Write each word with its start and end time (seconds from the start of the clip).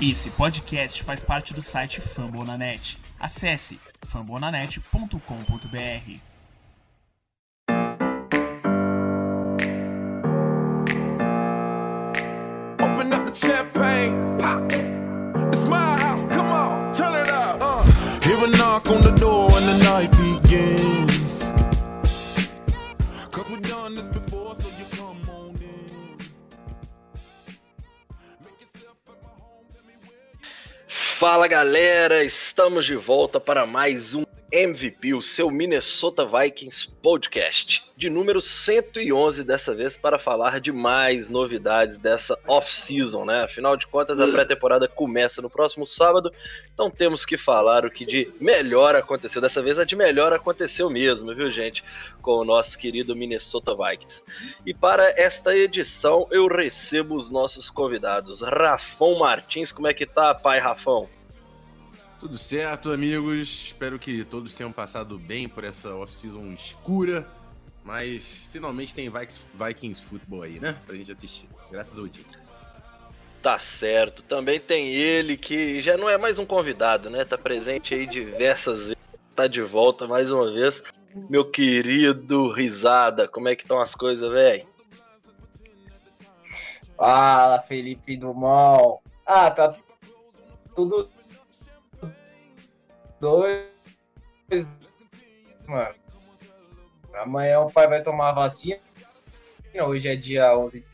Esse 0.00 0.30
podcast 0.30 1.02
faz 1.02 1.24
parte 1.24 1.52
do 1.52 1.60
site 1.60 2.00
Fambonanet. 2.00 2.96
Acesse 3.18 3.80
fambonanet.com.br. 4.06 5.18
Open 12.80 13.12
up 13.12 13.26
the 13.26 13.34
champagne, 13.34 14.14
pop. 14.38 14.72
It's 15.52 15.64
my 15.64 16.00
house, 16.00 16.24
come 16.26 16.46
on, 16.46 16.92
turn 16.92 17.14
it 17.20 17.28
up. 17.32 17.60
Uh. 17.60 17.82
Hear 18.22 18.36
a 18.44 18.46
knock 18.56 18.88
on 18.90 19.00
the 19.00 19.10
door 19.18 19.50
and 19.52 19.66
the 19.66 19.82
night 19.82 20.12
begins. 20.12 21.07
Fala 31.18 31.48
galera, 31.48 32.22
estamos 32.22 32.84
de 32.84 32.94
volta 32.94 33.40
para 33.40 33.66
mais 33.66 34.14
um 34.14 34.22
MVP, 34.52 35.14
o 35.14 35.20
seu 35.20 35.50
Minnesota 35.50 36.24
Vikings 36.24 36.88
podcast, 37.02 37.84
de 37.96 38.08
número 38.08 38.40
111 38.40 39.42
dessa 39.42 39.74
vez 39.74 39.96
para 39.96 40.16
falar 40.16 40.60
de 40.60 40.70
mais 40.70 41.28
novidades 41.28 41.98
dessa 41.98 42.38
off-season, 42.46 43.24
né? 43.24 43.42
Afinal 43.42 43.76
de 43.76 43.86
contas, 43.88 44.20
a 44.20 44.28
pré-temporada 44.28 44.86
começa 44.86 45.42
no 45.42 45.50
próximo 45.50 45.84
sábado, 45.84 46.32
então 46.72 46.88
temos 46.88 47.26
que 47.26 47.36
falar 47.36 47.84
o 47.84 47.90
que 47.90 48.06
de 48.06 48.32
melhor 48.40 48.94
aconteceu. 48.94 49.42
Dessa 49.42 49.60
vez 49.60 49.76
a 49.76 49.84
de 49.84 49.96
melhor 49.96 50.32
aconteceu 50.32 50.88
mesmo, 50.88 51.34
viu, 51.34 51.50
gente? 51.50 51.82
Com 52.22 52.38
o 52.38 52.44
nosso 52.44 52.78
querido 52.78 53.16
Minnesota 53.16 53.74
Vikings. 53.74 54.22
E 54.64 54.72
para 54.72 55.10
esta 55.20 55.54
edição 55.54 56.28
eu 56.30 56.46
recebo 56.46 57.16
os 57.16 57.28
nossos 57.28 57.68
convidados. 57.68 58.40
Rafão 58.40 59.18
Martins, 59.18 59.72
como 59.72 59.88
é 59.88 59.92
que 59.92 60.06
tá, 60.06 60.32
pai 60.32 60.60
Rafão? 60.60 61.08
Tudo 62.20 62.36
certo, 62.36 62.90
amigos. 62.90 63.66
Espero 63.66 63.98
que 63.98 64.24
todos 64.24 64.54
tenham 64.54 64.72
passado 64.72 65.18
bem 65.18 65.48
por 65.48 65.62
essa 65.62 65.94
off-season 65.94 66.52
escura. 66.52 67.26
Mas 67.84 68.44
finalmente 68.52 68.94
tem 68.94 69.08
Vikings, 69.08 69.40
Vikings 69.54 70.02
Football 70.02 70.42
aí, 70.42 70.60
né? 70.60 70.76
Pra 70.84 70.96
gente 70.96 71.12
assistir. 71.12 71.48
Graças 71.70 71.98
ao 71.98 72.06
dia. 72.06 72.24
Tá 73.40 73.58
certo. 73.58 74.22
Também 74.22 74.58
tem 74.58 74.88
ele 74.88 75.36
que 75.36 75.80
já 75.80 75.96
não 75.96 76.10
é 76.10 76.18
mais 76.18 76.38
um 76.38 76.44
convidado, 76.44 77.08
né? 77.08 77.24
Tá 77.24 77.38
presente 77.38 77.94
aí 77.94 78.04
diversas 78.04 78.88
vezes. 78.88 78.96
Tá 79.34 79.46
de 79.46 79.62
volta 79.62 80.06
mais 80.06 80.30
uma 80.32 80.52
vez. 80.52 80.82
Meu 81.30 81.44
querido 81.44 82.50
Risada, 82.50 83.28
como 83.28 83.48
é 83.48 83.54
que 83.54 83.62
estão 83.62 83.80
as 83.80 83.94
coisas, 83.94 84.28
velho? 84.30 84.66
Fala, 86.96 87.60
Felipe 87.60 88.16
Dumont. 88.16 89.00
Ah, 89.24 89.50
tá 89.50 89.76
tudo 90.74 91.08
dois, 93.20 93.66
mano. 95.66 95.94
Amanhã 97.14 97.60
o 97.60 97.70
pai 97.70 97.88
vai 97.88 98.02
tomar 98.02 98.30
a 98.30 98.32
vacina. 98.32 98.78
Hoje 99.74 100.08
é 100.08 100.16
dia 100.16 100.56
11 100.56 100.84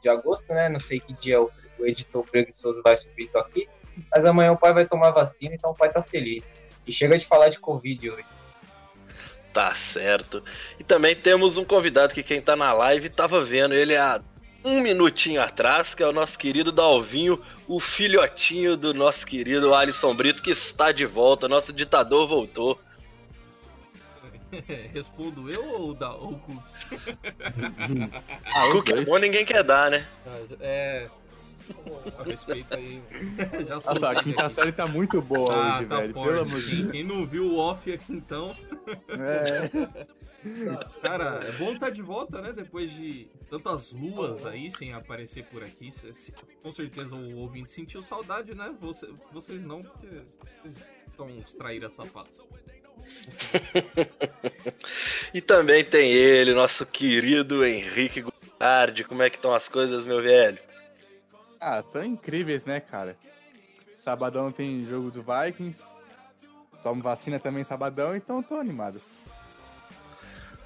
de 0.00 0.08
agosto, 0.08 0.52
né? 0.54 0.68
Não 0.68 0.78
sei 0.78 1.00
que 1.00 1.12
dia 1.12 1.40
o, 1.40 1.50
editor 1.80 2.24
preguiçoso 2.24 2.82
vai 2.82 2.96
subir 2.96 3.24
isso 3.24 3.38
aqui. 3.38 3.68
Mas 4.10 4.24
amanhã 4.24 4.52
o 4.52 4.56
pai 4.56 4.72
vai 4.72 4.86
tomar 4.86 5.10
vacina, 5.10 5.54
então 5.54 5.70
o 5.70 5.74
pai 5.74 5.90
tá 5.90 6.02
feliz. 6.02 6.58
E 6.86 6.92
chega 6.92 7.16
de 7.16 7.26
falar 7.26 7.48
de 7.48 7.58
Covid 7.58 8.10
hoje. 8.10 8.26
Tá 9.52 9.74
certo. 9.74 10.42
E 10.78 10.84
também 10.84 11.16
temos 11.16 11.56
um 11.56 11.64
convidado 11.64 12.12
que 12.12 12.22
quem 12.22 12.40
tá 12.40 12.54
na 12.56 12.72
live 12.72 13.08
tava 13.08 13.42
vendo 13.42 13.74
ele 13.74 13.96
há 13.96 14.20
um 14.66 14.80
minutinho 14.80 15.40
atrás, 15.40 15.94
que 15.94 16.02
é 16.02 16.06
o 16.06 16.12
nosso 16.12 16.36
querido 16.36 16.72
Dalvinho, 16.72 17.40
o 17.68 17.78
filhotinho 17.78 18.76
do 18.76 18.92
nosso 18.92 19.24
querido 19.24 19.72
Alisson 19.72 20.12
Brito, 20.12 20.42
que 20.42 20.50
está 20.50 20.90
de 20.90 21.06
volta. 21.06 21.48
Nosso 21.48 21.72
ditador 21.72 22.26
voltou. 22.26 22.80
Respondo 24.92 25.48
eu 25.48 25.64
ou 25.80 25.94
da 25.94 26.12
ou 26.12 26.32
o 26.32 26.38
Cooks? 26.40 26.78
Ah, 28.44 28.66
é 28.66 29.04
bom, 29.04 29.18
ninguém 29.18 29.44
quer 29.44 29.62
dar, 29.62 29.90
né? 29.90 30.04
É. 30.60 31.08
A 32.18 32.22
respeito 32.22 32.74
aí. 32.74 33.02
Já 33.66 33.80
sou 33.80 33.92
Nossa, 33.94 34.10
a 34.10 34.22
quinta 34.22 34.42
aqui. 34.44 34.52
série 34.54 34.72
tá 34.72 34.86
muito 34.86 35.20
boa 35.22 35.54
Ah, 35.54 35.76
hoje, 35.78 35.86
tá 35.86 36.00
velho. 36.00 36.14
forte. 36.14 36.28
Pelo 36.28 36.40
amor 36.48 36.60
de 36.60 36.66
quem, 36.70 36.76
Deus. 36.80 36.92
quem 36.92 37.04
não 37.04 37.26
viu 37.26 37.44
o 37.52 37.58
off 37.58 37.92
aqui 37.92 38.12
então. 38.12 38.54
É. 39.08 40.06
Cara, 41.02 41.40
é 41.44 41.52
bom 41.58 41.72
estar 41.72 41.90
de 41.90 42.02
volta, 42.02 42.40
né? 42.40 42.52
Depois 42.52 42.90
de 42.92 43.28
tantas 43.50 43.92
luas 43.92 44.46
aí 44.46 44.70
sem 44.70 44.92
aparecer 44.92 45.44
por 45.46 45.62
aqui. 45.62 45.90
Com 46.62 46.72
certeza 46.72 47.14
o 47.14 47.38
ouvinte 47.38 47.70
sentiu 47.70 48.00
saudade, 48.02 48.54
né? 48.54 48.72
Você- 48.80 49.08
vocês 49.32 49.64
não, 49.64 49.82
porque 49.82 50.06
vocês 50.62 50.76
estão 51.10 51.26
uns 51.26 51.54
traíras 51.54 51.92
safados. 51.92 52.40
E 55.34 55.40
também 55.40 55.84
tem 55.84 56.10
ele, 56.12 56.52
nosso 56.54 56.84
querido 56.86 57.64
Henrique 57.64 58.22
Goulart. 58.22 59.02
Como 59.06 59.22
é 59.22 59.30
que 59.30 59.36
estão 59.36 59.52
as 59.54 59.68
coisas, 59.68 60.06
meu 60.06 60.22
velho? 60.22 60.58
Ah, 61.68 61.82
tão 61.82 62.04
incríveis, 62.04 62.64
né, 62.64 62.78
cara? 62.78 63.16
Sabadão 63.96 64.52
tem 64.52 64.86
jogo 64.88 65.10
do 65.10 65.20
Vikings. 65.20 66.00
Tomo 66.80 67.02
vacina 67.02 67.40
também 67.40 67.64
sabadão, 67.64 68.14
então 68.14 68.40
tô 68.40 68.54
animado. 68.54 69.02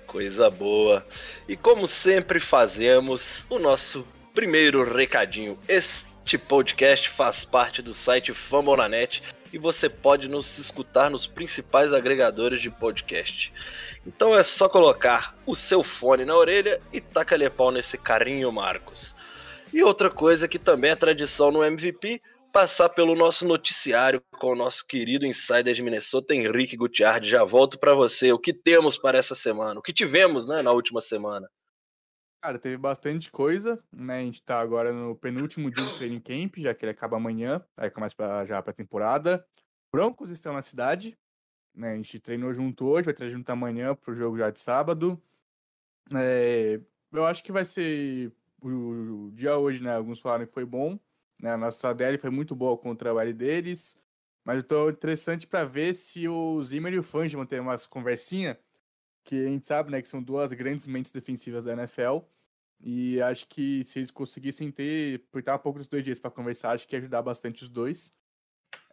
Coisa 0.06 0.50
boa. 0.50 1.03
E 1.49 1.56
como 1.56 1.89
sempre 1.89 2.39
fazemos, 2.39 3.47
o 3.49 3.59
nosso 3.59 4.06
primeiro 4.34 4.84
recadinho. 4.84 5.59
Este 5.66 6.37
podcast 6.37 7.09
faz 7.09 7.47
parte 7.47 7.81
do 7.81 7.94
site 7.94 8.34
Fambonanet 8.34 9.22
e 9.50 9.56
você 9.56 9.89
pode 9.89 10.28
nos 10.28 10.59
escutar 10.59 11.09
nos 11.09 11.27
principais 11.27 11.94
agregadores 11.94 12.60
de 12.60 12.69
podcast. 12.69 13.50
Então 14.06 14.39
é 14.39 14.44
só 14.44 14.69
colocar 14.69 15.34
o 15.47 15.56
seu 15.56 15.83
fone 15.83 16.27
na 16.27 16.37
orelha 16.37 16.78
e 16.93 17.00
taca-lhe 17.00 17.49
pau 17.49 17.71
nesse 17.71 17.97
carinho, 17.97 18.53
Marcos. 18.53 19.19
E 19.73 19.83
outra 19.85 20.11
coisa 20.11 20.49
que 20.49 20.59
também 20.59 20.91
é 20.91 20.97
tradição 20.97 21.51
no 21.53 21.65
MVP, 21.65 22.21
passar 22.53 22.89
pelo 22.89 23.15
nosso 23.15 23.47
noticiário 23.47 24.21
com 24.39 24.49
o 24.49 24.57
nosso 24.57 24.85
querido 24.87 25.25
insider 25.25 25.73
de 25.73 25.83
Minnesota, 25.83 26.35
Henrique 26.35 26.77
Gutiardi. 26.77 27.31
Já 27.31 27.45
volto 27.45 27.79
para 27.79 27.95
você. 27.95 28.33
O 28.33 28.39
que 28.39 28.53
temos 28.53 28.99
para 28.99 29.19
essa 29.19 29.35
semana? 29.35 29.79
O 29.79 29.83
que 29.83 29.93
tivemos, 29.93 30.47
né, 30.47 30.61
na 30.61 30.73
última 30.73 31.01
semana? 31.01 31.49
Cara, 32.43 32.59
teve 32.59 32.77
bastante 32.79 33.31
coisa, 33.31 33.83
né? 33.93 34.19
A 34.19 34.23
gente 34.23 34.43
tá 34.43 34.59
agora 34.59 34.93
no 34.93 35.15
penúltimo 35.15 35.71
dia 35.71 35.85
do 35.85 35.97
training 35.97 36.21
camp, 36.21 36.57
já 36.59 36.75
que 36.75 36.85
ele 36.85 36.93
acaba 36.93 37.19
amanhã, 37.19 37.65
aí 37.77 37.91
começa 37.91 38.17
pra, 38.17 38.45
já 38.47 38.63
pra 38.63 38.73
temporada. 38.73 39.47
Broncos 39.93 40.31
estão 40.31 40.53
na 40.53 40.63
cidade, 40.63 41.17
né? 41.75 41.93
A 41.93 41.97
gente 41.97 42.19
treinou 42.19 42.53
junto 42.53 42.87
hoje, 42.87 43.05
vai 43.05 43.15
treinar 43.15 43.37
junto 43.37 43.51
amanhã 43.51 43.95
pro 43.95 44.15
jogo 44.15 44.39
já 44.39 44.51
de 44.51 44.59
sábado. 44.59 45.23
É, 46.15 46.81
eu 47.13 47.27
acho 47.27 47.45
que 47.45 47.53
vai 47.53 47.65
ser 47.65 48.33
o, 48.62 49.26
o 49.26 49.31
dia 49.32 49.56
hoje, 49.56 49.82
né? 49.82 49.94
Alguns 49.94 50.21
falaram 50.21 50.47
que 50.47 50.53
foi 50.53 50.65
bom, 50.65 50.98
né? 51.41 51.53
A 51.53 51.56
nossa 51.56 51.93
DL 51.94 52.19
foi 52.19 52.31
muito 52.31 52.54
boa 52.54 52.76
contra 52.76 53.12
o 53.12 53.21
L 53.21 53.32
deles, 53.32 53.97
mas 54.44 54.59
eu 54.59 54.62
tô 54.62 54.91
interessante 54.91 55.47
pra 55.47 55.65
ver 55.65 55.94
se 55.94 56.28
o 56.28 56.62
Zimmer 56.65 56.93
e 56.94 56.98
o 56.98 57.03
Fange 57.03 57.37
vão 57.37 57.47
ter 57.47 57.60
umas 57.60 57.87
conversinhas 57.87 58.56
que 59.25 59.47
a 59.47 59.48
gente 59.48 59.66
sabe, 59.66 59.91
né, 59.91 60.00
que 60.03 60.09
são 60.09 60.22
duas 60.22 60.53
grandes 60.53 60.87
mentes 60.87 61.12
defensivas 61.12 61.65
da 61.65 61.72
NFL. 61.72 62.21
E 62.82 63.21
acho 63.22 63.47
que 63.47 63.84
se 63.84 63.98
eles 63.98 64.10
conseguissem 64.10 64.71
ter, 64.71 65.22
apertar 65.28 65.56
um 65.56 65.59
pouco 65.59 65.78
dos 65.78 65.88
dois 65.88 66.03
dias 66.03 66.19
para 66.19 66.31
conversar, 66.31 66.72
acho 66.72 66.88
que 66.88 66.97
ia 66.97 66.98
ajudar 66.98 67.22
bastante 67.22 67.62
os 67.62 67.69
dois. 67.69 68.12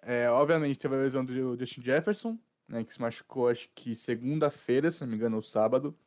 É, 0.02 0.30
obviamente 0.30 0.78
teve 0.78 0.96
a 0.96 1.00
lesão 1.00 1.24
do 1.24 1.58
Justin 1.58 1.82
Jefferson, 1.82 2.38
né, 2.68 2.84
que 2.84 2.94
se 2.94 3.02
machucou 3.02 3.50
acho 3.50 3.70
que 3.74 3.96
segunda-feira, 3.96 4.92
se 4.92 5.02
não 5.02 5.10
me 5.10 5.16
engano, 5.16 5.38
ou 5.38 5.42
sábado. 5.42 5.98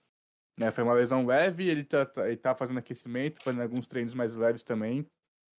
Né, 0.61 0.71
foi 0.71 0.85
uma 0.85 0.93
lesão 0.93 1.25
leve, 1.25 1.67
ele 1.67 1.83
tá, 1.83 2.05
tá- 2.05 2.29
ele 2.29 2.37
tá 2.37 2.55
fazendo 2.55 2.77
aquecimento, 2.77 3.43
fazendo 3.43 3.63
alguns 3.63 3.87
treinos 3.87 4.15
mais 4.15 4.37
leves 4.37 4.63
também. 4.63 5.07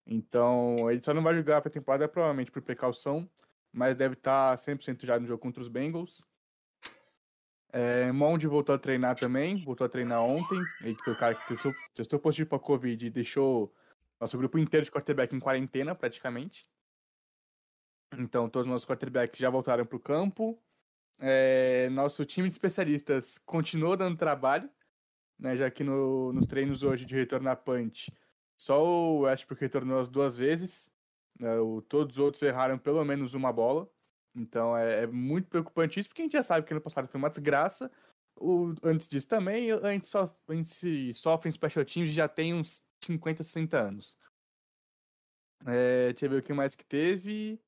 Então, 0.06 0.92
ele 0.92 1.02
só 1.04 1.12
não 1.12 1.24
vai 1.24 1.34
jogar 1.34 1.60
pra 1.60 1.72
temporada 1.72 2.08
provavelmente 2.08 2.52
por 2.52 2.62
precaução, 2.62 3.28
mas 3.74 3.98
deve 3.98 4.14
estar 4.14 4.56
100% 4.58 5.04
já 5.04 5.20
no 5.20 5.26
jogo 5.26 5.42
contra 5.42 5.60
os 5.60 5.68
Bengals. 5.68 6.22
É, 7.74 8.12
voltou 8.48 8.76
a 8.76 8.78
treinar 8.78 9.18
também, 9.18 9.64
voltou 9.66 9.86
a 9.86 9.90
treinar 9.90 10.22
ontem. 10.22 10.62
Ele 10.84 10.94
que 10.94 11.04
foi 11.04 11.14
o 11.14 11.18
cara 11.18 11.34
que 11.34 11.48
testou, 11.48 11.74
testou 11.96 12.20
positivo 12.20 12.50
para 12.50 12.60
Covid 12.60 13.04
e 13.04 13.10
deixou 13.10 13.74
nosso 14.20 14.38
grupo 14.38 14.60
inteiro 14.60 14.86
de 14.86 14.92
quarterback 14.92 15.36
em 15.36 15.40
quarentena, 15.40 15.96
praticamente. 15.96 16.62
Então, 18.20 18.48
todos 18.48 18.68
os 18.68 18.72
nossos 18.72 18.88
quarterbacks 18.88 19.40
já 19.40 19.50
voltaram 19.50 19.84
para 19.84 19.98
o 19.98 20.00
campo. 20.00 20.62
É, 21.20 21.90
nosso 21.90 22.24
time 22.24 22.48
de 22.48 22.54
especialistas 22.54 23.40
continuou 23.40 23.98
dando 23.98 24.16
trabalho, 24.16 24.70
né, 25.42 25.58
já 25.58 25.70
que 25.72 25.84
no- 25.84 26.32
nos 26.32 26.46
treinos 26.46 26.84
hoje 26.84 27.06
de 27.06 27.16
retorno 27.16 27.50
à 27.50 27.56
punch, 27.56 28.12
só 28.62 28.82
o 28.84 29.22
Westbrook 29.22 29.60
retornou 29.60 30.00
as 30.00 30.08
duas 30.08 30.38
vezes. 30.38 30.90
né, 31.40 31.58
o- 31.60 31.82
todos 31.82 32.18
os 32.18 32.24
outros 32.24 32.44
erraram 32.44 32.78
pelo 32.78 33.04
menos 33.04 33.34
uma 33.34 33.52
bola. 33.52 33.90
Então 34.36 34.78
é, 34.78 35.04
é 35.04 35.08
muito 35.08 35.48
preocupante 35.48 36.00
isso, 36.00 36.08
porque 36.08 36.22
a 36.22 36.26
gente 36.26 36.34
já 36.34 36.44
sabe 36.44 36.68
que 36.68 36.74
ano 36.74 36.82
passado 36.82 37.08
foi 37.08 37.18
uma 37.18 37.30
desgraça. 37.32 37.90
O, 38.40 38.74
antes 38.84 39.08
disso 39.10 39.28
também, 39.28 39.72
a 39.72 39.92
gente, 39.92 40.06
só, 40.08 40.32
a 40.48 40.54
gente 40.54 41.14
sofre 41.16 41.50
em 41.50 41.52
special 41.52 41.84
teams 41.84 42.12
já 42.12 42.28
tem 42.28 42.54
uns 42.54 42.84
50, 43.04 43.44
60 43.44 43.80
anos. 43.80 44.16
É, 45.66 46.12
deixa 46.12 46.26
eu 46.26 46.30
ver 46.30 46.38
o 46.40 46.44
que 46.44 46.54
mais 46.54 46.76
que 46.76 46.86
teve. 46.86 47.60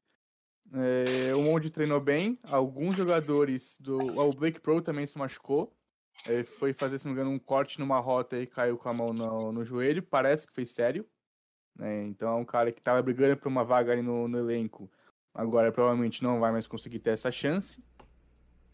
É, 0.72 1.34
o 1.36 1.42
Monte 1.42 1.70
treinou 1.70 2.00
bem. 2.00 2.38
Alguns 2.44 2.96
jogadores 2.98 3.78
do. 3.80 3.98
O 4.20 4.34
Blake 4.34 4.60
Pro 4.60 4.82
também 4.82 5.06
se 5.06 5.18
machucou. 5.18 5.72
Ele 6.26 6.46
foi 6.46 6.74
fazer, 6.74 7.00
se 7.00 7.06
não 7.06 7.14
me 7.14 7.20
engano, 7.20 7.36
um 7.36 7.40
corte 7.40 7.80
numa 7.80 8.00
rota 8.00 8.38
e 8.38 8.48
caiu 8.48 8.78
com 8.78 8.90
a 8.90 8.94
mão 8.94 9.14
no, 9.14 9.52
no 9.52 9.64
joelho. 9.66 10.02
Parece 10.02 10.48
que 10.48 10.54
foi 10.54 10.66
sério. 10.66 11.06
né? 11.76 12.04
Então 12.06 12.30
é 12.30 12.36
um 12.36 12.46
cara 12.46 12.72
que 12.72 12.82
tava 12.82 13.02
brigando 13.02 13.38
por 13.38 13.48
uma 13.50 13.64
vaga 13.64 13.92
ali 13.92 14.02
no, 14.02 14.28
no 14.28 14.38
elenco. 14.40 14.90
Agora 15.34 15.72
provavelmente 15.72 16.24
não 16.24 16.40
vai 16.40 16.52
mais 16.52 16.68
conseguir 16.68 17.00
ter 17.00 17.12
essa 17.12 17.32
chance. 17.32 17.84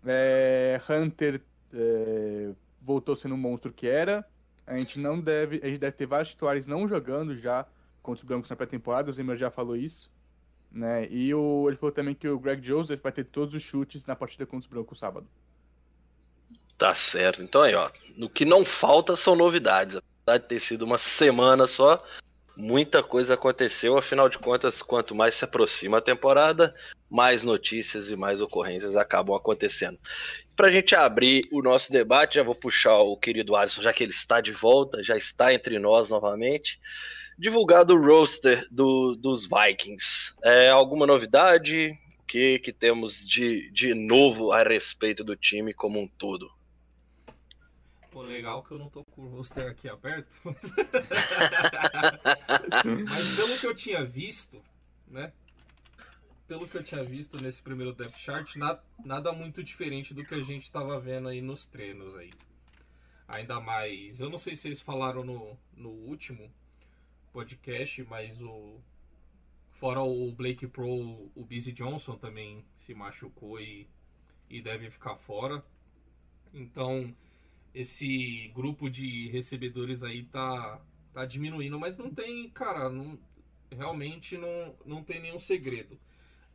É, 0.06 0.80
Hunter 0.90 1.42
é, 1.74 2.54
voltou 2.81 3.16
sendo 3.16 3.36
o 3.36 3.38
monstro 3.38 3.74
que 3.74 3.88
era. 3.88 4.25
A 4.66 4.78
gente 4.78 5.00
não 5.00 5.19
deve. 5.19 5.60
A 5.63 5.68
gente 5.68 5.80
deve 5.80 5.94
ter 5.96 6.06
vários 6.06 6.30
titulares 6.30 6.68
não 6.68 6.88
jogando 6.88 7.36
já 7.36 7.66
contra 8.01 8.24
os 8.24 8.28
Brancos 8.28 8.50
na 8.50 8.56
pré-temporada. 8.56 9.10
O 9.10 9.13
Zimmer 9.13 9.38
já 9.38 9.50
falou 9.50 9.75
isso. 9.75 10.12
Né? 10.72 11.07
E 11.10 11.34
o, 11.34 11.68
ele 11.68 11.78
falou 11.78 11.92
também 11.92 12.13
que 12.13 12.28
o 12.28 12.40
Greg 12.40 12.66
Joseph 12.66 13.01
vai 13.01 13.12
ter 13.12 13.24
todos 13.24 13.56
os 13.56 13.63
chutes 13.63 14.06
na 14.06 14.16
partida 14.16 14.46
contra 14.46 14.60
os 14.60 14.68
Brancos 14.68 15.00
sábado. 15.00 15.28
Tá 16.79 16.95
certo. 16.95 17.43
Então 17.43 17.61
aí, 17.61 17.75
ó. 17.75 17.91
No 18.15 18.29
que 18.29 18.45
não 18.45 18.63
falta 18.63 19.15
são 19.15 19.35
novidades. 19.35 19.97
Apesar 19.97 20.37
de 20.39 20.47
ter 20.47 20.59
sido 20.59 20.83
uma 20.83 20.97
semana 20.97 21.67
só, 21.67 21.97
muita 22.55 23.03
coisa 23.03 23.33
aconteceu. 23.33 23.97
Afinal 23.97 24.29
de 24.29 24.39
contas, 24.39 24.81
quanto 24.81 25.13
mais 25.13 25.35
se 25.35 25.43
aproxima 25.43 25.97
a 25.97 26.01
temporada, 26.01 26.73
mais 27.09 27.43
notícias 27.43 28.09
e 28.09 28.15
mais 28.15 28.39
ocorrências 28.39 28.95
acabam 28.95 29.35
acontecendo. 29.35 29.99
Pra 30.55 30.71
gente 30.71 30.95
abrir 30.95 31.45
o 31.51 31.61
nosso 31.61 31.91
debate, 31.91 32.35
já 32.35 32.43
vou 32.43 32.55
puxar 32.55 32.97
o 32.99 33.17
querido 33.17 33.57
Alisson, 33.57 33.81
já 33.81 33.91
que 33.91 34.03
ele 34.03 34.13
está 34.13 34.39
de 34.39 34.53
volta, 34.53 35.03
já 35.03 35.17
está 35.17 35.53
entre 35.53 35.79
nós 35.79 36.09
novamente. 36.09 36.79
Divulgado 37.37 37.93
o 37.93 38.01
roster 38.01 38.65
do, 38.71 39.17
dos 39.17 39.47
Vikings. 39.47 40.33
É, 40.43 40.69
alguma 40.69 41.05
novidade? 41.05 41.91
O 42.21 42.25
que, 42.25 42.59
que 42.59 42.71
temos 42.71 43.25
de, 43.27 43.69
de 43.71 43.93
novo 43.93 44.53
a 44.53 44.63
respeito 44.63 45.25
do 45.25 45.35
time 45.35 45.73
como 45.73 45.99
um 45.99 46.07
todo? 46.07 46.58
Pô, 48.11 48.21
legal 48.23 48.63
que 48.63 48.71
eu 48.71 48.79
não 48.79 48.89
tô 48.89 49.03
com 49.03 49.21
o 49.21 49.29
roster 49.29 49.69
aqui 49.69 49.88
aberto. 49.88 50.39
Mas, 50.44 50.73
mas 53.06 53.35
pelo 53.35 53.59
que 53.59 53.67
eu 53.67 53.75
tinha 53.75 54.03
visto, 54.03 54.61
né? 55.07 55.31
Pelo 56.47 56.67
que 56.67 56.75
eu 56.77 56.83
tinha 56.83 57.03
visto 57.03 57.39
nesse 57.41 57.61
primeiro 57.61 57.94
depth 57.94 58.17
chart, 58.17 58.56
nada, 58.56 58.83
nada 59.03 59.31
muito 59.31 59.63
diferente 59.63 60.13
do 60.13 60.25
que 60.25 60.33
a 60.33 60.41
gente 60.41 60.71
tava 60.71 61.00
vendo 61.00 61.27
aí 61.27 61.41
nos 61.41 61.65
treinos 61.65 62.15
aí. 62.15 62.31
Ainda 63.27 63.59
mais, 63.59 64.19
eu 64.19 64.29
não 64.29 64.38
sei 64.38 64.55
se 64.55 64.67
eles 64.67 64.81
falaram 64.81 65.23
no, 65.23 65.57
no 65.75 65.89
último 65.89 66.51
podcast, 67.31 68.03
mas 68.03 68.41
o 68.41 68.79
fora 69.71 70.01
o 70.01 70.31
Blake 70.31 70.67
Pro, 70.67 71.31
o 71.35 71.45
Busy 71.45 71.71
Johnson 71.71 72.17
também 72.17 72.65
se 72.75 72.94
machucou 72.94 73.59
e, 73.62 73.88
e 74.50 74.62
deve 74.62 74.89
ficar 74.89 75.15
fora. 75.15 75.63
Então, 76.53 77.15
esse 77.74 78.50
grupo 78.54 78.89
de 78.89 79.30
recebedores 79.30 80.04
aí 80.04 80.24
tá, 80.24 80.81
tá 81.13 81.25
diminuindo, 81.25 81.80
mas 81.80 81.98
não 81.98 82.10
tem, 82.10 82.50
cara, 82.50 82.89
não, 82.89 83.18
realmente 83.71 84.38
não, 84.38 84.75
não 84.86 85.04
tem 85.04 85.21
nenhum 85.21 85.39
segredo. 85.39 86.00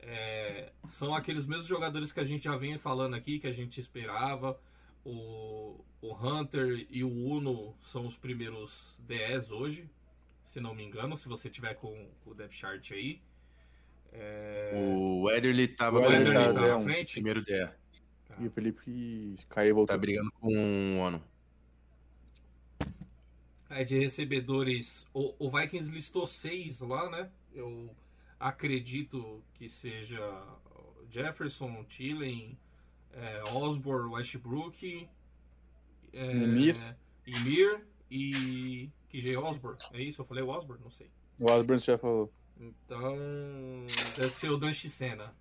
É, 0.00 0.70
são 0.87 1.14
aqueles 1.14 1.46
mesmos 1.46 1.66
jogadores 1.66 2.12
que 2.12 2.20
a 2.20 2.25
gente 2.25 2.44
já 2.44 2.56
vem 2.56 2.76
falando 2.78 3.14
aqui, 3.14 3.38
que 3.38 3.46
a 3.46 3.52
gente 3.52 3.81
esperava. 3.81 4.58
O, 5.05 5.82
o 6.00 6.14
Hunter 6.14 6.87
e 6.90 7.02
o 7.05 7.08
Uno 7.11 7.75
são 7.81 8.06
os 8.06 8.17
primeiros 8.17 9.00
10 9.06 9.50
hoje, 9.50 9.88
se 10.43 10.60
não 10.60 10.75
me 10.75 10.82
engano, 10.84 11.17
se 11.17 11.28
você 11.28 11.49
tiver 11.50 11.75
com, 11.75 12.08
com 12.22 12.31
o 12.31 12.34
depth 12.34 12.52
chart 12.52 12.90
aí. 12.93 13.20
É, 14.12 14.72
O 14.75 15.31
Ederly 15.31 15.69
tava 15.69 15.99
O 15.99 16.02
o 16.02 16.06
Ederly 16.06 16.37
Ederly 16.37 16.64
é 16.64 16.69
na 16.69 16.81
frente. 16.81 17.12
primeiro 17.14 17.43
DE. 17.44 17.69
E 18.40 18.46
o 18.46 18.50
Felipe 18.50 19.36
caiu 19.48 19.70
e 19.70 19.72
voltou. 19.72 19.94
Tá 19.94 19.98
brigando 19.98 20.31
com 20.32 20.48
o 20.48 20.98
Ono. 20.98 21.22
É, 23.70 23.84
de 23.84 23.98
recebedores. 23.98 25.06
O, 25.12 25.34
o 25.38 25.50
Vikings 25.50 25.90
listou 25.90 26.26
seis 26.26 26.81
lá, 26.81 27.10
né? 27.10 27.31
Eu 27.52 27.94
acredito 28.38 29.42
que 29.54 29.69
seja 29.69 30.20
Jefferson, 31.10 31.84
Tillen, 31.84 32.58
é, 33.12 33.44
Osborne, 33.44 34.12
Westbrook, 34.12 35.08
é, 36.12 36.31
Emir. 36.31 36.76
Emir 37.26 37.86
e 38.10 38.90
KJ 39.08 39.36
Osborne. 39.36 39.78
É 39.92 40.02
isso? 40.02 40.20
Eu 40.20 40.25
falei 40.25 40.42
o 40.42 40.48
Osborne? 40.48 40.82
Não 40.82 40.90
sei. 40.90 41.10
O 41.38 41.50
Osborne 41.50 41.82
já 41.82 41.98
falou. 41.98 42.31
Então, 42.58 43.16
deve 44.16 44.31
ser 44.31 44.50
o 44.50 44.56
Dan 44.56 44.72
Chisena. 44.72 45.34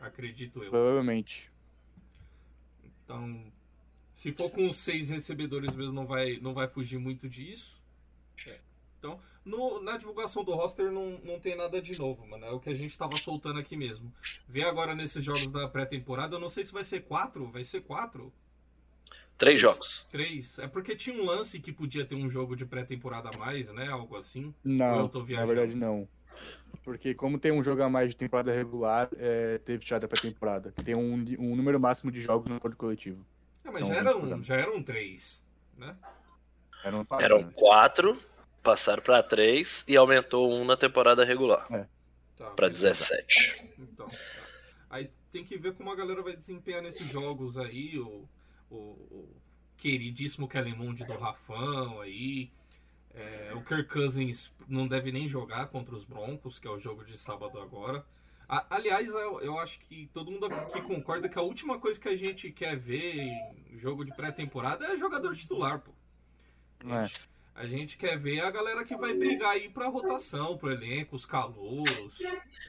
Acredito 0.00 0.62
eu. 0.62 0.70
Provavelmente. 0.70 1.50
Então, 3.10 3.52
se 4.14 4.30
for 4.30 4.48
com 4.50 4.68
os 4.68 4.76
seis 4.76 5.08
recebedores 5.08 5.74
mesmo, 5.74 5.92
não 5.92 6.06
vai, 6.06 6.38
não 6.40 6.54
vai 6.54 6.68
fugir 6.68 6.98
muito 6.98 7.28
disso. 7.28 7.82
É. 8.46 8.60
Então, 8.98 9.18
no- 9.44 9.80
na 9.82 9.96
divulgação 9.96 10.44
do 10.44 10.52
roster 10.54 10.92
não, 10.92 11.18
não 11.24 11.40
tem 11.40 11.56
nada 11.56 11.82
de 11.82 11.98
novo, 11.98 12.24
mano. 12.26 12.44
É 12.46 12.50
o 12.52 12.60
que 12.60 12.70
a 12.70 12.74
gente 12.74 12.96
tava 12.96 13.16
soltando 13.16 13.58
aqui 13.58 13.76
mesmo. 13.76 14.12
Vê 14.48 14.62
agora 14.62 14.94
nesses 14.94 15.24
jogos 15.24 15.50
da 15.50 15.66
pré-temporada, 15.68 16.36
eu 16.36 16.40
não 16.40 16.48
sei 16.48 16.64
se 16.64 16.72
vai 16.72 16.84
ser 16.84 17.00
quatro, 17.02 17.50
vai 17.50 17.64
ser 17.64 17.80
quatro? 17.80 18.32
Três 19.36 19.60
jogos. 19.60 20.06
Três. 20.10 20.58
É 20.58 20.68
porque 20.68 20.94
tinha 20.94 21.16
um 21.20 21.24
lance 21.24 21.58
que 21.58 21.72
podia 21.72 22.04
ter 22.04 22.14
um 22.14 22.28
jogo 22.28 22.54
de 22.54 22.64
pré-temporada 22.66 23.30
a 23.30 23.38
mais, 23.38 23.70
né? 23.70 23.88
Algo 23.88 24.16
assim. 24.16 24.54
Não, 24.62 25.00
eu 25.00 25.08
tô 25.08 25.20
na 25.20 25.44
verdade 25.44 25.74
não. 25.74 26.06
Porque 26.82 27.14
como 27.14 27.38
tem 27.38 27.52
um 27.52 27.62
jogo 27.62 27.82
a 27.82 27.90
mais 27.90 28.10
de 28.10 28.16
temporada 28.16 28.52
regular, 28.52 29.08
é, 29.16 29.58
teve 29.58 29.84
tirada 29.84 30.08
pra 30.08 30.20
temporada. 30.20 30.72
Tem 30.84 30.94
um, 30.94 31.24
um 31.38 31.56
número 31.56 31.78
máximo 31.78 32.10
de 32.10 32.22
jogos 32.22 32.48
no 32.48 32.56
acordo 32.56 32.76
coletivo. 32.76 33.24
É, 33.64 33.70
mas 33.70 33.80
já 33.80 33.86
20 33.86 33.96
eram, 33.96 34.42
já 34.42 34.56
eram 34.56 34.82
três, 34.82 35.44
né? 35.76 35.96
Eram, 36.82 37.06
Eram 37.18 37.42
quatro, 37.42 37.52
quatro, 37.52 38.22
passaram 38.62 39.02
pra 39.02 39.22
três 39.22 39.84
e 39.86 39.96
aumentou 39.96 40.50
um 40.50 40.64
na 40.64 40.76
temporada 40.76 41.24
regular, 41.24 41.66
Tá, 42.36 42.50
pra 42.50 42.68
beleza. 42.68 42.88
17. 42.88 43.74
Então, 43.78 44.08
é. 44.08 44.18
aí 44.88 45.10
tem 45.30 45.44
que 45.44 45.58
ver 45.58 45.74
como 45.74 45.92
a 45.92 45.94
galera 45.94 46.22
vai 46.22 46.34
desempenhar 46.34 46.80
nesses 46.80 47.06
jogos 47.06 47.58
aí, 47.58 47.98
o, 47.98 48.26
o, 48.70 48.76
o 48.76 49.36
queridíssimo 49.76 50.48
Kellen 50.48 50.74
Mond 50.74 51.04
do 51.04 51.18
Rafão 51.18 52.00
aí. 52.00 52.50
É, 53.14 53.52
o 53.54 53.62
Kirk 53.62 53.88
Cousins 53.92 54.52
não 54.68 54.86
deve 54.86 55.10
nem 55.10 55.26
jogar 55.28 55.66
contra 55.66 55.94
os 55.94 56.04
Broncos, 56.04 56.58
que 56.58 56.68
é 56.68 56.70
o 56.70 56.78
jogo 56.78 57.04
de 57.04 57.18
sábado 57.18 57.60
agora. 57.60 58.04
A- 58.48 58.66
aliás, 58.70 59.08
eu, 59.08 59.40
eu 59.40 59.58
acho 59.58 59.78
que 59.80 60.08
todo 60.12 60.30
mundo 60.30 60.46
aqui 60.46 60.80
concorda 60.82 61.28
que 61.28 61.38
a 61.38 61.42
última 61.42 61.78
coisa 61.78 62.00
que 62.00 62.08
a 62.08 62.16
gente 62.16 62.50
quer 62.50 62.76
ver 62.76 63.16
em 63.70 63.78
jogo 63.78 64.04
de 64.04 64.12
pré-temporada 64.14 64.86
é 64.86 64.96
jogador 64.96 65.34
titular, 65.36 65.80
pô. 65.80 65.92
É. 66.88 67.04
gente, 67.06 67.29
a 67.60 67.66
gente 67.66 67.96
quer 67.96 68.18
ver 68.18 68.40
a 68.40 68.50
galera 68.50 68.84
que 68.84 68.96
vai 68.96 69.12
brigar 69.14 69.50
aí 69.50 69.68
pra 69.68 69.86
rotação, 69.88 70.56
pro 70.56 70.70
elenco, 70.72 71.14
os 71.16 71.26
calouros. 71.26 72.18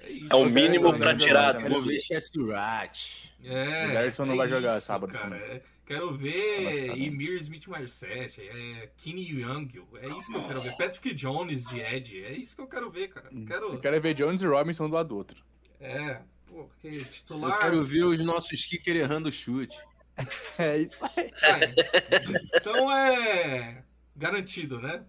É 0.01 0.10
isso. 0.10 0.27
É 0.33 0.36
o 0.36 0.45
mínimo 0.45 0.98
pra 0.98 1.15
tirar 1.17 1.55
a 1.55 1.60
dúvida. 1.60 1.81
ver 1.93 2.00
Chess 2.01 2.31
Rat. 2.48 3.31
É, 3.43 3.88
O 3.88 3.93
Garrison 3.93 4.25
não 4.25 4.33
é 4.33 4.38
vai 4.38 4.50
jogar 4.50 4.77
isso, 4.77 4.86
sábado 4.86 5.12
cara. 5.13 5.24
também. 5.36 5.41
É, 5.41 5.62
quero 5.86 6.07
Tá 6.12 6.13
ver. 6.17 6.89
Emir 6.98 7.36
Smith 7.41 7.67
Marset, 7.67 8.41
é 8.41 8.89
Kenny 8.98 9.29
Young, 9.41 9.69
é 10.01 10.07
isso 10.07 10.31
que 10.31 10.38
eu 10.38 10.43
quero 10.43 10.62
ver. 10.62 10.77
Patrick 10.77 11.13
Jones 11.13 11.65
de 11.65 11.79
Ed, 11.79 12.24
é 12.24 12.31
isso 12.33 12.55
que 12.55 12.62
eu 12.62 12.67
quero 12.67 12.89
ver, 12.91 13.07
cara. 13.10 13.29
Não 13.31 13.45
quero. 13.45 13.74
Eu 13.74 13.79
quero 13.79 14.01
ver 14.01 14.13
Jones 14.13 14.41
e 14.41 14.48
Robinson 14.48 14.89
do 14.89 14.95
lado 14.95 15.10
do 15.10 15.17
outro. 15.17 15.43
É, 15.79 16.19
pô, 16.48 16.69
que 16.79 16.88
Eu 16.98 17.05
titular. 17.05 17.60
quero 17.60 17.83
ver 17.83 18.03
os 18.03 18.19
nossos 18.19 18.65
kicker 18.65 18.95
errando 18.98 19.29
o 19.29 19.31
chute. 19.31 19.77
É 20.60 20.77
isso 20.77 21.03
aí. 21.05 21.31
É, 21.41 22.57
então 22.57 22.91
é 22.91 23.83
garantido, 24.22 24.80
né? 24.80 25.04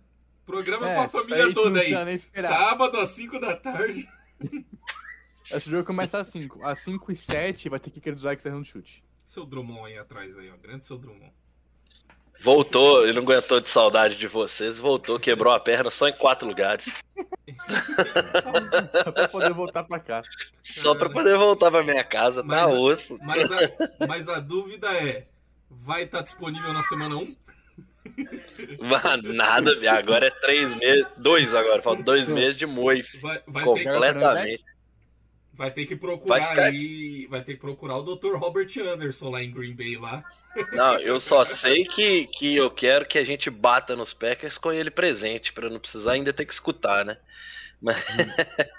Programa 0.47 0.89
É, 0.89 0.99
aí 0.99 1.05
a 1.05 1.09
família 1.09 1.55
toda 1.55 1.81
aí. 1.81 2.19
Sábado 2.19 2.99
às 2.99 3.11
5 3.11 3.39
da 3.39 3.55
tarde. 3.55 4.09
Esse 5.51 5.71
jogo 5.71 5.85
começa 5.85 6.19
às 6.19 6.27
5. 6.29 6.65
Às 6.65 6.79
5 6.81 7.13
e 7.13 7.17
7 7.17 7.69
vai 7.69 7.79
ter 7.79 7.91
kicker 7.91 8.15
dos 8.15 8.23
Vikings 8.23 8.49
errando 8.49 8.65
chute. 8.65 9.05
Seu 9.25 9.45
Drummond 9.45 9.87
aí 9.87 9.99
atrás 9.99 10.37
aí, 10.39 10.51
ó. 10.51 10.57
Grande 10.57 10.85
seu 10.85 10.97
Drummond. 10.99 11.33
Voltou, 12.43 13.05
ele 13.05 13.13
não 13.13 13.23
aguentou 13.23 13.61
de 13.61 13.69
saudade 13.69 14.17
de 14.17 14.27
vocês, 14.27 14.79
voltou, 14.81 15.21
quebrou 15.21 15.53
a 15.53 15.61
perna 15.61 15.91
só 15.91 16.09
em 16.09 16.13
quatro 16.13 16.49
lugares. 16.49 16.93
Só 18.93 19.13
pra 19.13 19.29
poder 19.29 19.53
voltar 19.53 19.85
pra 19.85 20.01
cá. 20.01 20.23
Só 20.63 20.95
pra 20.95 21.09
poder 21.09 21.37
voltar 21.37 21.71
pra 21.71 21.83
minha 21.85 22.03
casa, 22.03 22.41
tá 22.43 22.47
Mas- 22.49 22.73
osso. 22.73 23.19
Mas 23.23 23.51
a, 23.53 24.07
mas 24.09 24.29
a 24.29 24.41
dúvida 24.41 24.89
é: 24.93 25.29
vai 25.71 26.03
estar 26.03 26.23
disponível 26.23 26.73
na 26.73 26.83
semana 26.83 27.17
1? 27.17 27.25
Vá, 27.27 28.42
Nada, 28.83 29.79
viado. 29.79 29.99
agora 29.99 30.27
é 30.27 30.31
três 30.31 30.75
meses, 30.75 31.07
dois 31.17 31.55
agora, 31.55 31.81
faltam 31.83 32.03
dois 32.05 32.29
meses 32.29 32.57
de 32.57 32.67
moi. 32.67 33.05
Vai, 33.21 33.41
vai, 33.47 33.65
Com- 33.65 33.75
ter, 33.75 33.85
Completamente. 33.85 34.65
vai 35.55 35.71
ter 35.71 35.87
que 35.87 35.97
procurar 35.97 36.39
Vai 36.39 36.49
ficar- 36.51 36.65
aí. 36.65 37.27
Vai 37.31 37.43
ter 37.43 37.55
que 37.55 37.61
procurar 37.61 37.97
o 37.99 38.03
Dr. 38.03 38.37
Robert 38.37 38.69
Anderson 38.79 39.31
lá 39.31 39.43
em 39.43 39.51
Green 39.53 39.75
Bay 39.75 39.97
lá. 39.97 40.25
Não, 40.73 40.99
eu 40.99 41.19
só 41.19 41.45
sei 41.47 41.85
que, 41.85 42.27
que 42.27 42.55
eu 42.57 42.71
quero 42.71 43.07
que 43.07 43.17
a 43.19 43.25
gente 43.25 43.49
bata 43.49 43.97
nos 43.97 44.13
Packers 44.13 44.59
com 44.59 44.71
ele 44.71 44.91
presente, 44.91 45.51
pra 45.53 45.71
não 45.71 45.79
precisar 45.81 46.13
ainda 46.13 46.33
ter 46.33 46.45
que 46.45 46.53
escutar, 46.53 47.05
né? 47.07 47.17
Mas- 47.81 47.97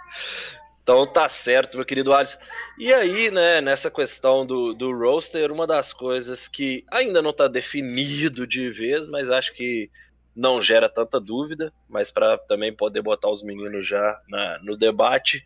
então 0.83 1.07
tá 1.07 1.29
certo, 1.29 1.77
meu 1.77 1.85
querido 1.85 2.13
Alisson. 2.13 2.37
E 2.77 2.93
aí, 2.93 3.31
né, 3.31 3.61
nessa 3.61 3.89
questão 3.89 4.45
do, 4.45 4.73
do 4.73 4.91
roster, 4.91 5.49
uma 5.49 5.65
das 5.65 5.93
coisas 5.93 6.47
que 6.47 6.83
ainda 6.91 7.21
não 7.21 7.31
tá 7.31 7.47
definido 7.47 8.45
de 8.45 8.69
vez, 8.69 9.07
mas 9.07 9.29
acho 9.31 9.53
que 9.53 9.89
não 10.35 10.61
gera 10.61 10.89
tanta 10.89 11.21
dúvida, 11.21 11.71
mas 11.87 12.11
para 12.11 12.37
também 12.37 12.75
poder 12.75 13.01
botar 13.01 13.29
os 13.29 13.41
meninos 13.41 13.87
já 13.87 14.19
na- 14.27 14.59
no 14.61 14.75
debate. 14.75 15.43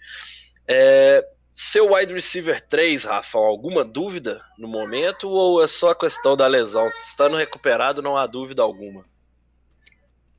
É, 0.67 1.23
seu 1.51 1.93
wide 1.93 2.13
receiver 2.13 2.59
3, 2.67 3.03
Rafa, 3.03 3.37
alguma 3.37 3.83
dúvida 3.83 4.41
no 4.57 4.67
momento 4.67 5.29
ou 5.29 5.63
é 5.63 5.67
só 5.67 5.91
a 5.91 5.95
questão 5.95 6.35
da 6.35 6.47
lesão? 6.47 6.87
Estando 7.03 7.37
recuperado, 7.37 8.01
não 8.01 8.17
há 8.17 8.25
dúvida 8.25 8.63
alguma. 8.63 9.05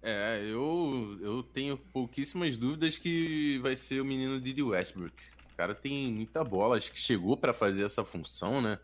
É, 0.03 0.41
eu, 0.45 1.19
eu 1.21 1.43
tenho 1.43 1.77
pouquíssimas 1.77 2.57
dúvidas 2.57 2.97
que 2.97 3.59
vai 3.59 3.77
ser 3.77 4.01
o 4.01 4.05
menino 4.05 4.41
Didi 4.41 4.63
Westbrook. 4.63 5.15
O 5.53 5.57
cara 5.57 5.75
tem 5.75 6.13
muita 6.13 6.45
bola, 6.45 6.77
acho 6.77 6.93
que 6.93 6.99
chegou 6.99 7.37
pra 7.37 7.53
fazer 7.53 7.85
essa 7.85 8.05
função, 8.05 8.61
né? 8.61 8.79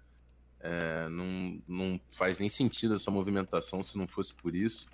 É, 0.60 1.08
não, 1.08 1.62
não 1.68 2.00
faz 2.10 2.38
nem 2.38 2.48
sentido 2.48 2.94
essa 2.94 3.10
movimentação 3.10 3.84
se 3.84 3.96
não 3.96 4.08
fosse 4.08 4.34
por 4.34 4.54
isso. 4.54 4.86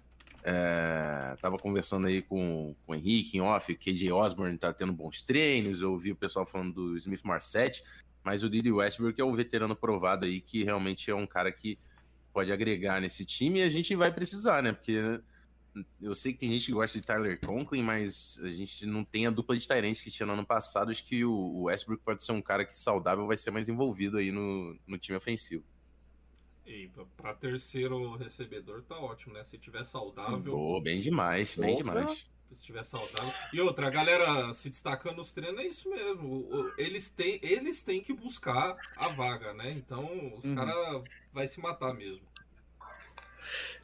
É, 0.43 1.37
tava 1.41 1.59
conversando 1.59 2.07
aí 2.07 2.23
com, 2.23 2.75
com 2.85 2.93
o 2.93 2.95
Henrique 2.95 3.37
em 3.37 3.41
off, 3.41 3.75
KJ 3.75 4.11
Osborne 4.11 4.57
tá 4.57 4.73
tendo 4.73 4.93
bons 4.93 5.21
treinos, 5.23 5.83
eu 5.83 5.93
ouvi 5.93 6.12
o 6.12 6.17
pessoal 6.17 6.47
falando 6.47 6.73
do 6.73 6.97
Smith 6.97 7.23
Marset, 7.23 7.83
mas 8.25 8.43
o 8.43 8.49
Didi 8.49 8.73
Westbrook 8.73 9.21
é 9.21 9.25
o 9.25 9.35
veterano 9.35 9.77
provado 9.77 10.25
aí 10.25 10.41
que 10.41 10.65
realmente 10.65 11.11
é 11.11 11.15
um 11.15 11.27
cara 11.27 11.53
que 11.53 11.79
pode 12.33 12.50
agregar 12.50 13.00
nesse 13.00 13.25
time 13.25 13.61
e 13.61 13.62
a 13.62 13.71
gente 13.71 13.95
vai 13.95 14.11
precisar, 14.12 14.62
né? 14.62 14.73
Porque 14.73 15.21
eu 16.00 16.15
sei 16.15 16.33
que 16.33 16.39
tem 16.41 16.50
gente 16.50 16.67
que 16.67 16.73
gosta 16.73 16.99
de 17.00 17.07
Tyler 17.07 17.39
Conklin, 17.41 17.83
mas 17.83 18.39
a 18.43 18.50
gente 18.50 18.85
não 18.87 19.05
tem 19.05 19.27
a 19.27 19.31
dupla 19.31 19.57
de 19.57 19.67
Tyrants 19.67 20.00
que 20.00 20.11
tinha 20.11 20.27
no 20.27 20.33
ano 20.33 20.45
passado. 20.45 20.91
Acho 20.91 21.05
que 21.05 21.25
o 21.25 21.62
Westbrook 21.62 22.03
pode 22.05 22.25
ser 22.25 22.33
um 22.33 22.43
cara 22.43 22.65
que 22.65 22.77
saudável 22.77 23.27
vai 23.27 23.37
ser 23.37 23.50
mais 23.50 23.69
envolvido 23.69 24.19
aí 24.19 24.33
no, 24.33 24.77
no 24.87 24.99
time 24.99 25.17
ofensivo. 25.17 25.62
E 26.67 26.89
pra- 26.89 27.05
pra 27.17 27.35
terceiro 27.35 28.17
recebedor 28.17 28.83
tá 28.83 28.97
ótimo, 28.99 29.35
né? 29.35 29.43
Se 29.45 29.59
tiver 29.59 29.85
saudável, 29.85 30.53
Pô, 30.53 30.81
bem 30.81 31.00
demais, 31.00 31.55
bem 31.57 31.77
demais. 31.79 32.27
se 32.53 32.62
tiver 32.62 32.85
saudável. 32.85 33.33
E 33.53 33.61
outra, 33.61 33.87
a 33.89 33.91
galera 33.91 34.53
se 34.53 34.69
destacando 34.71 35.17
nos 35.17 35.33
treinos, 35.33 35.61
é 35.61 35.67
isso 35.67 35.89
mesmo. 35.91 36.49
Eles 36.79 37.09
têm, 37.09 37.39
eles 37.43 37.83
têm 37.83 38.00
que 38.00 38.12
buscar 38.12 38.77
a 38.97 39.09
vaga, 39.09 39.53
né? 39.55 39.71
Então 39.73 40.05
os 40.37 40.45
Uhum. 40.45 40.55
caras 40.55 41.03
vai 41.33 41.49
se 41.49 41.61
matar 41.61 41.93
mesmo. 41.95 42.23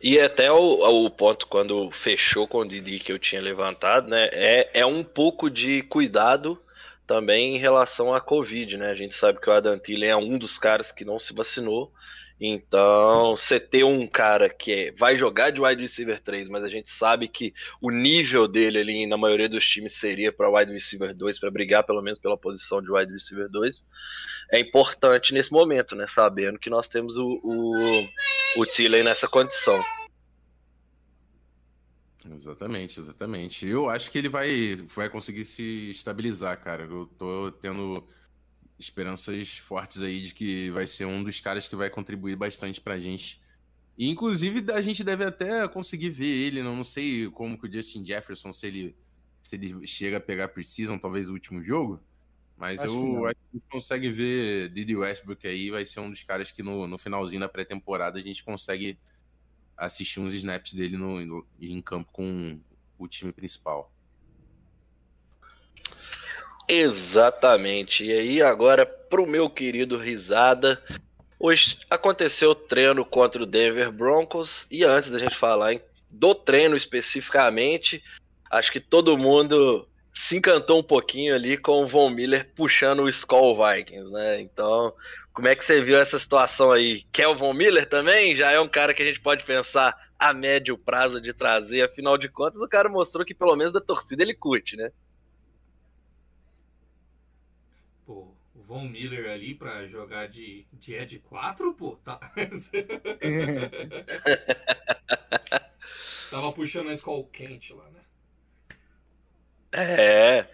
E 0.00 0.20
até 0.20 0.52
o, 0.52 1.04
o 1.06 1.10
ponto 1.10 1.46
quando 1.46 1.90
fechou 1.90 2.46
com 2.46 2.58
o 2.58 2.66
Didi 2.66 2.98
que 2.98 3.12
eu 3.12 3.18
tinha 3.18 3.40
levantado, 3.40 4.08
né? 4.08 4.28
É, 4.32 4.80
é 4.80 4.86
um 4.86 5.02
pouco 5.02 5.50
de 5.50 5.82
cuidado 5.82 6.60
também 7.06 7.56
em 7.56 7.58
relação 7.58 8.14
à 8.14 8.20
Covid, 8.20 8.76
né? 8.76 8.90
A 8.90 8.94
gente 8.94 9.14
sabe 9.14 9.40
que 9.40 9.48
o 9.48 9.52
Adam 9.52 9.80
é 10.02 10.16
um 10.16 10.36
dos 10.36 10.58
caras 10.58 10.92
que 10.92 11.04
não 11.04 11.18
se 11.18 11.32
vacinou. 11.32 11.92
Então, 12.38 13.34
você 13.34 13.58
ter 13.58 13.82
um 13.84 14.06
cara 14.06 14.50
que 14.50 14.70
é- 14.72 14.92
vai 14.92 15.16
jogar 15.16 15.50
de 15.50 15.60
wide 15.60 15.80
receiver 15.80 16.20
3, 16.20 16.48
mas 16.48 16.64
a 16.64 16.68
gente 16.68 16.90
sabe 16.90 17.28
que 17.28 17.54
o 17.80 17.90
nível 17.90 18.46
dele 18.46 18.78
ali 18.78 19.06
na 19.06 19.16
maioria 19.16 19.48
dos 19.48 19.66
times 19.66 19.94
seria 19.94 20.30
para 20.30 20.50
wide 20.50 20.70
receiver 20.70 21.14
2, 21.14 21.38
para 21.38 21.50
brigar 21.50 21.84
pelo 21.84 22.02
menos 22.02 22.18
pela 22.18 22.36
posição 22.36 22.82
de 22.82 22.90
wide 22.90 23.10
receiver 23.12 23.48
2, 23.48 23.84
é 24.52 24.58
importante 24.60 25.32
nesse 25.32 25.50
momento, 25.50 25.96
né? 25.96 26.06
Sabendo 26.06 26.58
que 26.58 26.68
nós 26.68 26.88
temos 26.88 27.16
o, 27.16 27.40
o, 27.42 28.08
o 28.60 28.66
Thielen 28.66 29.02
nessa 29.02 29.26
condição. 29.26 29.82
Exatamente, 32.34 33.00
exatamente. 33.00 33.66
Eu 33.66 33.88
acho 33.88 34.10
que 34.10 34.18
ele 34.18 34.28
vai, 34.28 34.76
vai 34.94 35.08
conseguir 35.08 35.44
se 35.44 35.90
estabilizar, 35.90 36.60
cara. 36.60 36.84
Eu 36.84 37.06
tô 37.18 37.52
tendo 37.52 38.06
esperanças 38.78 39.58
fortes 39.58 40.02
aí 40.02 40.22
de 40.22 40.34
que 40.34 40.70
vai 40.70 40.86
ser 40.86 41.06
um 41.06 41.22
dos 41.24 41.40
caras 41.40 41.66
que 41.68 41.76
vai 41.76 41.88
contribuir 41.90 42.36
bastante 42.36 42.80
pra 42.80 42.98
gente. 42.98 43.40
E, 43.96 44.08
inclusive, 44.10 44.70
a 44.72 44.82
gente 44.82 45.02
deve 45.02 45.24
até 45.24 45.66
conseguir 45.68 46.10
ver 46.10 46.26
ele, 46.26 46.62
não, 46.62 46.76
não 46.76 46.84
sei 46.84 47.30
como 47.30 47.58
que 47.58 47.66
o 47.66 47.72
Justin 47.72 48.04
Jefferson, 48.04 48.52
se 48.52 48.66
ele, 48.66 48.96
se 49.42 49.56
ele 49.56 49.86
chega 49.86 50.18
a 50.18 50.20
pegar 50.20 50.48
Precision, 50.48 50.98
talvez 50.98 51.28
o 51.30 51.32
último 51.32 51.64
jogo. 51.64 52.00
Mas 52.58 52.80
Acho 52.80 52.98
eu 52.98 53.26
acho 53.26 53.34
que 53.34 53.40
a 53.52 53.56
gente 53.58 53.68
consegue 53.70 54.10
ver 54.10 54.68
Didi 54.70 54.96
Westbrook 54.96 55.46
aí, 55.46 55.70
vai 55.70 55.84
ser 55.84 56.00
um 56.00 56.10
dos 56.10 56.22
caras 56.22 56.50
que 56.50 56.62
no, 56.62 56.86
no 56.86 56.98
finalzinho 56.98 57.40
da 57.40 57.48
pré-temporada 57.48 58.18
a 58.18 58.22
gente 58.22 58.42
consegue 58.44 58.98
assistir 59.76 60.20
uns 60.20 60.32
snaps 60.34 60.72
dele 60.72 60.96
no, 60.96 61.24
no- 61.24 61.46
em 61.60 61.80
campo 61.82 62.10
com 62.12 62.58
o 62.98 63.06
time 63.08 63.32
principal. 63.32 63.92
Exatamente. 66.68 68.04
E 68.04 68.12
aí, 68.12 68.42
agora 68.42 68.84
pro 68.84 69.26
meu 69.26 69.48
querido 69.48 69.96
Risada. 69.96 70.82
Hoje 71.38 71.78
aconteceu 71.88 72.50
o 72.50 72.54
treino 72.54 73.04
contra 73.04 73.42
o 73.42 73.46
Denver 73.46 73.92
Broncos. 73.92 74.66
E 74.70 74.84
antes 74.84 75.10
da 75.10 75.18
gente 75.18 75.36
falar 75.36 75.74
hein, 75.74 75.82
do 76.10 76.34
treino 76.34 76.76
especificamente, 76.76 78.02
acho 78.50 78.72
que 78.72 78.80
todo 78.80 79.18
mundo 79.18 79.86
se 80.12 80.36
encantou 80.38 80.80
um 80.80 80.82
pouquinho 80.82 81.34
ali 81.34 81.56
com 81.56 81.84
o 81.84 81.86
Von 81.86 82.10
Miller 82.10 82.50
puxando 82.54 83.00
o 83.00 83.08
Skull 83.08 83.56
Vikings, 83.56 84.10
né? 84.10 84.40
Então, 84.40 84.92
como 85.32 85.46
é 85.46 85.54
que 85.54 85.64
você 85.64 85.82
viu 85.82 85.98
essa 85.98 86.18
situação 86.18 86.72
aí? 86.72 87.04
Quer 87.12 87.28
o 87.28 87.36
Von 87.36 87.52
Miller 87.52 87.86
também? 87.86 88.34
Já 88.34 88.50
é 88.50 88.58
um 88.58 88.68
cara 88.68 88.94
que 88.94 89.02
a 89.02 89.06
gente 89.06 89.20
pode 89.20 89.44
pensar 89.44 89.94
a 90.18 90.32
médio 90.32 90.78
prazo 90.78 91.20
de 91.20 91.32
trazer. 91.32 91.82
Afinal 91.82 92.16
de 92.16 92.28
contas, 92.28 92.60
o 92.62 92.68
cara 92.68 92.88
mostrou 92.88 93.24
que 93.24 93.34
pelo 93.34 93.54
menos 93.54 93.72
da 93.72 93.80
torcida 93.80 94.22
ele 94.22 94.34
curte, 94.34 94.76
né? 94.76 94.90
Pô, 98.06 98.28
o 98.54 98.55
Von 98.66 98.88
Miller 98.88 99.30
ali 99.30 99.54
pra 99.54 99.86
jogar 99.86 100.26
de, 100.26 100.66
de 100.72 100.92
Ed 100.94 101.20
4, 101.20 101.72
pô, 101.74 101.94
tá. 102.02 102.18
Tava 106.28 106.52
puxando 106.52 106.88
a 106.88 106.92
escola 106.92 107.24
quente 107.32 107.72
lá, 107.72 107.88
né? 107.90 108.00
É, 109.70 110.48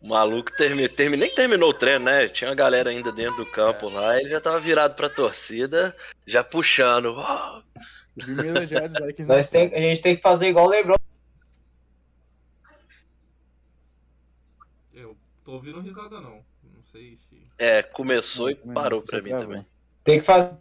o 0.00 0.08
maluco 0.08 0.50
termi, 0.56 0.88
termi, 0.88 1.16
nem 1.16 1.32
terminou 1.32 1.70
o 1.70 1.74
treino, 1.74 2.06
né? 2.06 2.26
Tinha 2.26 2.50
uma 2.50 2.56
galera 2.56 2.90
ainda 2.90 3.12
dentro 3.12 3.44
do 3.44 3.50
campo 3.52 3.88
lá, 3.88 4.18
ele 4.18 4.30
já 4.30 4.40
tava 4.40 4.58
virado 4.58 4.96
pra 4.96 5.08
torcida, 5.08 5.96
já 6.26 6.42
puxando. 6.42 7.14
Nós 9.28 9.48
tem, 9.48 9.72
a 9.72 9.78
gente 9.78 10.02
tem 10.02 10.16
que 10.16 10.22
fazer 10.22 10.48
igual 10.48 10.66
o 10.66 10.70
Lebron. 10.70 10.96
Eu 14.92 15.16
tô 15.44 15.52
ouvindo 15.52 15.80
risada 15.80 16.20
não. 16.20 16.44
Sei 16.94 17.16
se. 17.16 17.42
É, 17.58 17.82
começou 17.82 18.50
e 18.50 18.54
parou 18.54 19.02
pra 19.02 19.20
mim 19.20 19.30
também. 19.30 19.66
Tem 20.04 20.20
que 20.20 20.24
faz- 20.24 20.56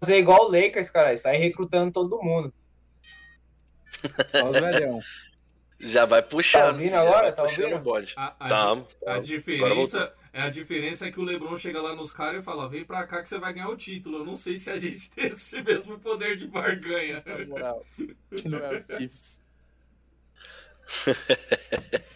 fazer 0.00 0.18
igual 0.18 0.46
o 0.48 0.50
Lakers, 0.50 0.90
cara. 0.90 1.16
Sair 1.16 1.38
recrutando 1.38 1.92
todo 1.92 2.20
mundo. 2.20 2.52
Só 4.30 4.48
os 4.50 4.58
velhão. 4.58 5.00
Já 5.78 6.06
vai 6.06 6.22
puxando. 6.22 6.62
Tá 6.62 6.70
ouvindo 6.72 6.94
agora? 6.96 7.32
Tá 7.32 7.42
ouvindo? 7.44 7.76
o 7.76 7.78
bonde. 7.78 8.14
A, 8.16 8.34
a, 8.38 8.48
Tá, 8.48 8.74
di- 8.74 8.84
tá. 9.04 9.14
a 9.14 9.18
diferença. 9.18 10.14
É 10.32 10.42
a 10.42 10.48
diferença 10.50 11.06
é 11.06 11.12
que 11.12 11.20
o 11.20 11.22
Lebron 11.22 11.56
chega 11.56 11.80
lá 11.80 11.94
nos 11.94 12.12
caras 12.12 12.42
e 12.42 12.44
fala: 12.44 12.68
vem 12.68 12.84
pra 12.84 13.06
cá 13.06 13.22
que 13.22 13.28
você 13.28 13.38
vai 13.38 13.52
ganhar 13.52 13.68
o 13.68 13.76
título. 13.76 14.18
Eu 14.18 14.24
não 14.24 14.34
sei 14.34 14.56
se 14.56 14.70
a 14.70 14.76
gente 14.76 15.08
tem 15.14 15.26
esse 15.28 15.62
mesmo 15.62 15.98
poder 16.00 16.36
de 16.36 16.48
barganha. 16.48 17.22
Na 17.24 17.46
moral. 17.46 17.86
Não 18.44 18.58
é 18.58 18.76
os 18.76 18.84
Chiefs. 18.86 19.40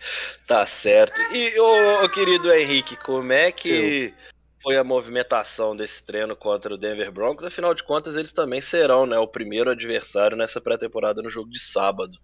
Tá 0.49 0.65
certo. 0.65 1.21
E, 1.31 1.61
ô, 1.61 2.05
ô, 2.05 2.09
querido 2.09 2.51
Henrique, 2.51 2.97
como 2.97 3.33
é 3.35 3.53
que 3.53 4.15
foi 4.63 4.79
a 4.79 4.83
movimentação 4.83 5.77
desse 5.77 6.03
treino 6.03 6.35
contra 6.35 6.73
o 6.73 6.79
Denver 6.79 7.13
Broncos? 7.13 7.45
Afinal 7.45 7.75
de 7.75 7.85
contas, 7.85 8.17
eles 8.17 8.33
também 8.33 8.63
serão 8.63 9.05
né, 9.05 9.19
o 9.19 9.29
primeiro 9.29 9.71
adversário 9.71 10.39
nessa 10.39 10.59
pré-temporada 10.59 11.21
no 11.21 11.29
jogo 11.29 11.51
de 11.51 11.61
sábado. 11.61 12.17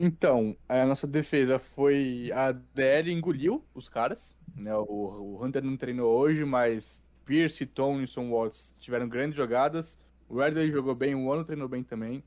Então, 0.00 0.56
a 0.66 0.86
nossa 0.86 1.06
defesa 1.06 1.58
foi. 1.58 2.30
A 2.32 2.52
DL 2.52 3.12
engoliu 3.12 3.62
os 3.74 3.86
caras. 3.86 4.36
Né? 4.56 4.74
O, 4.74 4.84
o 4.88 5.44
Hunter 5.44 5.62
não 5.62 5.76
treinou 5.76 6.10
hoje, 6.10 6.42
mas 6.42 7.04
Pierce, 7.26 7.66
Tomlinson, 7.66 8.30
Watts 8.30 8.74
tiveram 8.80 9.08
grandes 9.08 9.36
jogadas. 9.36 9.98
O 10.26 10.42
Ridley 10.42 10.70
jogou 10.70 10.94
bem, 10.94 11.14
o 11.14 11.26
Ono 11.26 11.44
treinou 11.44 11.68
bem 11.68 11.82
também. 11.82 12.24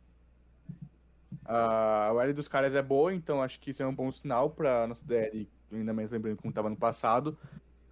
A 1.45 2.11
OL 2.13 2.33
dos 2.33 2.47
caras 2.47 2.73
é 2.75 2.81
boa, 2.81 3.13
então 3.13 3.41
acho 3.41 3.59
que 3.59 3.69
isso 3.71 3.81
é 3.83 3.87
um 3.87 3.93
bom 3.93 4.11
sinal 4.11 4.49
para 4.49 4.87
nossa 4.87 5.05
DL, 5.05 5.47
ainda 5.71 5.93
mais 5.93 6.09
lembrando 6.11 6.37
como 6.37 6.49
estava 6.51 6.69
no 6.69 6.75
passado. 6.77 7.37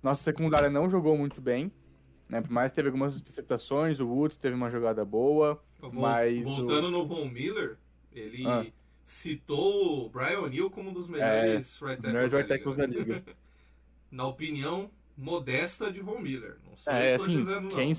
Nossa 0.03 0.21
secundária 0.23 0.69
não 0.69 0.89
jogou 0.89 1.17
muito 1.17 1.41
bem, 1.41 1.71
né? 2.29 2.43
Mas 2.49 2.71
teve 2.73 2.87
algumas 2.89 3.15
interceptações, 3.19 3.99
o 3.99 4.07
Woods 4.07 4.37
teve 4.37 4.55
uma 4.55 4.69
jogada 4.69 5.03
boa. 5.03 5.61
Vol- 5.79 5.91
Mas 6.01 6.45
o- 6.45 6.57
Voltando 6.57 6.89
no 6.91 7.05
Von 7.05 7.25
Miller, 7.25 7.77
ele 8.13 8.45
Ah. 8.47 8.65
citou 9.03 10.05
o 10.05 10.09
Brian 10.09 10.39
O'Neill 10.41 10.69
como 10.69 10.89
um 10.89 10.93
dos 10.93 11.07
melhores 11.07 11.79
right 11.81 12.01
tackles 12.47 12.75
da 12.75 12.85
right 12.85 12.97
da 12.97 13.03
liga. 13.15 13.23
Na 14.11 14.25
opinião 14.27 14.89
modesta 15.17 15.91
de 15.91 16.01
Von 16.01 16.19
Miller. 16.19 16.57
Não 16.67 16.75
sou 16.77 16.93
É, 16.93 17.15
assim, 17.15 17.45
quem, 17.73 17.91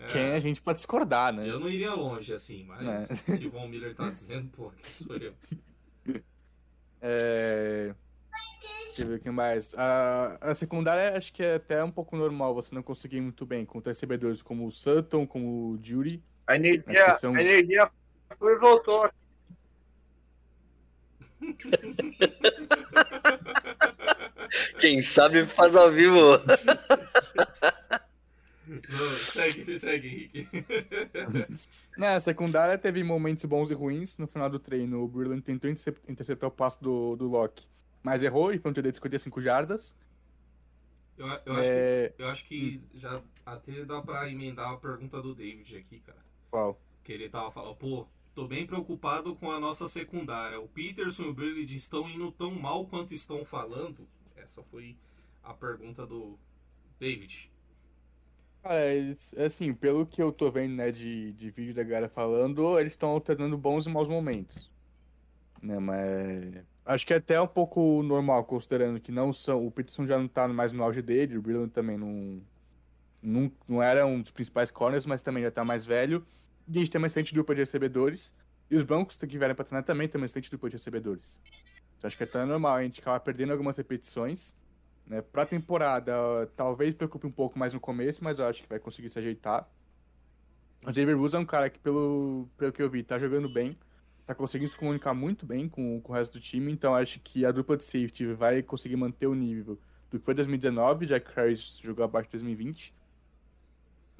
É, 0.00 0.04
quem 0.12 0.32
a 0.32 0.40
gente 0.40 0.60
pode 0.60 0.76
discordar, 0.78 1.32
né? 1.32 1.48
Eu 1.48 1.60
não 1.60 1.68
iria 1.68 1.94
longe 1.94 2.32
assim, 2.32 2.64
mas 2.64 3.10
É. 3.28 3.36
se 3.36 3.46
o 3.46 3.50
Von 3.50 3.68
Miller 3.68 3.94
tá 3.94 4.08
dizendo, 4.10 4.48
pô, 4.50 4.70
quem 4.70 5.06
sou 5.06 5.16
eu? 5.16 5.34
É, 7.02 7.94
Deixa 8.88 9.02
eu 9.02 9.06
ver 9.08 9.14
o 9.14 9.20
que 9.20 9.30
mais. 9.30 9.74
A, 9.74 10.36
a 10.50 10.54
secundária 10.54 11.16
acho 11.16 11.32
que 11.32 11.42
é 11.42 11.54
até 11.54 11.82
um 11.82 11.90
pouco 11.90 12.14
normal 12.14 12.52
você 12.54 12.74
não 12.74 12.82
conseguir 12.82 13.16
ir 13.16 13.20
muito 13.22 13.46
bem 13.46 13.64
contra 13.64 13.90
recebedores 13.90 14.42
como 14.42 14.66
o 14.66 14.70
Sutton, 14.70 15.26
como 15.26 15.70
o 15.70 15.78
Jury. 15.82 16.22
A 16.46 16.56
energia, 16.56 17.14
são- 17.14 17.34
a 17.34 17.40
energia 17.40 17.90
foi 18.38 18.52
e 18.52 18.58
voltou. 18.58 19.08
Quem 24.80 25.02
sabe 25.02 25.46
faz 25.46 25.76
ao 25.76 25.90
vivo. 25.90 26.20
Não, 28.70 29.16
segue, 29.32 29.78
segue, 29.78 30.08
Henrique. 30.08 30.48
É, 31.98 32.14
a 32.14 32.20
secundária 32.20 32.78
teve 32.78 33.02
momentos 33.02 33.44
bons 33.44 33.70
e 33.70 33.74
ruins. 33.74 34.16
No 34.18 34.26
final 34.28 34.48
do 34.48 34.58
treino, 34.58 35.02
o 35.02 35.08
Brilliant 35.08 35.42
tentou 35.42 35.68
intercep- 35.70 35.98
interceptar 36.08 36.48
o 36.48 36.52
passo 36.52 36.82
do, 36.82 37.16
do 37.16 37.28
Locke, 37.28 37.66
mas 38.02 38.22
errou 38.22 38.52
e 38.52 38.58
foi 38.58 38.70
um 38.70 38.74
TD 38.74 38.90
de 38.90 38.96
55 38.96 39.40
jardas. 39.40 39.96
Eu, 41.18 41.26
eu 41.26 41.52
acho 41.54 41.62
que, 41.68 41.68
É, 41.68 42.14
eu 42.18 42.28
acho 42.28 42.44
que 42.46 42.82
já 42.94 43.20
até 43.44 43.84
dá 43.84 44.00
pra 44.00 44.30
emendar 44.30 44.70
a 44.72 44.76
pergunta 44.76 45.20
do 45.20 45.34
David 45.34 45.76
aqui, 45.76 46.00
cara. 46.00 46.18
qual? 46.50 46.80
Que 47.02 47.12
ele 47.12 47.28
tava 47.28 47.50
falando, 47.50 47.74
pô, 47.76 48.06
tô 48.34 48.46
bem 48.46 48.66
preocupado 48.66 49.34
com 49.36 49.50
a 49.50 49.58
nossa 49.60 49.88
secundária. 49.88 50.60
O 50.60 50.68
Peterson 50.68 51.24
e 51.24 51.28
o 51.28 51.34
Brilliant 51.34 51.70
estão 51.72 52.08
indo 52.08 52.30
tão 52.32 52.52
mal 52.52 52.86
quanto 52.86 53.12
estão 53.12 53.44
falando? 53.44 54.06
Essa 54.36 54.62
foi 54.62 54.96
a 55.42 55.52
pergunta 55.52 56.06
do 56.06 56.38
David. 56.98 57.50
Cara, 58.62 58.82
assim, 59.44 59.72
pelo 59.72 60.06
que 60.06 60.22
eu 60.22 60.30
tô 60.30 60.50
vendo, 60.50 60.74
né, 60.74 60.92
de, 60.92 61.32
de 61.32 61.50
vídeo 61.50 61.74
da 61.74 61.82
galera 61.82 62.08
falando, 62.10 62.78
eles 62.78 62.92
estão 62.92 63.10
alternando 63.10 63.56
bons 63.56 63.86
e 63.86 63.88
maus 63.90 64.08
momentos. 64.08 64.70
Né, 65.62 65.78
mas 65.78 66.64
acho 66.84 67.06
que 67.06 67.14
é 67.14 67.16
até 67.16 67.40
um 67.40 67.46
pouco 67.46 68.02
normal, 68.02 68.44
considerando 68.44 69.00
que 69.00 69.12
não 69.12 69.32
são. 69.32 69.66
O 69.66 69.70
Peterson 69.70 70.06
já 70.06 70.18
não 70.18 70.28
tá 70.28 70.46
mais 70.48 70.72
no 70.72 70.82
auge 70.82 71.00
dele, 71.02 71.38
o 71.38 71.42
Brilliant 71.42 71.70
também 71.70 71.96
não, 71.96 72.42
não, 73.22 73.52
não 73.68 73.82
era 73.82 74.06
um 74.06 74.20
dos 74.20 74.30
principais 74.30 74.70
corners, 74.70 75.06
mas 75.06 75.22
também 75.22 75.42
já 75.42 75.50
tá 75.50 75.64
mais 75.64 75.86
velho. 75.86 76.26
E 76.68 76.76
a 76.76 76.78
gente 76.80 76.90
tem 76.90 76.98
uma 76.98 77.06
excelente 77.06 77.34
dupla 77.34 77.54
de 77.54 77.62
recebedores. 77.62 78.34
E 78.70 78.76
os 78.76 78.82
Broncos 78.84 79.16
que 79.16 79.38
vieram 79.38 79.54
pra 79.54 79.64
treinar 79.64 79.84
também 79.84 80.08
tem 80.08 80.20
uma 80.20 80.26
excelente 80.26 80.50
dupla 80.50 80.68
de 80.68 80.76
recebedores. 80.76 81.40
Então 81.98 82.08
acho 82.08 82.16
que 82.16 82.24
é 82.24 82.26
até 82.26 82.44
normal 82.44 82.76
a 82.76 82.82
gente 82.82 83.00
acabar 83.00 83.20
perdendo 83.20 83.52
algumas 83.52 83.76
repetições. 83.76 84.54
Né? 85.10 85.20
Pra 85.20 85.44
temporada, 85.44 86.12
talvez 86.54 86.94
preocupe 86.94 87.26
um 87.26 87.32
pouco 87.32 87.58
mais 87.58 87.74
no 87.74 87.80
começo, 87.80 88.22
mas 88.22 88.38
eu 88.38 88.46
acho 88.46 88.62
que 88.62 88.68
vai 88.68 88.78
conseguir 88.78 89.08
se 89.08 89.18
ajeitar. 89.18 89.68
O 90.86 90.94
Xavier 90.94 91.18
Woods 91.18 91.34
é 91.34 91.38
um 91.40 91.44
cara 91.44 91.68
que, 91.68 91.80
pelo, 91.80 92.48
pelo 92.56 92.72
que 92.72 92.80
eu 92.80 92.88
vi, 92.88 93.02
tá 93.02 93.18
jogando 93.18 93.48
bem, 93.48 93.76
tá 94.24 94.36
conseguindo 94.36 94.70
se 94.70 94.76
comunicar 94.76 95.12
muito 95.12 95.44
bem 95.44 95.68
com, 95.68 96.00
com 96.00 96.12
o 96.12 96.14
resto 96.14 96.34
do 96.34 96.40
time, 96.40 96.70
então 96.70 96.94
acho 96.94 97.18
que 97.18 97.44
a 97.44 97.50
dupla 97.50 97.76
de 97.76 97.84
safety 97.84 98.32
vai 98.34 98.62
conseguir 98.62 98.94
manter 98.94 99.26
o 99.26 99.34
nível 99.34 99.76
do 100.08 100.20
que 100.20 100.24
foi 100.24 100.32
2019, 100.32 101.08
já 101.08 101.18
que 101.18 101.28
o 101.28 101.34
Harris 101.34 101.78
jogou 101.82 102.04
abaixo 102.04 102.28
de 102.28 102.36
2020. 102.36 102.94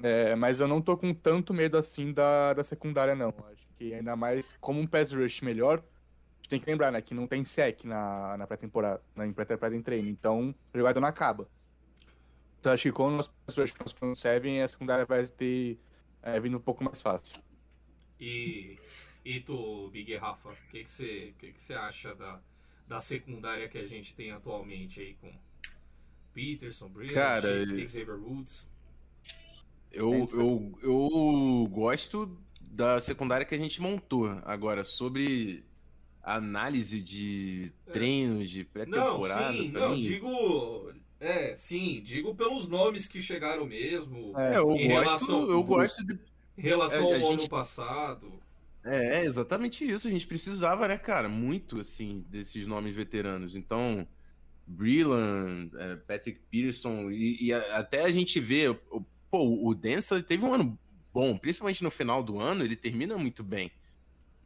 É, 0.03 0.35
mas 0.35 0.59
eu 0.59 0.67
não 0.67 0.81
tô 0.81 0.97
com 0.97 1.13
tanto 1.13 1.53
medo 1.53 1.77
assim 1.77 2.11
da, 2.11 2.53
da 2.53 2.65
secundária, 2.65 3.15
não. 3.15 3.33
Acho 3.49 3.65
que 3.77 3.93
ainda 3.93 4.17
mais 4.17 4.51
como 4.59 4.81
um 4.81 4.85
pass 4.85 5.13
rush 5.13 5.39
melhor, 5.39 5.81
tem 6.51 6.59
que 6.59 6.69
lembrar, 6.69 6.91
né, 6.91 7.01
que 7.01 7.13
não 7.13 7.27
tem 7.27 7.43
sec 7.43 7.83
na, 7.85 8.37
na 8.37 8.47
pré-temporada, 8.47 9.01
na 9.15 9.25
em 9.25 9.33
pré-temporada 9.33 9.75
em 9.75 9.81
treino, 9.81 10.09
então 10.09 10.53
a 10.73 10.77
jogada 10.77 10.99
não 10.99 11.07
acaba. 11.07 11.47
Então 12.59 12.71
acho 12.71 12.83
que 12.83 12.91
com 12.91 13.17
o 13.17 13.17
pass 13.17 13.57
rush 13.57 13.71
que 13.71 13.93
front 13.95 14.15
seven, 14.15 14.61
a 14.61 14.67
secundária 14.67 15.05
vai 15.05 15.25
ter 15.25 15.79
é, 16.21 16.39
vindo 16.39 16.57
um 16.57 16.61
pouco 16.61 16.83
mais 16.83 17.01
fácil. 17.01 17.41
E, 18.19 18.77
e 19.25 19.39
tu, 19.39 19.89
Big 19.89 20.15
Rafa, 20.15 20.49
o 20.49 20.55
que 20.69 20.85
você 20.85 21.33
que 21.39 21.53
que 21.53 21.61
você 21.61 21.73
acha 21.73 22.13
da, 22.13 22.39
da 22.87 22.99
secundária 22.99 23.67
que 23.67 23.79
a 23.79 23.85
gente 23.85 24.15
tem 24.15 24.31
atualmente 24.31 25.01
aí 25.01 25.15
com 25.15 25.33
Peterson, 26.33 26.91
Cara, 27.13 27.65
Xavier 27.87 28.19
Woods? 28.19 28.69
Eu, 29.91 30.25
eu, 30.33 30.79
eu 30.81 31.67
gosto 31.69 32.37
da 32.61 33.01
secundária 33.01 33.45
que 33.45 33.55
a 33.55 33.57
gente 33.57 33.81
montou. 33.81 34.27
Agora, 34.45 34.83
sobre 34.83 35.65
análise 36.23 37.01
de 37.01 37.71
treinos, 37.91 38.49
de 38.49 38.59
Não, 38.59 38.65
pré-temporada, 38.71 39.57
sim, 39.57 39.71
pra 39.71 39.81
não, 39.81 39.95
mim, 39.95 39.99
digo. 40.01 40.93
É, 41.19 41.53
sim, 41.53 42.01
digo 42.03 42.33
pelos 42.33 42.67
nomes 42.67 43.07
que 43.07 43.21
chegaram 43.21 43.65
mesmo, 43.65 44.33
É, 44.37 44.53
é, 44.53 44.57
eu 44.57 44.71
em 44.71 44.87
gosto, 44.87 45.03
relação- 45.03 45.49
eu 45.51 45.63
gosto 45.63 46.03
de 46.05 46.13
em 46.57 46.61
relação 46.61 46.99
É, 46.99 47.03
ao 47.05 47.11
a 47.11 47.15
ano 47.15 47.39
gente- 47.39 47.49
passado. 47.49 48.33
É, 48.83 49.23
exatamente 49.25 49.87
isso. 49.89 50.07
A 50.07 50.11
gente 50.11 50.25
precisava, 50.25 50.87
né, 50.87 50.97
cara? 50.97 51.29
Muito, 51.29 51.79
assim, 51.79 52.25
desses 52.29 52.65
nomes 52.65 52.95
veteranos. 52.95 53.55
Então, 53.55 54.07
Breland, 54.65 55.71
é, 55.77 55.95
Patrick 55.97 56.39
Peterson, 56.49 57.11
e, 57.11 57.45
e 57.45 57.53
até 57.53 58.01
a 58.01 58.11
gente 58.11 58.39
vê, 58.39 58.69
o- 58.69 59.05
pô, 59.29 59.67
o 59.67 59.75
Denzel 59.75 60.23
teve 60.23 60.43
um 60.45 60.53
ano 60.53 60.77
bom, 61.13 61.37
principalmente 61.37 61.83
no 61.83 61.91
final 61.91 62.23
do 62.23 62.39
ano, 62.39 62.63
ele 62.63 62.75
termina 62.75 63.17
muito 63.17 63.43
bem. 63.43 63.71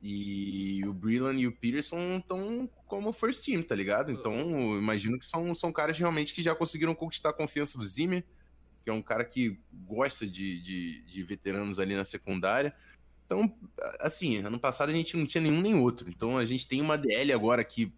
E 0.07 0.85
o 0.85 0.93
Breland 0.93 1.41
e 1.41 1.47
o 1.47 1.51
Peterson 1.51 2.17
estão 2.17 2.69
como 2.85 3.11
first 3.11 3.43
team, 3.43 3.63
tá 3.63 3.73
ligado? 3.73 4.11
Então, 4.11 4.35
eu 4.35 4.77
imagino 4.77 5.17
que 5.17 5.25
são, 5.25 5.55
são 5.55 5.73
caras 5.73 5.97
realmente 5.97 6.31
que 6.31 6.43
já 6.43 6.53
conseguiram 6.53 6.93
conquistar 6.93 7.29
a 7.29 7.33
confiança 7.33 7.75
do 7.79 7.87
Zimmer, 7.87 8.23
que 8.83 8.91
é 8.91 8.93
um 8.93 9.01
cara 9.01 9.25
que 9.25 9.59
gosta 9.73 10.27
de, 10.27 10.61
de, 10.61 11.01
de 11.05 11.23
veteranos 11.23 11.79
ali 11.79 11.95
na 11.95 12.05
secundária. 12.05 12.71
Então, 13.25 13.51
assim, 13.99 14.37
ano 14.37 14.59
passado 14.59 14.89
a 14.89 14.93
gente 14.93 15.17
não 15.17 15.25
tinha 15.25 15.41
nenhum 15.41 15.59
nem 15.59 15.73
outro. 15.73 16.07
Então 16.07 16.37
a 16.37 16.45
gente 16.45 16.67
tem 16.67 16.81
uma 16.81 16.99
DL 16.99 17.33
agora 17.33 17.63
que 17.63 17.91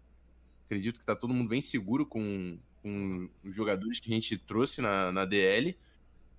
acredito 0.64 0.98
que 0.98 1.04
tá 1.04 1.14
todo 1.14 1.34
mundo 1.34 1.50
bem 1.50 1.60
seguro 1.60 2.06
com, 2.06 2.58
com 2.82 3.28
os 3.44 3.54
jogadores 3.54 4.00
que 4.00 4.10
a 4.10 4.14
gente 4.14 4.38
trouxe 4.38 4.80
na, 4.80 5.12
na 5.12 5.26
DL. 5.26 5.76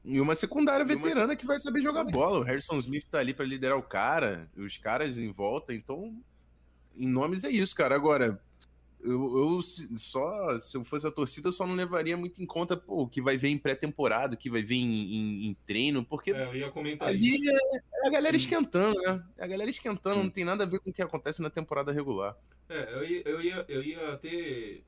E 0.04 0.20
uma 0.22 0.34
secundária 0.36 0.86
veterana 0.86 1.36
que 1.36 1.46
vai 1.46 1.60
saber 1.60 1.82
jogar 1.82 2.06
bola. 2.06 2.40
O 2.40 2.44
Harrison 2.44 2.78
Smith 2.80 3.06
tá 3.12 3.20
ali 3.20 3.34
para 3.34 3.46
liderar 3.46 3.78
o 3.78 3.84
cara, 3.84 4.50
os 4.56 4.78
caras 4.78 5.18
em 5.18 5.30
volta. 5.32 5.74
Então, 5.74 6.18
em 6.96 7.08
nomes 7.08 7.44
é 7.44 7.50
isso, 7.50 7.76
cara. 7.76 7.96
Agora, 7.96 8.42
eu, 9.02 9.38
eu 9.38 9.62
só, 9.98 10.58
se 10.60 10.76
eu 10.76 10.84
fosse 10.84 11.06
a 11.06 11.12
torcida, 11.12 11.50
eu 11.50 11.54
só 11.54 11.66
não 11.68 11.76
levaria 11.76 12.16
muito 12.18 12.42
em 12.42 12.46
conta 12.46 12.76
pô, 12.78 13.04
o 13.04 13.08
que 13.08 13.22
vai 13.22 13.38
ver 13.38 13.50
em 13.50 13.58
pré-temporada, 13.58 14.36
o 14.36 14.38
que 14.38 14.50
vai 14.50 14.62
ver 14.64 14.76
em, 14.76 14.92
em- 15.16 15.46
em 15.48 15.58
treino, 15.68 16.04
porque 16.04 16.32
É, 16.32 16.48
eu 16.48 16.56
ia 16.56 16.70
comentar 16.70 17.10
ali 17.10 17.36
isso. 17.36 17.50
é, 17.50 17.78
é 18.06 18.08
a 18.08 18.10
galera 18.12 18.36
esquentando, 18.36 19.00
né? 19.02 19.24
É 19.38 19.44
a 19.44 19.48
galera 19.48 19.70
esquentando, 19.70 20.24
não 20.24 20.30
tem 20.30 20.44
nada 20.46 20.64
a 20.64 20.68
ver 20.68 20.80
com 20.80 20.90
o 20.90 20.94
que 20.94 21.02
acontece 21.02 21.42
na 21.42 21.50
temporada 21.50 21.92
regular. 21.92 22.36
É, 22.68 22.94
eu 22.94 23.06
ia, 23.06 23.22
eu 23.26 23.42
ia, 23.42 23.66
eu 23.68 23.84
ia 23.84 24.14
até 24.14 24.82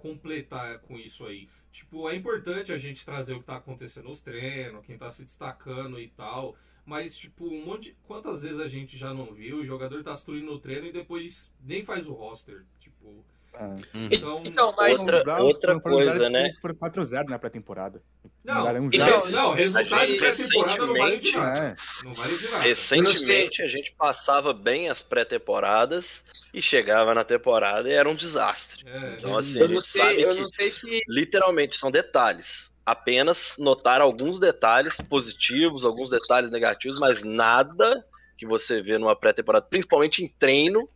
completar 0.00 0.78
com 0.80 0.98
isso 0.98 1.26
aí. 1.26 1.48
Tipo, 1.70 2.08
é 2.08 2.16
importante 2.16 2.72
a 2.72 2.78
gente 2.78 3.04
trazer 3.04 3.34
o 3.34 3.38
que 3.38 3.44
tá 3.44 3.56
acontecendo 3.56 4.08
nos 4.08 4.20
treinos, 4.20 4.84
quem 4.84 4.98
tá 4.98 5.10
se 5.10 5.22
destacando 5.22 6.00
e 6.00 6.08
tal. 6.08 6.56
Mas, 6.84 7.16
tipo, 7.16 7.46
um 7.46 7.64
monte. 7.64 7.96
Quantas 8.02 8.42
vezes 8.42 8.58
a 8.58 8.66
gente 8.66 8.96
já 8.98 9.14
não 9.14 9.32
viu? 9.32 9.58
O 9.58 9.64
jogador 9.64 10.02
tá 10.02 10.12
destruindo 10.12 10.52
o 10.52 10.58
treino 10.58 10.86
e 10.86 10.92
depois 10.92 11.54
nem 11.62 11.82
faz 11.82 12.08
o 12.08 12.14
roster. 12.14 12.64
Tipo, 12.80 13.24
Ah. 13.54 13.76
então. 14.10 14.40
Então, 14.44 14.74
mas 14.76 15.00
Outra- 15.00 15.42
outra 15.42 15.80
coisa, 15.80 16.30
né? 16.30 16.50
que 16.50 16.60
Foram 16.60 16.74
4-0 16.74 17.28
na 17.28 17.38
pré-temporada. 17.38 18.00
Não, 18.44 18.54
Mandaram 18.54 18.80
um 18.84 18.88
então, 18.92 19.20
não, 19.30 19.52
resultado 19.52 20.06
de 20.06 20.16
pré-temporada 20.16 20.86
não 20.86 20.94
vale 20.94 21.18
de 21.18 21.26
recentemente- 21.30 21.36
nada. 21.36 21.58
É. 21.66 22.04
Não 22.04 22.14
vale 22.14 22.36
de 22.38 22.48
nada. 22.48 22.62
Recentemente 22.62 23.62
a 23.62 23.66
gente 23.68 23.92
passava 23.92 24.52
bem 24.54 24.88
as 24.88 25.02
pré-temporadas 25.02 26.24
e 26.54 26.62
chegava 26.62 27.14
na 27.14 27.22
temporada 27.24 27.88
e 27.88 27.92
era 27.92 28.08
um 28.08 28.14
desastre. 28.14 28.82
É, 28.86 29.16
Então, 29.18 29.36
assim, 29.36 29.58
a 29.58 29.62
eu 29.62 29.68
não 29.68 29.74
gente 29.76 29.88
sabe 29.88 30.14
sei, 30.14 30.24
eu 30.24 30.34
que 30.34 30.40
não 30.40 30.52
sei 30.52 30.72
se 30.72 31.00
literalmente 31.08 31.76
são 31.76 31.90
detalhes. 31.90 32.70
Apenas 32.86 33.54
notar 33.58 34.00
alguns 34.00 34.40
detalhes 34.40 34.96
positivos, 34.96 35.84
alguns 35.84 36.10
detalhes 36.10 36.50
negativos, 36.50 36.98
mas 36.98 37.22
nada 37.22 38.04
que 38.38 38.46
você 38.46 38.80
vê 38.80 38.96
numa 38.96 39.14
pré-temporada, 39.14 39.66
principalmente 39.68 40.24
em 40.24 40.28
treino, 40.28 40.88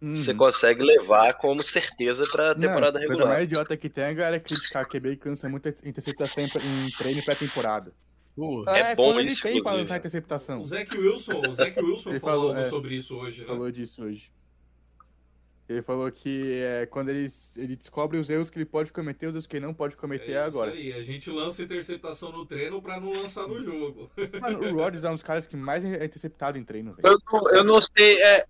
você 0.00 0.30
Uhum. 0.32 0.36
consegue 0.36 0.82
levar 0.82 1.32
como 1.34 1.62
certeza 1.62 2.26
pra 2.30 2.54
temporada 2.54 2.98
Não, 2.98 3.04
a 3.04 3.06
coisa 3.06 3.22
regular. 3.22 3.28
mais 3.28 3.44
idiota 3.44 3.76
que 3.76 3.88
tem 3.88 4.04
é 4.04 4.08
a 4.08 4.12
galera 4.12 4.40
criticar 4.40 4.86
QB 4.86 5.12
e 5.12 5.16
cansa 5.16 5.48
muita 5.48 5.70
interceptação 5.84 6.44
em, 6.44 6.90
treino 6.98 7.20
e 7.20 7.24
pré-temporada. 7.24 7.92
É 8.68 8.94
bom 8.94 9.04
quando 9.04 9.20
ele 9.20 9.28
isso, 9.28 9.42
tem 9.42 9.52
pra 9.52 9.58
inclusive. 9.60 9.78
lançar 9.80 9.96
interceptação. 9.96 10.60
O 10.60 10.64
Zac 10.64 10.94
Wilson, 10.98 11.40
o 11.48 11.52
Zac 11.54 11.80
Wilson 11.80 12.10
Ele 12.10 12.20
falou, 12.20 12.48
falou, 12.50 12.56
é. 12.58 12.64
sobre 12.68 12.94
isso 12.94 13.16
hoje, 13.16 13.40
né? 13.40 13.46
falou 13.46 13.70
disso 13.70 14.04
hoje. 14.04 14.30
Ele 15.68 15.82
falou 15.82 16.12
que 16.12 16.52
é, 16.62 16.86
quando 16.86 17.08
ele, 17.08 17.26
ele 17.56 17.74
descobre 17.74 18.18
os 18.18 18.30
erros 18.30 18.48
que 18.50 18.58
ele 18.58 18.66
pode 18.66 18.92
cometer, 18.92 19.26
os 19.26 19.34
erros 19.34 19.46
que 19.48 19.56
ele 19.56 19.66
não 19.66 19.74
pode 19.74 19.96
cometer 19.96 20.32
é, 20.32 20.34
É 20.34 20.42
agora. 20.42 20.70
Isso 20.70 20.78
aí, 20.78 20.92
a 20.92 21.02
gente 21.02 21.28
lança 21.30 21.62
interceptação 21.62 22.30
no 22.30 22.46
treino 22.46 22.80
pra 22.80 23.00
não 23.00 23.12
lançar 23.14 23.48
no 23.48 23.60
jogo. 23.60 24.08
Mano, 24.40 24.60
o 24.70 24.74
Rodgers 24.76 25.02
é 25.02 25.10
um 25.10 25.14
dos 25.14 25.22
caras 25.24 25.44
que 25.46 25.56
mais 25.56 25.82
é 25.82 26.04
interceptado 26.04 26.56
em 26.56 26.62
treino, 26.62 26.94
velho. 26.94 27.08
Eu 27.08 27.18
não, 27.32 27.50
eu 27.50 27.64
não 27.64 27.80
sei, 27.96 28.22
é. 28.22 28.44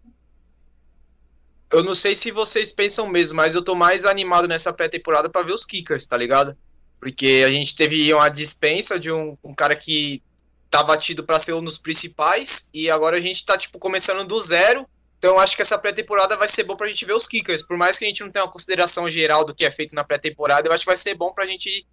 Eu 1.72 1.82
não 1.82 1.94
sei 1.94 2.14
se 2.14 2.30
vocês 2.30 2.70
pensam 2.70 3.08
mesmo, 3.08 3.36
mas 3.36 3.54
eu 3.54 3.62
tô 3.62 3.74
mais 3.74 4.04
animado 4.04 4.46
nessa 4.46 4.72
pré-temporada 4.72 5.28
pra 5.28 5.42
ver 5.42 5.52
os 5.52 5.64
kickers, 5.64 6.06
tá 6.06 6.16
ligado? 6.16 6.56
Porque 7.00 7.42
a 7.44 7.50
gente 7.50 7.74
teve 7.74 8.12
uma 8.14 8.28
dispensa 8.28 8.98
de 8.98 9.10
um, 9.10 9.36
um 9.42 9.54
cara 9.54 9.74
que 9.74 10.22
tava 10.70 10.96
tido 10.96 11.24
pra 11.24 11.38
ser 11.38 11.52
um 11.54 11.62
dos 11.62 11.78
principais, 11.78 12.68
e 12.72 12.90
agora 12.90 13.16
a 13.16 13.20
gente 13.20 13.44
tá, 13.44 13.56
tipo, 13.56 13.78
começando 13.78 14.26
do 14.26 14.40
zero 14.40 14.86
Então 15.18 15.34
eu 15.34 15.38
acho 15.40 15.56
que 15.56 15.62
essa 15.62 15.78
pré-temporada 15.78 16.36
vai 16.36 16.48
ser 16.48 16.64
bom 16.64 16.76
pra 16.76 16.86
gente 16.86 17.04
ver 17.04 17.14
os 17.14 17.26
kickers. 17.26 17.62
Por 17.62 17.76
mais 17.76 17.98
que 17.98 18.04
a 18.04 18.08
gente 18.08 18.22
não 18.22 18.30
tenha 18.30 18.44
uma 18.44 18.50
consideração 18.50 19.08
geral 19.08 19.44
do 19.44 19.54
que 19.54 19.64
é 19.64 19.70
feito 19.70 19.94
na 19.94 20.04
pré-temporada, 20.04 20.68
eu 20.68 20.72
acho 20.72 20.82
que 20.82 20.90
vai 20.90 20.96
ser 20.96 21.14
bom 21.14 21.32
pra 21.32 21.46
gente 21.46 21.86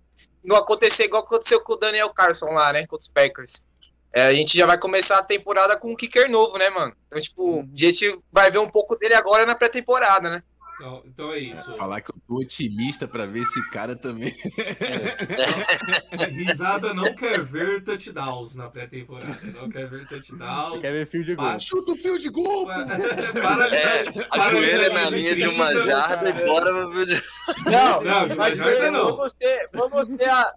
não 0.43 0.57
acontecer 0.57 1.05
igual 1.05 1.23
aconteceu 1.23 1.61
com 1.61 1.73
o 1.73 1.77
Daniel 1.77 2.09
Carson 2.13 2.47
lá, 2.47 2.73
né? 2.73 2.85
Com 2.85 2.97
os 2.97 3.07
Packers. 3.07 3.65
É, 4.15 4.27
a 4.27 4.33
gente 4.33 4.55
já 4.57 4.65
vai 4.65 4.77
começar 4.77 5.17
a 5.17 5.23
temporada 5.23 5.75
com 5.77 5.91
um 5.91 5.95
kicker 5.95 6.29
novo, 6.29 6.57
né, 6.57 6.69
mano? 6.69 6.93
Então, 7.07 7.19
tipo, 7.19 7.61
a 7.61 7.65
gente 7.73 8.19
vai 8.31 8.51
ver 8.51 8.59
um 8.59 8.69
pouco 8.69 8.95
dele 8.95 9.15
agora 9.15 9.45
na 9.45 9.55
pré-temporada, 9.55 10.29
né? 10.29 10.43
Então, 10.75 11.03
então 11.05 11.31
é 11.31 11.39
isso. 11.39 11.73
Falar 11.75 12.01
que 12.01 12.09
eu 12.11 12.15
tô 12.27 12.35
otimista 12.39 13.07
pra 13.07 13.25
ver 13.25 13.43
esse 13.43 13.69
cara 13.69 13.95
também. 13.95 14.33
Risada 16.29 16.93
não 16.93 17.13
quer 17.15 17.41
ver 17.43 17.83
touchdowns 17.83 18.55
na 18.55 18.69
pré-temporada. 18.69 19.31
Não 19.59 19.69
quer 19.69 19.87
ver 19.89 20.07
touchdowns. 20.07 20.81
Quer 20.81 20.91
ver 20.91 21.05
fio 21.07 21.23
de 21.23 21.35
gol. 21.35 21.45
Para- 21.45 21.59
Chuta 21.59 21.91
o 21.91 21.95
fio 21.95 22.17
de 22.19 22.29
gol! 22.29 22.65
para, 22.65 23.67
É, 23.75 24.03
para 24.27 24.43
ajoelha 24.47 24.89
de 24.89 24.95
na 24.95 25.09
linha 25.09 25.35
de 25.35 25.47
uma 25.47 25.67
30. 25.69 25.85
jarda 25.85 26.29
e 26.29 26.33
bora. 26.45 26.71
Não, 26.71 28.01
Não, 28.01 28.35
mas 28.35 28.57
já- 28.57 28.73
já 28.73 28.91
não. 28.91 29.15
vamos 29.15 29.33
ter, 29.33 29.69
vamos 29.73 30.17
ter 30.17 30.29
a, 30.29 30.53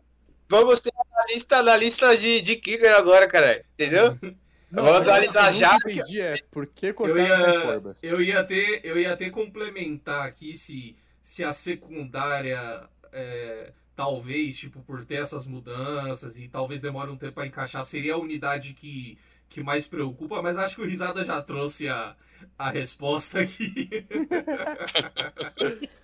vamos 0.48 0.78
ter 0.78 0.92
a 0.94 1.32
lista, 1.32 1.62
na 1.62 1.76
lista 1.76 2.16
de, 2.16 2.42
de 2.42 2.56
kicker 2.56 2.92
agora, 2.92 3.26
cara. 3.26 3.64
Entendeu? 3.74 4.16
Vamos 4.68 5.00
atualizar 5.00 5.52
já. 5.52 5.78
Que 5.78 5.90
eu 5.90 5.94
não 5.94 6.02
entendi 6.02 6.20
é 6.20 6.36
por 6.50 6.66
que 6.66 6.92
Eu 6.98 7.16
ia, 7.16 7.82
eu 8.02 8.20
ia 8.20 8.44
ter, 8.44 8.80
eu 8.84 8.98
ia 8.98 9.16
ter 9.16 9.30
complementar 9.30 10.26
aqui 10.26 10.52
se, 10.54 10.96
se 11.22 11.44
a 11.44 11.52
secundária 11.52 12.82
é, 13.12 13.72
talvez, 13.94 14.58
tipo, 14.58 14.80
por 14.82 15.04
ter 15.04 15.22
essas 15.22 15.46
mudanças 15.46 16.38
e 16.38 16.48
talvez 16.48 16.80
demore 16.82 17.10
um 17.10 17.16
tempo 17.16 17.34
para 17.34 17.46
encaixar, 17.46 17.84
seria 17.84 18.14
a 18.14 18.18
unidade 18.18 18.74
que, 18.74 19.16
que 19.48 19.62
mais 19.62 19.86
preocupa, 19.86 20.42
mas 20.42 20.58
acho 20.58 20.74
que 20.74 20.82
o 20.82 20.86
Risada 20.86 21.24
já 21.24 21.40
trouxe 21.40 21.88
a, 21.88 22.16
a 22.58 22.68
resposta 22.68 23.40
aqui. 23.40 23.88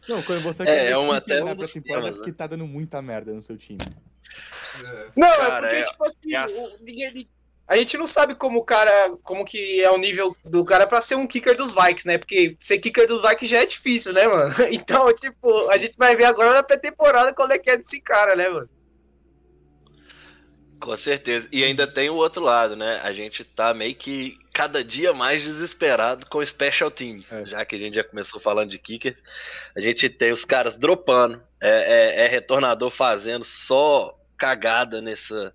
Não, 0.08 0.22
quando 0.22 0.42
você 0.42 0.62
É, 0.64 0.90
é 0.90 0.96
uma- 0.96 1.20
kicker 1.20 1.36
até 1.36 1.44
na 1.44 1.52
um 1.52 1.56
dos 1.56 1.72
pré-temporada 1.72 2.06
é 2.06 2.10
temas, 2.10 2.18
porque 2.20 2.32
tá 2.32 2.46
dando 2.46 2.66
muita 2.66 3.00
merda 3.02 3.32
no 3.32 3.42
seu 3.42 3.56
time. 3.56 3.78
É. 4.74 5.06
Não, 5.16 5.36
Cara, 5.36 5.56
é 5.56 5.60
porque, 5.60 5.76
é- 5.76 5.82
tipo 5.82 6.04
assim, 6.08 6.34
é 6.34 6.46
o- 6.46 6.78
ninguém- 6.84 7.28
a 7.68 7.76
gente 7.76 7.96
não 7.96 8.06
sabe 8.06 8.34
como 8.34 8.58
o 8.58 8.64
cara, 8.64 8.90
como 9.22 9.44
que 9.44 9.80
é 9.82 9.90
o 9.90 9.96
nível 9.98 10.36
do 10.44 10.64
cara 10.64 10.86
pra 10.86 11.00
ser 11.00 11.14
um 11.14 11.26
kicker 11.26 11.56
dos 11.56 11.74
Vikings, 11.74 12.06
né? 12.06 12.18
Porque 12.18 12.54
ser 12.58 12.78
kicker 12.78 13.06
dos 13.06 13.22
Vikings 13.22 13.46
já 13.54 13.62
é 13.62 13.66
difícil, 13.66 14.12
né, 14.12 14.26
mano? 14.26 14.52
Então, 14.72 15.12
tipo, 15.14 15.68
a 15.70 15.78
gente 15.78 15.94
vai 15.96 16.14
ver 16.16 16.24
agora 16.24 16.54
na 16.54 16.62
pré-temporada 16.62 17.32
qual 17.34 17.50
é 17.50 17.58
que 17.58 17.70
é 17.70 17.76
desse 17.76 18.00
cara, 18.02 18.34
né, 18.34 18.48
mano? 18.48 18.68
Com 20.80 20.96
certeza. 20.96 21.48
E 21.52 21.62
ainda 21.62 21.86
tem 21.86 22.10
o 22.10 22.16
outro 22.16 22.42
lado, 22.42 22.74
né? 22.74 22.98
A 23.04 23.12
gente 23.12 23.44
tá 23.44 23.72
meio 23.72 23.94
que 23.94 24.36
cada 24.52 24.82
dia 24.82 25.14
mais 25.14 25.42
desesperado 25.44 26.26
com 26.26 26.44
special 26.44 26.90
teams. 26.90 27.30
É. 27.32 27.46
Já 27.46 27.64
que 27.64 27.76
a 27.76 27.78
gente 27.78 27.94
já 27.94 28.02
começou 28.04 28.40
falando 28.40 28.68
de 28.70 28.78
kickers, 28.80 29.22
a 29.76 29.80
gente 29.80 30.08
tem 30.10 30.32
os 30.32 30.44
caras 30.44 30.74
dropando, 30.74 31.40
é, 31.60 31.68
é- 32.22 32.24
é 32.24 32.26
retornador 32.26 32.90
fazendo 32.90 33.44
só 33.44 34.18
cagada 34.42 35.00
nessa, 35.00 35.54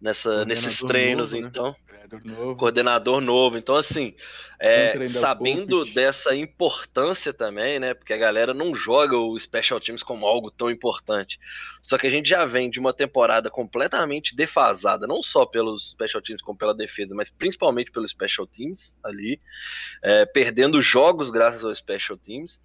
nessa, 0.00 0.30
Coordenador 0.30 0.46
nesses 0.46 0.80
treinos, 0.80 1.32
novo, 1.32 1.42
né? 1.42 1.50
então. 1.50 1.76
Treinador 1.86 2.24
novo. 2.24 2.56
coordenador 2.56 3.20
novo. 3.20 3.58
Então, 3.58 3.76
assim, 3.76 4.14
é, 4.58 5.06
sabendo 5.08 5.80
coach. 5.80 5.94
dessa 5.94 6.34
importância 6.34 7.30
também, 7.30 7.78
né? 7.78 7.92
Porque 7.92 8.14
a 8.14 8.16
galera 8.16 8.54
não 8.54 8.74
joga 8.74 9.18
o 9.18 9.38
Special 9.38 9.78
Teams 9.78 10.02
como 10.02 10.24
algo 10.26 10.50
tão 10.50 10.70
importante. 10.70 11.38
Só 11.82 11.98
que 11.98 12.06
a 12.06 12.10
gente 12.10 12.26
já 12.26 12.46
vem 12.46 12.70
de 12.70 12.80
uma 12.80 12.94
temporada 12.94 13.50
completamente 13.50 14.34
defasada, 14.34 15.06
não 15.06 15.20
só 15.20 15.44
pelos 15.44 15.90
Special 15.90 16.22
Teams 16.22 16.40
como 16.40 16.56
pela 16.56 16.74
defesa, 16.74 17.14
mas 17.14 17.28
principalmente 17.28 17.92
pelos 17.92 18.12
Special 18.12 18.46
Teams 18.46 18.96
ali, 19.04 19.38
é, 20.02 20.24
perdendo 20.24 20.80
jogos 20.80 21.28
graças 21.28 21.62
aos 21.62 21.76
Special 21.76 22.16
Teams. 22.16 22.62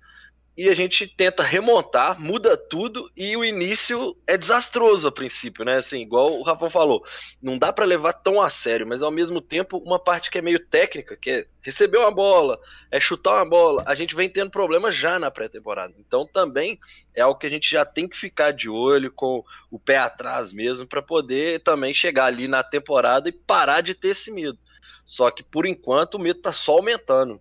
E 0.58 0.70
a 0.70 0.74
gente 0.74 1.08
tenta 1.08 1.44
remontar, 1.44 2.20
muda 2.20 2.58
tudo 2.58 3.12
e 3.16 3.38
o 3.38 3.46
início 3.46 4.18
é 4.26 4.36
desastroso 4.36 5.08
a 5.08 5.12
princípio, 5.12 5.64
né? 5.64 5.78
Assim, 5.78 6.02
igual 6.02 6.34
o 6.34 6.42
Rafa 6.42 6.68
falou, 6.68 7.06
não 7.40 7.60
dá 7.60 7.72
pra 7.72 7.86
levar 7.86 8.14
tão 8.14 8.42
a 8.42 8.50
sério, 8.50 8.88
mas 8.88 9.04
ao 9.04 9.12
mesmo 9.12 9.40
tempo 9.40 9.78
uma 9.78 10.00
parte 10.00 10.32
que 10.32 10.40
é 10.40 10.42
meio 10.42 10.60
técnica, 10.66 11.16
que 11.16 11.30
é 11.30 11.48
receber 11.62 12.00
uma 12.00 12.10
bola, 12.10 12.60
é 12.90 13.00
chutar 13.00 13.36
uma 13.36 13.48
bola, 13.48 13.84
a 13.86 13.94
gente 13.94 14.16
vem 14.16 14.28
tendo 14.28 14.50
problema 14.50 14.92
já 14.92 15.20
na 15.20 15.30
pré-temporada. 15.30 15.94
Então 16.00 16.26
também 16.26 16.80
é 17.14 17.22
algo 17.22 17.40
que 17.40 17.46
a 17.46 17.52
gente 17.52 17.70
já 17.70 17.86
tem 17.86 18.08
que 18.08 18.18
ficar 18.18 18.50
de 18.50 18.68
olho 18.68 19.12
com 19.12 19.44
o 19.70 19.78
pé 19.78 20.00
atrás 20.00 20.52
mesmo 20.52 20.88
pra 20.88 21.04
poder 21.04 21.60
também 21.60 21.94
chegar 21.94 22.26
ali 22.26 22.48
na 22.48 22.64
temporada 22.64 23.30
e 23.30 23.32
parar 23.32 23.82
de 23.82 23.94
ter 23.94 24.08
esse 24.08 24.32
medo. 24.32 24.58
Só 25.06 25.30
que 25.30 25.44
por 25.44 25.68
enquanto 25.68 26.16
o 26.16 26.20
medo 26.20 26.42
tá 26.42 26.52
só 26.52 26.74
aumentando. 26.74 27.40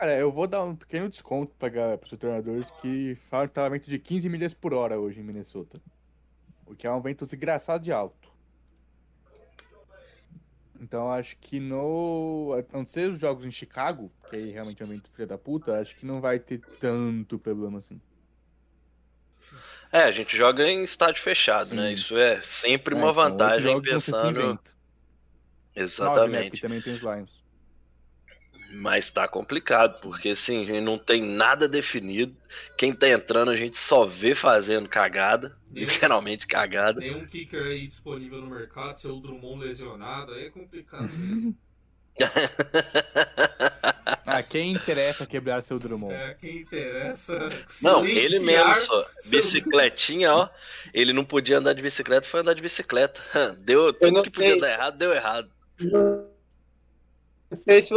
Cara, 0.00 0.16
eu 0.16 0.32
vou 0.32 0.46
dar 0.46 0.64
um 0.64 0.74
pequeno 0.74 1.10
desconto 1.10 1.52
para 1.58 2.00
os 2.02 2.10
treinadores 2.12 2.70
que 2.70 3.14
falam 3.16 3.46
que 3.46 3.52
tá 3.52 3.68
vento 3.68 3.90
de 3.90 3.98
15 3.98 4.30
milhas 4.30 4.54
por 4.54 4.72
hora 4.72 4.98
hoje 4.98 5.20
em 5.20 5.22
Minnesota. 5.22 5.78
O 6.64 6.74
que 6.74 6.86
é 6.86 6.90
um 6.90 7.02
vento 7.02 7.26
desgraçado 7.26 7.84
de 7.84 7.92
alto. 7.92 8.32
Então 10.80 11.12
acho 11.12 11.36
que 11.36 11.60
no. 11.60 12.56
A 12.58 12.78
não 12.78 12.88
ser 12.88 13.10
os 13.10 13.20
jogos 13.20 13.44
em 13.44 13.50
Chicago, 13.50 14.10
que 14.30 14.36
aí 14.36 14.50
realmente 14.50 14.82
é 14.82 14.86
um 14.86 14.88
vento 14.88 15.10
filho 15.10 15.28
da 15.28 15.36
puta, 15.36 15.78
acho 15.78 15.94
que 15.94 16.06
não 16.06 16.18
vai 16.18 16.38
ter 16.38 16.62
tanto 16.80 17.38
problema 17.38 17.76
assim. 17.76 18.00
É, 19.92 20.04
a 20.04 20.12
gente 20.12 20.34
joga 20.34 20.66
em 20.66 20.82
estádio 20.82 21.22
fechado, 21.22 21.66
Sim. 21.66 21.74
né? 21.74 21.92
Isso 21.92 22.16
é 22.16 22.40
sempre 22.40 22.94
É, 22.94 22.96
uma 22.96 23.10
então, 23.10 23.22
vantagem 23.22 23.82
pensando. 23.82 24.40
vento. 24.40 24.46
Nove, 24.48 24.56
né? 25.76 25.82
Exatamente. 25.84 26.50
Porque 26.52 26.62
também 26.62 26.80
tem 26.80 26.94
os 26.94 27.02
Lions. 27.02 27.49
Mas 28.72 29.10
tá 29.10 29.26
complicado, 29.26 30.00
porque 30.00 30.30
assim, 30.30 30.62
a 30.62 30.64
gente 30.64 30.80
não 30.80 30.96
tem 30.96 31.22
nada 31.22 31.68
definido. 31.68 32.36
Quem 32.76 32.92
tá 32.92 33.08
entrando 33.08 33.50
a 33.50 33.56
gente 33.56 33.76
só 33.76 34.06
vê 34.06 34.34
fazendo 34.34 34.88
cagada, 34.88 35.56
Eu- 35.74 35.82
literalmente 35.82 36.46
cagada. 36.46 37.00
Tem 37.00 37.14
um 37.14 37.26
kicker 37.26 37.62
aí 37.62 37.86
disponível 37.86 38.40
no 38.40 38.48
mercado, 38.48 38.96
seu 38.96 39.18
Drummond 39.20 39.64
lesionado, 39.64 40.32
aí 40.32 40.46
é 40.46 40.50
complicado. 40.50 41.08
Ah, 44.26 44.42
quem 44.42 44.72
interessa 44.72 45.26
quebrar 45.26 45.62
seu 45.62 45.78
Drummond? 45.78 46.14
É, 46.14 46.34
quem 46.34 46.58
interessa. 46.58 47.48
Não, 47.82 48.06
ele 48.06 48.38
mesmo 48.40 48.76
só. 48.80 49.06
Bicicletinha, 49.30 50.32
ó. 50.32 50.48
Ele 50.94 51.12
não 51.12 51.24
podia 51.24 51.58
andar 51.58 51.72
de 51.72 51.82
bicicleta, 51.82 52.28
foi 52.28 52.40
andar 52.40 52.54
de 52.54 52.62
bicicleta. 52.62 53.20
Deu 53.58 53.92
tudo 53.92 54.22
que 54.22 54.30
podia 54.30 54.52
sei. 54.52 54.60
dar 54.60 54.70
errado, 54.70 54.98
deu 54.98 55.12
errado. 55.12 55.50
Não 55.80 56.28
sei 57.68 57.82
se 57.82 57.94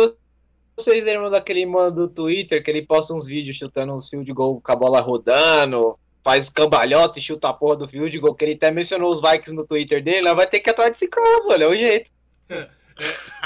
vocês 0.78 1.04
lembram 1.04 1.30
daquele 1.30 1.66
mano 1.66 1.92
do 1.92 2.08
Twitter 2.08 2.64
que 2.64 2.70
ele 2.72 2.86
posta 2.86 3.14
uns 3.14 3.26
vídeos 3.26 3.56
chutando 3.58 3.94
uns 3.94 4.10
field 4.10 4.32
goal 4.34 4.60
com 4.62 4.72
a 4.72 4.76
bola 4.76 5.00
rodando, 5.00 5.98
faz 6.24 6.50
cambalhota 6.50 7.20
e 7.20 7.22
chuta 7.22 7.50
a 7.50 7.54
porra 7.54 7.76
do 7.78 7.88
field 7.88 8.18
goal, 8.20 8.34
que 8.34 8.46
ele 8.46 8.54
até 8.54 8.72
mencionou 8.72 9.12
os 9.12 9.22
Vikings 9.22 9.54
no 9.56 9.66
Twitter 9.68 10.04
dele, 10.04 10.34
vai 10.34 10.48
ter 10.48 10.60
que 10.60 10.70
ir 10.70 10.72
atrás 10.72 10.92
desse 10.92 11.08
cara, 11.08 11.44
mano, 11.46 11.64
é 11.64 11.68
o 11.68 11.76
jeito. 11.76 12.10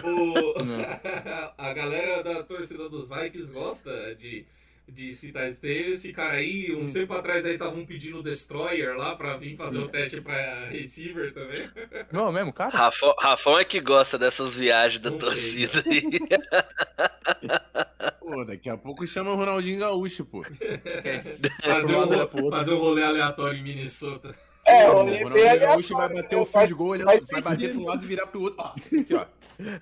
O- 0.04 0.54
a 1.58 1.74
galera 1.74 2.24
da 2.24 2.44
torcida 2.44 2.90
dos 2.90 3.10
Vikings 3.10 3.52
gosta 3.52 4.16
de, 4.16 4.46
de 4.88 5.14
citar 5.14 5.48
esse 5.48 5.60
Teve 5.60 5.92
esse 5.92 6.14
cara 6.14 6.38
aí, 6.38 6.74
uns 6.76 6.94
tempo 6.94 7.14
atrás 7.14 7.44
aí 7.46 7.54
estavam 7.54 7.84
pedindo 7.86 8.20
o 8.20 8.24
Destroyer 8.24 8.96
lá 8.96 9.16
pra 9.16 9.36
vir 9.38 9.56
fazer 9.58 9.80
o 9.80 9.88
teste 9.88 10.22
pra 10.22 10.68
receiver 10.70 11.34
também. 11.34 11.68
Não, 12.12 12.32
mesmo, 12.32 12.54
cara? 12.54 12.76
Rafão, 12.76 13.14
Rafão 13.20 13.60
é 13.60 13.66
que 13.66 13.80
gosta 13.80 14.18
dessas 14.18 14.56
viagens 14.56 15.02
da 15.02 15.12
Não 15.12 15.20
sei. 15.20 15.30
torcida 15.30 15.84
aí. 15.86 16.04
Pô, 18.20 18.44
daqui 18.44 18.70
a 18.70 18.76
pouco 18.78 19.08
chama 19.08 19.32
o 19.32 19.36
Ronaldinho 19.36 19.80
Gaúcho, 19.80 20.26
pô. 20.26 20.42
Esquece. 20.42 21.42
Fazer 21.64 21.96
um 21.96 22.52
fazer 22.52 22.74
um 22.74 22.80
rolê 22.80 23.04
aleatório 23.04 23.60
em 23.60 23.64
Minnesota. 23.64 24.36
É, 24.66 24.90
o 24.90 24.96
o 24.96 25.04
Ronaldinho 25.04 25.60
Gaúcho 25.60 25.96
vai 25.96 26.14
bater 26.14 26.36
o 26.36 26.46
field 26.46 26.74
goal, 26.74 26.96
ele 26.96 27.04
faz 27.06 27.22
vai 27.32 27.42
bater 27.42 27.72
pro 27.72 27.84
lado 27.84 28.04
e 28.04 28.08
virar 28.08 28.28
pro 28.28 28.42
outro. 28.42 28.62
Aqui, 28.62 29.08
ó. 29.14 29.26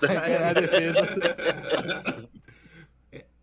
É 0.07 0.49
a 0.49 0.53
defesa. 0.53 1.17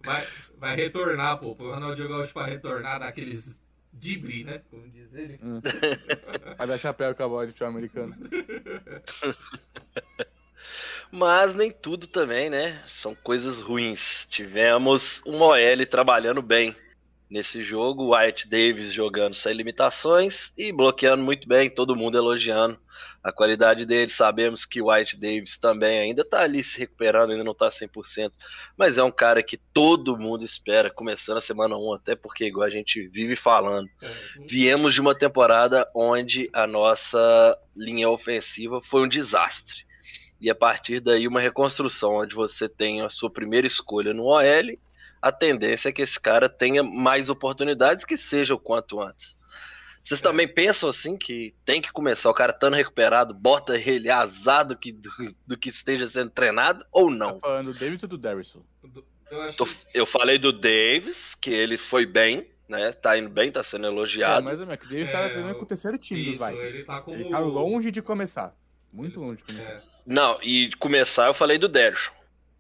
Vai, 0.05 0.25
vai 0.63 0.77
retornar, 0.77 1.39
pô. 1.39 1.57
O 1.59 1.73
Ronaldinho 1.73 2.09
Gaúcho 2.09 2.33
pra 2.33 2.47
retornar 2.47 3.01
daqueles 3.01 3.67
dibre, 3.93 4.45
né? 4.45 4.63
Como 4.71 4.89
diz 4.89 5.13
ele. 5.13 5.41
Vai 6.57 6.67
dar 6.69 6.79
chapéu 6.79 7.15
com 7.15 7.25
a 7.25 7.29
bola 7.29 7.47
de 7.47 7.53
futebol 7.53 7.71
americano. 7.71 8.15
Mas 11.11 11.53
nem 11.53 11.71
tudo 11.71 12.07
também, 12.07 12.49
né? 12.49 12.83
São 12.87 13.15
coisas 13.15 13.59
ruins. 13.59 14.27
Tivemos 14.31 15.21
um 15.27 15.41
OL 15.41 15.87
trabalhando 15.91 16.41
bem 16.41 16.75
nesse 17.29 17.65
jogo, 17.65 18.05
o 18.05 18.11
Wyatt 18.11 18.49
Davis 18.49 18.93
jogando 18.93 19.35
sem 19.35 19.53
limitações 19.53 20.53
e 20.57 20.71
bloqueando 20.71 21.25
muito 21.25 21.49
bem, 21.49 21.69
todo 21.69 21.97
mundo 21.97 22.17
elogiando 22.17 22.79
a 23.23 23.33
qualidade 23.33 23.87
dele. 23.87 24.11
Sabemos 24.11 24.65
que 24.65 24.81
o 24.83 24.87
Wyatt 24.87 25.17
Davis 25.17 25.59
também 25.59 25.99
ainda 26.01 26.25
tá 26.25 26.41
ali 26.43 26.63
se 26.63 26.79
recuperando, 26.79 27.31
ainda 27.31 27.45
não 27.45 27.55
tá 27.55 27.69
100%, 27.71 28.33
mas 28.77 28.99
é 28.99 29.03
um 29.03 29.11
cara 29.11 29.43
que 29.43 29.57
todo 29.73 30.19
mundo 30.19 30.45
espera, 30.45 30.91
começando 30.91 31.39
a 31.39 31.41
semana 31.41 31.77
1, 31.77 31.95
até 31.95 32.15
porque, 32.17 32.45
igual 32.47 32.67
a 32.67 32.71
gente 32.71 33.07
vive 33.09 33.37
falando, 33.37 33.89
É, 34.03 34.09
viemos 34.47 34.95
de 34.95 35.01
uma 35.01 35.15
temporada 35.15 35.89
onde 35.95 36.49
a 36.53 36.67
nossa 36.67 37.59
linha 37.77 38.09
ofensiva 38.09 38.81
foi 38.83 39.03
um 39.03 39.09
desastre. 39.09 39.85
e 40.41 40.51
a 40.51 40.55
partir 40.57 40.99
daí 40.99 41.29
uma 41.29 41.41
reconstrução 41.41 42.17
onde 42.17 42.35
você 42.35 42.69
tem 42.69 43.01
a 43.01 43.09
sua 43.09 43.31
primeira 43.31 43.65
escolha 43.67 44.13
no 44.13 44.25
OL, 44.25 44.77
a 45.21 45.31
tendência 45.31 45.89
é 45.89 45.93
que 45.93 46.03
esse 46.03 46.21
cara 46.21 46.49
tenha 46.49 46.83
mais 46.83 47.31
oportunidades 47.31 48.05
que 48.05 48.17
seja 48.17 48.53
o 48.53 48.59
quanto 48.59 49.01
antes. 49.01 49.37
Vocês 50.03 50.21
É. 50.21 50.23
também 50.23 50.49
pensam 50.49 50.89
assim 50.89 51.17
que 51.17 51.55
tem 51.65 51.81
que 51.81 51.93
começar 51.93 52.29
o 52.29 52.35
cara 52.35 52.53
estando 52.53 52.75
recuperado, 52.75 53.33
bota 53.33 53.79
ele 53.79 54.11
azado 54.11 54.77
que, 54.77 54.91
do, 54.93 55.11
do 55.47 55.57
que 55.57 55.69
esteja 55.71 56.09
sendo 56.09 56.31
treinado 56.31 56.85
ou 56.91 57.09
Tá 57.09 57.15
não? 57.17 57.39
falando 57.41 57.73
do 57.73 57.79
Davis 57.79 58.03
ou 58.03 58.09
do 58.09 58.19
Darrison? 58.19 58.63
Eu 59.31 59.43
acho 59.43 59.57
Tô- 59.57 59.65
que 59.67 59.75
eu 59.95 60.05
falei 60.05 60.39
do 60.39 60.53
Davis, 60.53 61.35
que 61.35 61.51
ele 61.51 61.77
foi 61.77 62.05
bem, 62.05 62.51
né? 62.69 62.93
Tá 62.93 63.17
indo 63.17 63.31
bem, 63.31 63.51
tá 63.51 63.63
sendo 63.63 63.87
É, 63.87 63.89
elogiado. 63.89 64.45
mas 64.45 64.61
o 64.61 64.67
Davis 64.67 65.09
É, 65.09 65.13
tava 65.13 65.29
treinando 65.31 65.55
com 65.55 65.63
o 65.63 65.67
terceiro 65.67 65.97
time 65.97 66.25
dos 66.25 66.35
isso, 66.35 66.45
Vikings. 66.47 66.77
ele 66.77 66.85
tá 66.85 67.01
como... 67.01 67.17
Ele 67.17 67.29
tá 67.31 67.39
longe 67.39 67.91
de 67.91 68.03
começar. 68.03 68.55
Muito 68.93 69.21
longe 69.21 69.39
de 69.39 69.45
começar. 69.45 69.71
É. 69.71 69.81
Não, 70.05 70.39
e 70.43 70.71
começar 70.79 71.29
eu 71.29 71.35
falei 71.35 71.57
do 71.59 71.69
Dershon. 71.69 72.13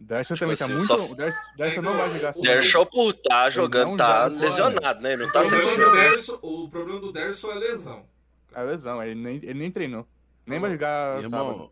O 0.03 0.05
Darcy 0.05 0.35
Tipo 0.35 0.41
também 0.41 0.57
tá 0.57 0.65
assim, 0.65 0.75
muito. 0.75 0.87
só- 0.89 1.07
O 1.07 1.15
Darcy, 1.15 1.57
Darcy 1.57 1.79
É, 1.79 1.81
não 1.81 1.91
não, 1.93 1.99
vai 1.99 2.11
jogar 2.11 2.27
o 2.27 2.29
essa 2.31 2.41
Dershon 2.41 2.87
por 2.87 3.13
tá 3.15 3.51
jogando, 3.51 3.97
tá 3.97 4.29
joga 4.29 4.45
lesionado, 4.45 5.01
né? 5.01 5.13
Ele 5.13 5.23
não 5.23 5.29
O 5.29 5.33
tá 5.33 5.41
problema, 5.45 5.71
sendo 5.71 5.85
do 5.85 5.93
Derson, 5.93 6.39
o 6.43 6.69
problema 6.69 7.01
do 7.01 7.13
Derson 7.13 7.51
é 7.53 7.55
lesão. 7.55 8.07
É 8.55 8.63
lesão, 8.63 9.03
ele 9.03 9.15
nem, 9.15 9.37
ele 9.37 9.55
nem 9.55 9.71
treinou. 9.71 10.07
Nem 10.45 10.59
vai 10.59 10.73
jogar 10.73 11.23
sábado. 11.23 11.51
Irmão, 11.51 11.71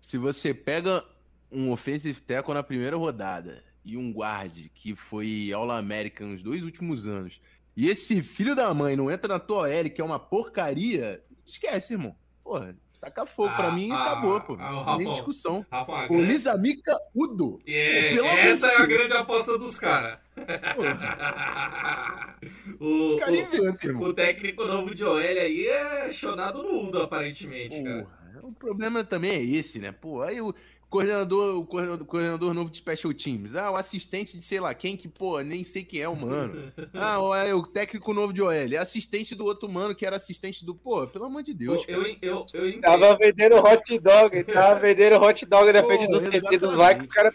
se 0.00 0.16
você 0.18 0.54
pega 0.54 1.04
um 1.52 1.70
offensive 1.70 2.20
tackle 2.20 2.54
na 2.54 2.62
primeira 2.62 2.96
rodada 2.96 3.62
e 3.84 3.96
um 3.96 4.10
guard 4.10 4.56
que 4.74 4.96
foi 4.96 5.52
All-American 5.54 6.28
nos 6.28 6.42
dois 6.42 6.64
últimos 6.64 7.06
anos, 7.06 7.40
e 7.76 7.88
esse 7.88 8.22
filho 8.22 8.56
da 8.56 8.72
mãe 8.72 8.96
não 8.96 9.10
entra 9.10 9.34
na 9.34 9.38
tua 9.38 9.68
OL, 9.68 9.90
que 9.90 10.00
é 10.00 10.04
uma 10.04 10.18
porcaria, 10.18 11.22
esquece, 11.44 11.92
irmão. 11.92 12.16
Porra, 12.42 12.74
taca 13.04 13.26
fogo 13.26 13.50
Ah, 13.50 13.56
pra 13.56 13.70
mim 13.72 13.88
e 13.88 13.92
ah, 13.92 14.02
acabou, 14.02 14.40
pô. 14.40 14.56
ah, 14.58 14.94
o 14.94 14.98
Nem 14.98 15.10
discussão. 15.12 15.64
Rafa, 15.70 16.12
O 16.12 16.20
Lizamica 16.20 16.96
Udo. 17.14 17.58
É, 17.66 18.12
amor 18.18 18.38
essa 18.38 18.68
é 18.68 18.76
a 18.76 18.86
grande 18.86 19.12
aposta 19.14 19.58
dos 19.58 19.78
caras. 19.78 20.18
o, 22.80 23.14
Os 23.14 23.20
caras 23.20 23.84
o, 23.94 23.98
o 24.04 24.14
técnico 24.14 24.64
novo 24.66 24.94
de 24.94 25.04
OL 25.04 25.18
aí 25.18 25.66
é 25.66 26.10
chonado 26.10 26.62
no 26.62 26.88
Udo, 26.88 27.02
aparentemente, 27.02 27.82
cara. 27.82 28.06
O 28.42 28.52
problema 28.52 29.04
também 29.04 29.30
é 29.30 29.42
esse, 29.42 29.78
né? 29.78 29.92
Pô, 29.92 30.22
aí 30.22 30.40
o 30.40 30.54
coordenador, 30.94 31.58
o 31.58 31.66
coordenador, 31.66 32.06
coordenador 32.06 32.54
novo 32.54 32.70
de 32.70 32.76
Special 32.76 33.12
Teams. 33.12 33.56
Ah, 33.56 33.72
o 33.72 33.76
assistente 33.76 34.38
de 34.38 34.44
sei 34.44 34.60
lá 34.60 34.72
quem, 34.72 34.96
que, 34.96 35.08
pô, 35.08 35.40
nem 35.40 35.64
sei 35.64 35.82
quem 35.82 36.00
é 36.00 36.08
o 36.08 36.14
mano. 36.14 36.72
Ah, 36.94 37.20
o, 37.20 37.34
é 37.34 37.52
o 37.52 37.62
técnico 37.66 38.12
novo 38.12 38.32
de 38.32 38.40
OL. 38.40 38.52
É 38.52 38.76
assistente 38.76 39.34
do 39.34 39.44
outro 39.44 39.68
mano 39.68 39.94
que 39.94 40.06
era 40.06 40.16
assistente 40.16 40.64
do. 40.64 40.74
Pô, 40.74 41.06
pelo 41.06 41.24
amor 41.24 41.42
de 41.42 41.52
Deus. 41.52 41.84
eu, 41.88 42.02
cara. 42.02 42.18
eu, 42.22 42.32
eu, 42.32 42.46
eu 42.54 42.68
entendo. 42.68 42.82
Tava 42.82 43.16
vendendo 43.16 43.56
hot 43.56 43.98
dog, 43.98 44.44
tava 44.44 44.78
vendendo 44.80 45.16
hot 45.16 45.46
dog 45.46 45.72
na 45.72 45.82
Pô, 45.82 45.88
frente 45.88 46.06
do 46.06 46.20
TT 46.20 46.58
dos 46.58 46.70
exatamente. 46.70 46.88
Vikings, 46.88 47.08
os 47.08 47.10
caras. 47.10 47.34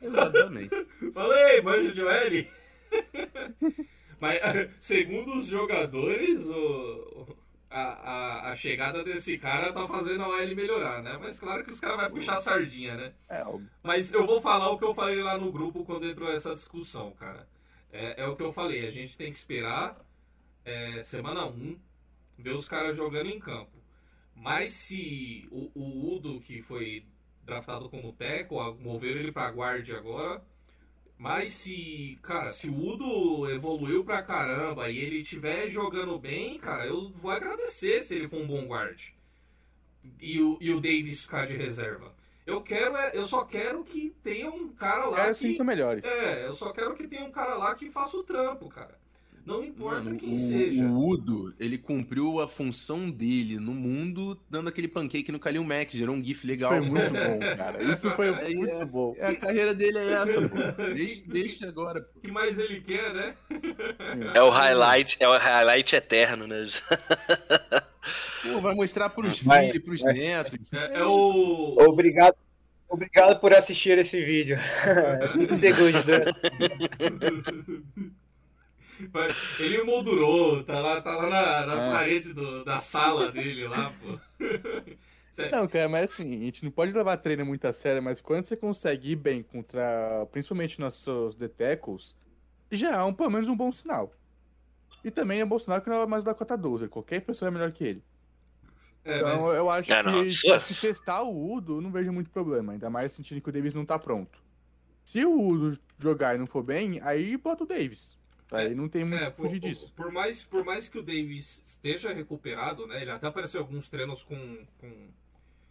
Exatamente. 0.00 0.86
Falei, 1.12 1.60
manjo 1.62 1.92
de 1.92 2.04
OL. 2.04 2.46
Mas, 4.20 4.40
segundo 4.78 5.38
os 5.38 5.46
jogadores, 5.46 6.46
o, 6.48 7.26
a, 7.70 7.80
a, 8.48 8.50
a 8.50 8.54
chegada 8.56 9.04
desse 9.04 9.38
cara 9.38 9.72
tá 9.72 9.86
fazendo 9.86 10.24
a 10.24 10.28
OL 10.28 10.54
melhorar, 10.56 11.02
né? 11.02 11.16
Mas 11.20 11.38
claro 11.38 11.62
que 11.64 11.70
os 11.70 11.80
caras 11.80 12.00
vão 12.00 12.10
puxar 12.10 12.36
a 12.38 12.40
sardinha, 12.40 12.96
né? 12.96 13.12
É, 13.28 13.44
o- 13.46 13.62
Mas 13.82 14.12
eu 14.12 14.26
vou 14.26 14.40
falar 14.40 14.70
o 14.70 14.78
que 14.78 14.84
eu 14.84 14.94
falei 14.94 15.22
lá 15.22 15.38
no 15.38 15.52
grupo 15.52 15.84
quando 15.84 16.06
entrou 16.06 16.30
essa 16.32 16.54
discussão, 16.54 17.12
cara. 17.12 17.48
É, 17.92 18.22
é 18.22 18.26
o 18.26 18.36
que 18.36 18.42
eu 18.42 18.52
falei, 18.52 18.86
a 18.86 18.90
gente 18.90 19.16
tem 19.16 19.30
que 19.30 19.36
esperar 19.36 19.96
é, 20.64 21.00
semana 21.02 21.46
1, 21.46 21.78
ver 22.38 22.54
os 22.54 22.68
caras 22.68 22.96
jogando 22.96 23.28
em 23.30 23.38
campo. 23.38 23.78
Mas 24.34 24.72
se 24.72 25.46
o, 25.50 25.70
o 25.74 26.14
Udo, 26.16 26.40
que 26.40 26.62
foi 26.62 27.06
draftado 27.44 27.88
como 27.90 28.12
teco, 28.12 28.56
moveram 28.80 29.20
ele 29.20 29.32
pra 29.32 29.50
guarda 29.50 29.96
agora. 29.96 30.42
Mas 31.20 31.50
se, 31.50 32.18
cara, 32.22 32.50
se 32.50 32.70
o 32.70 32.74
Udo 32.74 33.50
evoluiu 33.50 34.02
pra 34.02 34.22
caramba 34.22 34.88
e 34.88 34.96
ele 34.96 35.20
estiver 35.20 35.68
jogando 35.68 36.18
bem, 36.18 36.58
cara, 36.58 36.86
eu 36.86 37.10
vou 37.10 37.30
agradecer 37.30 38.02
se 38.02 38.16
ele 38.16 38.26
for 38.26 38.38
um 38.40 38.46
bom 38.46 38.64
guarde. 38.66 39.14
E 40.18 40.40
o, 40.40 40.56
e 40.62 40.72
o 40.72 40.80
Davis 40.80 41.20
ficar 41.20 41.46
de 41.46 41.54
reserva. 41.58 42.14
Eu 42.46 42.62
quero, 42.62 42.96
é- 42.96 43.10
eu 43.12 43.26
só 43.26 43.44
quero 43.44 43.84
que 43.84 44.16
tenha 44.22 44.50
um 44.50 44.70
cara 44.70 45.04
lá 45.10 45.16
Cara, 45.18 45.34
que. 45.34 45.62
melhores. 45.62 46.04
É, 46.06 46.46
eu 46.46 46.54
só 46.54 46.72
quero 46.72 46.94
que 46.94 47.06
tenha 47.06 47.24
um 47.26 47.30
cara 47.30 47.54
lá 47.56 47.74
que 47.74 47.90
faça 47.90 48.16
o 48.16 48.24
trampo, 48.24 48.70
cara. 48.70 48.98
Não 49.46 49.64
importa 49.64 50.02
Mano, 50.04 50.16
quem 50.16 50.32
o, 50.32 50.36
seja. 50.36 50.82
o 50.84 51.08
Udo, 51.08 51.54
ele 51.58 51.76
cumpriu 51.78 52.40
a 52.40 52.46
função 52.46 53.10
dele 53.10 53.58
no 53.58 53.72
mundo, 53.72 54.38
dando 54.48 54.68
aquele 54.68 54.86
pancake 54.86 55.32
no 55.32 55.38
Kalil 55.40 55.64
Mack, 55.64 55.96
gerou 55.96 56.14
um 56.14 56.22
gif 56.22 56.38
Isso 56.38 56.46
legal. 56.46 56.70
foi 56.70 56.80
muito 56.80 57.12
bom, 57.12 57.38
cara. 57.56 57.82
Isso 57.82 58.10
foi 58.12 58.28
Aí 58.34 58.54
muito 58.54 58.70
é- 58.74 58.84
bom. 58.84 59.14
É, 59.18 59.26
a 59.26 59.36
carreira 59.36 59.74
dele 59.74 59.98
é 59.98 60.12
essa, 60.22 60.48
pô. 60.48 60.56
Deixa, 60.94 61.22
deixa 61.28 61.68
agora. 61.68 62.06
O 62.16 62.20
que 62.20 62.30
mais 62.30 62.58
ele 62.58 62.80
quer, 62.80 63.12
né? 63.14 63.34
É 64.34 64.42
o 64.42 64.50
highlight, 64.50 65.16
é 65.20 65.28
o 65.28 65.36
highlight 65.36 65.96
eterno, 65.96 66.46
né? 66.46 66.66
Pô, 68.42 68.60
vai 68.60 68.74
mostrar 68.74 69.10
pros 69.10 69.42
Vai, 69.42 69.66
filhos, 69.66 69.84
pros 69.84 70.00
vai. 70.00 70.14
netos. 70.14 70.72
É, 70.72 71.00
é 71.00 71.04
o. 71.04 71.76
Obrigado. 71.88 72.34
Obrigado 72.88 73.38
por 73.38 73.52
assistir 73.54 73.98
esse 73.98 74.20
vídeo. 74.24 74.58
5 75.28 75.52
segundos. 75.54 76.04
né? 76.04 76.24
Ele 79.58 79.82
moldurou, 79.84 80.62
tá 80.64 80.80
lá, 80.80 81.00
tá 81.00 81.10
lá 81.16 81.28
na, 81.28 81.66
na 81.66 81.82
É. 81.86 81.90
parede 81.92 82.32
do- 82.32 82.64
da 82.64 82.78
sala 82.78 83.30
dele 83.32 83.66
lá, 83.68 83.92
pô. 84.00 84.18
Sério. 85.32 85.56
Não, 85.56 85.68
cara, 85.68 85.88
mas 85.88 86.10
assim, 86.10 86.40
a 86.42 86.44
gente 86.44 86.64
não 86.64 86.72
pode 86.72 86.92
levar 86.92 87.16
treino 87.16 87.46
muito 87.46 87.64
a 87.64 87.72
sério, 87.72 88.02
mas 88.02 88.20
quando 88.20 88.42
você 88.42 88.56
consegue 88.56 89.12
ir 89.12 89.16
bem 89.16 89.42
contra, 89.42 90.26
principalmente 90.32 90.80
nossos 90.80 91.36
Tackles, 91.56 92.16
já 92.70 92.96
é 92.96 93.02
um, 93.04 93.12
pelo 93.12 93.30
menos 93.30 93.48
um 93.48 93.56
bom 93.56 93.70
sinal. 93.70 94.12
E 95.04 95.10
também 95.10 95.40
é 95.40 95.44
um 95.44 95.48
bom 95.48 95.58
sinal 95.58 95.80
que 95.80 95.88
não 95.88 96.02
é 96.02 96.06
mais 96.06 96.24
da 96.24 96.34
cota 96.34 96.56
12, 96.58 96.88
qualquer 96.88 97.20
pessoa 97.20 97.48
é 97.48 97.50
melhor 97.52 97.70
que 97.72 97.84
ele. 97.84 98.04
É, 99.04 99.18
Então 99.18 99.40
mas- 99.46 99.56
eu 99.56 99.70
acho 99.70 99.92
É, 99.92 100.02
não, 100.02 100.26
que 100.26 100.50
acho 100.52 100.66
que 100.66 100.74
testar 100.74 101.22
o 101.22 101.52
Udo 101.54 101.76
eu 101.76 101.80
não 101.80 101.90
vejo 101.92 102.12
muito 102.12 102.28
problema, 102.28 102.72
ainda 102.72 102.90
mais 102.90 103.12
sentindo 103.12 103.40
que 103.40 103.48
o 103.48 103.52
Davis 103.52 103.74
não 103.74 103.86
tá 103.86 103.98
pronto. 103.98 104.38
Se 105.04 105.24
o 105.24 105.40
Udo 105.40 105.78
jogar 105.98 106.34
e 106.34 106.38
não 106.38 106.46
for 106.46 106.62
bem, 106.62 107.00
aí 107.02 107.36
bota 107.36 107.64
o 107.64 107.66
Davis. 107.66 108.18
Aí 108.50 108.74
não 108.74 108.88
tem 108.88 109.04
muito 109.04 109.24
É, 109.24 109.30
fugir 109.30 109.60
por, 109.60 109.68
disso. 109.68 109.92
por 109.94 110.10
mais, 110.12 110.44
por 110.44 110.64
mais 110.64 110.88
que 110.88 110.98
o 110.98 111.02
Davis 111.02 111.60
esteja 111.64 112.12
recuperado, 112.12 112.86
né? 112.86 113.00
Ele 113.02 113.10
até 113.10 113.26
apareceu 113.28 113.60
em 113.60 113.64
alguns 113.64 113.88
treinos 113.88 114.22
com, 114.22 114.66
com 114.78 115.08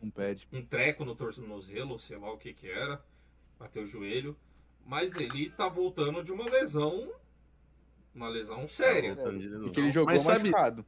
Um 0.02 0.10
pad. 0.10 0.48
um 0.52 0.64
treco 0.66 1.04
no 1.06 1.16
tornozelo, 1.16 2.00
sei 2.00 2.18
lá 2.18 2.32
o 2.32 2.38
que 2.38 2.54
que 2.54 2.70
era, 2.70 3.04
bateu 3.60 3.84
o 3.84 3.88
joelho, 3.88 4.36
mas 4.86 5.16
ele 5.18 5.50
tá 5.50 5.68
voltando 5.68 6.24
de 6.24 6.32
uma 6.32 6.46
lesão, 6.50 7.12
uma 8.16 8.30
lesão 8.30 8.68
séria. 8.68 9.14
Voltando 9.16 9.40
de 9.40 9.50
novo. 9.50 9.68
E 9.68 9.72
que 9.72 9.80
ele 9.80 9.92
jogou 9.92 10.14
Mas 10.14 10.22
sabe, 10.22 10.50
machucado. 10.50 10.86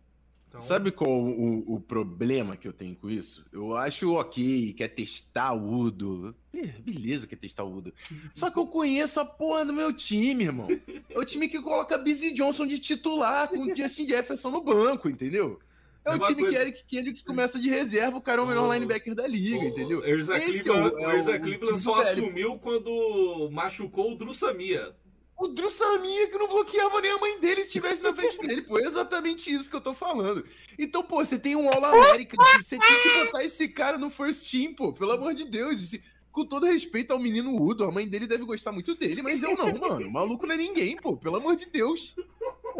Então, 0.51 0.59
sabe 0.59 0.91
qual 0.91 1.09
o, 1.09 1.75
o 1.75 1.79
problema 1.79 2.57
que 2.57 2.67
eu 2.67 2.73
tenho 2.73 2.93
com 2.93 3.09
isso? 3.09 3.45
Eu 3.53 3.73
acho 3.77 4.11
ok, 4.15 4.73
quer 4.73 4.89
testar 4.89 5.53
o 5.53 5.65
Udo. 5.79 6.35
É, 6.53 6.67
Beleza, 6.81 7.25
quer 7.25 7.37
testar 7.37 7.63
o 7.63 7.73
Udo. 7.73 7.93
Só 8.33 8.51
que 8.51 8.59
eu 8.59 8.67
conheço 8.67 9.21
a 9.21 9.25
porra 9.25 9.63
do 9.63 9.71
meu 9.71 9.93
time, 9.93 10.43
irmão. 10.43 10.67
É 11.09 11.17
o 11.17 11.23
time 11.23 11.47
que 11.47 11.61
coloca 11.61 11.97
Busy 11.97 12.33
Johnson 12.33 12.67
de 12.67 12.79
titular 12.79 13.47
com 13.47 13.59
o 13.59 13.73
Justin 13.75 14.05
Jefferson 14.05 14.49
no 14.51 14.59
banco, 14.59 15.07
entendeu? 15.09 15.57
É 16.03 16.09
É 16.09 16.13
o 16.13 16.15
uma 16.17 16.27
time 16.27 16.41
coisa- 16.41 16.71
que 16.85 16.97
ele 16.97 17.13
que 17.13 17.23
começa 17.23 17.57
de 17.57 17.69
reserva, 17.69 18.17
o 18.17 18.21
cara 18.21 18.41
é 18.41 18.43
o 18.43 18.47
melhor 18.47 18.67
O- 18.67 18.73
linebacker 18.73 19.15
da 19.15 19.25
liga, 19.25 19.57
o- 19.57 19.63
entendeu? 19.67 19.99
O 19.99 20.05
Erza 20.05 20.37
Esse 20.37 20.63
Cleveland, 20.63 20.95
é 21.01 21.07
o- 21.07 21.11
é 21.11 21.15
Erza 21.15 21.39
Cleveland 21.39 21.79
só 21.81 21.95
assumiu 22.01 22.57
quando 22.59 23.49
machucou 23.53 24.11
o 24.11 24.15
Drew 24.17 24.33
Samia. 24.33 24.93
O 25.37 25.47
Drew 25.47 25.71
Samia 25.71 26.27
que 26.27 26.37
não 26.37 26.47
bloqueava 26.47 27.01
nem 27.01 27.11
a 27.11 27.17
mãe 27.17 27.39
dele 27.39 27.50
estivesse 27.71 28.03
na 28.03 28.13
frente 28.13 28.37
dele, 28.39 28.61
pô. 28.61 28.77
É 28.77 28.83
exatamente 28.83 29.51
isso 29.51 29.69
que 29.69 29.75
eu 29.75 29.81
tô 29.81 29.93
falando. 29.93 30.45
Então, 30.77 31.01
pô, 31.01 31.25
você 31.25 31.39
tem 31.39 31.55
um 31.55 31.69
All-America, 31.69 32.35
você 32.59 32.77
tem 32.77 33.01
que 33.01 33.25
botar 33.25 33.43
esse 33.43 33.69
cara 33.69 33.97
no 33.97 34.09
first 34.09 34.51
team, 34.51 34.73
pô. 34.73 34.91
Pelo 34.91 35.13
amor 35.13 35.33
de 35.33 35.45
Deus. 35.45 35.95
Com 36.31 36.45
todo 36.45 36.65
respeito 36.65 37.11
ao 37.11 37.19
menino 37.19 37.61
Udo, 37.61 37.83
a 37.83 37.91
mãe 37.91 38.07
dele 38.07 38.25
deve 38.25 38.45
gostar 38.45 38.71
muito 38.71 38.95
dele, 38.95 39.21
mas 39.21 39.43
eu 39.43 39.53
não, 39.57 39.77
mano. 39.77 40.07
O 40.07 40.11
maluco 40.11 40.47
não 40.47 40.55
é 40.55 40.57
ninguém, 40.57 40.95
pô. 40.95 41.17
Pelo 41.17 41.35
amor 41.35 41.57
de 41.57 41.65
Deus. 41.65 42.15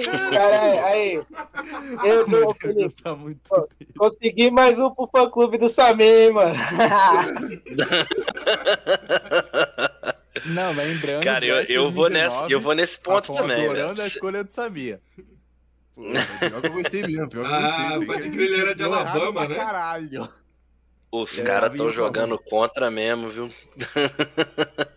Cara, 0.06 0.86
aí. 0.86 1.21
Eu, 2.06 2.54
Felipe, 2.54 2.84
gostar 2.84 3.15
muito 3.17 3.67
dele. 3.77 3.91
consegui 3.97 4.49
mais 4.49 4.80
um 4.80 4.89
pro 4.91 5.10
fã 5.12 5.30
clube 5.30 5.58
do 5.58 5.67
Samir, 5.67 6.34
mano. 6.34 6.56
Não, 10.43 10.73
mas 10.73 10.88
lembrando. 10.88 11.23
Cara, 11.23 11.45
eu, 11.45 11.56
eu 11.67 11.91
vou 11.91 12.10
2019, 12.10 12.10
nessa, 12.10 12.51
eu 12.51 12.60
vou 12.62 12.75
nesse 12.75 12.99
ponto 12.99 13.32
Rafão 13.32 13.34
também. 13.34 13.56
adorando 13.56 13.95
velho. 13.95 14.01
a 14.01 14.08
escolha 14.08 14.43
do 14.43 14.51
Sabia. 14.51 15.01
Pô, 16.25 16.47
pior 16.47 16.62
que 16.62 16.67
eu 16.67 16.73
gostei 16.73 17.01
mesmo, 17.04 17.30
pior 17.30 17.45
que 17.47 17.54
eu 17.54 17.56
Ah, 17.56 17.65
gostei. 17.65 18.06
pode 18.06 18.32
crer, 18.32 18.47
ele 18.49 18.62
era 18.62 18.75
de 18.75 18.84
Alabama, 18.84 19.47
né? 19.47 19.56
Caralho. 19.56 20.30
Os 21.12 21.39
É, 21.39 21.43
caras 21.43 21.71
estão 21.71 21.91
jogando 21.91 22.38
contra 22.39 22.89
mesmo, 22.91 23.30
viu? 23.30 23.49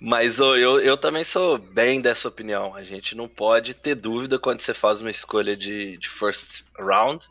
Mas 0.00 0.40
ô, 0.40 0.56
eu, 0.56 0.80
eu 0.80 0.96
também 0.96 1.24
sou 1.24 1.58
bem 1.58 2.00
dessa 2.00 2.26
opinião. 2.28 2.74
A 2.74 2.82
gente 2.82 3.14
não 3.14 3.28
pode 3.28 3.74
ter 3.74 3.94
dúvida 3.94 4.38
quando 4.38 4.60
você 4.62 4.72
faz 4.72 5.00
uma 5.02 5.10
escolha 5.10 5.54
de, 5.56 5.98
de 5.98 6.08
first 6.08 6.62
round 6.78 7.26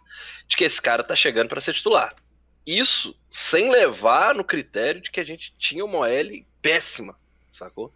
de 0.48 0.56
que 0.56 0.64
esse 0.64 0.80
cara 0.82 1.04
tá 1.04 1.16
chegando 1.16 1.50
para 1.50 1.62
ser 1.62 1.74
titular. 1.74 2.14
isso 2.66 3.16
sem 3.32 3.72
levar 3.72 4.36
no 4.36 4.44
critério 4.44 5.02
de 5.02 5.10
que 5.12 5.20
a 5.20 5.24
gente 5.24 5.54
tinha 5.58 5.84
uma 5.84 6.00
OL 6.00 6.46
péssima, 6.62 7.16
sacou? 7.52 7.94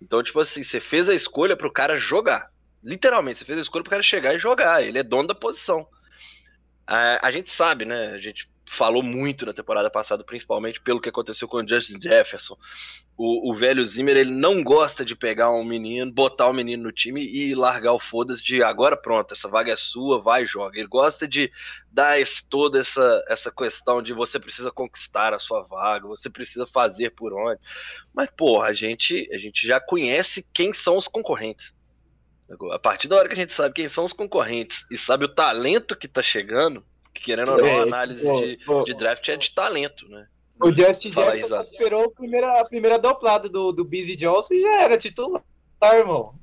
Então, 0.00 0.22
tipo 0.22 0.40
assim, 0.40 0.62
você 0.62 0.80
fez 0.80 1.08
a 1.08 1.14
escolha 1.14 1.56
pro 1.56 1.72
cara 1.72 1.96
jogar. 1.96 2.50
Literalmente, 2.82 3.38
você 3.38 3.44
fez 3.44 3.58
a 3.58 3.62
escolha 3.62 3.82
pro 3.82 3.90
cara 3.90 4.02
chegar 4.02 4.34
e 4.34 4.38
jogar. 4.38 4.82
Ele 4.82 4.98
é 4.98 5.02
dono 5.02 5.28
da 5.28 5.34
posição. 5.34 5.86
A, 6.86 7.26
a 7.26 7.30
gente 7.30 7.50
sabe, 7.50 7.84
né? 7.84 8.12
A 8.12 8.18
gente 8.18 8.48
falou 8.70 9.02
muito 9.02 9.46
na 9.46 9.52
temporada 9.52 9.90
passada, 9.90 10.24
principalmente 10.24 10.80
pelo 10.80 11.00
que 11.00 11.08
aconteceu 11.08 11.48
com 11.48 11.58
o 11.58 11.68
Justin 11.68 12.00
Jefferson. 12.00 12.56
O, 13.16 13.50
o 13.50 13.54
velho 13.54 13.84
Zimmer, 13.84 14.16
ele 14.16 14.30
não 14.30 14.62
gosta 14.62 15.04
de 15.04 15.16
pegar 15.16 15.50
um 15.50 15.64
menino, 15.64 16.12
botar 16.12 16.46
o 16.46 16.50
um 16.50 16.54
menino 16.54 16.84
no 16.84 16.92
time 16.92 17.24
e 17.24 17.54
largar 17.54 17.92
o 17.92 17.98
foda-se 17.98 18.42
de 18.42 18.62
agora 18.62 18.96
pronto, 18.96 19.32
essa 19.32 19.48
vaga 19.48 19.72
é 19.72 19.76
sua, 19.76 20.20
vai 20.20 20.46
joga. 20.46 20.78
Ele 20.78 20.86
gosta 20.86 21.26
de 21.26 21.50
dar 21.90 22.20
esse, 22.20 22.48
toda 22.48 22.78
essa, 22.78 23.24
essa 23.28 23.50
questão 23.50 24.02
de 24.02 24.12
você 24.12 24.38
precisa 24.38 24.70
conquistar 24.70 25.34
a 25.34 25.38
sua 25.38 25.62
vaga, 25.62 26.06
você 26.06 26.30
precisa 26.30 26.66
fazer 26.66 27.10
por 27.10 27.32
onde. 27.32 27.60
Mas, 28.14 28.30
porra, 28.30 28.68
a 28.68 28.72
gente, 28.72 29.28
a 29.32 29.38
gente 29.38 29.66
já 29.66 29.80
conhece 29.80 30.46
quem 30.52 30.72
são 30.72 30.96
os 30.96 31.08
concorrentes. 31.08 31.76
A 32.72 32.78
partir 32.78 33.08
da 33.08 33.16
hora 33.16 33.28
que 33.28 33.34
a 33.34 33.36
gente 33.36 33.52
sabe 33.52 33.74
quem 33.74 33.88
são 33.88 34.04
os 34.04 34.12
concorrentes 34.12 34.86
e 34.90 34.96
sabe 34.96 35.26
o 35.26 35.28
talento 35.28 35.94
que 35.94 36.08
tá 36.08 36.22
chegando, 36.22 36.82
que 37.18 37.26
querendo 37.26 37.52
ou 37.52 37.58
não, 37.58 37.80
a 37.80 37.82
análise 37.82 38.24
pô, 38.24 38.40
de, 38.40 38.56
pô. 38.64 38.84
de 38.84 38.94
draft 38.94 39.28
é 39.28 39.36
de 39.36 39.50
talento, 39.50 40.08
né? 40.08 40.26
O 40.60 40.72
Justin 40.72 41.08
aí, 41.08 41.14
Jefferson 41.14 41.48
Zé. 41.48 41.62
superou 41.64 42.04
a 42.04 42.10
primeira, 42.10 42.60
a 42.60 42.64
primeira 42.64 42.98
doblada 42.98 43.48
do, 43.48 43.70
do 43.70 43.84
Busy 43.84 44.16
Johnson 44.16 44.54
e 44.54 44.62
já 44.62 44.82
era 44.82 44.98
titular, 44.98 45.42
irmão. 45.94 46.34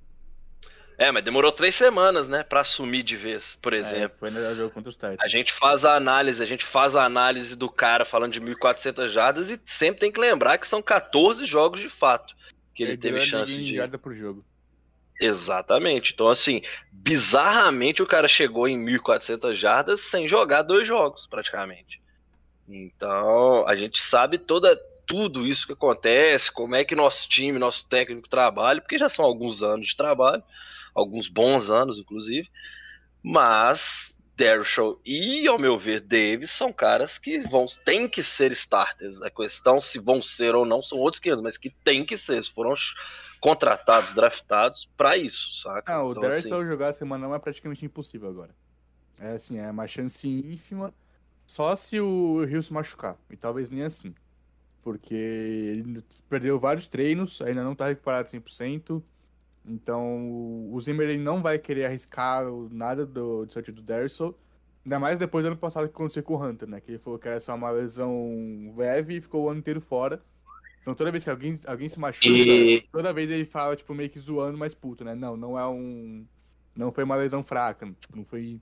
É, 0.98 1.12
mas 1.12 1.24
demorou 1.24 1.52
três 1.52 1.76
semanas, 1.76 2.30
né, 2.30 2.42
pra 2.42 2.62
assumir 2.62 3.04
de 3.04 3.18
vez, 3.18 3.58
por 3.62 3.74
exemplo. 3.74 4.16
É, 4.16 4.20
foi 4.20 4.30
no 4.30 4.56
jogo 4.56 4.74
contra 4.74 4.90
os 4.90 4.96
Titans. 4.96 5.18
A 5.20 5.28
gente 5.28 5.52
faz 5.52 5.84
a 5.84 5.96
análise, 5.96 6.42
a 6.42 6.46
gente 6.46 6.64
faz 6.64 6.96
a 6.96 7.04
análise 7.04 7.54
do 7.56 7.70
cara 7.70 8.06
falando 8.06 8.32
de 8.32 8.40
1.400 8.40 9.08
jardas 9.08 9.50
e 9.50 9.60
sempre 9.66 10.00
tem 10.00 10.12
que 10.12 10.20
lembrar 10.20 10.58
que 10.58 10.68
são 10.68 10.82
14 10.82 11.46
jogos 11.46 11.82
de 11.82 11.90
fato 11.90 12.34
que 12.74 12.84
ele, 12.84 12.98
teve 12.98 13.20
ganhou 13.20 13.24
a 13.24 13.30
chance 13.30 13.58
de. 13.58 13.76
jarda 13.76 13.98
por 13.98 14.14
jogo. 14.14 14.46
Exatamente. 15.20 16.14
Então, 16.14 16.28
assim, 16.30 16.62
bizarramente 16.92 18.02
o 18.04 18.08
cara 18.08 18.28
chegou 18.28 18.68
em 18.68 18.78
1.400 18.78 19.56
jardas 19.56 20.02
sem 20.02 20.28
jogar 20.28 20.62
dois 20.62 20.88
jogos, 20.88 21.26
praticamente. 21.28 22.02
Então, 22.68 23.68
a 23.68 23.76
gente 23.76 24.00
sabe 24.02 24.38
toda 24.38 24.76
tudo 25.08 25.46
isso 25.46 25.68
que 25.68 25.74
acontece, 25.74 26.52
como 26.52 26.76
é 26.76 26.84
que 26.84 26.96
nosso 26.96 27.30
time, 27.30 27.60
nosso 27.60 27.88
técnico 27.88 28.28
trabalha, 28.28 28.82
porque 28.82 28.98
já 28.98 29.08
são 29.08 29.24
alguns 29.24 29.62
anos 29.62 29.88
de 29.90 29.96
trabalho, 29.96 30.44
alguns 30.96 31.30
bons 31.30 31.70
anos, 31.70 32.00
inclusive. 32.00 32.50
Mas 33.24 34.15
Dershall 34.36 35.00
e, 35.06 35.48
ao 35.48 35.58
meu 35.58 35.78
ver, 35.80 36.02
Davis 36.02 36.52
são 36.52 36.74
caras 36.74 37.18
que 37.18 37.40
vão 37.40 37.66
têm 37.86 38.08
que 38.08 38.22
ser 38.22 38.52
starters. 38.52 39.22
A 39.22 39.30
questão 39.30 39.80
se 39.80 39.98
vão 40.00 40.22
ser 40.22 40.54
ou 40.56 40.66
não 40.66 40.82
são 40.82 40.98
outros 40.98 41.20
500, 41.20 41.42
mas 41.42 41.58
que 41.58 41.70
tem 41.84 42.06
que 42.06 42.18
ser. 42.18 42.34
Eles 42.34 42.48
foram 42.48 42.76
contratados, 43.40 44.14
draftados 44.14 44.90
pra 44.98 45.16
isso, 45.16 45.62
saca? 45.62 45.94
Ah, 45.94 46.04
o 46.04 46.12
Então, 46.12 46.30
assim, 46.30 46.50
jogar 46.50 46.90
a 46.90 46.94
semana 46.94 47.28
1 47.28 47.36
é 47.36 47.40
praticamente 47.40 47.86
impossível 47.86 48.30
agora. 48.30 48.56
É 49.20 49.32
assim, 49.32 49.58
é 49.58 49.72
uma 49.72 49.88
chance 49.88 50.28
ínfima, 50.28 50.94
só 51.48 51.76
se 51.76 52.00
o 52.00 52.44
Rio 52.44 52.62
se 52.62 52.74
machucar. 52.74 53.18
E 53.30 53.38
talvez 53.38 53.70
nem 53.70 53.84
assim. 53.84 54.14
Porque 54.82 55.16
ele 55.16 56.04
perdeu 56.30 56.60
vários 56.60 56.88
treinos, 56.88 57.42
ainda 57.42 57.64
não 57.64 57.74
tá 57.74 57.88
recuperado 57.88 58.30
100%. 58.30 59.02
Então 59.68 60.70
o 60.72 60.80
Zimmer 60.80 61.10
ele 61.10 61.20
não 61.22 61.42
vai 61.42 61.58
querer 61.58 61.86
arriscar 61.86 62.44
nada 62.72 63.06
do, 63.06 63.46
do 63.46 63.52
sorteio 63.54 63.76
do 63.76 63.84
Derrisson. 63.84 64.34
Ainda 64.86 65.00
mais 65.00 65.18
depois 65.18 65.44
do 65.44 65.48
ano 65.48 65.58
passado 65.58 65.88
que 65.88 65.94
aconteceu 65.96 66.22
com 66.22 66.36
o 66.36 66.44
Hunter, 66.44 66.68
né? 66.70 66.80
Que 66.80 66.92
ele 66.92 67.00
falou 67.00 67.18
que 67.18 67.28
era 67.28 67.40
só 67.40 67.56
uma 67.56 67.72
lesão 67.72 68.74
leve 68.78 69.16
e 69.18 69.22
ficou 69.22 69.46
o 69.46 69.50
ano 69.50 69.60
inteiro 69.60 69.82
fora. 69.82 70.22
Então 70.82 70.94
toda 70.94 71.10
vez 71.12 71.24
que 71.24 71.30
alguém, 71.32 71.60
alguém 71.66 71.90
se 71.90 72.00
machuca, 72.00 72.30
E- 72.30 72.84
toda 72.92 73.12
vez 73.12 73.32
ele 73.32 73.46
fala, 73.46 73.76
tipo, 73.76 73.94
meio 73.96 74.10
que 74.10 74.20
zoando, 74.20 74.58
mas 74.58 74.76
puto, 74.76 75.04
né? 75.04 75.16
Não, 75.16 75.36
não 75.36 75.58
é 75.58 75.68
um. 75.68 76.26
Não 76.76 76.92
foi 76.92 77.04
uma 77.04 77.16
lesão 77.16 77.44
fraca. 77.44 77.88
Tipo, 78.00 78.16
não 78.18 78.24
foi. 78.26 78.60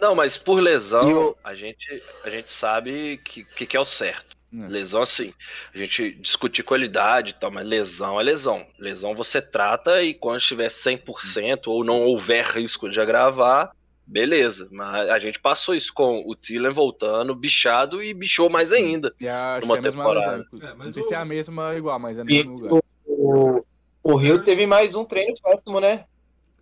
Não, 0.00 0.16
mas 0.16 0.36
por 0.36 0.58
lesão, 0.58 1.08
E 1.08 1.14
o- 1.14 1.36
a, 1.44 1.54
gente, 1.54 2.02
a 2.24 2.30
gente 2.30 2.50
sabe 2.50 3.18
que, 3.18 3.44
que, 3.44 3.64
que 3.66 3.76
é 3.76 3.80
o 3.80 3.84
certo. 3.84 4.36
É. 4.54 4.68
Lesão, 4.68 5.02
assim, 5.02 5.32
a 5.74 5.78
gente 5.78 6.12
discutir 6.16 6.62
qualidade 6.62 7.30
e 7.30 7.34
tal, 7.34 7.50
mas 7.50 7.66
lesão 7.66 8.20
é 8.20 8.22
lesão. 8.22 8.66
Lesão 8.78 9.14
você 9.14 9.40
trata 9.40 10.02
e 10.02 10.12
quando 10.12 10.38
estiver 10.38 10.68
100% 10.70 11.68
ou 11.68 11.82
não 11.82 12.02
houver 12.02 12.44
risco 12.44 12.88
de 12.90 13.00
agravar, 13.00 13.70
beleza. 14.06 14.68
Mas 14.70 15.08
a 15.08 15.18
gente 15.18 15.40
passou 15.40 15.74
isso 15.74 15.92
com 15.94 16.22
o 16.26 16.34
Thielen 16.36 16.70
voltando, 16.72 17.34
bichado 17.34 18.02
e 18.02 18.12
bichou 18.12 18.50
mais 18.50 18.70
ainda. 18.72 19.14
E 19.18 19.26
acho 19.26 19.66
Numa 19.66 19.74
que 19.74 19.78
é 19.78 19.80
a 19.80 19.82
mesma 19.84 20.02
temporada. 20.04 20.30
lesão. 20.32 20.44
inclusive. 20.44 20.70
É, 20.70 20.74
mas 20.74 20.86
não 20.86 20.92
sei 20.92 21.02
o- 21.02 21.06
se 21.06 21.14
é 21.14 21.16
a 21.16 21.24
mesma 21.24 21.74
igual, 21.74 21.98
mas 21.98 22.18
é 22.18 22.20
no 22.20 22.26
mesmo 22.26 22.54
lugar. 22.58 22.82
o, 23.06 23.64
o 24.02 24.16
Rio 24.16 24.42
teve 24.42 24.66
mais 24.66 24.94
um 24.94 25.04
treino 25.04 25.34
péssimo, 25.42 25.80
né? 25.80 26.04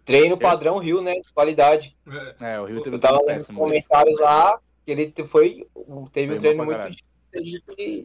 Treino 0.04 0.36
padrão 0.38 0.78
Rio, 0.78 1.00
né? 1.02 1.14
De 1.14 1.32
qualidade. 1.32 1.96
É, 2.40 2.54
É, 2.54 2.60
o 2.60 2.64
Rio 2.66 2.82
teve 2.82 2.94
Eu 2.94 2.98
um 2.98 3.00
tava 3.00 3.18
treino 3.24 3.42
lendo 3.48 3.54
comentários 3.58 4.16
lá, 4.18 4.58
ele 4.86 5.12
foi, 5.26 5.66
teve 6.12 6.28
Foi 6.28 6.36
um 6.36 6.38
treino 6.38 6.64
muito 6.64 6.88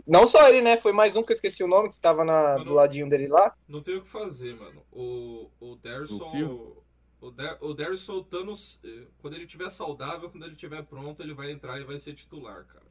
Não 0.07 0.27
só 0.27 0.47
ele, 0.49 0.61
né? 0.61 0.77
Foi 0.77 0.91
mais 0.91 1.15
um 1.15 1.23
que 1.23 1.31
eu 1.31 1.35
esqueci 1.35 1.63
o 1.63 1.67
nome, 1.67 1.89
que 1.89 1.99
tava 1.99 2.23
na, 2.23 2.57
do 2.57 2.73
ladinho 2.73 3.09
dele 3.09 3.27
lá. 3.27 3.55
não 3.67 3.81
tem 3.81 3.95
o 3.95 4.01
que 4.01 4.07
fazer, 4.07 4.55
mano. 4.55 4.81
O, 4.91 5.49
o 5.59 5.75
Derson. 5.75 6.75
O, 7.21 7.31
Der, 7.31 7.57
o 7.59 7.73
Derson 7.73 8.21
Thanos, 8.21 8.79
quando 9.19 9.33
ele 9.33 9.47
tiver 9.47 9.69
saudável, 9.69 10.29
quando 10.29 10.45
ele 10.45 10.55
tiver 10.55 10.83
pronto, 10.83 11.23
ele 11.23 11.33
vai 11.33 11.49
entrar 11.51 11.79
e 11.79 11.83
vai 11.83 11.99
ser 11.99 12.13
titular, 12.13 12.65
cara. 12.65 12.85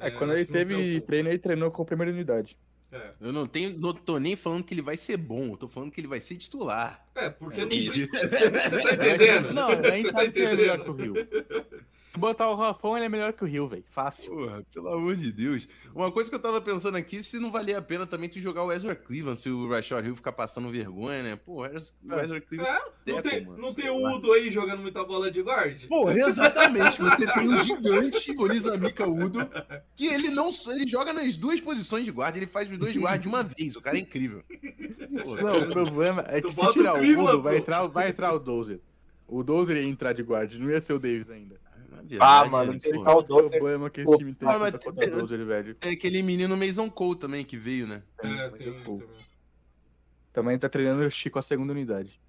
É, 0.00 0.10
quando 0.10 0.30
acho 0.30 0.40
ele 0.40 0.46
não 0.46 0.52
teve 0.52 1.00
treino, 1.02 1.28
ele 1.28 1.38
treinou 1.38 1.70
com 1.70 1.82
a 1.82 1.84
primeira 1.84 2.12
unidade. 2.12 2.56
É, 2.90 3.10
Eu 3.20 3.32
não 3.32 3.46
tenho, 3.46 3.78
não 3.78 3.92
tô 3.92 4.18
nem 4.18 4.34
falando 4.34 4.64
que 4.64 4.72
ele 4.72 4.80
vai 4.80 4.96
ser 4.96 5.18
bom, 5.18 5.50
eu 5.50 5.56
tô 5.58 5.68
falando 5.68 5.90
que 5.90 6.00
ele 6.00 6.08
vai 6.08 6.20
ser 6.20 6.36
titular. 6.36 7.06
é 7.14 7.28
porque 7.28 7.62
não. 7.64 7.72
Isso. 7.72 8.06
Você 8.08 8.50
tá 8.50 8.94
entendendo? 8.94 9.52
Não, 9.52 9.68
a 9.68 9.90
gente 9.90 10.12
tá 10.12 10.22
é 10.22 10.26
entendendo? 10.26 11.14
Botar 12.18 12.50
o 12.50 12.54
Rafão, 12.56 12.96
ele 12.96 13.06
é 13.06 13.08
melhor 13.08 13.32
que 13.32 13.44
o 13.44 13.46
Rio, 13.46 13.66
velho. 13.68 13.84
Fácil. 13.88 14.32
Porra, 14.34 14.64
pelo 14.74 14.88
amor 14.88 15.16
de 15.16 15.32
Deus. 15.32 15.68
Uma 15.94 16.10
coisa 16.12 16.28
que 16.28 16.36
eu 16.36 16.40
tava 16.40 16.60
pensando 16.60 16.96
aqui, 16.96 17.22
se 17.22 17.38
não 17.38 17.50
valia 17.50 17.78
a 17.78 17.82
pena 17.82 18.06
também 18.06 18.28
tu 18.28 18.40
jogar 18.40 18.64
o 18.64 18.72
Ezra 18.72 18.94
Cleveland, 18.94 19.40
se 19.40 19.48
o 19.48 19.68
Rashad 19.68 20.04
Hill 20.06 20.16
ficar 20.16 20.32
passando 20.32 20.70
vergonha, 20.70 21.22
né? 21.22 21.36
Pô, 21.36 21.62
o 21.62 21.66
Ezra, 21.66 21.94
o 22.04 22.14
Ezra 22.14 22.40
Cleveland... 22.40 22.76
É, 22.78 23.12
não 23.12 23.22
Teco, 23.22 23.22
tem, 23.30 23.44
mano, 23.46 23.58
não 23.62 23.74
tem 23.74 23.88
o. 23.90 24.14
Udo 24.16 24.32
aí 24.32 24.50
jogando 24.50 24.80
muita 24.82 25.02
bola 25.04 25.30
de 25.30 25.42
guarde? 25.42 25.86
Porra, 25.86 26.12
exatamente. 26.18 27.00
Você 27.00 27.26
tem 27.32 27.48
o 27.48 27.56
gigante 27.56 28.34
Olizamika 28.38 29.06
Udo, 29.06 29.48
que 29.96 30.06
ele 30.06 30.30
não 30.30 30.50
só- 30.52 30.72
ele 30.72 30.86
joga 30.86 31.12
nas 31.12 31.36
duas 31.36 31.60
posições 31.60 32.04
de 32.04 32.10
guarda, 32.10 32.36
ele 32.38 32.46
faz 32.46 32.70
os 32.70 32.76
dois 32.78 32.96
guardas 32.96 33.22
de 33.22 33.28
uma 33.28 33.42
vez. 33.42 33.76
O 33.76 33.80
cara 33.80 33.96
é 33.96 34.00
incrível. 34.00 34.42
Porra, 35.24 35.42
Não, 35.42 35.58
o 35.60 35.68
problema 35.72 36.24
é 36.28 36.40
que 36.40 36.52
se 36.52 36.64
o 36.64 36.72
tirar 36.72 36.94
o 36.94 37.02
Udo, 37.02 37.42
vai 37.42 37.54
pô. 37.54 37.58
entrar, 37.60 37.86
vai 37.86 38.08
entrar 38.08 38.32
o 38.32 38.38
Dozer. 38.38 38.80
O 39.26 39.42
Dozer 39.42 39.76
ia 39.76 39.82
entrar 39.88 40.12
de 40.12 40.22
guarda, 40.22 40.56
não 40.58 40.70
ia 40.70 40.80
ser 40.80 40.94
o 40.94 40.98
Davis 40.98 41.28
ainda. 41.30 41.60
Ah, 42.20 42.44
mano, 42.44 42.72
né, 42.72 42.78
tem 42.80 42.92
porra. 42.92 43.24
que 43.24 43.32
o 43.32 43.50
problema 43.50 43.90
que 43.90 44.00
esse 44.00 44.18
time 44.18 44.34
tem 44.34 44.48
ah, 44.48 44.58
contra, 44.58 44.92
tem- 44.92 45.10
Dozer, 45.10 45.44
velho. 45.44 45.76
É 45.80 45.90
aquele 45.90 46.22
menino 46.22 46.56
Mason 46.56 46.88
Cole 46.90 47.18
também 47.18 47.44
que 47.44 47.56
veio, 47.56 47.86
né? 47.86 48.02
É, 48.22 48.48
tem 48.50 48.66
ele 48.68 48.82
vou. 48.82 48.98
também. 49.00 49.26
Também 50.32 50.58
tá 50.58 50.68
treinando 50.68 51.02
o 51.02 51.10
Chico 51.10 51.38
a 51.38 51.42
segunda 51.42 51.72
unidade. 51.72 52.20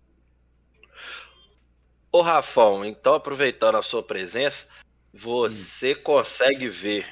Ô 2.11 2.21
Rafão, 2.21 2.83
então 2.83 3.13
aproveitando 3.13 3.75
a 3.75 3.83
sua 3.83 4.01
presença, 4.01 4.67
você 5.13 5.93
consegue 5.93 6.67
ver, 6.67 7.07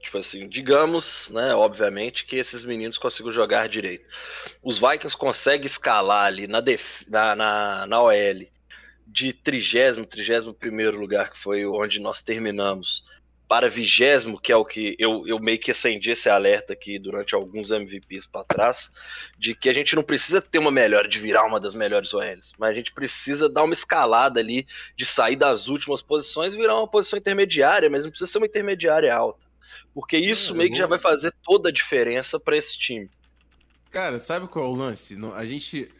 tipo 0.00 0.16
assim, 0.16 0.48
digamos, 0.48 1.28
né, 1.28 1.54
obviamente, 1.54 2.24
que 2.24 2.36
esses 2.36 2.64
meninos 2.64 2.96
consigam 2.96 3.30
jogar 3.30 3.68
direito. 3.68 4.08
Os 4.62 4.78
Vikings 4.78 5.16
conseguem 5.16 5.66
escalar 5.66 6.24
ali 6.24 6.46
na, 6.46 6.60
def... 6.60 7.02
na, 7.06 7.36
na, 7.36 7.86
na 7.86 8.02
OL 8.02 8.46
de 9.12 9.32
trigésimo, 9.32 10.06
trigésimo 10.06 10.54
primeiro 10.54 10.98
lugar, 10.98 11.30
que 11.30 11.38
foi 11.38 11.66
onde 11.66 11.98
nós 11.98 12.22
terminamos, 12.22 13.04
para 13.48 13.68
vigésimo, 13.68 14.40
que 14.40 14.52
é 14.52 14.56
o 14.56 14.64
que 14.64 14.94
eu, 14.96 15.26
eu 15.26 15.40
meio 15.40 15.58
que 15.58 15.72
acendi 15.72 16.12
esse 16.12 16.28
alerta 16.28 16.72
aqui 16.72 17.00
durante 17.00 17.34
alguns 17.34 17.72
MVPs 17.72 18.24
para 18.24 18.44
trás, 18.44 18.92
de 19.36 19.56
que 19.56 19.68
a 19.68 19.74
gente 19.74 19.96
não 19.96 20.04
precisa 20.04 20.40
ter 20.40 20.60
uma 20.60 20.70
melhora 20.70 21.08
de 21.08 21.18
virar 21.18 21.44
uma 21.44 21.58
das 21.58 21.74
melhores 21.74 22.14
OLs, 22.14 22.52
mas 22.56 22.70
a 22.70 22.74
gente 22.74 22.92
precisa 22.92 23.48
dar 23.48 23.64
uma 23.64 23.74
escalada 23.74 24.38
ali 24.38 24.68
de 24.96 25.04
sair 25.04 25.34
das 25.34 25.66
últimas 25.66 26.00
posições 26.00 26.54
e 26.54 26.58
virar 26.58 26.76
uma 26.76 26.86
posição 26.86 27.18
intermediária, 27.18 27.90
mas 27.90 28.04
não 28.04 28.10
precisa 28.10 28.30
ser 28.30 28.38
uma 28.38 28.46
intermediária 28.46 29.12
alta. 29.12 29.44
Porque 29.92 30.16
isso 30.16 30.52
É, 30.52 30.56
meio 30.56 30.70
que 30.70 30.78
já 30.78 30.86
vai 30.86 31.00
fazer 31.00 31.34
toda 31.42 31.70
a 31.70 31.72
diferença 31.72 32.38
para 32.38 32.56
esse 32.56 32.78
time. 32.78 33.10
Cara, 33.90 34.20
sabe 34.20 34.46
qual 34.46 34.64
é 34.64 34.68
o 34.68 34.72
lance? 34.72 35.18
A 35.34 35.44
gente. 35.44 35.90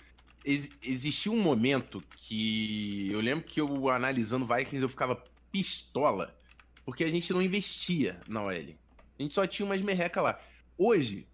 Ex- 0.45 0.71
existiu 0.83 1.33
um 1.33 1.41
momento 1.41 2.03
que. 2.17 3.09
Eu 3.13 3.21
lembro 3.21 3.45
que 3.45 3.61
eu 3.61 3.89
analisando 3.89 4.47
Vikings 4.47 4.83
eu 4.83 4.89
ficava 4.89 5.23
pistola. 5.51 6.37
Porque 6.85 7.05
a 7.05 7.11
gente 7.11 7.33
não 7.33 7.43
investia 7.43 8.21
na 8.27 8.43
OL. 8.43 8.51
A 8.53 9.23
gente 9.23 9.35
só 9.35 9.47
tinha 9.47 9.67
umas 9.67 9.81
merreca 9.81 10.21
lá. 10.21 10.41
Hoje, 10.77 11.29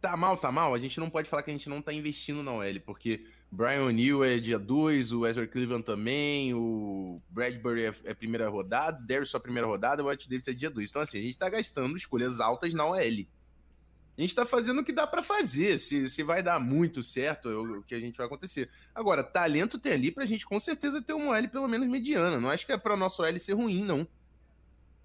tá 0.00 0.16
mal, 0.16 0.36
tá 0.36 0.50
mal, 0.50 0.74
a 0.74 0.78
gente 0.78 0.98
não 1.00 1.08
pode 1.08 1.28
falar 1.28 1.42
que 1.42 1.50
a 1.50 1.52
gente 1.52 1.68
não 1.68 1.80
tá 1.80 1.92
investindo 1.92 2.42
na 2.42 2.52
OL. 2.52 2.80
Porque 2.84 3.24
Brian 3.50 3.84
O'Neill 3.84 4.22
é 4.24 4.38
dia 4.38 4.58
2, 4.58 5.12
o 5.12 5.26
Ezra 5.26 5.46
Cleveland 5.46 5.84
também, 5.84 6.52
o 6.52 7.22
Bradbury 7.30 7.86
é, 7.86 7.94
é 8.04 8.14
primeira 8.14 8.48
rodada, 8.48 9.00
Darius 9.06 9.30
só 9.30 9.38
primeira 9.38 9.66
rodada, 9.66 10.02
o 10.04 10.08
White 10.08 10.28
Davis 10.28 10.48
é 10.48 10.52
dia 10.52 10.68
2. 10.68 10.90
Então, 10.90 11.00
assim, 11.00 11.18
a 11.18 11.22
gente 11.22 11.38
tá 11.38 11.48
gastando 11.48 11.96
escolhas 11.96 12.40
altas 12.40 12.74
na 12.74 12.84
OL. 12.84 13.26
A 14.18 14.20
gente 14.20 14.34
tá 14.34 14.44
fazendo 14.44 14.80
o 14.80 14.84
que 14.84 14.92
dá 14.92 15.06
para 15.06 15.22
fazer. 15.22 15.78
Se, 15.78 16.08
se 16.08 16.24
vai 16.24 16.42
dar 16.42 16.58
muito 16.58 17.04
certo, 17.04 17.48
é 17.48 17.54
o 17.56 17.82
que 17.84 17.94
a 17.94 18.00
gente 18.00 18.16
vai 18.16 18.26
acontecer. 18.26 18.68
Agora, 18.92 19.22
talento 19.22 19.78
tem 19.78 19.92
ali 19.92 20.10
pra 20.10 20.26
gente 20.26 20.44
com 20.44 20.58
certeza 20.58 21.00
ter 21.00 21.12
uma 21.12 21.38
OL 21.38 21.48
pelo 21.48 21.68
menos 21.68 21.88
mediana. 21.88 22.40
Não 22.40 22.48
acho 22.50 22.66
que 22.66 22.72
é 22.72 22.76
pra 22.76 22.96
nossa 22.96 23.22
OL 23.22 23.38
ser 23.38 23.52
ruim, 23.52 23.84
não. 23.84 24.04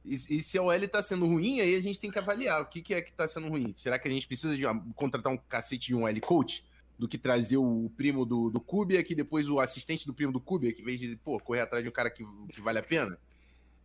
E, 0.03 0.16
e 0.16 0.41
se 0.41 0.57
a 0.57 0.64
OL 0.64 0.88
tá 0.88 1.01
sendo 1.03 1.28
ruim, 1.28 1.59
aí 1.61 1.76
a 1.76 1.82
gente 1.82 1.99
tem 1.99 2.09
que 2.09 2.18
avaliar 2.18 2.61
o 2.64 2.66
que, 2.66 2.82
que 2.82 2.93
é 2.93 3.01
que 3.03 3.14
tá 3.14 3.28
sendo 3.28 3.47
ruim. 3.49 3.72
Será 3.76 3.99
que 3.99 4.07
a 4.07 4.11
gente 4.11 4.26
precisa 4.28 4.57
de 4.57 4.66
uma- 4.66 4.84
contratar 4.95 5.32
um 5.32 5.38
cacete 5.38 5.88
de 5.88 5.95
um 5.95 6.03
OL 6.05 6.20
coach? 6.20 6.66
Do 6.97 7.07
que 7.07 7.18
trazer 7.18 7.57
o 7.57 7.91
primo 7.95 8.26
do, 8.26 8.49
do 8.49 8.59
Kubiak, 8.59 9.07
que 9.07 9.16
depois 9.16 9.47
o 9.47 9.59
assistente 9.59 10.05
do 10.07 10.14
primo 10.14 10.32
do 10.32 10.39
Kubiak, 10.39 10.82
em 10.82 10.86
vez 10.86 10.99
de, 10.99 11.16
pô, 11.18 11.39
correr 11.39 11.61
atrás 11.61 11.84
de 11.84 11.89
um 11.89 11.93
cara 11.93 12.09
que, 12.09 12.24
que 12.49 12.61
vale 12.61 12.80
a 12.80 12.84
pena? 12.84 13.18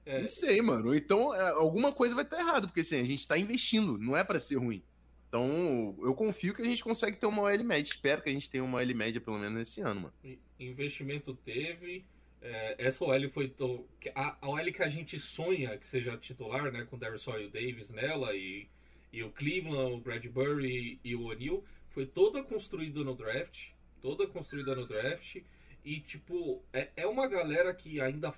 É, 0.06 0.22
Não 0.22 0.28
sei, 0.28 0.60
mano. 0.62 0.94
Então, 0.94 1.34
é, 1.34 1.50
alguma 1.50 1.92
coisa 1.92 2.14
vai 2.14 2.24
estar 2.24 2.38
errado, 2.38 2.68
porque 2.68 2.80
assim, 2.80 2.98
a 3.00 3.04
gente 3.04 3.26
tá 3.26 3.36
investindo, 3.38 3.98
não 3.98 4.16
é 4.16 4.24
pra 4.24 4.40
ser 4.40 4.56
ruim. 4.56 4.82
Então, 5.28 5.94
eu 6.00 6.14
confio 6.14 6.54
que 6.54 6.62
a 6.62 6.64
gente 6.64 6.82
consegue 6.82 7.16
ter 7.18 7.26
uma 7.26 7.42
OL 7.42 7.64
média. 7.64 7.82
Espero 7.90 8.22
que 8.22 8.30
a 8.30 8.32
gente 8.32 8.48
tenha 8.48 8.64
uma 8.64 8.78
OL 8.78 8.94
média, 8.94 9.20
pelo 9.20 9.38
menos, 9.38 9.58
nesse 9.58 9.80
ano, 9.82 10.00
mano. 10.02 10.38
investimento 10.58 11.34
teve. 11.34 12.04
é, 12.40 12.76
essa 12.78 13.04
OL 13.04 13.28
foi. 13.28 13.48
to- 13.48 13.84
A, 14.14 14.36
a 14.40 14.48
OL 14.48 14.72
que 14.72 14.82
a 14.82 14.88
gente 14.88 15.18
sonha 15.18 15.76
que 15.76 15.86
seja 15.86 16.16
titular, 16.16 16.72
né? 16.72 16.86
Com 16.88 16.96
o 16.96 16.98
Darius 16.98 17.26
e 17.26 17.30
o 17.44 17.50
Davis 17.50 17.90
nela 17.90 18.34
e, 18.34 18.68
e 19.12 19.22
o 19.22 19.30
Cleveland, 19.30 19.92
o 19.94 19.98
Bradbury 20.00 20.98
e 21.04 21.14
o 21.14 21.24
O'Neal, 21.26 21.62
foi 21.90 22.06
toda 22.06 22.42
construída 22.42 23.04
no 23.04 23.14
draft. 23.14 23.70
Toda 24.00 24.26
construída 24.26 24.74
no 24.74 24.86
draft. 24.86 25.42
E, 25.84 26.00
tipo, 26.00 26.62
é, 26.72 26.88
é 26.96 27.06
uma 27.06 27.26
galera 27.28 27.74
que 27.74 28.00
ainda. 28.00 28.32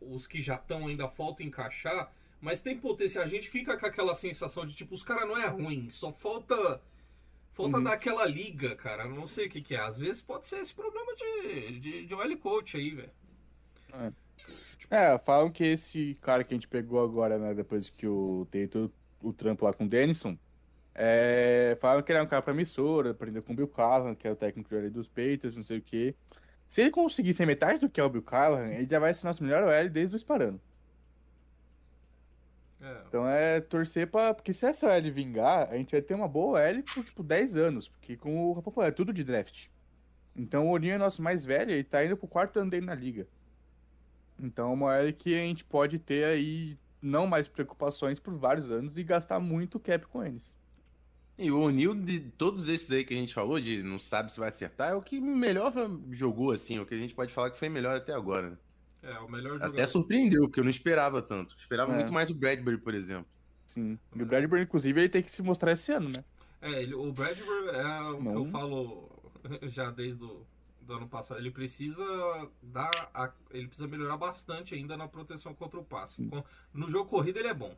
Os 0.00 0.26
que 0.26 0.40
já 0.40 0.54
estão 0.56 0.86
ainda 0.86 1.08
falta 1.08 1.42
encaixar. 1.42 2.12
Mas 2.40 2.60
tem 2.60 2.76
potencial. 2.78 3.24
A 3.24 3.28
gente 3.28 3.48
fica 3.50 3.76
com 3.76 3.86
aquela 3.86 4.14
sensação 4.14 4.64
de, 4.64 4.74
tipo, 4.74 4.94
os 4.94 5.02
caras 5.02 5.28
não 5.28 5.36
é 5.36 5.46
ruim. 5.46 5.90
Só 5.90 6.10
falta. 6.12 6.80
Falta 7.52 7.76
Uhum. 7.78 7.84
daquela 7.84 8.24
liga, 8.24 8.74
cara. 8.76 9.06
Não 9.06 9.26
sei 9.26 9.46
o 9.46 9.50
que, 9.50 9.60
que 9.60 9.74
é. 9.74 9.80
Às 9.80 9.98
vezes 9.98 10.22
pode 10.22 10.46
ser 10.46 10.60
esse 10.60 10.72
problema 10.74 11.12
de, 11.14 11.78
de, 11.80 12.06
de 12.06 12.14
OL 12.14 12.36
coach 12.38 12.76
aí, 12.76 12.90
velho. 12.90 13.10
É, 14.90 15.18
falam 15.18 15.50
que 15.50 15.64
esse 15.64 16.14
cara 16.20 16.42
que 16.42 16.54
a 16.54 16.56
gente 16.56 16.68
pegou 16.68 17.02
agora, 17.02 17.38
né, 17.38 17.54
depois 17.54 17.90
que 17.90 18.06
o 18.06 18.46
todo 18.70 18.92
o 19.22 19.32
trampo 19.32 19.64
lá 19.64 19.72
com 19.72 19.84
o 19.84 19.88
Denison, 19.88 20.36
é, 20.94 21.76
falam 21.80 22.02
que 22.02 22.10
ele 22.10 22.18
é 22.18 22.22
um 22.22 22.26
cara 22.26 22.42
promissor, 22.42 23.06
aprendeu 23.06 23.42
com 23.42 23.52
o 23.52 23.56
Bill 23.56 23.68
Callahan, 23.68 24.14
que 24.14 24.26
é 24.26 24.32
o 24.32 24.36
técnico 24.36 24.74
ali 24.74 24.88
dos 24.90 25.08
Patriots, 25.08 25.56
não 25.56 25.62
sei 25.62 25.78
o 25.78 25.82
quê. 25.82 26.14
Se 26.68 26.80
ele 26.80 26.90
conseguir 26.90 27.32
ser 27.34 27.46
metade 27.46 27.80
do 27.80 27.88
que 27.90 28.00
é 28.00 28.04
o 28.04 28.08
Bill 28.08 28.22
Callahan, 28.22 28.68
ele 28.72 28.88
já 28.88 28.98
vai 28.98 29.12
ser 29.12 29.26
nosso 29.26 29.42
melhor 29.42 29.62
OL 29.64 29.88
desde 29.90 30.16
o 30.16 30.18
Sparano. 30.18 30.60
É, 32.80 33.02
Então 33.08 33.28
é 33.28 33.60
torcer 33.60 34.06
pra. 34.06 34.32
Porque 34.34 34.52
se 34.52 34.66
essa 34.66 34.86
OL 34.86 35.12
vingar, 35.12 35.68
a 35.70 35.76
gente 35.76 35.92
vai 35.92 36.02
ter 36.02 36.14
uma 36.14 36.28
boa 36.28 36.60
OL 36.60 36.82
por 36.94 37.04
tipo 37.04 37.22
10 37.22 37.56
anos. 37.56 37.88
Porque, 37.88 38.16
como 38.16 38.50
o 38.50 38.52
Rafa 38.52 38.70
falou, 38.70 38.88
é 38.88 38.92
tudo 38.92 39.12
de 39.12 39.22
draft. 39.22 39.68
Então 40.34 40.66
o 40.66 40.70
Oninho 40.70 40.94
é 40.94 40.98
nosso 40.98 41.22
mais 41.22 41.44
velho 41.44 41.72
e 41.72 41.84
tá 41.84 42.04
indo 42.04 42.16
pro 42.16 42.28
quarto 42.28 42.58
ano 42.58 42.70
dele 42.70 42.86
na 42.86 42.94
liga. 42.94 43.28
Então 44.38 44.70
é 44.70 44.72
uma 44.72 44.86
OL 44.86 45.12
que 45.12 45.34
a 45.34 45.38
gente 45.38 45.64
pode 45.64 45.98
ter 45.98 46.24
aí 46.24 46.78
não 47.02 47.26
mais 47.26 47.48
preocupações 47.48 48.20
por 48.20 48.34
vários 48.36 48.70
anos 48.70 48.96
e 48.96 49.04
gastar 49.04 49.40
muito 49.40 49.78
cap 49.78 50.06
com 50.06 50.24
eles. 50.24 50.56
E 51.38 51.50
o 51.50 51.58
O'Neal, 51.58 51.94
de 51.94 52.20
todos 52.20 52.68
esses 52.68 52.90
aí 52.90 53.02
que 53.02 53.14
a 53.14 53.16
gente 53.16 53.32
falou, 53.32 53.58
de 53.58 53.82
não 53.82 53.98
sabe 53.98 54.30
se 54.30 54.38
vai 54.38 54.50
acertar, 54.50 54.90
é 54.90 54.94
o 54.94 55.00
que 55.00 55.18
melhor 55.20 55.72
jogou, 56.10 56.50
assim, 56.50 56.78
o 56.78 56.84
que 56.84 56.94
a 56.94 56.98
gente 56.98 57.14
pode 57.14 57.32
falar 57.32 57.50
que 57.50 57.58
foi 57.58 57.70
melhor 57.70 57.96
até 57.96 58.12
agora. 58.12 58.58
É, 59.02 59.18
o 59.20 59.28
melhor 59.30 59.54
jogador. 59.54 59.74
Até 59.74 59.86
surpreendeu, 59.86 60.42
porque 60.42 60.60
eu 60.60 60.64
não 60.64 60.70
esperava 60.70 61.20
tanto. 61.22 61.56
Esperava 61.58 61.92
É. 61.92 61.96
muito 61.96 62.12
mais 62.12 62.30
o 62.30 62.34
Bradbury, 62.34 62.78
por 62.78 62.94
exemplo. 62.94 63.26
Sim. 63.66 63.98
E 64.14 64.22
o 64.22 64.26
Bradbury, 64.26 64.62
inclusive, 64.62 65.00
ele 65.00 65.08
tem 65.08 65.22
que 65.22 65.30
se 65.30 65.42
mostrar 65.42 65.72
esse 65.72 65.92
ano, 65.92 66.08
né? 66.08 66.24
É, 66.60 66.82
ele, 66.82 66.94
o 66.94 67.12
Bradbury 67.12 67.68
é 67.68 68.00
o 68.10 68.16
que 68.18 68.22
Não. 68.24 68.34
eu 68.34 68.44
falo 68.46 69.08
já 69.62 69.90
desde 69.90 70.24
o 70.24 70.44
do 70.82 70.94
ano 70.94 71.08
passado. 71.08 71.38
Ele 71.38 71.50
precisa 71.52 72.02
dar. 72.62 73.10
a- 73.14 73.32
ele 73.52 73.68
precisa 73.68 73.86
melhorar 73.86 74.16
bastante 74.16 74.74
ainda 74.74 74.96
na 74.96 75.06
proteção 75.06 75.54
contra 75.54 75.78
o 75.78 75.84
passe. 75.84 76.26
Com- 76.26 76.42
no 76.74 76.90
jogo 76.90 77.08
corrido 77.08 77.38
ele 77.38 77.48
é 77.48 77.54
bom. 77.54 77.74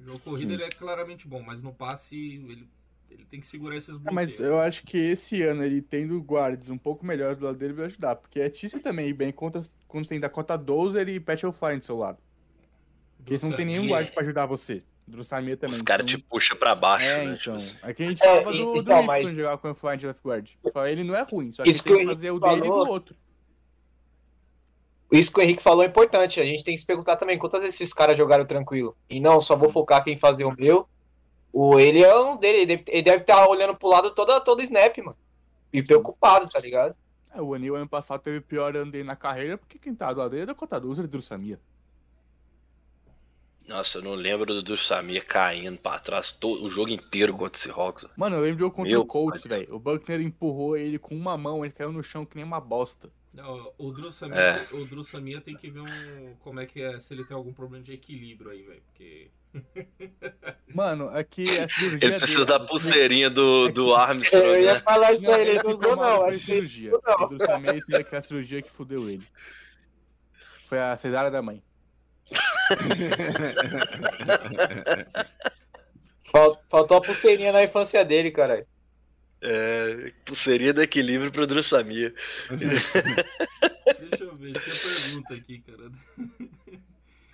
No 0.00 0.06
jogo 0.06 0.18
corrido 0.20 0.48
Sim. 0.48 0.54
ele 0.54 0.62
é 0.64 0.70
claramente 0.70 1.28
bom, 1.28 1.42
mas 1.42 1.62
no 1.62 1.72
passe 1.74 2.16
ele, 2.16 2.66
ele 3.10 3.24
tem 3.26 3.38
que 3.38 3.46
segurar 3.46 3.76
esses 3.76 3.96
É, 3.96 4.10
mas 4.10 4.30
bloqueios. 4.30 4.40
eu 4.40 4.58
acho 4.60 4.82
que 4.84 4.96
esse 4.96 5.42
ano 5.42 5.62
ele 5.62 5.82
tendo 5.82 6.18
guards 6.22 6.70
um 6.70 6.78
pouco 6.78 7.04
melhores 7.04 7.36
do 7.38 7.44
lado 7.44 7.58
dele 7.58 7.74
vai 7.74 7.84
ajudar. 7.84 8.16
Porque 8.16 8.40
a 8.40 8.50
Tícia 8.50 8.80
também 8.80 9.08
ir 9.08 9.12
bem 9.12 9.30
contra 9.30 9.60
quando 9.92 10.04
você 10.04 10.10
tem 10.10 10.20
Dakota 10.20 10.56
Dozer 10.58 11.08
e 11.08 11.20
Pat 11.20 11.42
O'Fly 11.44 11.78
do 11.78 11.84
seu 11.84 11.96
lado. 11.96 12.18
Porque 13.18 13.38
você 13.38 13.46
não 13.48 13.56
tem 13.56 13.66
nenhum 13.66 13.86
guard 13.88 14.10
pra 14.10 14.22
ajudar 14.22 14.46
você. 14.46 14.82
Drussamia 15.06 15.56
também. 15.56 15.76
Os 15.76 15.82
caras 15.82 16.06
te 16.06 16.16
então... 16.16 16.26
puxam 16.30 16.56
pra 16.56 16.74
baixo, 16.74 17.04
É, 17.06 17.24
né? 17.24 17.24
então. 17.24 17.36
Tipo 17.38 17.56
assim. 17.56 17.76
Aqui 17.82 18.02
a 18.04 18.08
gente 18.08 18.22
É, 18.22 18.26
falava 18.26 18.50
do, 18.52 18.56
e- 18.56 18.58
do 18.58 18.76
então, 18.78 18.92
Reeves 18.94 19.06
mas- 19.06 19.22
quando 19.26 19.34
jogava 19.34 19.58
com 19.58 19.70
o 19.70 19.74
Fly 19.74 19.96
de 19.96 20.06
left 20.06 20.22
guard. 20.26 20.48
Ele 20.88 21.04
não 21.04 21.14
é 21.14 21.22
ruim, 21.22 21.52
só 21.52 21.62
que 21.62 21.70
a 21.70 21.74
Isso 21.74 21.84
tem 21.84 21.94
o 21.94 21.98
que 22.00 22.06
fazer 22.06 22.30
o 22.30 22.40
dele 22.40 22.54
e 22.56 22.60
do 22.60 22.66
falou. 22.66 22.88
outro. 22.88 23.14
Isso 25.10 25.30
que 25.32 25.40
o 25.40 25.42
Henrique 25.42 25.62
falou 25.62 25.82
é 25.82 25.86
importante. 25.86 26.40
A 26.40 26.46
gente 26.46 26.64
tem 26.64 26.74
que 26.74 26.80
se 26.80 26.86
perguntar 26.86 27.16
também 27.16 27.38
quantas 27.38 27.62
vezes 27.62 27.78
esses 27.80 27.92
caras 27.92 28.16
jogaram 28.16 28.46
tranquilo. 28.46 28.96
E 29.10 29.20
não, 29.20 29.40
só 29.40 29.54
vou 29.56 29.68
focar 29.68 30.02
quem 30.02 30.16
fazer 30.16 30.44
o 30.44 30.56
meu. 30.56 30.88
O, 31.52 31.78
ele 31.78 32.02
é 32.02 32.18
um 32.18 32.36
deles. 32.38 32.60
Ele 32.62 32.66
deve, 32.66 32.84
ele 32.88 33.02
deve 33.02 33.18
estar 33.18 33.46
olhando 33.46 33.76
pro 33.76 33.88
lado 33.90 34.10
toda, 34.12 34.40
todo 34.40 34.62
snap, 34.62 34.96
mano. 34.98 35.16
E 35.70 35.82
preocupado, 35.82 36.48
tá 36.48 36.58
ligado? 36.58 36.96
É, 37.34 37.40
o 37.40 37.54
Anil 37.54 37.76
ano 37.76 37.88
passado 37.88 38.20
teve 38.20 38.38
o 38.38 38.42
pior 38.42 38.76
ano 38.76 38.90
dele 38.90 39.04
na 39.04 39.16
carreira, 39.16 39.56
porque 39.56 39.78
quem 39.78 39.94
tá 39.94 40.12
do 40.12 40.18
lado 40.20 40.30
dele 40.30 40.42
é 40.42 40.46
Dakota 40.46 40.78
Dozer 40.78 41.04
e 41.04 41.08
Drussamia. 41.08 41.58
Nossa, 43.66 43.98
eu 43.98 44.02
não 44.02 44.14
lembro 44.14 44.60
do 44.60 44.76
Samir 44.76 45.26
caindo 45.26 45.78
pra 45.78 45.98
trás 45.98 46.32
todo, 46.32 46.64
o 46.64 46.68
jogo 46.68 46.90
inteiro 46.90 47.32
contra 47.32 47.56
esse 47.56 47.68
Seahawks. 47.68 48.06
Mano, 48.16 48.36
eu 48.36 48.42
lembro 48.42 48.56
de 48.56 48.60
jogo 48.60 48.74
contra 48.74 48.90
Meu 48.90 49.02
o 49.02 49.06
Colts, 49.06 49.44
velho. 49.44 49.74
O 49.74 49.78
Buckner 49.78 50.20
empurrou 50.20 50.76
ele 50.76 50.98
com 50.98 51.14
uma 51.14 51.38
mão, 51.38 51.64
ele 51.64 51.72
caiu 51.72 51.92
no 51.92 52.02
chão 52.02 52.26
que 52.26 52.36
nem 52.36 52.44
uma 52.44 52.60
bosta. 52.60 53.10
Não, 53.32 53.72
o 53.78 53.92
Drew 53.92 54.12
Samia, 54.12 54.38
É. 54.38 54.74
o 54.74 54.84
Drew 54.84 55.04
tem 55.40 55.56
que 55.56 55.70
ver 55.70 55.80
um, 55.80 56.34
como 56.40 56.60
é 56.60 56.66
que 56.66 56.82
é, 56.82 56.98
se 57.00 57.14
ele 57.14 57.24
tem 57.24 57.34
algum 57.34 57.52
problema 57.52 57.82
de 57.82 57.92
equilíbrio 57.92 58.50
aí, 58.50 58.62
velho. 58.62 58.82
Porque. 58.82 59.30
Mano, 60.74 61.08
aqui 61.10 61.58
a 61.58 61.68
cirurgia 61.68 62.08
Ele 62.08 62.16
precisa 62.18 62.46
dele- 62.46 62.58
da 62.58 62.64
pulseirinha 62.66 63.28
do, 63.30 63.68
do 63.68 63.94
Armstrong, 63.94 64.46
Eu 64.46 64.60
ia 64.62 64.74
né? 64.74 64.80
falar 64.80 65.12
isso 65.12 65.22
Não, 65.22 65.34
aí, 65.34 65.40
ele 65.42 65.50
ele 65.50 65.62
não 65.62 65.70
usou, 65.78 65.96
não. 65.96 66.28
que 66.30 66.38
cirurgia. 66.38 66.90
não. 66.90 67.14
O 67.26 67.28
Drussamia 67.28 67.72
teve 67.86 67.96
aquela 67.96 68.22
cirurgia 68.22 68.62
que 68.62 68.70
fudeu 68.72 69.08
ele. 69.10 69.26
Foi 70.68 70.78
a 70.80 70.96
cesárea 70.96 71.30
da 71.30 71.42
mãe. 71.42 71.62
Fal- 76.30 76.62
Faltou 76.70 76.96
a 76.96 77.00
pulseirinha 77.02 77.52
na 77.52 77.62
infância 77.62 78.04
dele, 78.04 78.30
caralho. 78.30 78.66
É, 79.44 80.12
pulseirinha 80.24 80.72
do 80.72 80.80
equilíbrio 80.82 81.30
pro 81.32 81.46
Drew 81.46 81.62
Samir. 81.64 82.14
Deixa 82.58 84.24
eu 84.24 84.36
ver, 84.36 84.52
tinha 84.60 84.76
pergunta 84.76 85.34
aqui, 85.34 85.58
cara. 85.66 85.90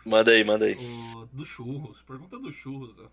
Manda 0.09 0.31
aí, 0.31 0.43
manda 0.43 0.65
aí. 0.65 0.75
O, 0.75 1.27
do 1.33 1.45
churros. 1.45 2.03
Pergunta 2.03 2.39
do 2.39 2.51
churros, 2.51 2.99
ó. 2.99 3.09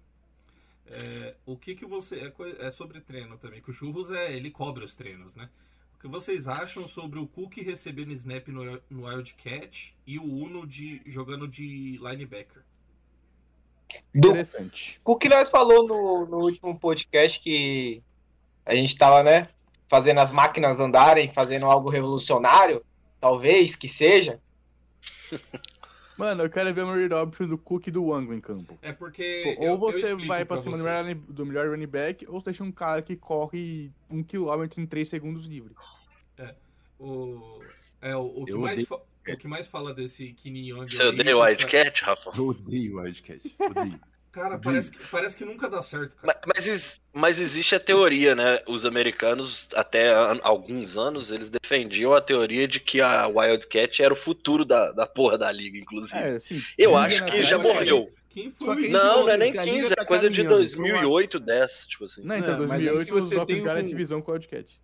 É, 0.87 1.35
o 1.45 1.57
que 1.57 1.75
que 1.75 1.85
você. 1.85 2.19
É, 2.19 2.67
é 2.67 2.71
sobre 2.71 3.01
treino 3.01 3.37
também, 3.37 3.61
que 3.61 3.69
o 3.69 3.73
churros 3.73 4.11
é. 4.11 4.33
Ele 4.33 4.49
cobre 4.49 4.83
os 4.83 4.95
treinos, 4.95 5.35
né? 5.35 5.49
O 5.95 5.99
que 5.99 6.07
vocês 6.07 6.47
acham 6.47 6.87
sobre 6.87 7.19
o 7.19 7.27
Cook 7.27 7.57
recebendo 7.57 8.11
snap 8.11 8.47
no, 8.47 8.81
no 8.89 9.05
Wildcat 9.07 9.95
e 10.05 10.19
o 10.19 10.23
Uno 10.23 10.65
de, 10.65 11.01
jogando 11.05 11.47
de 11.47 11.97
linebacker? 11.97 12.63
Do 14.13 14.29
Interessante. 14.29 14.99
o 15.03 15.17
que 15.17 15.29
nós 15.29 15.49
falou 15.49 15.87
no, 15.87 16.25
no 16.25 16.37
último 16.45 16.77
podcast 16.77 17.39
que 17.39 18.01
a 18.65 18.75
gente 18.75 18.97
tava, 18.97 19.23
né? 19.23 19.49
Fazendo 19.87 20.19
as 20.19 20.31
máquinas 20.31 20.79
andarem, 20.79 21.29
fazendo 21.29 21.65
algo 21.65 21.89
revolucionário, 21.89 22.83
talvez 23.19 23.75
que 23.75 23.87
seja. 23.87 24.39
Mano, 26.17 26.43
eu 26.43 26.49
quero 26.49 26.73
ver 26.73 26.83
o 26.83 26.87
Murray 26.87 27.07
Robinson 27.07 27.47
do 27.47 27.57
Cook 27.57 27.87
e 27.87 27.91
do 27.91 28.05
Wango 28.05 28.33
em 28.33 28.39
campo. 28.39 28.77
É 28.81 28.91
porque. 28.93 29.41
Pô, 29.57 29.63
eu- 29.63 29.71
ou 29.71 29.77
você 29.77 30.13
eu 30.13 30.25
vai 30.27 30.45
pra 30.45 30.55
cima 30.57 30.77
do 30.77 30.83
vocês. 30.83 30.95
melhor, 30.95 31.03
running- 31.03 31.33
do 31.33 31.45
melhor 31.45 31.69
running 31.69 31.87
back, 31.87 32.25
ou 32.27 32.39
você 32.39 32.45
deixa 32.45 32.63
um 32.63 32.71
cara 32.71 33.01
que 33.01 33.15
corre 33.15 33.91
um 34.09 34.23
quilômetro 34.23 34.79
em 34.81 34.85
3 34.85 35.07
segundos 35.09 35.45
livre. 35.45 35.73
O, 36.97 37.59
é, 38.01 38.15
o, 38.15 38.21
o 38.21 38.45
que 38.45 38.53
Eu 38.53 38.59
mais 38.59 38.73
odeio 38.73 38.87
fa- 38.87 39.01
o 39.33 39.37
que 39.37 39.47
mais 39.47 39.67
fala 39.67 39.93
desse 39.93 40.31
Kenny 40.33 40.69
Young 40.69 40.87
Você 40.87 41.03
odeia 41.03 41.35
o 41.35 41.39
os 41.41 41.45
Wildcat, 41.47 42.01
Rafa? 42.03 42.31
Eu 42.37 42.47
odeio 42.47 42.95
o 42.97 43.01
Wildcat. 43.01 43.41
Odeio. 43.59 43.99
Cara, 44.35 44.57
parece 44.59 44.91
que, 44.91 44.99
parece 45.09 45.37
que 45.37 45.45
nunca 45.45 45.69
dá 45.69 45.81
certo, 45.81 46.17
cara. 46.17 46.37
Mas, 46.45 46.55
mas 46.57 46.67
ex- 46.67 47.01
mas 47.13 47.39
existe 47.39 47.73
a 47.73 47.79
teoria, 47.79 48.35
né? 48.35 48.59
Os 48.67 48.85
americanos, 48.85 49.69
até 49.73 50.13
alguns 50.43 50.97
anos, 50.97 51.31
eles 51.31 51.49
defendiam 51.49 52.11
a 52.13 52.19
teoria 52.19 52.67
de 52.67 52.81
que 52.81 52.99
a 52.99 53.27
Wildcat 53.27 54.03
era 54.03 54.13
o 54.13 54.17
futuro 54.17 54.65
da, 54.65 54.91
da 54.91 55.07
porra 55.07 55.37
da 55.37 55.49
liga, 55.51 55.77
inclusive. 55.77 56.13
É, 56.19 56.31
assim. 56.35 56.61
Eu 56.77 56.97
acho 56.97 57.23
que 57.25 57.41
já 57.43 57.57
morreu. 57.57 58.11
Quem 58.29 58.51
foi 58.51 58.75
que 58.75 58.87
Não, 58.89 59.21
não 59.21 59.29
é 59.29 59.37
nem 59.37 59.53
se 59.53 59.57
a 59.57 59.63
liga 59.63 59.77
15, 59.77 59.93
é 59.93 59.95
tá 59.95 60.05
coisa 60.05 60.29
de 60.29 60.43
caminhando 60.43 60.69
pra 60.69 60.81
2008, 60.81 61.39
10, 61.39 61.87
tipo 61.87 62.03
assim. 62.03 62.21
Não, 62.25 62.37
então 62.37 62.57
Não, 62.59 62.67
mas 62.67 62.79
aí 62.79 62.85
2008 62.89 63.05
se 63.05 63.13
os 63.13 63.29
você 63.29 63.45
tem 63.45 63.69
a 63.69 63.73
um- 63.75 63.85
divisão 63.85 64.21
com 64.21 64.31
o 64.31 64.33
Wildcat. 64.33 64.81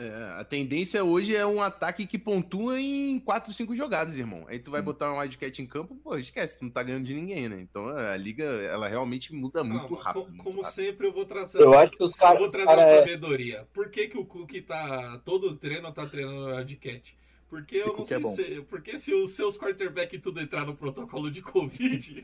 É, 0.00 0.40
a 0.40 0.44
tendência 0.44 1.04
hoje 1.04 1.36
é 1.36 1.44
um 1.46 1.60
ataque 1.60 2.06
que 2.06 2.18
pontua 2.18 2.80
em 2.80 3.20
4, 3.20 3.52
5 3.52 3.76
jogadas, 3.76 4.18
irmão. 4.18 4.46
Aí 4.48 4.58
tu 4.58 4.70
vai 4.70 4.80
botar 4.80 5.12
um 5.12 5.18
wildcat 5.18 5.60
em 5.60 5.66
campo, 5.66 5.94
pô, 5.96 6.16
esquece, 6.16 6.58
tu 6.58 6.64
não 6.64 6.70
tá 6.70 6.82
ganhando 6.82 7.04
de 7.04 7.12
ninguém, 7.14 7.48
né? 7.50 7.60
Então 7.60 7.86
a 7.88 8.16
liga, 8.16 8.44
ela 8.44 8.88
realmente 8.88 9.34
muda 9.34 9.62
muito 9.62 9.88
Calma, 9.88 10.02
rápido. 10.02 10.22
co- 10.22 10.28
muito 10.30 10.42
Como 10.44 10.62
rápido. 10.62 10.74
sempre, 10.74 11.06
eu 11.06 11.12
vou 11.12 11.26
trazer, 11.26 11.60
Eu 11.60 11.78
acho 11.78 11.92
que 11.92 12.02
os 12.02 12.10
eu 12.12 12.16
caras. 12.16 12.38
vou 12.38 12.48
trazer 12.48 12.66
cara 12.66 12.82
a 12.82 12.86
é- 12.88 12.98
sabedoria. 12.98 13.68
Por 13.74 13.90
que, 13.90 14.08
que 14.08 14.16
o 14.16 14.24
Cook 14.24 14.52
tá. 14.66 15.20
Todo 15.24 15.54
treino 15.56 15.92
tá 15.92 16.06
treinando 16.06 16.38
o 16.46 16.56
Wildcat? 16.56 17.14
Porque 17.48 17.76
eu 17.76 17.86
O 17.86 17.88
não 17.88 17.96
Cook 17.96 18.06
sei 18.08 18.16
é 18.16 18.20
se. 18.56 18.60
Porque 18.62 18.96
se 18.98 19.12
os 19.12 19.32
seus 19.32 19.58
quarterback 19.58 20.18
tudo 20.18 20.40
entrar 20.40 20.64
no 20.64 20.74
protocolo 20.74 21.30
de 21.30 21.42
Covid. 21.42 22.22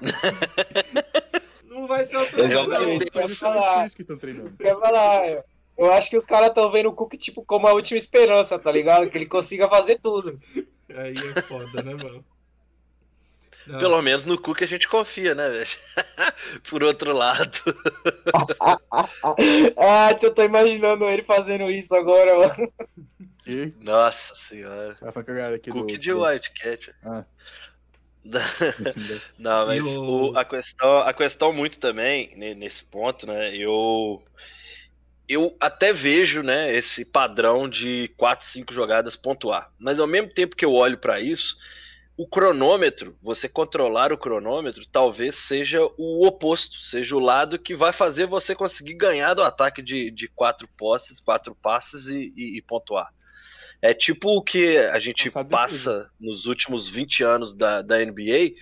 não 1.66 1.86
vai 1.86 2.06
ter 2.06 2.16
Eu 2.16 2.20
autorização. 2.20 2.66
já 2.72 2.80
Não, 2.80 2.98
vi. 2.98 3.10
quer 3.10 3.22
Por 3.22 3.30
falar, 3.36 3.86
isso 3.86 3.96
que 3.96 4.02
estão 4.02 4.16
treinando. 4.16 4.56
quer 4.56 4.78
falar. 4.78 5.44
Eu- 5.76 5.92
acho 5.92 6.08
que 6.10 6.16
os 6.16 6.24
caras 6.26 6.48
estão 6.48 6.70
vendo 6.70 6.88
o 6.88 6.92
Cook 6.94 7.14
tipo 7.16 7.44
como 7.44 7.66
a 7.66 7.72
última 7.72 7.98
esperança, 7.98 8.58
tá 8.58 8.70
ligado? 8.72 9.08
Que 9.10 9.18
ele 9.18 9.26
consiga 9.26 9.68
fazer 9.68 9.98
tudo. 10.02 10.38
Aí 10.94 11.14
é 11.36 11.40
foda, 11.42 11.82
né, 11.82 11.94
mano? 11.94 12.24
Não, 13.64 13.78
Pelo 13.78 14.02
menos 14.02 14.26
no 14.26 14.36
Cook 14.36 14.62
a 14.62 14.66
gente 14.66 14.88
confia, 14.88 15.34
né, 15.36 15.48
velho? 15.48 15.66
Por 16.68 16.82
outro 16.82 17.12
lado. 17.12 17.56
ah, 19.76 20.16
se 20.18 20.26
eu 20.26 20.34
tô 20.34 20.42
imaginando 20.42 21.08
ele 21.08 21.22
fazendo 21.22 21.70
isso 21.70 21.94
agora, 21.94 22.36
mano. 22.38 22.72
Que? 23.44 23.72
Nossa 23.80 24.34
senhora. 24.34 24.96
Cook 25.70 25.86
do. 25.92 25.98
de 25.98 26.12
Wildcat. 26.12 26.92
Ah. 27.04 27.24
Não, 29.38 29.66
mas 29.66 29.84
o- 29.84 30.30
o- 30.32 30.38
a, 30.38 30.44
questão, 30.44 30.98
a 30.98 31.12
questão 31.12 31.52
muito 31.52 31.78
também, 31.80 32.32
ne- 32.36 32.54
nesse 32.54 32.84
ponto, 32.84 33.26
né? 33.26 33.54
Eu. 33.56 34.22
Eu 35.28 35.56
até 35.60 35.92
vejo, 35.92 36.42
né, 36.42 36.74
esse 36.76 37.04
padrão 37.04 37.68
de 37.68 38.08
4, 38.16 38.46
5 38.46 38.72
jogadas 38.74 39.16
pontuar. 39.16 39.70
Mas 39.78 39.98
ao 39.98 40.06
mesmo 40.06 40.28
tempo 40.32 40.56
que 40.56 40.64
eu 40.64 40.72
olho 40.74 40.98
para 40.98 41.20
isso, 41.20 41.56
o 42.16 42.26
cronômetro, 42.28 43.16
você 43.22 43.48
controlar 43.48 44.12
o 44.12 44.18
cronômetro, 44.18 44.84
talvez 44.86 45.36
seja 45.36 45.80
o 45.96 46.26
oposto, 46.26 46.76
seja 46.82 47.16
o 47.16 47.20
lado 47.20 47.58
que 47.58 47.74
vai 47.74 47.92
fazer 47.92 48.26
você 48.26 48.54
conseguir 48.54 48.94
ganhar 48.94 49.32
do 49.34 49.42
ataque 49.42 49.80
de, 49.82 50.10
de 50.10 50.28
quatro 50.28 50.68
posses, 50.76 51.20
quatro 51.20 51.54
passes 51.54 52.06
e, 52.08 52.32
e- 52.36 52.58
e 52.58 52.62
pontuar. 52.62 53.08
É 53.80 53.92
tipo 53.94 54.28
o 54.36 54.42
que 54.42 54.76
a 54.76 54.98
gente 55.00 55.24
defesa. 55.24 55.44
passa 55.44 56.10
nos 56.20 56.46
últimos 56.46 56.88
20 56.88 57.24
anos 57.24 57.54
da, 57.54 57.82
da 57.82 57.98
NBA, 58.04 58.54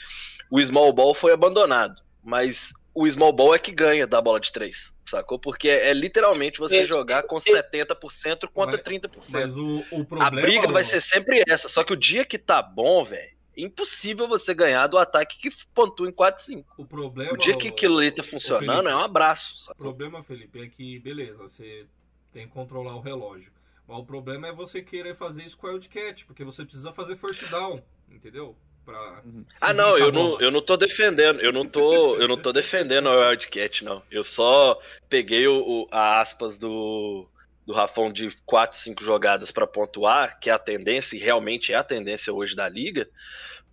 o 0.50 0.61
small 0.64 0.92
ball 0.92 1.12
foi 1.14 1.32
abandonado, 1.32 2.00
mas 2.22 2.72
o 2.95 3.11
small 3.11 3.32
ball 3.32 3.55
é 3.55 3.59
que 3.59 3.72
ganha 3.72 4.07
da 4.07 4.20
bola 4.20 4.41
de 4.41 4.51
três, 4.53 4.93
sacou? 5.05 5.38
Porque 5.38 5.68
é, 5.68 5.88
é 5.91 5.93
literalmente 5.95 6.59
você 6.59 6.82
É, 6.82 6.84
jogar 6.84 7.22
com 7.24 7.36
70% 7.36 8.49
contra 8.53 8.72
Mas- 8.76 8.82
30%. 8.82 9.30
Mas 9.32 9.57
o, 9.57 9.84
o 9.91 10.01
A 10.03 10.05
problema. 10.05 10.30
briga 10.43 10.68
vai 10.68 10.82
ó, 10.82 10.84
ser 10.84 11.01
sempre 11.01 11.43
essa, 11.49 11.68
só 11.68 11.84
que 11.84 11.93
o 11.93 11.97
dia 11.97 12.24
que 12.24 12.38
tá 12.38 12.61
bom, 12.62 13.05
velho, 13.05 13.30
impossível 13.57 14.26
você 14.26 14.55
ganhar 14.55 14.86
do 14.86 14.97
ataque 14.99 15.38
que 15.38 15.51
pontua 15.74 16.09
em 16.09 16.12
4 16.12 16.43
5. 16.45 16.74
O 16.78 16.84
problema. 16.86 17.32
O 17.32 17.36
dia 17.36 17.57
que 17.57 17.68
aquilo 17.68 17.99
ali 17.99 18.11
tá 18.11 18.22
funcionando 18.22 18.66
Felipe, 18.66 18.88
é 18.88 18.97
um 18.97 19.01
abraço. 19.01 19.55
O 19.55 19.59
sacou? 19.59 19.76
problema, 19.76 20.22
Felipe, 20.22 20.61
é 20.62 20.68
que, 20.68 20.99
beleza, 20.99 21.36
você 21.36 21.86
tem 22.32 22.47
que 22.47 22.53
controlar 22.53 22.95
o 22.97 23.01
relógio. 23.01 23.53
Mas 23.86 23.99
o 23.99 24.05
problema 24.05 24.49
é 24.49 24.53
você 24.53 24.80
querer 24.82 25.14
fazer 25.16 25.43
isso 25.43 25.59
com 25.59 25.66
o 25.66 25.70
Wildcat, 25.70 26.24
porque 26.24 26.45
você 26.45 26.64
precisa 26.64 26.93
fazer 26.93 27.16
first 27.16 27.45
down, 27.51 27.82
entendeu? 28.09 28.57
Pra 28.91 29.20
Uhum. 29.24 29.45
Ah, 29.61 29.72
não, 29.72 29.95
a 29.95 29.99
eu 29.99 30.11
não, 30.12 30.41
eu 30.41 30.51
não 30.51 30.62
tô 30.62 30.76
defendendo, 30.76 31.41
eu 31.41 31.53
não 31.53 31.66
tô, 31.66 32.16
eu 32.16 32.26
não 32.26 32.36
tô 32.36 32.53
defendendo 32.53 33.09
o 33.09 33.18
Wildcat, 33.20 33.84
não. 33.84 34.03
Eu 34.11 34.24
só 34.24 34.78
peguei 35.09 35.47
o, 35.47 35.61
o- 35.61 35.88
a 35.91 36.20
aspas 36.20 36.57
do, 36.57 37.28
do 37.66 37.72
Rafão 37.74 38.11
de 38.11 38.34
4, 38.47 38.78
5 38.78 39.03
jogadas 39.05 39.51
pra 39.51 39.66
pontuar, 39.66 40.38
que 40.41 40.49
é 40.49 40.53
a 40.53 40.59
tendência, 40.59 41.16
e 41.16 41.20
realmente 41.20 41.72
é 41.72 41.76
a 41.76 41.84
tendência 41.84 42.32
hoje 42.32 42.57
da 42.57 42.68
liga, 42.68 43.07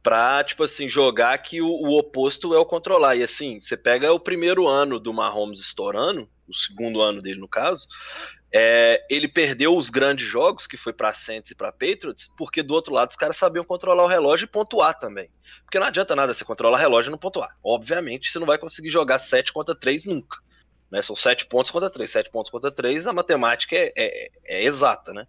pra, 0.04 0.44
tipo 0.44 0.64
assim, 0.64 0.90
jogar 0.90 1.38
que 1.38 1.62
o, 1.62 1.68
o 1.68 1.98
oposto 1.98 2.54
é 2.54 2.58
o 2.60 2.66
controlar. 2.66 3.16
E 3.16 3.24
assim, 3.24 3.60
você 3.60 3.78
pega 3.78 4.12
o 4.14 4.20
primeiro 4.20 4.68
ano 4.68 5.00
do 5.00 5.14
Mahomes 5.14 5.60
estourando, 5.60 6.30
o 6.48 6.54
segundo 6.56 7.02
ano 7.02 7.22
dele 7.22 7.40
no 7.40 7.48
caso, 7.48 7.86
é, 8.60 9.06
ele 9.08 9.28
perdeu 9.28 9.78
os 9.78 9.88
grandes 9.88 10.28
jogos, 10.28 10.66
que 10.66 10.76
foi 10.76 10.92
pra 10.92 11.14
Saints 11.14 11.52
e 11.52 11.56
pra 11.56 11.72
Patriots, 11.72 12.28
porque 12.36 12.64
do 12.64 12.74
outro 12.74 12.92
lado 12.92 13.12
os 13.12 13.16
caras 13.16 13.38
sabiam 13.38 13.64
controlar 13.64 14.04
o 14.04 14.08
relógio 14.08 14.46
e 14.46 14.48
pontuar 14.48 14.98
também. 14.98 15.30
Porque 15.64 15.78
não 15.78 15.86
adianta 15.86 16.16
nada 16.16 16.34
você 16.34 16.44
controlar 16.44 16.80
relógio 16.80 17.10
e 17.10 17.12
não 17.12 17.20
pontuar. 17.20 17.56
Obviamente, 17.64 18.32
você 18.32 18.40
não 18.40 18.48
vai 18.48 18.58
conseguir 18.58 18.90
jogar 18.90 19.20
7 19.20 19.54
contra 19.54 19.76
3 19.76 20.06
nunca. 20.06 20.40
Né? 20.90 21.02
São 21.02 21.16
7 21.16 21.46
pontos 21.46 21.72
contra 21.72 21.90
3. 21.90 22.10
7 22.10 22.30
pontos 22.30 22.50
contra 22.50 22.72
3, 22.72 23.08
a 23.08 23.14
matemática 23.14 23.76
é, 23.76 23.92
é- 23.96 24.30
é 24.46 24.64
exata, 24.64 25.14
né? 25.14 25.28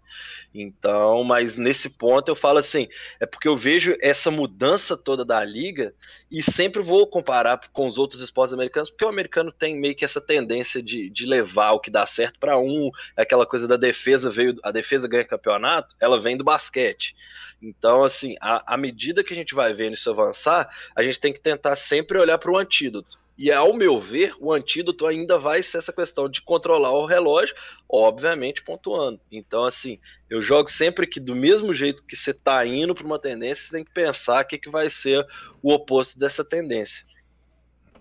Então, 0.55 1.25
mas 1.25 1.57
nesse 1.57 1.91
ponto 1.91 2.29
eu 2.31 2.37
falo 2.37 2.59
assim, 2.59 2.89
é 3.21 3.27
porque 3.27 3.49
eu 3.49 3.57
vejo 3.57 3.95
essa 4.01 4.31
mudança 4.31 4.97
toda 4.97 5.25
da 5.25 5.45
liga 5.45 5.95
e 6.31 6.43
sempre 6.43 6.81
vou 6.83 7.07
comparar 7.07 7.61
com 7.73 7.87
os 7.87 7.99
outros 7.99 8.21
esportes 8.23 8.55
americanos, 8.55 8.91
porque 8.91 9.05
o 9.05 9.09
americano 9.09 9.53
tem 9.53 9.79
meio 9.79 9.95
que 9.95 10.05
essa 10.05 10.21
tendência 10.21 10.83
de, 10.83 11.11
de 11.11 11.27
levar 11.27 11.73
o 11.73 11.81
que 11.81 11.91
dá 11.91 12.07
certo 12.07 12.39
para 12.39 12.59
um, 12.59 12.91
aquela 13.17 13.47
coisa 13.47 13.67
da 13.67 13.77
defesa 13.77 14.31
veio, 14.31 14.55
a 14.63 14.71
defesa 14.71 15.09
ganha 15.09 15.25
campeonato, 15.25 15.95
ela 16.01 16.21
vem 16.21 16.37
do 16.37 16.45
basquete. 16.45 17.15
Então, 17.61 18.05
assim, 18.05 18.37
à 18.41 18.77
medida 18.77 19.25
que 19.25 19.33
a 19.33 19.37
gente 19.37 19.55
vai 19.55 19.73
vendo 19.75 19.95
isso 19.95 20.11
avançar, 20.11 20.69
a 20.95 21.03
gente 21.03 21.19
tem 21.19 21.33
que 21.33 21.41
tentar 21.41 21.75
sempre 21.77 22.19
olhar 22.19 22.39
para 22.39 22.53
o 22.53 22.57
antídoto. 22.57 23.19
E 23.39 23.53
ao 23.53 23.73
meu 23.73 24.01
ver, 24.01 24.35
o 24.41 24.53
antídoto 24.53 25.07
ainda 25.07 25.39
vai 25.39 25.63
ser 25.63 25.79
essa 25.79 25.93
questão 25.93 26.29
de 26.29 26.43
controlar 26.43 26.91
o 26.91 27.07
relógio, 27.07 27.55
obviamente 27.89 28.65
pontuando. 28.65 29.21
Então, 29.31 29.65
assim, 29.65 30.01
eu 30.29 30.43
jogo 30.43 30.69
sempre 30.69 31.07
que 31.07 31.21
do 31.21 31.37
mesmo 31.37 31.73
jeito 31.73 32.03
que 32.03 32.17
você 32.17 32.35
tá 32.35 32.67
indo 32.67 32.97
para 32.97 33.07
uma 33.07 33.19
tendência, 33.19 33.65
você 33.65 33.77
tem 33.77 33.85
que 33.85 33.93
pensar 33.93 34.45
o 34.45 34.47
que, 34.49 34.59
que 34.59 34.69
vai 34.69 34.91
ser 34.91 35.25
o 35.63 35.73
oposto 35.73 36.19
dessa 36.19 36.45
tendência. 36.45 37.07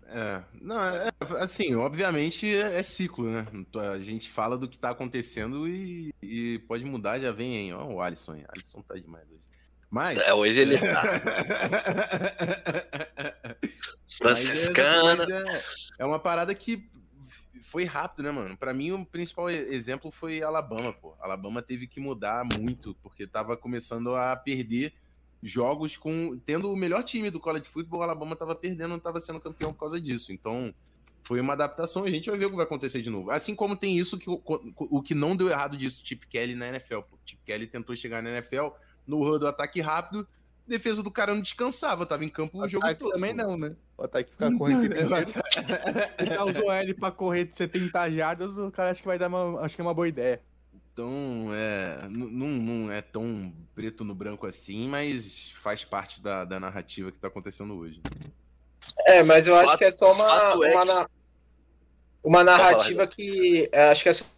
É, 0.08 0.42
não, 0.60 0.82
é, 0.84 1.12
assim, 1.40 1.76
obviamente 1.76 2.48
é, 2.48 2.80
é 2.80 2.82
ciclo, 2.82 3.30
né? 3.30 3.46
A 3.94 4.00
gente 4.00 4.30
fala 4.30 4.58
do 4.58 4.68
que 4.68 4.78
tá 4.78 4.90
acontecendo 4.90 5.68
e, 5.68 6.14
e 6.20 6.60
pode 6.60 6.84
mudar, 6.84 7.20
já 7.20 7.32
vem, 7.32 7.56
hein? 7.58 7.74
Ó, 7.74 7.86
o 7.86 8.02
Alisson, 8.02 8.36
hein? 8.36 8.46
Alisson 8.48 8.82
tá 8.82 8.96
demais 8.96 9.30
hoje. 9.30 9.48
Mas. 9.90 10.20
É, 10.20 10.34
hoje 10.34 10.60
ele 10.60 10.78
tá 10.78 11.04
é, 13.18 13.56
franciscana. 14.18 15.24
é, 15.24 15.64
é 16.00 16.06
uma 16.06 16.20
parada 16.20 16.54
que 16.54 16.90
foi 17.64 17.84
rápido, 17.84 18.24
né, 18.24 18.32
mano? 18.32 18.58
Pra 18.58 18.74
mim, 18.74 18.92
o 18.92 19.06
principal 19.06 19.50
exemplo 19.50 20.10
foi 20.12 20.42
Alabama, 20.42 20.94
pô. 20.94 21.16
Alabama 21.20 21.62
teve 21.62 21.88
que 21.88 22.00
mudar 22.00 22.46
muito, 22.58 22.96
porque 23.02 23.28
tava 23.28 23.58
começando 23.58 24.16
a 24.16 24.36
perder 24.36 24.94
jogos 25.42 25.98
com. 25.98 26.40
Tendo 26.46 26.72
o 26.72 26.76
melhor 26.76 27.04
time 27.04 27.30
do 27.30 27.40
college 27.40 27.68
football, 27.68 28.04
Alabama 28.04 28.36
tava 28.36 28.56
perdendo, 28.56 28.90
não 28.90 29.00
tava 29.00 29.20
sendo 29.22 29.40
campeão 29.40 29.74
por 29.74 29.80
causa 29.80 30.00
disso. 30.02 30.32
Então, 30.32 30.74
foi 31.24 31.42
uma 31.42 31.54
adaptação 31.54 32.06
e 32.06 32.10
a 32.10 32.12
gente 32.12 32.30
vai 32.30 32.40
ver 32.40 32.46
o 32.46 32.50
que 32.50 32.56
vai 32.56 32.66
acontecer 32.66 33.02
de 33.02 33.10
novo. 33.10 33.32
Assim 33.32 33.54
como 33.54 33.76
tem 33.76 33.98
isso 33.98 34.18
que 34.18 34.30
o, 34.30 34.42
o 34.46 35.02
que 35.02 35.14
não 35.14 35.36
deu 35.36 35.50
errado 35.50 35.76
disso, 35.76 36.02
Chip 36.04 36.26
Kelly 36.28 36.56
na 36.56 36.70
NFL. 36.70 37.00
Pô. 37.02 37.20
Chip 37.26 37.42
Kelly 37.46 37.68
tentou 37.68 37.96
chegar 37.98 38.24
na 38.24 38.30
NFL 38.30 38.68
no 39.08 39.40
do 39.40 39.48
ataque 39.48 39.82
rápido, 39.82 40.28
defesa 40.68 41.02
do 41.02 41.10
cara 41.10 41.34
não 41.34 41.42
descansava, 41.42 42.06
tava 42.06 42.26
em 42.26 42.30
campo 42.30 42.62
o 42.62 42.68
jogo 42.68 42.86
Ataque 42.86 43.02
todo. 43.02 43.14
também 43.14 43.34
não, 43.34 43.58
né? 43.58 43.76
O 43.98 44.04
ataque 44.04 44.30
ficar 44.32 44.52
correndo 44.56 44.84
o. 44.84 44.94
Ele 46.22 46.38
usou 46.50 46.72
L 46.72 46.94
pra 46.94 47.10
correr 47.10 47.46
de 47.46 47.56
70 47.56 48.12
jardas, 48.12 48.58
o 48.58 48.70
cara 48.70 48.92
acho 48.92 49.02
que 49.02 49.08
vai 49.08 49.18
dar 49.18 49.30
uma. 49.30 49.62
Acho 49.62 49.76
que 49.76 49.82
é 49.82 49.86
uma 49.86 49.94
boa 49.94 50.08
ideia. 50.08 50.42
Então, 50.92 51.50
é, 51.54 52.10
não, 52.10 52.48
não 52.48 52.92
é 52.92 53.02
tão 53.02 53.54
preto 53.76 54.04
no 54.04 54.16
branco 54.16 54.48
assim, 54.48 54.88
mas 54.88 55.52
faz 55.62 55.86
parte 55.86 56.22
da, 56.22 56.44
da 56.44 56.60
narrativa 56.60 57.12
que 57.12 57.20
tá 57.20 57.28
acontecendo 57.28 57.76
hoje. 57.76 58.02
É, 59.06 59.22
mas 59.22 59.48
eu 59.48 59.56
acho 59.56 59.78
que 59.78 59.86
é 59.86 59.96
só 59.96 60.12
uma, 60.12 60.26
é 60.66 60.76
uma, 60.76 61.10
uma 62.24 62.44
narrativa 62.44 63.06
que. 63.06 63.70
é, 63.72 63.90
acho 63.90 64.04
que 64.04 64.10
é 64.10 64.14
só 64.14 64.37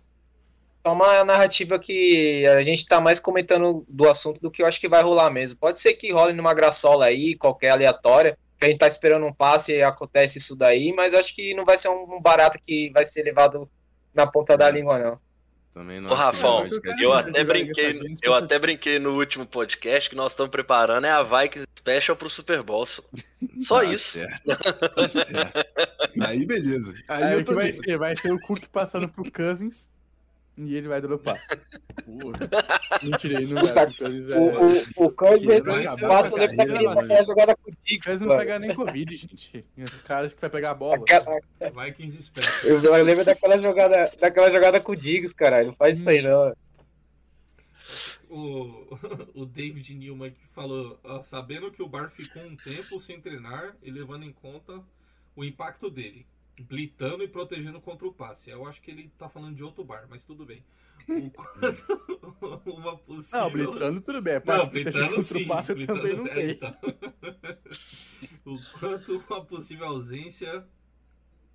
uma 0.94 1.24
narrativa 1.24 1.78
que 1.80 2.46
a 2.48 2.62
gente 2.62 2.86
tá 2.86 3.00
mais 3.02 3.20
comentando 3.20 3.86
do 3.88 4.08
assunto 4.10 4.42
do 4.42 4.50
que 4.52 4.62
eu 4.62 4.68
acho 4.68 4.80
que 4.80 4.88
vai 4.88 5.02
rolar 5.02 5.30
mesmo. 5.30 5.60
Pode 5.60 5.80
ser 5.80 5.94
que 5.94 6.12
role 6.12 6.34
numa 6.34 6.54
graçola 6.54 7.06
aí, 7.06 7.36
qualquer 7.36 7.72
aleatória, 7.72 8.38
que 8.60 8.66
a 8.66 8.70
gente 8.70 8.80
tá 8.80 8.88
esperando 8.88 9.26
um 9.26 9.34
passe 9.34 9.74
e 9.78 9.82
acontece 9.82 10.38
isso 10.38 10.56
daí, 10.56 10.92
mas 10.94 11.14
acho 11.14 11.34
que 11.36 11.54
não 11.54 11.64
vai 11.66 11.78
ser 11.78 11.90
um 11.90 12.20
barato 12.22 12.58
que 12.66 12.90
vai 12.92 13.06
ser 13.06 13.24
levado 13.24 13.70
na 14.14 14.28
ponta 14.28 14.58
da 14.58 14.68
É. 14.68 14.72
língua, 14.72 14.98
não. 15.00 15.20
Também 15.74 16.02
não 16.02 16.12
Ô, 16.12 16.14
Rafão, 16.16 16.68
eu 17.00 17.14
até 17.14 17.44
brinquei, 17.44 17.96
eu 18.24 18.34
até 18.34 18.58
brinquei 18.60 19.00
no 19.00 19.16
último 19.16 19.46
podcast 19.46 20.10
que 20.10 20.16
nós 20.16 20.34
estamos 20.34 20.50
preparando 20.50 21.06
é 21.06 21.12
a 21.12 21.22
Vikings 21.24 21.68
Special 21.78 22.18
pro 22.18 22.30
Super 22.30 22.64
Bowl. 22.64 22.86
só. 22.86 23.02
Só 23.60 23.78
Tá 23.86 23.86
isso. 23.86 24.18
certo, 24.18 24.44
tá 24.46 25.08
certo. 25.24 25.66
Aí 26.22 26.46
beleza. 26.46 26.94
Aí 27.08 27.24
Aí 27.24 27.34
eu 27.34 27.40
o 27.40 27.44
que 27.44 27.46
tô 27.52 27.56
vai 27.56 27.72
ser? 27.72 27.98
Vai 27.98 28.16
ser 28.18 28.32
o 28.34 28.40
Cook 28.42 28.66
passando 28.74 29.08
pro 29.08 29.32
Cousins 29.32 29.92
e 30.58 30.76
ele 30.76 30.88
vai 30.88 31.00
dropar. 31.02 31.38
Mentira, 33.04 33.42
ele 33.42 33.54
não 33.54 33.62
vai. 33.62 33.86
O 33.86 33.96
Cousins 33.96 34.30
é. 34.30 34.38
O, 34.38 35.06
o, 35.06 35.08
o 35.08 35.64
Vai 35.64 35.86
acabar 35.86 36.08
passa 36.08 36.44
a 36.44 36.48
daquela 36.48 37.26
jogada 37.26 37.56
com 37.56 37.70
o 37.70 37.74
O 37.74 37.78
Diggs, 37.86 38.06
Cousins 38.06 38.28
não 38.28 38.38
pega 38.38 38.60
nem 38.60 38.76
Covid, 38.76 39.16
gente. 39.16 39.66
Os 39.78 40.02
caras 40.02 40.34
que 40.34 40.42
vai 40.42 40.50
pegar 40.50 40.72
a 40.72 40.76
bola. 40.76 40.98
Aquela- 40.98 41.40
Vikings 41.86 42.24
Special. 42.24 42.54
Eu, 42.64 42.82
eu 42.82 43.04
lembro 43.04 43.24
daquela 43.24 43.58
jogada, 43.58 44.12
daquela 44.20 44.50
jogada 44.52 44.80
com 44.80 44.92
o 44.92 44.96
Diggs, 44.96 45.34
cara. 45.34 45.64
Não 45.64 45.74
faz 45.76 45.98
isso 45.98 46.10
aí, 46.10 46.22
não. 46.22 46.54
O, 48.30 48.86
o 49.34 49.46
David 49.46 49.96
Newman 49.96 50.32
que 50.32 50.48
falou, 50.48 51.00
ó, 51.04 51.22
sabendo 51.22 51.72
que 51.72 51.82
o 51.82 51.88
Bar 51.88 52.10
ficou 52.10 52.44
um 52.44 52.56
tempo 52.56 53.00
sem 53.00 53.20
treinar 53.20 53.76
e 53.82 53.90
levando 53.90 54.24
em 54.24 54.32
conta 54.32 54.84
o 55.36 55.44
impacto 55.44 55.90
dele, 55.90 56.28
blitando 56.60 57.24
e 57.24 57.28
protegendo 57.28 57.80
contra 57.80 58.08
o 58.08 58.14
passe. 58.14 58.50
Eu 58.50 58.66
acho 58.68 58.82
que 58.82 58.92
ele 58.92 59.12
tá 59.18 59.30
falando 59.30 59.56
de 59.56 59.64
outro 59.64 59.84
bar, 59.84 60.06
mas 60.10 60.24
tudo 60.24 60.46
bem. 60.46 60.64
O 61.08 61.30
quanto 61.32 62.62
uma 62.72 62.98
possível... 62.98 63.40
Não, 63.40 63.52
blitzando 63.52 64.02
tudo 64.02 64.22
bem. 64.22 64.36
A 64.36 64.40
Não, 64.40 64.46
parte 64.46 64.66
que 64.66 64.84
blitando 64.84 65.08
contra 65.08 65.24
sim. 65.24 65.44
o 65.44 65.48
passe 65.48 65.72
eu 65.72 65.88
também 65.88 66.16
não 66.16 66.26
é, 66.26 66.30
sei. 66.30 66.52
então. 66.52 66.76
o 68.46 68.60
quanto 68.80 69.18
uma 69.30 69.44
possível 69.46 69.88
ausência 69.88 70.66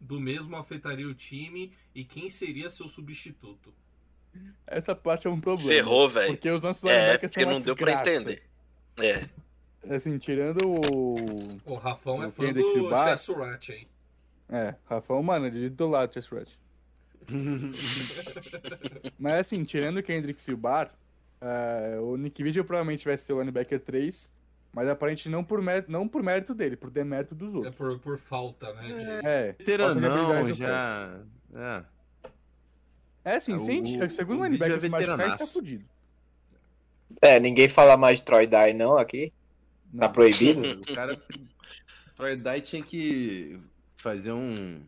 do 0.01 0.21
mesmo 0.21 0.57
afetaria 0.57 1.07
o 1.09 1.15
time 1.15 1.73
e 1.95 2.05
quem 2.05 2.29
seria 2.29 2.69
seu 2.71 2.89
substituto. 2.89 3.73
Essa 4.67 4.95
parte 4.97 5.27
é 5.27 5.31
um 5.31 5.41
problema. 5.41 5.71
Ferrou, 5.71 6.09
velho. 6.09 6.33
Porque 6.35 6.51
os 6.51 6.61
nossos 6.61 6.83
É, 6.85 7.17
porque 7.19 7.45
não 7.47 7.59
deu 7.59 7.77
pra 7.77 8.03
desgraça. 8.03 8.33
entender. 8.33 8.43
É. 8.99 9.29
Assim, 9.95 10.19
tirando 10.19 10.67
o. 10.67 11.15
O 11.65 11.75
Rafão 11.77 12.23
é 12.23 12.27
O 12.27 12.31
fã 12.33 12.47
Kendrick 12.47 12.75
do 12.79 12.89
Bar- 12.91 13.11
Jessurat 13.11 13.69
aí. 13.71 13.87
É, 14.49 14.75
Rafão, 14.85 15.23
mano, 15.23 15.47
ele 15.47 15.69
do 15.71 15.89
lado 15.89 16.11
do 16.11 16.15
Chess 16.15 16.29
Rat. 16.33 16.51
Mas 19.19 19.35
assim, 19.41 19.65
tirando 19.65 19.99
o 19.99 20.03
Kendrick 20.03 20.41
Silbar, 20.41 20.93
é, 21.41 21.99
o 22.01 22.17
Nick 22.17 22.43
Vigil 22.43 22.65
provavelmente 22.65 23.05
vai 23.05 23.17
ser 23.17 23.33
o 23.33 23.39
linebacker 23.41 23.81
3, 23.81 24.33
mas 24.73 24.89
aparentemente 24.89 25.31
não 25.31 25.45
por, 25.45 25.63
mérito, 25.63 25.91
não 25.91 26.07
por 26.09 26.23
mérito 26.23 26.55
dele, 26.55 26.77
por 26.77 26.91
demérito 26.91 27.35
dos 27.35 27.55
É 27.55 27.57
outros. 27.59 27.77
por, 27.77 27.99
por 28.01 28.19
falta, 28.19 28.73
né? 28.75 28.83
de- 28.89 29.27
É, 29.27 29.53
Veteranão, 29.53 30.33
habilidade 30.33 30.49
do 30.49 30.55
já. 30.55 31.21
É. 31.55 31.85
é 33.33 33.37
assim, 33.37 33.59
se 33.59 33.71
a 33.71 33.75
gente 33.75 34.03
O- 34.03 34.11
segundo 34.11 34.39
o 34.41 34.43
o 34.43 34.45
linebacker 34.45 34.81
se 34.81 34.87
é 34.87 34.91
machucar, 34.91 35.39
tá 35.39 35.47
fudido. 35.47 35.85
É, 37.23 37.39
ninguém 37.39 37.69
fala 37.69 37.97
mais 37.97 38.19
de 38.19 38.25
Troy 38.25 38.47
Dye 38.47 38.75
não 38.75 38.99
aqui. 38.99 39.33
Tá 39.97 40.07
Não. 40.07 40.13
proibido? 40.13 40.61
O 40.91 40.95
cara. 40.95 41.21
Troy 42.17 42.37
Dye 42.37 42.61
tinha 42.61 42.83
que 42.83 43.61
fazer 44.05 44.33
um. 44.33 44.81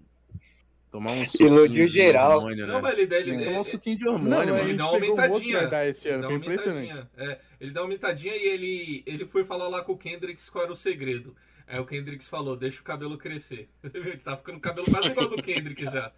Tomar 0.93 1.13
um 1.13 1.27
suquinho 1.27 1.69
de 1.69 1.89
geral. 1.89 2.37
hormônio, 2.39 2.67
Não, 2.67 2.77
né? 2.77 2.81
mas 2.83 2.93
ele, 2.99 3.03
ele, 3.15 3.25
Tomar 3.33 3.43
ele, 3.43 3.59
um 3.59 3.65
suquinho 3.65 3.99
de 3.99 4.05
Não, 4.05 4.13
hormônio, 4.13 4.39
a 4.41 4.47
mano. 4.47 4.65
gente 4.69 4.77
dá 4.77 4.85
uma 4.85 4.93
um 4.93 4.95
aumentadinha. 4.95 5.59
pra 5.59 5.67
dar 5.67 5.87
esse 5.87 6.09
ele 6.09 6.15
ano, 6.15 6.23
dá 6.23 6.29
foi 6.29 6.37
uma 6.37 6.45
impressionante. 6.45 6.91
aumentadinha. 6.91 7.31
É, 7.33 7.39
ele 7.61 7.71
dá 7.73 7.81
uma 7.81 7.85
aumentadinha 7.87 8.35
e 8.37 8.47
ele, 8.47 9.03
ele 9.05 9.27
foi 9.27 9.45
falar 9.45 9.69
lá 9.69 9.83
com 9.83 9.93
o 9.93 9.97
Kendricks 9.99 10.49
qual 10.49 10.65
era 10.65 10.73
o 10.73 10.77
segredo. 10.77 11.35
Aí 11.67 11.79
o 11.81 11.85
Kendricks 11.85 12.29
falou, 12.29 12.57
deixa 12.57 12.81
o 12.81 12.85
cabelo 12.85 13.19
crescer. 13.19 13.69
Você 13.83 14.01
viu 14.01 14.13
que 14.13 14.19
tá 14.23 14.37
ficando 14.37 14.57
o 14.59 14.61
cabelo 14.61 14.87
quase 14.91 15.09
igual 15.09 15.29
do 15.29 15.43
Kendrick 15.43 15.85
já. 15.85 16.13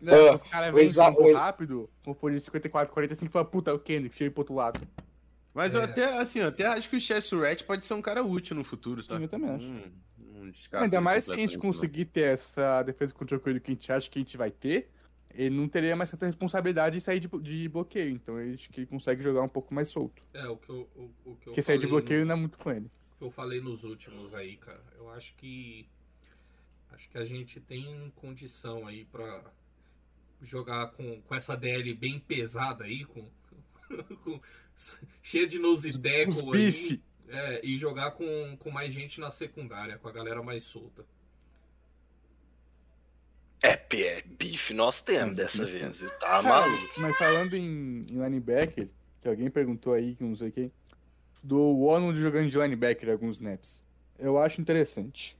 Não, 0.00 0.34
os 0.34 0.42
caras 0.42 0.72
vêm 0.72 0.92
campo 0.92 1.22
o- 1.22 1.34
rápido, 1.34 1.90
com 2.04 2.14
folha 2.14 2.36
de 2.36 2.42
54, 2.42 2.92
45 2.92 3.28
e 3.30 3.32
fala, 3.32 3.44
puta, 3.44 3.74
o 3.74 3.78
Kendrick, 3.78 4.14
se 4.14 4.24
eu 4.24 4.28
ir 4.28 4.30
pro 4.30 4.40
outro 4.42 4.54
lado. 4.54 4.80
Mas 5.52 5.74
eu 5.74 5.80
É. 5.80 5.84
até, 5.84 6.16
assim, 6.18 6.38
eu 6.38 6.48
até 6.48 6.64
acho 6.66 6.88
que 6.88 6.96
o 6.96 7.00
Chess 7.00 7.30
Rat 7.32 7.64
pode 7.64 7.84
ser 7.84 7.94
um 7.94 8.00
cara 8.00 8.22
útil 8.22 8.54
no 8.56 8.62
futuro, 8.64 9.04
tá? 9.04 9.16
Sim, 9.16 9.22
eu 9.24 9.28
também 9.28 9.50
acho. 9.50 9.66
Hum, 9.66 9.82
não 10.40 10.50
descarto 10.50 10.84
Ainda 10.84 11.00
mais 11.00 11.24
se 11.24 11.32
a 11.32 11.36
gente 11.36 11.58
conseguir 11.58 12.04
ter 12.06 12.22
essa 12.32 12.82
defesa 12.82 13.14
contra 13.14 13.36
o 13.36 13.40
corrido 13.40 13.60
que 13.60 13.70
a 13.70 13.74
gente 13.74 13.92
acha 13.92 14.10
que 14.10 14.18
a 14.18 14.22
gente 14.22 14.36
vai 14.36 14.50
ter, 14.50 14.90
ele 15.34 15.54
não 15.56 15.68
teria 15.68 15.94
mais 15.94 16.10
tanta 16.10 16.26
responsabilidade 16.26 16.96
de 16.96 17.00
sair 17.02 17.20
de, 17.20 17.28
de 17.28 17.68
bloqueio. 17.68 18.10
Então 18.10 18.38
eu 18.40 18.54
acho 18.54 18.68
que 18.70 18.80
ele 18.80 18.86
consegue 18.86 19.22
jogar 19.22 19.42
um 19.42 19.48
pouco 19.48 19.72
mais 19.72 19.88
solto. 19.88 20.22
É, 20.34 20.46
o 20.48 20.56
que 20.56 20.68
eu, 20.70 20.88
o, 20.96 21.02
o 21.02 21.36
que 21.36 21.48
eu 21.48 21.52
Porque 21.52 21.62
sair 21.62 21.78
de 21.78 21.86
bloqueio 21.86 22.20
no- 22.20 22.26
não 22.26 22.34
é 22.34 22.38
muito 22.38 22.58
com 22.58 22.70
ele. 22.70 22.86
o 22.86 23.18
que 23.18 23.24
eu 23.24 23.30
falei 23.30 23.60
nos 23.60 23.84
últimos 23.84 24.34
aí, 24.34 24.56
cara. 24.56 24.82
Eu 24.96 25.08
acho 25.10 25.34
que 25.36 25.88
acho 26.92 27.08
que 27.08 27.18
a 27.18 27.24
gente 27.24 27.60
tem 27.60 28.12
condição 28.16 28.86
aí 28.86 29.04
pra 29.04 29.44
jogar 30.42 30.88
com, 30.92 31.20
com 31.22 31.34
essa 31.34 31.56
DL 31.56 31.94
bem 31.94 32.18
pesada 32.18 32.84
aí, 32.84 33.04
com, 33.04 33.24
com- 34.24 34.40
cheia 35.22 35.46
de 35.46 35.58
tackle 35.60 36.56
aí. 36.56 36.66
bife. 36.66 37.02
É, 37.32 37.60
e 37.64 37.78
jogar 37.78 38.10
com, 38.12 38.56
com 38.58 38.70
mais 38.70 38.92
gente 38.92 39.20
na 39.20 39.30
secundária, 39.30 39.96
com 39.98 40.08
a 40.08 40.12
galera 40.12 40.42
mais 40.42 40.64
solta. 40.64 41.04
É, 43.62 43.76
P- 43.76 44.04
é 44.04 44.22
bife 44.22 44.72
nós 44.72 45.00
temos 45.00 45.32
É, 45.32 45.42
dessa 45.42 45.64
vez? 45.66 46.00
Tá 46.18 46.42
maluco. 46.42 46.94
Mas 46.98 47.16
falando 47.16 47.54
em, 47.54 48.00
em 48.10 48.22
linebacker, 48.22 48.88
que 49.20 49.28
alguém 49.28 49.50
perguntou 49.50 49.92
aí, 49.92 50.14
que 50.14 50.24
não 50.24 50.34
sei 50.34 50.50
quem, 50.50 50.72
do 51.44 51.80
ONU 51.80 52.14
jogando 52.16 52.48
de 52.48 52.58
linebacker 52.58 53.10
alguns 53.10 53.36
snaps. 53.36 53.84
Eu 54.18 54.38
acho 54.38 54.60
interessante. 54.60 55.36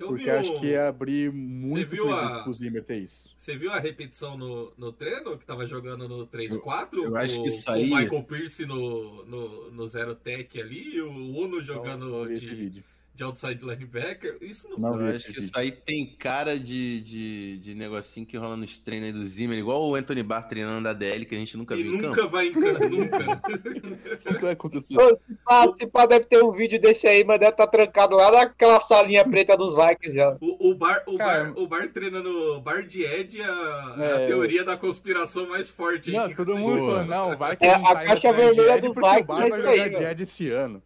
Eu 0.00 0.08
porque 0.08 0.24
vi 0.24 0.30
o- 0.30 0.34
acho 0.40 0.60
que 0.60 0.66
ia 0.68 0.88
abrir 0.88 1.30
muito 1.32 1.86
viu 1.88 2.04
pro, 2.06 2.14
a- 2.14 2.42
pro 2.42 2.52
Zimmer 2.54 2.82
ter 2.82 2.98
isso. 2.98 3.32
Você 3.36 3.56
viu 3.56 3.70
a 3.72 3.78
repetição 3.78 4.36
no, 4.36 4.72
no 4.78 4.90
treino 4.92 5.36
que 5.38 5.44
tava 5.46 5.66
jogando 5.66 6.08
no 6.08 6.26
3-4? 6.26 7.04
eu 7.04 7.16
acho 7.16 7.36
com, 7.36 7.42
que 7.42 7.48
isso 7.50 7.70
aí- 7.70 7.90
o 7.92 7.96
Michael 7.96 8.22
Pierce 8.24 8.64
no, 8.66 9.24
no, 9.26 9.70
no 9.70 9.86
Zero 9.86 10.14
Tech 10.14 10.60
ali 10.60 10.94
e 10.96 11.00
o 11.02 11.10
Uno 11.36 11.62
jogando 11.62 12.06
não 12.08 12.26
vi 12.26 12.32
esse 12.34 12.46
de, 12.48 12.54
vídeo. 12.54 12.84
De 13.20 13.24
outside 13.24 13.62
linebacker. 13.62 14.38
Isso 14.40 14.66
não. 14.70 14.78
Não 14.78 15.00
Eu 15.00 15.08
acho 15.10 15.20
que 15.20 15.26
vídeo. 15.28 15.40
isso 15.40 15.52
aí 15.54 15.70
tem 15.70 16.06
cara 16.18 16.58
de, 16.58 17.00
de, 17.02 17.58
de 17.58 17.74
negocinho 17.74 18.24
que 18.26 18.36
rola 18.38 18.56
nos 18.56 18.78
treinos 18.78 19.08
aí 19.08 19.12
do 19.12 19.26
Zimmer, 19.26 19.58
igual 19.58 19.82
o 19.88 19.94
Anthony 19.94 20.22
Barr 20.22 20.48
treinando 20.48 20.88
a 20.88 20.92
DL, 20.94 21.26
que 21.26 21.34
a 21.34 21.38
gente 21.38 21.54
nunca 21.56 21.74
E 21.76 21.82
viu 21.82 21.92
nunca 21.92 22.14
campo. 22.14 22.28
vai 22.30 22.46
em 22.46 22.52
campo, 22.52 22.88
nunca. 22.88 23.18
O 24.30 24.34
que 24.34 24.42
vai 24.42 24.52
acontecer? 24.52 24.98
Ô, 24.98 25.08
se 25.08 25.34
pá, 25.44 25.74
se 25.74 25.86
pá, 25.86 26.06
deve 26.06 26.24
ter 26.26 26.42
um 26.42 26.52
vídeo 26.52 26.80
desse 26.80 27.06
aí, 27.06 27.24
mas 27.24 27.38
deve 27.38 27.52
estar 27.52 27.66
trancado 27.66 28.16
lá 28.16 28.30
naquela 28.30 28.80
salinha 28.80 29.24
preta 29.28 29.56
dos 29.56 29.72
Vikings 29.74 30.14
já. 30.14 30.36
O, 30.40 30.70
o, 30.70 30.74
bar, 30.74 31.02
o, 31.06 31.16
Cara, 31.16 31.44
bar, 31.44 31.58
o 31.58 31.66
bar 31.68 31.92
treinando 31.92 32.28
o 32.56 32.60
bar 32.60 32.86
de 32.86 33.02
Ed 33.04 33.40
é 33.40 33.44
a, 33.44 33.94
é 33.98 34.12
a 34.12 34.20
É. 34.20 34.26
teoria 34.26 34.64
da 34.64 34.76
conspiração 34.76 35.46
mais 35.48 35.70
forte. 35.70 36.10
aí 36.10 36.16
Não, 36.16 36.28
que 36.28 36.34
todo 36.36 36.56
mundo 36.56 36.78
Boa. 36.80 36.90
falando, 36.92 37.08
não, 37.08 37.36
vai 37.38 37.56
que 37.56 37.66
É, 37.66 37.76
não 37.76 37.86
a 37.86 37.94
tá 37.94 38.04
caixa 38.04 38.32
vermelha 38.32 38.76
Ed 38.76 38.88
do 38.88 38.94
porque 38.94 39.08
o 39.08 39.10
Vikings 39.10 39.26
Bar 39.26 39.46
é 39.46 39.48
vai 39.48 39.60
isso 39.60 39.68
aí, 39.68 39.76
jogar 39.84 39.88
de. 39.98 40.04
Ed 40.04 40.22
esse 40.22 40.50
ano. 40.50 40.82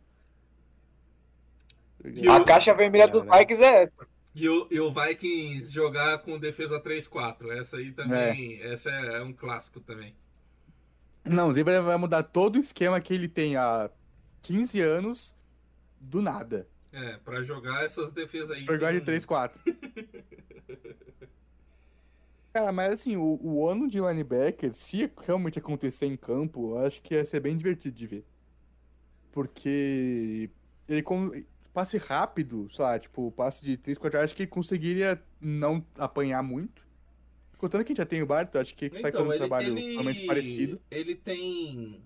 E 2.05 2.29
A 2.29 2.37
o- 2.39 2.45
caixa 2.45 2.75
vermelha 2.75 3.07
dos 3.09 3.23
Caralho. 3.25 3.41
Vikings 3.49 3.63
é 3.65 3.83
essa. 3.85 4.07
E 4.35 4.49
o, 4.49 4.67
e 4.71 4.81
o 4.81 4.93
Vikings 4.93 5.73
jogar 5.73 6.19
com 6.19 6.39
defesa 6.39 6.81
3-4. 6.81 7.51
Essa 7.51 7.77
aí 7.77 7.93
também. 7.93 8.61
Essa 8.63 8.91
é, 8.91 9.19
é 9.19 9.23
um 9.23 9.33
clássico 9.33 9.81
também. 9.81 10.15
Não, 11.25 11.49
o 11.49 11.53
Zimmer 11.53 11.83
vai 11.83 11.97
mudar 11.97 12.23
todo 12.25 12.57
o 12.57 12.61
esquema 12.61 13.01
que 13.01 13.15
ele 13.15 13.29
tem 13.29 13.57
há 13.57 13.89
15 14.43 14.81
anos 14.81 15.35
do 16.01 16.21
nada. 16.21 16.69
É, 16.93 17.17
pra 17.19 17.43
jogar 17.43 17.85
essas 17.85 18.11
defesas 18.13 18.51
aí. 18.51 18.65
Pra 18.65 18.75
jogar 18.75 18.93
de 18.93 18.99
não- 18.99 19.07
3-4. 19.07 19.59
Cara, 22.53 22.71
mas 22.71 22.93
assim, 22.93 23.17
o, 23.17 23.39
o 23.43 23.69
ano 23.69 23.89
de 23.89 23.99
linebacker, 23.99 24.73
se 24.73 25.11
realmente 25.27 25.59
acontecer 25.59 26.07
em 26.07 26.17
campo, 26.17 26.77
eu 26.77 26.87
acho 26.87 27.03
que 27.03 27.15
ia 27.15 27.25
ser 27.27 27.41
bem 27.41 27.57
divertido 27.57 27.97
de 27.97 28.07
ver. 28.07 28.25
Porque 29.33 30.49
ele 30.89 31.03
passe 31.75 31.99
rápido, 31.99 32.69
sei 32.71 32.85
lá, 32.85 32.99
tipo, 32.99 33.31
passe 33.33 33.63
de 33.65 33.77
3, 33.77 33.99
4 33.99 34.21
acho 34.21 34.35
que 34.37 34.47
conseguiria 34.47 35.21
não 35.41 35.85
apanhar 35.99 36.43
muito. 36.43 36.83
Contando 37.59 37.83
que 37.85 37.89
a 37.89 37.93
gente 37.93 37.99
já 37.99 38.07
tem 38.07 38.23
o 38.23 38.27
Bart, 38.27 38.55
eu 38.55 38.61
acho 38.61 38.75
que 38.75 38.89
sai 38.91 39.11
Então, 39.11 39.11
fazendo 39.13 39.29
um 39.29 39.33
ele, 39.33 39.39
trabalho 39.39 39.75
menos 39.75 40.21
parecido. 40.21 40.81
ele 40.91 41.15
tem. 41.15 42.01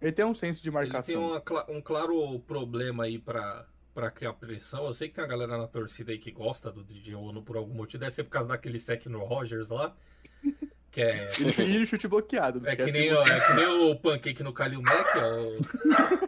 Ele 0.00 0.12
tem 0.12 0.24
um 0.24 0.34
senso 0.34 0.62
de 0.62 0.68
Ele 0.68 0.76
tem 0.76 0.82
marcação. 0.84 1.26
uma 1.30 1.40
cla- 1.40 1.66
um 1.68 1.80
claro 1.80 2.38
problema 2.40 3.04
aí 3.04 3.18
pra, 3.18 3.66
pra 3.94 4.10
criar 4.10 4.32
pressão. 4.34 4.86
Eu 4.86 4.94
sei 4.94 5.08
que 5.08 5.14
tem 5.14 5.24
uma 5.24 5.28
galera 5.30 5.56
na 5.58 5.66
torcida 5.66 6.12
aí 6.12 6.18
que 6.18 6.30
gosta 6.30 6.70
do 6.70 6.84
DJ 6.84 7.14
Ono 7.16 7.42
por 7.42 7.56
algum 7.56 7.74
motivo. 7.74 7.98
Deve 8.00 8.14
ser 8.14 8.22
por 8.24 8.30
causa 8.30 8.48
daquele 8.48 8.78
sec 8.78 9.06
no 9.06 9.24
Rogers 9.24 9.70
lá. 9.70 9.94
Que 10.90 11.02
é. 11.02 11.30
E 11.38 11.82
o 11.82 11.86
chute 11.86 12.08
bloqueado. 12.08 12.62
É 12.66 12.74
que, 12.74 12.90
nem, 12.90 13.12
o- 13.12 13.20
é 13.22 13.46
que 13.46 13.52
nem 13.52 13.66
o 13.90 13.94
pancake 13.96 14.42
no 14.42 14.54
Kalil 14.54 14.80
Mac, 14.80 15.06
ó. 15.16 16.18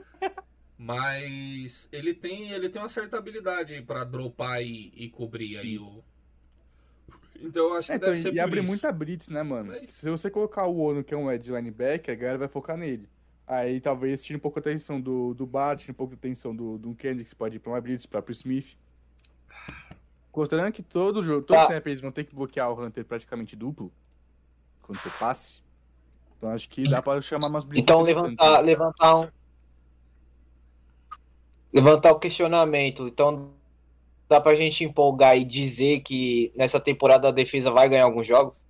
Mas 0.82 1.86
ele 1.92 2.14
tem, 2.14 2.52
ele 2.52 2.70
tem 2.70 2.80
uma 2.80 2.88
certa 2.88 3.18
habilidade 3.18 3.82
pra 3.82 4.02
dropar 4.02 4.62
e, 4.62 4.90
e 4.96 5.10
cobrir 5.10 5.58
aí 5.58 5.78
o. 5.78 6.02
Então 7.38 7.64
eu 7.68 7.74
acho 7.76 7.88
que 7.88 7.92
É, 7.92 7.96
então, 7.96 8.08
deve 8.08 8.20
ser 8.22 8.28
e 8.28 8.32
por 8.32 8.40
abre 8.40 8.60
isso. 8.60 8.68
muita 8.68 8.90
blitz, 8.90 9.28
né, 9.28 9.42
mano? 9.42 9.74
É 9.74 9.84
isso. 9.84 9.92
Se 9.92 10.08
você 10.08 10.30
colocar 10.30 10.64
o 10.66 10.78
Ono, 10.80 11.04
que 11.04 11.12
é 11.12 11.16
um 11.18 11.30
edge 11.30 11.52
linebacker, 11.52 12.14
a 12.14 12.16
galera 12.18 12.38
vai 12.38 12.48
focar 12.48 12.78
nele. 12.78 13.06
Aí 13.46 13.78
talvez 13.78 14.22
tire 14.24 14.38
um 14.38 14.40
pouco 14.40 14.58
a 14.58 14.60
atenção 14.60 14.98
do, 14.98 15.34
do 15.34 15.44
Bart, 15.44 15.80
tire 15.80 15.90
um 15.92 15.94
pouco 15.94 16.14
a 16.14 16.16
atenção 16.16 16.56
do, 16.56 16.78
do 16.78 16.94
Kendrick, 16.94 17.28
que 17.28 17.36
pode 17.36 17.56
ir 17.56 17.58
pra 17.58 17.72
uma 17.72 17.80
blitz, 17.80 18.06
pra 18.06 18.22
pro 18.22 18.32
Smith. 18.32 18.74
Considerando 20.32 20.72
que 20.72 20.82
todo 20.82 21.22
jogo, 21.22 21.42
todos 21.42 21.62
Tá. 21.62 21.68
os 21.68 21.74
snaps 21.74 22.00
vão 22.00 22.12
ter 22.12 22.24
que 22.24 22.34
bloquear 22.34 22.70
o 22.70 22.82
Hunter 22.82 23.04
praticamente 23.04 23.54
duplo, 23.54 23.92
quando 24.82 24.98
for 25.00 25.12
passe. 25.18 25.60
Então 26.38 26.50
acho 26.50 26.68
que 26.70 26.88
dá 26.88 27.02
pra 27.02 27.20
chamar 27.20 27.48
umas 27.48 27.64
blitz 27.64 27.82
Então 27.82 28.00
levantar, 28.00 28.52
né? 28.58 28.60
levantar 28.62 29.16
um. 29.16 29.28
Levantar 31.72 32.10
o 32.12 32.18
questionamento. 32.18 33.06
Então 33.06 33.52
dá 34.28 34.40
pra 34.40 34.54
gente 34.54 34.84
empolgar 34.84 35.36
e 35.36 35.44
dizer 35.44 36.00
que 36.00 36.52
nessa 36.56 36.80
temporada 36.80 37.28
a 37.28 37.32
defesa 37.32 37.70
vai 37.70 37.88
ganhar 37.88 38.04
alguns 38.04 38.26
jogos? 38.26 38.64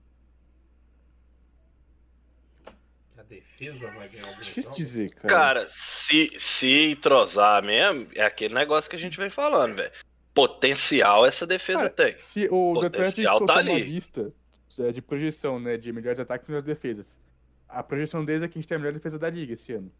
A 3.16 3.22
defesa 3.22 3.90
vai 3.90 4.08
ganhar 4.08 4.26
algum 4.26 4.38
Difícil 4.38 4.62
jogo. 4.62 4.76
dizer, 4.76 5.10
cara. 5.14 5.34
Cara, 5.34 5.68
se, 5.70 6.32
se 6.38 6.90
entrosar 6.92 7.62
mesmo, 7.64 8.08
é 8.14 8.24
aquele 8.24 8.54
negócio 8.54 8.88
que 8.88 8.96
a 8.96 8.98
gente 8.98 9.18
vem 9.18 9.30
falando, 9.30 9.76
velho. 9.76 9.92
Potencial 10.32 11.26
essa 11.26 11.46
defesa 11.46 11.90
Cara, 11.90 11.90
tem. 11.90 12.18
Se 12.18 12.48
o 12.50 12.74
Potencial 12.74 13.44
tá 13.44 13.54
uma 13.54 13.60
ali. 13.60 13.82
lista 13.82 14.32
é, 14.78 14.92
de 14.92 15.02
projeção, 15.02 15.58
né, 15.58 15.76
de 15.76 15.92
melhores 15.92 16.20
ataques 16.20 16.46
e 16.48 16.50
melhores 16.50 16.66
defesas. 16.66 17.20
a 17.68 17.82
projeção 17.82 18.24
deles 18.24 18.42
é 18.42 18.48
que 18.48 18.58
a 18.58 18.60
gente 18.60 18.68
tem 18.68 18.76
a 18.76 18.78
melhor 18.78 18.92
defesa 18.94 19.18
da 19.18 19.28
liga 19.28 19.52
esse 19.52 19.72
ano. 19.72 19.92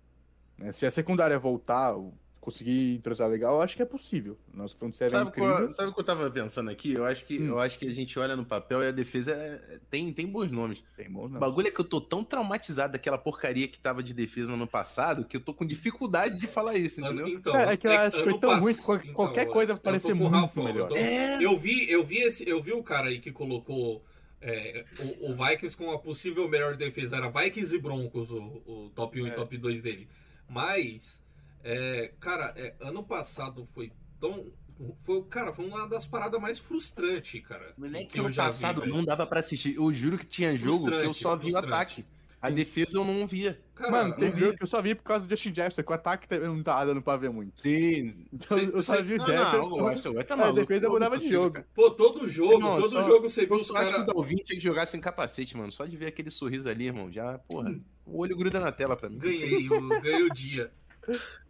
né? 0.57 0.73
Se 0.73 0.87
a 0.87 0.91
secundária 0.91 1.39
voltar, 1.39 1.95
conseguir 2.41 2.95
entrosar 2.95 3.29
legal, 3.29 3.57
eu 3.57 3.61
acho 3.63 3.77
que 3.77 3.83
é 3.83 3.85
possível. 3.85 4.39
Nosso 4.55 4.75
front 4.79 4.95
seven 4.95 5.15
é 5.15 5.19
Sabe, 5.19 5.29
incrível. 5.31 5.57
qual- 5.57 5.71
sabe 5.73 5.91
o 5.91 5.95
que 5.95 6.01
eu 6.01 6.05
tava 6.05 6.31
pensando 6.31 6.71
aqui? 6.71 6.95
Eu 6.95 7.05
acho 7.05 7.27
que, 7.27 7.39
Hum. 7.39 7.49
eu 7.49 7.61
acho 7.61 7.79
que 7.79 7.87
a 7.87 7.93
gente 7.93 8.19
olha 8.19 8.35
no 8.35 8.45
papel 8.47 8.83
e 8.83 8.89
a 8.89 8.91
defesa 8.91 9.33
é- 9.33 9.79
tem, 9.91 10.11
tem 10.13 10.27
bons 10.27 10.51
nomes. 10.51 10.83
Tem 10.97 11.11
bons 11.11 11.27
O 11.27 11.29
não. 11.29 11.39
bagulho 11.41 11.69
é 11.69 11.71
que 11.71 11.79
eu 11.81 11.85
tô 11.85 12.01
tão 12.01 12.25
traumatizado 12.25 12.95
daquela 12.95 13.19
porcaria 13.19 13.69
que 13.69 13.79
tava 13.79 14.03
de 14.03 14.15
defesa 14.15 14.49
no 14.49 14.55
ano 14.55 14.67
passado 14.67 15.25
que 15.27 15.37
eu 15.37 15.41
tô 15.41 15.53
com 15.53 15.67
dificuldade 15.67 16.39
de 16.41 16.47
falar 16.47 16.77
isso, 16.77 17.01
entendeu? 17.01 17.29
Então, 17.29 17.55
É, 17.55 17.75
é 17.75 17.77
que 17.77 17.87
eu 17.87 17.93
acho 17.93 18.17
que 18.17 18.23
foi 18.25 18.39
tão 18.39 18.51
pass- 18.53 18.63
ruim 18.63 18.75
que 18.75 18.83
qual- 18.83 18.99
então, 18.99 19.13
qualquer 19.15 19.47
coisa 19.47 19.77
parecia 19.77 20.15
o 20.15 20.17
muito 20.17 20.59
eu 20.59 20.65
melhor. 20.65 20.89
tô- 20.89 20.97
É. 20.97 21.45
Eu 21.45 21.59
vi, 21.59 21.91
eu 21.91 22.03
vi 22.03 22.19
esse, 22.23 22.49
eu 22.49 22.63
vi 22.63 22.73
o 22.73 22.83
cara 22.83 23.09
aí 23.09 23.19
que 23.21 23.31
colocou 23.31 24.03
é, 24.43 24.87
o, 25.21 25.33
o 25.33 25.35
Vikings 25.35 25.77
com 25.77 25.91
a 25.91 25.99
possível 25.99 26.49
melhor 26.49 26.75
defesa. 26.75 27.17
Era 27.17 27.29
Vikings 27.29 27.77
e 27.77 27.79
Broncos, 27.79 28.31
o, 28.31 28.39
o 28.67 28.91
top 28.95 29.21
1 29.21 29.27
e 29.27 29.31
É. 29.31 29.35
top 29.35 29.59
2 29.59 29.83
dele. 29.83 30.09
Mas, 30.49 31.23
é, 31.63 32.13
cara, 32.21 32.53
é, 32.57 32.75
ano 32.81 33.03
passado 33.03 33.65
foi 33.65 33.93
tão. 34.21 34.53
Foi, 35.01 35.23
cara, 35.25 35.53
foi 35.53 35.67
uma 35.67 35.87
das 35.87 36.07
paradas 36.07 36.41
mais 36.41 36.59
frustrantes, 36.59 37.43
cara. 37.47 37.75
Não 37.77 37.87
é 37.99 38.05
que, 38.05 38.19
eu 38.19 38.25
ano 38.25 38.31
já 38.33 38.45
vi, 38.45 38.49
passado 38.49 38.81
velho. 38.81 38.93
não 38.95 39.05
dava 39.05 39.27
pra 39.27 39.41
assistir. 39.41 39.77
Eu 39.77 39.93
juro 39.93 40.17
que 40.17 40.25
tinha 40.27 40.57
jogo 40.57 40.87
que 40.91 40.95
eu 40.95 41.13
só 41.13 41.37
vi 41.37 41.53
o 41.53 41.57
ataque. 41.59 42.05
A 42.43 42.49
defesa 42.49 42.97
eu 42.97 43.05
não 43.05 43.27
via. 43.27 43.61
Cara, 43.75 43.91
Mano, 43.91 44.17
tem 44.17 44.31
vi. 44.31 44.41
jogo 44.41 44.57
que 44.57 44.63
eu 44.63 44.67
só 44.67 44.81
vi 44.81 44.95
por 44.95 45.03
causa 45.03 45.27
do 45.27 45.29
Justin 45.29 45.51
Jefferson, 45.55 45.83
que 45.83 45.91
o 45.93 45.95
ataque 45.95 46.27
também 46.27 46.49
não 46.49 46.63
tava 46.63 46.87
dando 46.87 47.03
pra 47.03 47.15
ver 47.19 47.29
muito. 47.29 47.61
Sim. 47.61 48.25
Então 48.33 48.59
Cê- 48.59 48.71
eu 48.73 48.83
só 48.83 48.97
cê- 48.97 49.03
vi 49.03 49.15
o 49.17 49.19
Não, 49.19 49.25
Jefferson. 49.27 49.69
não, 49.69 49.79
eu 49.81 49.89
acho, 49.89 50.09
eu 50.09 50.25
tá 50.25 50.35
a 50.49 50.51
defesa 50.53 50.87
Eu 50.87 50.91
mudava 50.93 51.17
não 51.17 51.23
de 51.23 51.29
jogo. 51.29 51.51
cara. 51.57 51.67
Pô, 51.75 51.91
todo 51.91 52.27
jogo, 52.27 52.55
Irmão, 52.55 52.81
todo 52.81 52.89
só- 52.93 53.03
jogo 53.03 53.29
você 53.29 53.45
viu 53.45 53.57
Eu 53.57 53.61
os 53.61 53.67
só 53.67 53.77
acho 53.77 53.87
que 53.89 53.93
caras. 53.93 54.09
o 54.09 54.15
Dalvin 54.15 54.37
tinha 54.37 54.57
que 54.59 54.65
jogar 54.65 54.87
sem 54.87 54.99
capacete, 55.03 55.55
mano. 55.55 55.71
Só 55.71 55.85
de 55.85 55.95
ver 55.99 56.07
aquele 56.07 56.31
sorriso 56.31 56.67
ali, 56.67 56.87
irmão. 56.87 57.13
Já, 57.13 57.37
porra, 57.41 57.79
o 58.07 58.19
olho 58.21 58.35
gruda 58.35 58.59
na 58.59 58.73
tela 58.73 58.97
pra 58.97 59.11
mim. 59.11 59.19
Ganhei, 59.19 59.69
ganhei 60.03 60.23
o 60.23 60.33
dia. 60.33 60.73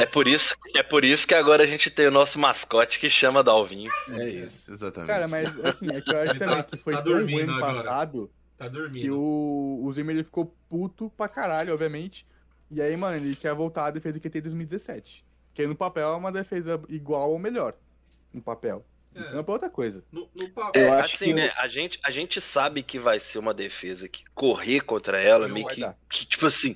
É 0.00 0.06
por 0.06 0.26
isso, 0.28 0.54
é 0.76 0.82
por 0.82 1.04
isso 1.04 1.26
que 1.26 1.34
agora 1.34 1.62
a 1.62 1.66
gente 1.66 1.90
tem 1.90 2.06
o 2.06 2.10
nosso 2.10 2.38
mascote 2.38 2.98
que 2.98 3.10
chama 3.10 3.42
Dalvinho. 3.42 3.90
É 4.10 4.28
isso, 4.28 4.70
exatamente. 4.72 5.08
Cara, 5.08 5.26
mas 5.28 5.58
assim, 5.64 5.90
é 5.90 6.00
que 6.00 6.10
eu 6.12 6.18
acho 6.18 6.30
Ele 6.32 6.38
tá- 6.38 6.46
também 6.46 6.62
que 6.64 6.76
foi 6.78 6.94
tá 6.94 7.02
tão 7.02 7.12
ruim 7.12 7.20
dormindo 7.26 7.52
ano 7.52 7.64
agora. 7.64 7.74
passado 7.74 8.30
Tá 8.56 8.64
que 8.66 8.70
dormindo. 8.70 9.18
o, 9.18 9.84
o 9.84 9.92
Zimmer 9.92 10.16
ele 10.16 10.24
ficou 10.24 10.54
puto 10.68 11.10
pra 11.16 11.28
caralho, 11.28 11.72
obviamente. 11.72 12.24
E 12.70 12.80
aí, 12.82 12.96
mano, 12.96 13.16
ele 13.16 13.34
quer 13.36 13.54
voltar 13.54 13.86
à 13.86 13.90
defesa 13.90 14.20
que 14.20 14.28
tem 14.28 14.40
em 14.40 14.42
2017. 14.42 15.24
Que 15.54 15.66
no 15.66 15.74
papel 15.74 16.08
é 16.12 16.16
uma 16.16 16.30
defesa 16.30 16.80
igual 16.88 17.30
ou 17.32 17.38
melhor. 17.38 17.74
No 18.32 18.42
papel. 18.42 18.84
É. 19.22 19.26
Então 19.26 19.40
é 19.40 19.42
pra 19.42 19.52
outra 19.54 19.70
coisa. 19.70 20.04
No, 20.12 20.28
no 20.34 20.44
É, 20.74 20.84
Eu 20.84 20.92
acho 20.94 21.14
assim, 21.16 21.24
que- 21.26 21.34
né? 21.34 21.52
A 21.56 21.68
gente, 21.68 21.98
a 22.04 22.10
gente 22.10 22.40
sabe 22.40 22.82
que 22.82 22.98
vai 22.98 23.18
ser 23.18 23.38
uma 23.38 23.52
defesa 23.54 24.08
que 24.08 24.24
correr 24.34 24.80
contra 24.80 25.20
ela, 25.20 25.46
Não 25.48 25.54
meio 25.54 25.66
que, 25.68 25.82
que, 26.10 26.26
tipo 26.26 26.46
assim, 26.46 26.74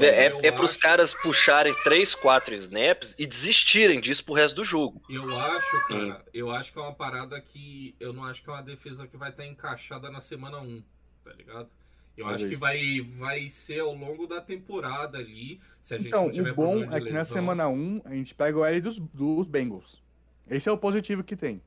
é, 0.00 0.30
Eu 0.30 0.40
é 0.42 0.50
pros 0.52 0.72
acho- 0.72 0.80
caras 0.80 1.14
puxarem 1.14 1.74
3, 1.84 2.14
4 2.14 2.54
snaps 2.54 3.14
e 3.18 3.26
desistirem 3.26 4.00
disso 4.00 4.24
pro 4.24 4.34
resto 4.34 4.56
do 4.56 4.64
jogo. 4.64 5.02
Eu 5.08 5.36
acho, 5.36 5.88
cara, 5.88 6.24
eu 6.32 6.50
acho 6.50 6.72
que 6.72 6.78
é 6.78 6.82
uma 6.82 6.94
parada 6.94 7.40
que. 7.40 7.94
Eu 7.98 8.12
não 8.12 8.24
acho 8.24 8.42
que 8.42 8.50
é 8.50 8.52
uma 8.52 8.62
defesa 8.62 9.06
que 9.06 9.16
vai 9.16 9.30
estar 9.30 9.46
encaixada 9.46 10.10
na 10.10 10.20
semana 10.20 10.58
1, 10.60 10.82
tá 11.24 11.32
ligado? 11.32 11.68
Eu 12.16 12.26
acho 12.26 12.48
que 12.48 12.58
Talvez. 12.58 13.00
vai, 13.06 13.16
vai 13.16 13.48
ser 13.48 13.78
ao 13.78 13.94
longo 13.94 14.26
da 14.26 14.40
temporada 14.40 15.18
ali. 15.18 15.60
Se 15.80 15.94
a 15.94 15.98
gente 15.98 16.08
Então, 16.08 16.24
não 16.24 16.32
tiver 16.32 16.50
o 16.50 16.54
bom 16.56 16.78
é 16.82 16.86
que 16.86 17.12
na 17.12 17.20
lesão. 17.20 17.24
semana 17.26 17.68
1 17.68 18.02
a 18.04 18.10
gente 18.12 18.34
pega 18.34 18.58
o 18.58 18.64
L 18.64 18.80
dos, 18.80 18.98
dos 18.98 19.46
Bengals. 19.46 20.02
Esse 20.50 20.68
é 20.68 20.72
o 20.72 20.76
positivo 20.76 21.22
que 21.22 21.36
tem. 21.36 21.62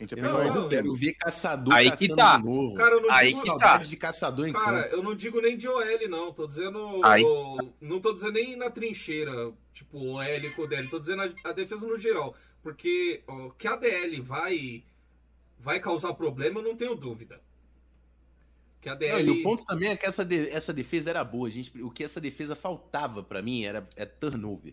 Gente 0.00 0.16
Eu, 0.16 0.22
Não, 0.22 0.32
não, 0.44 0.54
dos 0.54 0.62
eu 0.64 0.68
quero 0.70 0.94
ver 0.94 1.12
caçador 1.12 1.74
Aí 1.74 1.90
que 1.94 2.08
tá. 2.16 2.38
de 2.38 2.44
novo. 2.44 2.74
Cara, 2.74 2.94
eu 2.94 3.02
não 3.02 3.10
Aí 3.12 3.34
digo. 3.34 3.42
que 3.42 3.58
tá. 3.58 3.76
de 3.76 3.96
caçador 3.98 4.48
em 4.48 4.52
Cara, 4.52 4.84
campo. 4.84 4.94
eu 4.96 5.02
não 5.02 5.14
digo 5.14 5.40
nem 5.42 5.56
de 5.58 5.68
OL, 5.68 6.08
não. 6.08 6.32
Tô 6.32 6.46
dizendo. 6.46 7.00
Aí. 7.04 7.22
Não 7.80 8.00
tô 8.00 8.14
dizendo 8.14 8.32
nem 8.32 8.56
na 8.56 8.70
trincheira, 8.70 9.52
tipo 9.72 9.98
OL 9.98 10.50
com 10.56 10.66
DL. 10.66 10.88
Tô 10.88 10.98
dizendo 10.98 11.22
a, 11.22 11.50
a 11.50 11.52
defesa 11.52 11.86
no 11.86 11.98
geral. 11.98 12.34
Porque 12.62 13.22
ó, 13.26 13.50
que 13.50 13.68
a 13.68 13.76
DL 13.76 14.20
vai, 14.22 14.82
vai 15.58 15.78
causar 15.78 16.14
problema, 16.14 16.60
eu 16.60 16.64
não 16.64 16.74
tenho 16.76 16.94
dúvida. 16.94 17.40
Que 18.80 18.88
a 18.88 18.92
Não, 18.92 18.98
DL. 18.98 19.28
e 19.28 19.40
o 19.40 19.42
ponto 19.42 19.62
também 19.66 19.90
é 19.90 19.96
que 19.96 20.06
essa, 20.06 20.24
de- 20.24 20.48
essa 20.48 20.72
defesa 20.72 21.10
era 21.10 21.22
boa. 21.22 21.50
Gente, 21.50 21.70
o 21.82 21.90
que 21.90 22.02
essa 22.02 22.18
defesa 22.20 22.56
faltava 22.56 23.22
pra 23.22 23.42
mim 23.42 23.64
era 23.64 23.84
é 23.96 24.06
turnover. 24.06 24.72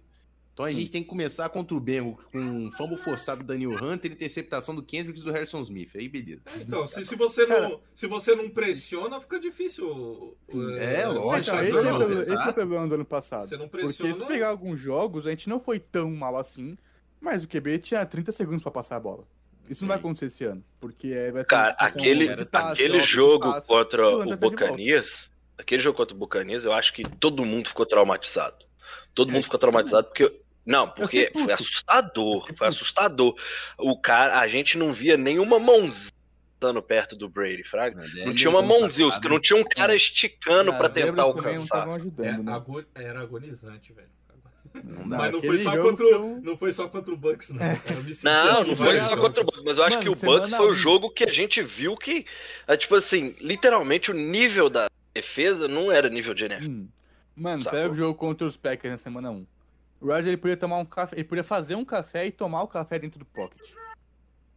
Então 0.58 0.66
a 0.66 0.72
gente 0.72 0.90
tem 0.90 1.04
que 1.04 1.08
começar 1.10 1.48
contra 1.50 1.78
o 1.78 1.80
Bengo 1.80 2.20
com 2.32 2.40
um 2.40 2.72
fumble 2.72 2.98
forçado 2.98 3.44
do 3.44 3.46
Daniel 3.46 3.74
Hunter 3.76 4.10
e 4.10 4.14
interceptação 4.16 4.74
do 4.74 4.82
Kendricks 4.82 5.22
e 5.22 5.26
do 5.26 5.32
Harrison 5.32 5.62
Smith. 5.62 5.92
Aí 5.96 6.10
beleza. 6.10 6.42
Então, 6.60 6.88
se, 6.88 7.06
se, 7.06 7.16
você 7.16 7.46
Cara- 7.46 7.70
não, 7.70 7.80
se 7.94 8.08
você 8.08 8.34
não 8.34 8.50
pressiona, 8.50 9.22
fica 9.22 9.40
difícil. 9.40 10.36
É, 10.80 11.06
lógico, 11.06 11.20
Então, 11.20 11.32
Acho 11.32 11.52
que 11.52 11.58
esse, 11.58 11.78
é 11.78 11.94
problema, 11.94 12.22
esse 12.22 12.32
é 12.32 12.50
o 12.50 12.54
problema 12.56 12.88
do 12.88 12.96
ano 12.96 13.06
passado. 13.06 13.48
Você 13.48 13.56
não 13.56 13.68
Porque 13.70 13.88
se 13.90 13.98
pressiona. 14.02 14.26
pegar 14.32 14.48
alguns 14.50 14.80
jogos, 14.80 15.28
a 15.28 15.30
gente 15.30 15.48
não 15.48 15.60
foi 15.60 15.80
tão 15.80 16.10
mal 16.10 16.36
assim, 16.36 16.76
mas 17.22 17.44
o 17.44 17.48
QB 17.48 17.78
tinha 17.78 18.04
30 18.04 18.32
segundos 18.32 18.64
pra 18.64 18.72
passar 18.72 18.96
a 18.96 19.00
bola. 19.00 19.28
Isso 19.70 19.84
não 19.84 19.90
vai 19.90 19.98
acontecer 19.98 20.26
esse 20.26 20.44
ano, 20.44 20.64
porque 20.80 21.10
é, 21.10 21.32
vai 21.32 21.44
ser 21.44 21.50
Cara, 21.50 21.76
aquele, 21.78 22.36
passe, 22.36 22.50
aquele 22.74 23.04
jogo 23.04 23.62
contra 23.68 24.10
o 24.10 24.22
o 24.22 24.26
tá. 24.28 24.36
Buccaneers, 24.38 25.30
aquele 25.56 25.84
jogo 25.84 25.98
contra 25.98 26.16
o 26.16 26.18
Buccaneers, 26.18 26.66
eu 26.66 26.74
acho 26.74 26.92
que 26.94 27.04
todo 27.04 27.46
mundo 27.46 27.68
ficou 27.68 27.86
traumatizado. 27.86 28.66
Todo 29.14 29.30
É, 29.30 29.34
mundo 29.34 29.44
ficou 29.44 29.60
traumatizado 29.60 30.08
porque 30.08 30.32
não, 30.68 30.88
porque 30.90 31.32
foi 31.34 31.52
assustador, 31.54 32.54
foi 32.56 32.68
assustador. 32.68 33.36
O 33.78 33.98
cara, 34.00 34.40
a 34.40 34.48
gente 34.48 34.78
não 34.78 34.94
via 34.94 35.18
nenhuma 35.18 35.58
mãozinha 35.58 36.12
estando 36.54 36.82
perto 36.82 37.16
do 37.16 37.30
Brady, 37.30 37.64
fraga. 37.64 38.04
Não 38.26 38.34
tinha 38.34 38.50
uma 38.50 38.62
mãozinha, 38.62 39.08
os- 39.08 39.20
não 39.22 39.40
tinha 39.40 39.58
um 39.60 39.64
cara 39.64 39.96
esticando 39.96 40.72
É, 40.72 40.78
pra 40.78 40.88
as 40.88 40.94
zebras 40.94 41.16
tentar 41.16 41.22
alcançar. 41.24 41.64
estavam 41.64 41.94
É, 41.94 41.96
ajudando, 41.98 42.44
né? 42.44 42.52
ago- 42.54 42.86
era 42.96 43.22
agonizante, 43.22 43.94
velho. 43.94 44.08
Não 44.84 45.10
dá. 45.10 45.18
Mas 45.18 45.32
não 45.32 45.42
foi, 45.42 45.58
só 45.60 45.78
contra, 45.82 46.06
não 46.20 46.58
foi 46.58 46.74
só 46.74 46.88
contra 46.88 47.12
o 47.14 47.18
Bucks, 47.18 47.50
não. 47.50 47.58
Não, 47.60 48.60
assim 48.60 48.70
não 48.70 48.76
foi 48.76 48.98
só 48.98 49.04
vezes. 49.08 49.20
contra 49.20 49.42
o 49.42 49.46
Bucks, 49.46 49.64
mas 49.64 49.78
eu 49.78 49.84
acho 49.84 49.98
Mano, 49.98 50.04
que 50.04 50.18
o 50.18 50.26
Bucks 50.26 50.54
foi 50.54 50.70
o 50.70 50.74
jogo 50.74 51.10
que 51.10 51.24
a 51.24 51.32
gente 51.32 51.62
viu 51.64 51.96
que, 51.98 52.26
é, 52.68 52.78
tipo 52.78 52.94
assim, 52.96 53.36
literalmente 53.40 54.12
o 54.12 54.14
nível 54.14 54.70
da 54.70 54.88
defesa 55.16 55.68
não 55.68 55.92
era 55.92 56.10
nível 56.10 56.34
de 56.36 56.46
NFL. 56.46 56.70
Hum. 56.70 56.88
Mano, 57.36 57.60
Sacou? 57.62 57.80
pega 57.80 57.92
o 57.92 57.96
jogo 57.96 58.14
contra 58.16 58.46
os 58.46 58.58
Packers 58.58 58.92
na 58.92 58.98
semana 58.98 59.32
1. 59.32 59.46
O 60.00 60.08
Roger 60.08 60.28
ele 60.28 60.38
podia 60.38 60.58
tomar 60.58 60.78
um 60.78 60.86
café, 60.86 61.16
ele 61.16 61.24
podia 61.24 61.44
fazer 61.44 61.76
um 61.76 61.86
café 61.86 62.28
e 62.28 62.32
tomar 62.32 62.62
o 62.64 62.68
café 62.68 63.00
dentro 63.00 63.20
do 63.20 63.26
pocket. 63.26 63.62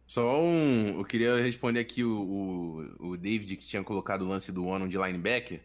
Só 0.07 0.41
um. 0.41 0.97
Eu 0.99 1.05
queria 1.05 1.41
responder 1.41 1.79
aqui 1.79 2.03
o, 2.03 2.85
o, 2.99 3.11
o 3.11 3.17
David 3.17 3.55
que 3.55 3.65
tinha 3.65 3.83
colocado 3.83 4.23
o 4.23 4.27
lance 4.27 4.51
do 4.51 4.65
Ono 4.65 4.87
de 4.87 4.97
linebacker. 4.97 5.61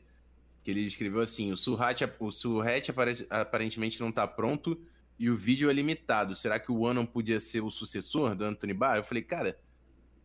Que 0.63 0.71
ele 0.71 0.81
escreveu 0.87 1.21
assim: 1.21 1.53
o 1.53 1.57
Surhat, 1.57 2.03
o 2.19 2.31
Surhat 2.31 2.91
apare- 2.91 3.27
aparentemente 3.29 4.01
não 4.01 4.11
tá 4.13 4.27
pronto 4.27 4.81
e 5.19 5.29
o 5.31 5.37
vídeo 5.37 5.69
é 5.69 5.73
limitado. 5.73 6.35
Será 6.37 6.59
que 6.59 6.71
o 6.71 6.81
Ono 6.83 7.07
podia 7.07 7.41
ser 7.41 7.61
o 7.61 7.71
sucessor 7.71 8.35
do 8.35 8.45
Anthony 8.45 8.75
Barr? 8.75 8.99
Eu 8.99 9.05
falei, 9.05 9.23
cara, 9.23 9.59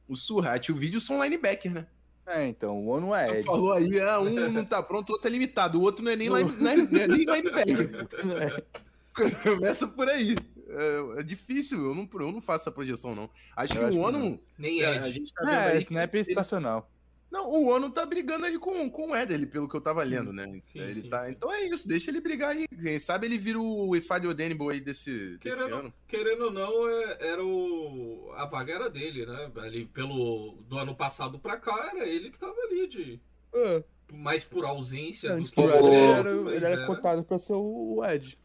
o 0.07 0.15
Surhat 0.15 0.67
e 0.67 0.71
o 0.71 0.75
vídeo 0.75 1.01
são 1.01 1.23
linebacker, 1.23 1.73
né? 1.73 1.87
É, 2.27 2.47
então, 2.47 2.77
o 2.77 2.87
ONU 2.89 3.13
é 3.15 3.25
Tu 3.25 3.33
Ed. 3.33 3.43
falou 3.45 3.73
aí, 3.73 3.99
ah, 3.99 4.19
um 4.19 4.51
não 4.51 4.63
tá 4.63 4.81
pronto, 4.81 5.09
o 5.09 5.13
outro 5.13 5.27
é 5.27 5.31
limitado. 5.31 5.79
O 5.79 5.81
outro 5.81 6.03
não 6.03 6.11
é 6.11 6.15
nem, 6.15 6.29
line, 6.33 6.51
não 6.59 6.71
é, 6.71 6.75
não 6.77 6.99
é 6.99 7.07
nem 7.07 7.25
linebacker. 7.25 8.07
Começa 9.43 9.87
por 9.87 10.07
aí. 10.09 10.35
É, 10.67 11.19
é 11.19 11.23
difícil, 11.23 11.77
eu 11.83 11.93
não, 11.95 12.07
eu 12.13 12.31
não 12.31 12.41
faço 12.41 12.63
essa 12.63 12.71
projeção, 12.71 13.11
não. 13.11 13.29
Acho 13.55 13.73
Eu 13.73 13.79
que 13.79 13.85
acho 13.87 13.97
o 13.99 14.01
que 14.01 14.07
Ono. 14.15 14.39
Nem 14.57 14.81
é, 14.81 14.85
a 14.85 14.95
Ed. 14.95 15.11
gente 15.11 15.33
tá 15.33 15.43
vendo 15.43 15.53
É, 15.57 15.71
que 15.73 15.77
snap 15.83 16.13
ele- 16.13 16.21
estacional. 16.21 16.89
Não, 17.29 17.49
o 17.49 17.67
Ono 17.69 17.89
tá 17.89 18.05
brigando 18.05 18.45
aí 18.45 18.59
com, 18.59 18.89
com 18.89 19.11
o 19.11 19.15
Éder, 19.15 19.49
pelo 19.49 19.65
que 19.67 19.73
eu 19.75 19.79
tava 19.79 20.03
lendo, 20.03 20.33
né? 20.33 20.45
Sim, 20.65 20.79
ele 20.79 21.01
sim, 21.01 21.09
tá, 21.09 21.25
sim. 21.25 21.31
Então 21.31 21.49
é 21.49 21.63
isso, 21.65 21.87
deixa 21.87 22.11
ele 22.11 22.19
brigar 22.19 22.49
aí. 22.51 22.67
Quem 22.67 22.99
sabe 22.99 23.25
ele 23.25 23.37
vira 23.37 23.57
o 23.57 23.95
Ifade 23.95 24.27
Odenbo 24.27 24.69
aí 24.69 24.81
desse, 24.81 25.37
desse 25.37 25.39
Querendo, 25.39 25.75
ano. 25.75 25.93
querendo 26.09 26.43
ou 26.45 26.51
não, 26.51 26.87
é- 26.89 27.17
era 27.21 27.41
o. 27.43 28.31
A 28.35 28.45
vaga 28.45 28.73
era 28.73 28.89
dele, 28.89 29.25
né? 29.25 29.49
Ali 29.57 29.85
pelo. 29.85 30.57
Do 30.67 30.77
ano 30.77 30.93
passado 30.93 31.39
pra 31.39 31.55
cá, 31.55 31.91
era 31.95 32.05
ele 32.05 32.29
que 32.31 32.37
tava 32.39 32.55
ali 32.69 32.85
de. 32.87 33.21
Mais 34.11 34.43
por 34.43 34.65
ausência 34.65 35.29
do 35.31 35.35
Antes 35.37 35.53
que 35.53 35.61
do 35.61 35.69
Ed, 35.69 35.85
ele 35.85 35.95
era, 35.95 36.29
ele 36.31 36.55
era 36.57 36.69
era- 36.69 36.85
cotado 36.85 37.23
pra 37.23 37.39
ser 37.39 37.53
o 37.53 38.03
Ed. 38.05 38.37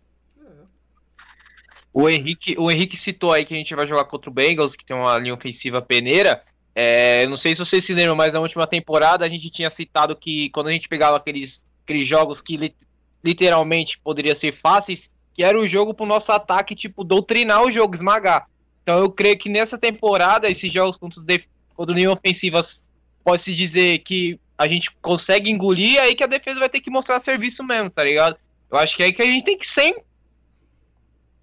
O 1.98 2.10
Henrique, 2.10 2.54
o 2.58 2.70
Henrique 2.70 2.94
citou 2.94 3.32
aí 3.32 3.42
que 3.42 3.54
a 3.54 3.56
gente 3.56 3.74
vai 3.74 3.86
jogar 3.86 4.04
contra 4.04 4.28
o 4.28 4.32
Bengals, 4.32 4.76
que 4.76 4.84
tem 4.84 4.94
uma 4.94 5.16
linha 5.16 5.32
ofensiva 5.32 5.80
peneira. 5.80 6.42
É, 6.74 7.26
não 7.26 7.38
sei 7.38 7.54
se 7.54 7.64
vocês 7.64 7.82
se 7.86 7.94
lembram, 7.94 8.14
mas 8.14 8.34
na 8.34 8.40
última 8.40 8.66
temporada 8.66 9.24
a 9.24 9.28
gente 9.30 9.48
tinha 9.48 9.70
citado 9.70 10.14
que 10.14 10.50
quando 10.50 10.66
a 10.66 10.72
gente 10.72 10.90
pegava 10.90 11.16
aqueles, 11.16 11.66
aqueles 11.82 12.06
jogos 12.06 12.42
que 12.42 12.58
li- 12.58 12.76
literalmente 13.24 13.98
poderiam 13.98 14.34
ser 14.36 14.52
fáceis, 14.52 15.10
que 15.32 15.42
era 15.42 15.58
o 15.58 15.66
jogo 15.66 15.94
pro 15.94 16.04
nosso 16.04 16.30
ataque, 16.32 16.74
tipo, 16.74 17.02
doutrinar 17.02 17.62
o 17.62 17.70
jogo, 17.70 17.94
esmagar. 17.94 18.46
Então 18.82 18.98
eu 18.98 19.10
creio 19.10 19.38
que 19.38 19.48
nessa 19.48 19.78
temporada, 19.78 20.50
esses 20.50 20.70
jogos 20.70 20.98
contra, 20.98 21.18
o 21.18 21.24
def- 21.24 21.46
contra 21.74 21.94
linha 21.94 22.12
ofensivas, 22.12 22.86
pode-se 23.24 23.54
dizer 23.54 24.00
que 24.00 24.38
a 24.58 24.68
gente 24.68 24.90
consegue 25.00 25.50
engolir, 25.50 25.98
aí 25.98 26.14
que 26.14 26.22
a 26.22 26.26
defesa 26.26 26.60
vai 26.60 26.68
ter 26.68 26.82
que 26.82 26.90
mostrar 26.90 27.18
serviço 27.20 27.64
mesmo, 27.64 27.88
tá 27.88 28.04
ligado? 28.04 28.36
Eu 28.70 28.76
acho 28.76 28.94
que 28.98 29.02
é 29.02 29.06
aí 29.06 29.14
que 29.14 29.22
a 29.22 29.24
gente 29.24 29.46
tem 29.46 29.56
que 29.56 29.66
sem 29.66 29.96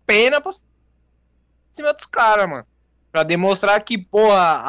pena 0.06 0.42
pra 0.42 0.52
cima 1.72 1.94
dos 1.94 2.06
caras, 2.06 2.50
mano. 2.50 2.66
Pra 3.12 3.24
demonstrar 3.24 3.80
que, 3.84 3.98
porra, 3.98 4.62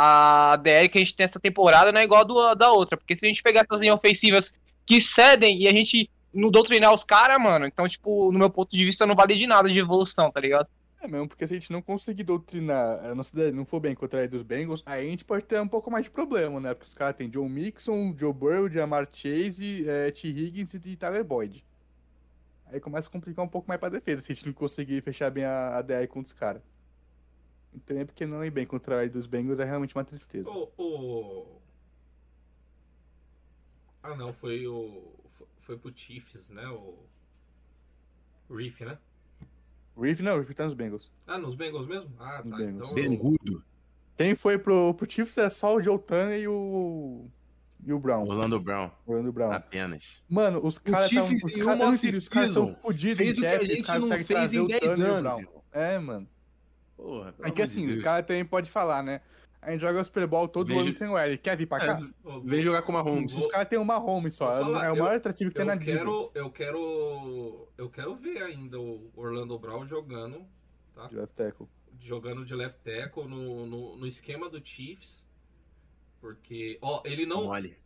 a 0.52 0.56
DL 0.56 0.88
que 0.88 0.98
a 0.98 1.00
gente 1.00 1.14
tem 1.14 1.24
essa 1.24 1.40
temporada 1.40 1.90
não 1.90 2.00
é 2.00 2.04
igual 2.04 2.20
a 2.20 2.24
do, 2.24 2.54
da 2.54 2.70
outra. 2.70 2.96
Porque 2.96 3.16
se 3.16 3.24
a 3.24 3.28
gente 3.28 3.42
pegar 3.42 3.62
essas 3.62 3.80
linhas 3.80 3.96
ofensivas 3.96 4.58
que 4.84 5.00
cedem 5.00 5.62
e 5.62 5.68
a 5.68 5.72
gente 5.72 6.10
não 6.32 6.50
doutrinar 6.50 6.92
os 6.92 7.04
caras, 7.04 7.40
mano. 7.40 7.66
Então, 7.66 7.88
tipo, 7.88 8.30
no 8.32 8.38
meu 8.38 8.50
ponto 8.50 8.70
de 8.70 8.84
vista, 8.84 9.06
não 9.06 9.14
vale 9.14 9.34
de 9.34 9.46
nada 9.46 9.68
de 9.70 9.78
evolução, 9.78 10.30
tá 10.30 10.40
ligado? 10.40 10.68
É 11.00 11.06
mesmo, 11.06 11.28
porque 11.28 11.46
se 11.46 11.52
a 11.52 11.56
gente 11.56 11.70
não 11.70 11.82
conseguir 11.82 12.24
doutrinar 12.24 13.04
a 13.04 13.14
nossa 13.14 13.34
ideia 13.34 13.52
não 13.52 13.66
for 13.66 13.78
bem 13.78 13.94
contra 13.94 14.24
a 14.24 14.26
dos 14.26 14.42
Bengals, 14.42 14.82
aí 14.86 15.06
a 15.06 15.10
gente 15.10 15.24
pode 15.24 15.44
ter 15.44 15.60
um 15.60 15.68
pouco 15.68 15.90
mais 15.90 16.04
de 16.04 16.10
problema, 16.10 16.58
né? 16.58 16.72
Porque 16.72 16.86
os 16.86 16.94
caras 16.94 17.14
têm 17.14 17.28
John 17.28 17.48
Mixon, 17.48 18.14
Joe 18.18 18.32
Burrow, 18.32 18.70
Jamar 18.70 19.06
Chase, 19.12 19.86
é, 19.86 20.10
T. 20.10 20.28
Higgins 20.28 20.72
e 20.72 20.96
Tyler 20.96 21.22
Boyd. 21.22 21.62
Aí 22.74 22.80
começa 22.80 23.08
a 23.08 23.12
complicar 23.12 23.44
um 23.44 23.48
pouco 23.48 23.68
mais 23.68 23.78
pra 23.78 23.88
defesa, 23.88 24.20
se 24.20 24.32
a 24.32 24.34
gente 24.34 24.46
não 24.46 24.52
conseguir 24.52 25.00
fechar 25.00 25.30
bem 25.30 25.44
a, 25.44 25.78
a 25.78 25.80
DI 25.82 26.08
contra 26.08 26.26
os 26.26 26.32
caras. 26.32 26.62
Então 27.72 27.96
é 27.96 28.04
porque 28.04 28.26
não 28.26 28.44
ir 28.44 28.50
bem 28.50 28.66
contra 28.66 29.00
a 29.04 29.06
dos 29.08 29.26
Bengals 29.28 29.60
é 29.60 29.64
realmente 29.64 29.94
uma 29.96 30.04
tristeza. 30.04 30.50
O, 30.50 30.68
o- 30.76 31.60
Ah, 34.02 34.16
não, 34.16 34.32
foi 34.32 34.66
o. 34.66 35.12
fo- 35.30 35.46
Foi 35.60 35.78
pro 35.78 35.96
Chiefs, 35.96 36.50
né? 36.50 36.66
O. 36.68 36.98
Reef, 38.50 38.80
né? 38.82 38.98
Reeve 39.96 40.22
não, 40.24 40.34
Reeve 40.34 40.52
tá 40.52 40.64
nos 40.64 40.74
Bengals. 40.74 41.12
Ah, 41.26 41.38
nos 41.38 41.54
Bengals 41.54 41.86
mesmo? 41.86 42.10
Ah, 42.18 42.42
Nos 42.44 42.50
tá. 42.50 42.56
Bengals. 42.64 42.90
Então. 42.90 42.94
Bengudo. 42.94 43.64
Quem 44.16 44.34
foi 44.34 44.58
pro, 44.58 44.92
pro 44.94 45.08
Chiefs 45.10 45.38
é 45.38 45.48
só 45.48 45.76
o 45.76 45.82
Joe 45.82 45.98
Turner 45.98 46.40
e 46.40 46.48
o. 46.48 47.26
E 47.86 47.92
o 47.92 47.98
Brown. 47.98 48.26
Orlando 48.26 48.60
Brown. 48.60 48.90
Orlando 49.06 49.32
Brown. 49.32 49.52
Apenas. 49.52 50.22
Mano, 50.28 50.64
os 50.64 50.78
caras 50.78 51.10
tão. 51.10 51.26
Os 51.26 51.54
uma 51.56 51.76
tão 51.76 51.94
os 51.94 52.28
caras 52.28 52.52
são 52.52 52.64
off-season 52.64 52.82
fodidos 52.82 53.26
em 53.26 53.30
o 53.32 53.34
que 53.34 53.46
a 53.46 53.52
cap, 53.52 53.62
os 53.64 53.68
gente 53.70 53.82
caras 53.84 54.00
não 54.00 54.08
conseguem 54.08 54.26
fez 54.26 54.38
trazer 54.38 54.56
em 54.56 54.60
o 54.60 54.68
10 54.68 54.80
Turner 54.80 54.98
e 54.98 55.10
o 55.10 55.14
anos, 55.14 55.22
Brown. 55.44 55.62
É, 55.72 55.98
mano. 55.98 56.28
Porra, 56.96 57.34
É 57.42 57.50
que 57.50 57.62
assim, 57.62 57.84
de 57.84 57.90
os 57.90 57.98
caras 57.98 58.26
também 58.26 58.44
podem 58.44 58.70
falar, 58.70 59.02
né? 59.02 59.20
A 59.60 59.70
gente 59.70 59.80
joga 59.80 59.98
o 60.00 60.04
Super 60.04 60.26
Bowl 60.26 60.46
todo 60.46 60.68
Vejo- 60.68 60.80
ano 60.80 60.92
sem 60.92 61.08
o 61.08 61.16
L. 61.16 61.38
Quer 61.38 61.56
vir 61.56 61.66
pra 61.66 61.78
cá? 61.80 62.00
Ó, 62.22 62.38
Vem 62.40 62.62
jogar 62.62 62.82
com 62.82 62.92
uma 62.92 63.02
Mahomes. 63.02 63.34
Os 63.36 63.46
caras 63.46 63.66
têm 63.68 63.78
uma 63.78 63.98
home 63.98 64.30
só. 64.30 64.62
Vou 64.62 64.72
falar, 64.74 64.86
é 64.86 64.92
o 64.92 64.96
eu- 64.96 65.02
maior 65.02 65.16
atrativo 65.16 65.50
que 65.50 65.56
tem 65.56 65.64
na 65.64 65.76
quero, 65.78 66.30
eu 66.34 66.50
quero. 66.50 67.68
Eu 67.76 67.88
quero 67.90 68.14
ver 68.14 68.42
ainda 68.42 68.78
o 68.78 69.10
Orlando 69.16 69.58
Brown 69.58 69.86
jogando. 69.86 70.44
Tá? 70.94 71.06
De 71.06 71.16
left 71.16 71.34
tackle. 71.34 71.66
Jogando 71.98 72.44
de 72.44 72.54
left 72.54 72.78
tackle 72.82 73.26
no, 73.26 73.66
no, 73.66 73.96
no 73.96 74.06
esquema 74.06 74.48
do 74.50 74.64
Chiefs. 74.64 75.24
Porque, 76.24 76.78
ó, 76.80 77.02
ele 77.04 77.26
não. 77.26 77.44
Mole. 77.44 77.76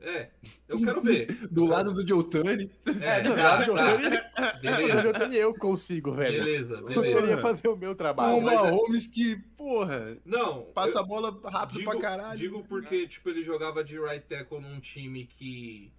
É, 0.00 0.28
eu 0.66 0.80
quero 0.80 1.00
ver. 1.00 1.26
Do 1.52 1.66
lado 1.66 1.94
do 1.94 2.04
Joe 2.08 2.24
Tani. 2.24 2.68
É, 3.00 3.20
do 3.20 3.32
tá, 3.36 3.42
lado 3.58 3.66
do 3.66 3.74
tá. 3.78 3.92
Tony- 3.96 4.20
Mas 4.36 4.60
Beleza, 4.60 5.06
eu 5.06 5.12
também 5.12 5.38
eu 5.38 5.54
consigo, 5.54 6.10
velho. 6.12 6.42
beleza, 6.42 6.74
Eu 6.78 6.84
beleza. 6.86 7.14
poderia 7.20 7.38
fazer 7.38 7.68
o 7.68 7.76
meu 7.76 7.94
trabalho. 7.94 8.38
O 8.38 8.42
mas 8.42 8.58
é- 8.58 8.70
Mahomes 8.72 9.06
que, 9.06 9.36
porra, 9.56 10.18
Não, 10.24 10.62
passa 10.74 10.94
eu 10.94 10.98
a 10.98 11.02
bola 11.04 11.40
rápido 11.44 11.78
digo, 11.78 11.90
pra 11.92 12.00
caralho. 12.00 12.38
digo 12.38 12.64
porque, 12.64 13.06
tipo, 13.06 13.28
ele 13.28 13.44
jogava 13.44 13.84
de 13.84 14.00
right 14.00 14.26
tackle 14.26 14.58
num 14.60 14.80
time 14.80 15.26
que. 15.26 15.92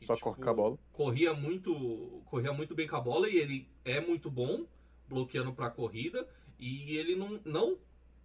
que, 0.00 0.06
Só 0.06 0.14
tipo, 0.16 0.24
corre 0.30 0.42
com 0.42 0.50
a 0.50 0.54
bola. 0.54 0.78
Corria 0.90 1.32
muito, 1.32 2.22
corria 2.24 2.52
muito 2.52 2.74
bem 2.74 2.88
com 2.88 2.96
a 2.96 3.00
bola 3.00 3.28
e 3.28 3.36
ele 3.36 3.68
é 3.84 4.00
muito 4.00 4.28
bom 4.28 4.64
bloqueando 5.08 5.52
pra 5.52 5.70
corrida. 5.70 6.26
E 6.58 6.96
ele 6.96 7.14
não, 7.14 7.38
não, 7.44 7.76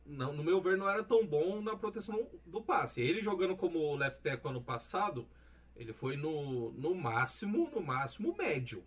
não, 0.06 0.34
no 0.34 0.44
meu 0.44 0.62
ver, 0.62 0.78
não 0.78 0.88
era 0.90 1.04
tão 1.04 1.26
bom 1.26 1.62
na 1.62 1.76
proteção 1.76 2.28
do 2.46 2.62
passe. 2.62 3.02
Ele 3.02 3.22
jogando 3.22 3.56
como 3.56 3.96
left 3.96 4.22
tackle 4.22 4.50
ano 4.52 4.62
passado, 4.62 5.28
ele 5.76 5.94
foi 5.94 6.16
no, 6.18 6.72
no 6.74 6.94
máximo, 6.94 7.70
no 7.74 7.82
máximo 7.82 8.36
médio. 8.38 8.84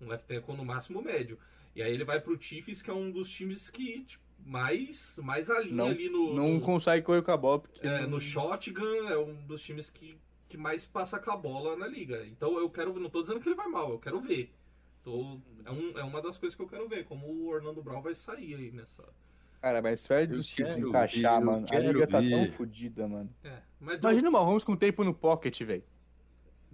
Um 0.00 0.08
left 0.08 0.26
tackle 0.26 0.56
no 0.56 0.64
máximo 0.64 1.02
médio. 1.02 1.38
E 1.74 1.82
aí 1.82 1.92
ele 1.92 2.04
vai 2.04 2.20
pro 2.20 2.40
Chiefs, 2.40 2.82
que 2.82 2.90
é 2.90 2.94
um 2.94 3.10
dos 3.10 3.30
times 3.30 3.70
que 3.70 4.04
tipo, 4.04 4.22
mais, 4.44 5.18
mais 5.22 5.50
alinha 5.50 5.74
Não- 5.74 5.86
ali 5.86 6.08
no, 6.08 6.34
Não 6.34 6.48
no, 6.54 6.60
consegue 6.60 7.04
correr 7.04 7.22
com 7.22 7.30
a 7.30 7.36
bola. 7.36 7.60
Porque 7.60 7.86
é, 7.86 8.02
não- 8.02 8.10
no 8.10 8.20
shotgun, 8.20 9.08
é 9.08 9.18
um 9.18 9.34
dos 9.46 9.62
times 9.62 9.88
que, 9.90 10.18
que 10.48 10.56
mais 10.56 10.84
passa 10.84 11.18
com 11.18 11.30
a 11.30 11.36
bola 11.36 11.76
na 11.76 11.86
liga. 11.86 12.26
Então 12.26 12.58
eu 12.58 12.68
quero 12.68 12.98
não 12.98 13.08
tô 13.10 13.22
dizendo 13.22 13.40
que 13.40 13.48
ele 13.48 13.54
vai 13.56 13.68
mal, 13.68 13.90
eu 13.92 13.98
quero 13.98 14.20
ver. 14.20 14.52
Tô, 15.02 15.40
é, 15.64 15.70
um, 15.70 15.98
é 15.98 16.04
uma 16.04 16.20
das 16.22 16.38
coisas 16.38 16.54
que 16.54 16.62
eu 16.62 16.68
quero 16.68 16.88
ver, 16.88 17.04
como 17.04 17.26
o 17.26 17.48
Orlando 17.48 17.82
Brown 17.82 18.00
vai 18.02 18.14
sair 18.14 18.54
aí 18.54 18.70
nessa. 18.70 19.02
Cara, 19.62 19.80
mas 19.80 20.04
fé 20.04 20.24
Eu 20.24 20.26
dos 20.26 20.46
Chiefs 20.46 20.76
encaixar, 20.78 21.40
eu 21.40 21.46
mano. 21.46 21.66
A 21.70 21.78
liga 21.78 22.04
tá 22.04 22.20
tão 22.20 22.48
fodida, 22.48 23.06
mano. 23.06 23.30
É, 23.44 23.58
mas 23.80 23.98
Imagina 23.98 24.28
o 24.28 24.32
Mahomes 24.32 24.64
com 24.64 24.74
tempo 24.74 25.04
no 25.04 25.14
pocket, 25.14 25.62
velho. 25.62 25.84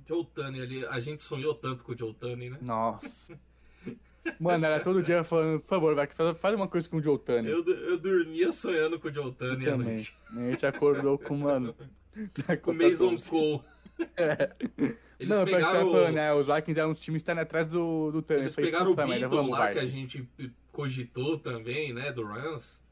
Joe, 0.06 0.26
Tani 0.34 0.62
ali, 0.62 0.86
a 0.86 0.98
gente 0.98 1.22
sonhou 1.22 1.54
tanto 1.54 1.84
com 1.84 1.92
o 1.92 1.98
Joe 1.98 2.14
Tani, 2.14 2.48
né? 2.48 2.58
Nossa. 2.62 3.38
Mano, 4.40 4.66
era 4.66 4.80
todo 4.80 5.02
dia 5.02 5.22
falando, 5.22 5.60
por 5.60 5.66
favor, 5.68 5.94
vai, 5.94 6.06
faz 6.06 6.36
faz 6.38 6.54
uma 6.54 6.68
coisa 6.68 6.88
com 6.88 6.96
o 6.98 7.02
Joe 7.02 7.18
Tani. 7.18 7.48
Eu, 7.48 7.64
eu 7.64 7.98
dormia 7.98 8.50
sonhando 8.52 8.98
com 8.98 9.08
o 9.08 9.12
Joe 9.14 9.32
Tani 9.32 9.66
à 9.66 9.70
também. 9.70 9.88
noite. 9.94 10.14
A 10.32 10.50
gente 10.50 10.66
acordou 10.66 11.18
com, 11.18 11.36
mano. 11.36 11.74
Com 12.62 12.72
o 12.72 12.74
Mason. 12.74 13.16
Cole. 13.30 13.62
Eles 15.18 15.36
Não, 15.36 15.44
pegaram... 15.44 15.92
falando, 15.92 16.14
né? 16.14 16.32
Os 16.32 16.46
Vikings 16.46 16.78
eram 16.78 16.90
uns 16.90 17.00
times 17.00 17.22
que 17.22 17.30
estão 17.30 17.42
atrás 17.42 17.68
do, 17.68 18.12
do 18.12 18.22
Tani. 18.22 18.40
eles 18.42 18.52
Eu 18.52 18.54
falei, 18.54 18.70
pegaram 18.70 18.92
o 18.92 18.94
Beaton 18.94 19.28
vamos, 19.28 19.50
lá, 19.50 19.72
que 19.72 19.78
a 19.78 19.86
gente 19.86 20.28
cogitou 20.70 21.38
também, 21.38 21.92
né, 21.92 22.12
do 22.12 22.24
Rams. 22.24 22.84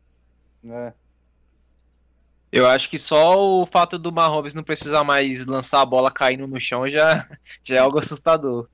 É. 0.65 0.93
Eu 2.51 2.67
acho 2.67 2.91
que 2.91 2.99
só 2.99 3.39
o 3.39 3.67
fato 3.67 3.99
do 3.99 4.11
Mahomes 4.11 4.55
não 4.55 4.63
precisar 4.63 5.05
mais 5.05 5.47
lançar 5.47 5.83
a 5.83 5.87
bola 5.87 6.11
caindo 6.11 6.47
no 6.47 6.59
chão 6.59 6.89
já, 6.89 7.29
já 7.63 7.77
é 7.77 7.79
algo 7.79 7.99
assustador. 7.99 8.69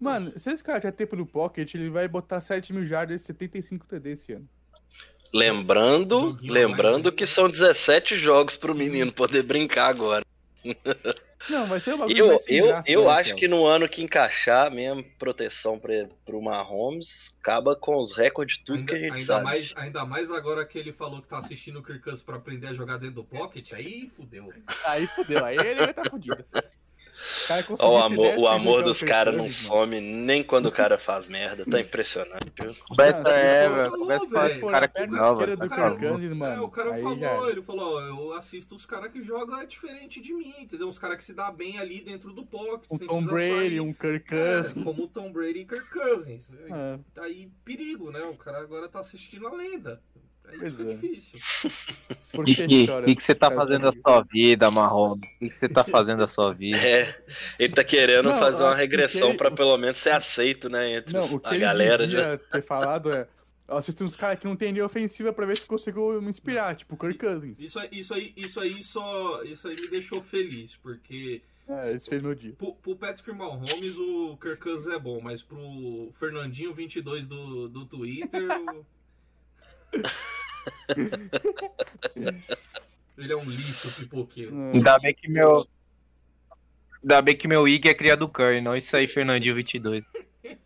Mano, 0.00 0.32
se 0.36 0.50
esse 0.50 0.62
cara 0.62 0.80
tiver 0.80 0.92
tempo 0.92 1.16
no 1.16 1.26
pocket, 1.26 1.74
ele 1.74 1.90
vai 1.90 2.08
botar 2.08 2.40
7 2.40 2.72
mil 2.72 2.84
jardas 2.84 3.20
e 3.20 3.24
75 3.24 3.86
TD 3.86 4.10
esse 4.12 4.32
ano. 4.32 4.48
Lembrando, 5.32 6.38
lembrando 6.42 7.06
online. 7.06 7.16
que 7.16 7.26
são 7.26 7.48
17 7.48 8.16
jogos 8.16 8.56
pro 8.56 8.74
menino 8.74 9.12
poder 9.12 9.42
brincar 9.42 9.88
agora. 9.88 10.24
Não, 11.48 11.66
vai 11.66 11.78
ser 11.78 11.96
bagulho 11.96 12.16
Eu, 12.16 12.38
sem 12.38 12.56
eu, 12.56 12.66
graça, 12.66 12.90
eu 12.90 13.04
né, 13.04 13.10
acho 13.10 13.30
Kel? 13.30 13.38
que 13.38 13.48
no 13.48 13.66
ano 13.66 13.88
que 13.88 14.02
encaixar 14.02 14.70
mesmo 14.70 15.04
proteção 15.18 15.78
pra, 15.78 16.08
pro 16.24 16.40
Mahomes, 16.40 17.36
acaba 17.40 17.76
com 17.76 18.00
os 18.00 18.16
recordes 18.16 18.58
de 18.58 18.64
tudo 18.64 18.78
ainda, 18.78 18.86
que 18.92 18.94
a 18.96 18.98
gente 18.98 19.12
ainda 19.12 19.26
sabe. 19.26 19.44
Mais, 19.44 19.72
ainda 19.76 20.06
mais 20.06 20.32
agora 20.32 20.64
que 20.64 20.78
ele 20.78 20.92
falou 20.92 21.20
que 21.20 21.28
tá 21.28 21.38
assistindo 21.38 21.80
o 21.80 21.82
Kirk 21.82 22.02
Cousins 22.02 22.22
pra 22.22 22.36
aprender 22.36 22.68
a 22.68 22.74
jogar 22.74 22.96
dentro 22.96 23.16
do 23.16 23.24
pocket, 23.24 23.72
aí 23.74 24.10
fudeu. 24.16 24.50
Aí 24.86 25.06
fudeu, 25.06 25.44
aí 25.44 25.56
ele 25.58 25.92
tá 25.92 26.08
fudido. 26.08 26.44
O, 27.44 27.76
cara 27.76 27.92
o 27.92 27.96
amor, 27.98 28.38
o 28.38 28.48
amor 28.48 28.82
dos 28.82 29.02
caras 29.02 29.34
não 29.34 29.48
some 29.48 30.00
nem 30.00 30.42
quando 30.42 30.66
o 30.66 30.72
cara 30.72 30.98
faz 30.98 31.28
merda. 31.28 31.64
Tá 31.64 31.80
impressionante, 31.80 32.52
viu? 32.60 32.74
Conversa 32.88 33.22
Não, 33.22 33.30
é, 33.30 33.68
velho. 33.68 33.90
Conversa 33.92 34.28
com 34.60 34.66
o 34.66 34.70
cara 34.70 34.84
a 34.86 34.88
que 34.88 35.06
não, 35.06 35.34
velho. 35.36 35.56
Tá 35.56 35.90
mano. 36.34 36.44
é, 36.46 36.60
o 36.60 36.68
cara 36.68 36.96
falou, 36.96 37.50
ele 37.50 37.62
falou, 37.62 37.96
ó, 37.96 38.00
eu 38.00 38.32
assisto 38.34 38.74
os 38.74 38.86
caras 38.86 39.10
que 39.10 39.22
jogam 39.22 39.58
é 39.60 39.66
diferente 39.66 40.20
de 40.20 40.32
mim, 40.34 40.54
entendeu? 40.58 40.88
Uns 40.88 40.98
caras 40.98 41.16
que 41.16 41.24
se 41.24 41.34
dá 41.34 41.50
bem 41.50 41.78
ali 41.78 42.00
dentro 42.00 42.32
do 42.32 42.44
pocket, 42.44 42.90
Um 42.90 42.98
sem 42.98 43.06
Tom 43.06 43.22
Brady, 43.24 43.56
sair. 43.76 43.80
um 43.80 43.92
Kirk 43.92 44.34
É, 44.34 44.54
Cousins. 44.54 44.84
como 44.84 45.04
o 45.04 45.08
Tom 45.08 45.32
Brady 45.32 45.60
e 45.60 45.64
Kirk 45.66 45.90
Cousins. 45.90 46.54
É. 46.54 46.98
Tá 47.12 47.24
aí 47.24 47.48
perigo, 47.64 48.10
né? 48.10 48.22
O 48.24 48.36
cara 48.36 48.58
agora 48.58 48.88
tá 48.88 49.00
assistindo 49.00 49.46
a 49.46 49.52
lenda. 49.54 50.00
Aí 50.54 50.60
Pois 50.60 50.76
fica 50.76 50.90
é. 50.90 50.94
difícil. 50.94 51.38
Por 52.32 52.44
que 52.44 52.66
que, 52.66 52.86
chora 52.86 53.06
que, 53.06 53.16
que 53.16 53.26
você 53.26 53.34
tá 53.34 53.50
fazendo 53.50 53.90
da 53.90 53.92
sua 53.92 54.22
vida, 54.22 54.70
Mahomes? 54.70 55.34
O 55.34 55.38
que, 55.38 55.50
que 55.50 55.58
você 55.58 55.68
tá 55.68 55.84
fazendo 55.84 56.18
da 56.18 56.26
sua 56.26 56.52
vida? 56.52 56.78
É, 56.78 57.22
ele 57.58 57.72
tá 57.74 57.84
querendo 57.84 58.28
Não, 58.28 58.38
fazer 58.38 58.62
uma 58.62 58.74
regressão 58.74 59.28
ele- 59.28 59.38
pra 59.38 59.50
pelo 59.50 59.76
menos 59.76 59.98
ser 59.98 60.10
aceito, 60.10 60.68
né? 60.68 60.96
Entre 60.96 61.12
Não, 61.12 61.24
os- 61.24 61.32
o 61.32 61.40
que 61.40 61.48
a 61.48 61.50
ele 61.54 61.60
galera. 61.60 62.06
devia 62.06 62.22
Já... 62.30 62.38
ter 62.38 62.62
falado 62.62 63.12
é. 63.12 63.26
Eu 63.66 63.78
assisti 63.78 64.04
uns 64.04 64.14
caras 64.14 64.38
que 64.38 64.46
não 64.46 64.56
tem 64.56 64.72
linha 64.72 64.84
ofensiva 64.84 65.32
pra 65.32 65.46
ver 65.46 65.56
se 65.56 65.64
consigo 65.64 66.20
me 66.20 66.28
inspirar, 66.28 66.74
tipo 66.76 66.94
o 66.94 66.98
Kirk 66.98 67.18
Cousins. 67.18 67.60
Isso, 67.60 67.78
aí- 67.78 67.88
isso 67.92 68.12
aí, 68.12 68.32
isso 68.36 68.60
aí 68.60 68.82
só. 68.82 69.42
Isso 69.42 69.66
aí 69.68 69.74
me 69.80 69.88
deixou 69.88 70.20
feliz, 70.22 70.76
porque 70.76 71.40
É, 71.66 71.92
isso 71.92 72.10
fez 72.10 72.20
meu 72.20 72.34
dia. 72.34 72.52
pro, 72.58 72.74
pro 72.74 72.94
Patrick 72.94 73.32
Mahomes 73.32 73.96
o 73.96 74.36
Kirk 74.36 74.58
Cousins 74.60 74.94
é 74.94 74.98
bom, 74.98 75.18
mas 75.22 75.42
pro 75.42 76.10
Fernandinho 76.20 76.74
22 76.74 77.26
do, 77.26 77.68
do 77.68 77.86
Twitter. 77.86 78.48
o- 78.74 78.84
Ele 83.16 83.32
é 83.32 83.36
um 83.36 83.44
lixo 83.48 83.90
pipoqueiro. 83.94 84.54
É. 84.54 84.72
Ainda 84.72 84.98
bem 84.98 85.14
que 85.14 85.28
meu. 85.28 85.66
Ainda 87.02 87.22
bem 87.22 87.36
que 87.36 87.46
meu 87.46 87.68
IG 87.68 87.88
é 87.88 87.94
cria 87.94 88.16
do 88.16 88.28
Curry, 88.28 88.60
não 88.60 88.76
isso 88.76 88.96
aí, 88.96 89.06
Fernandinho 89.06 89.54
22. 89.54 90.02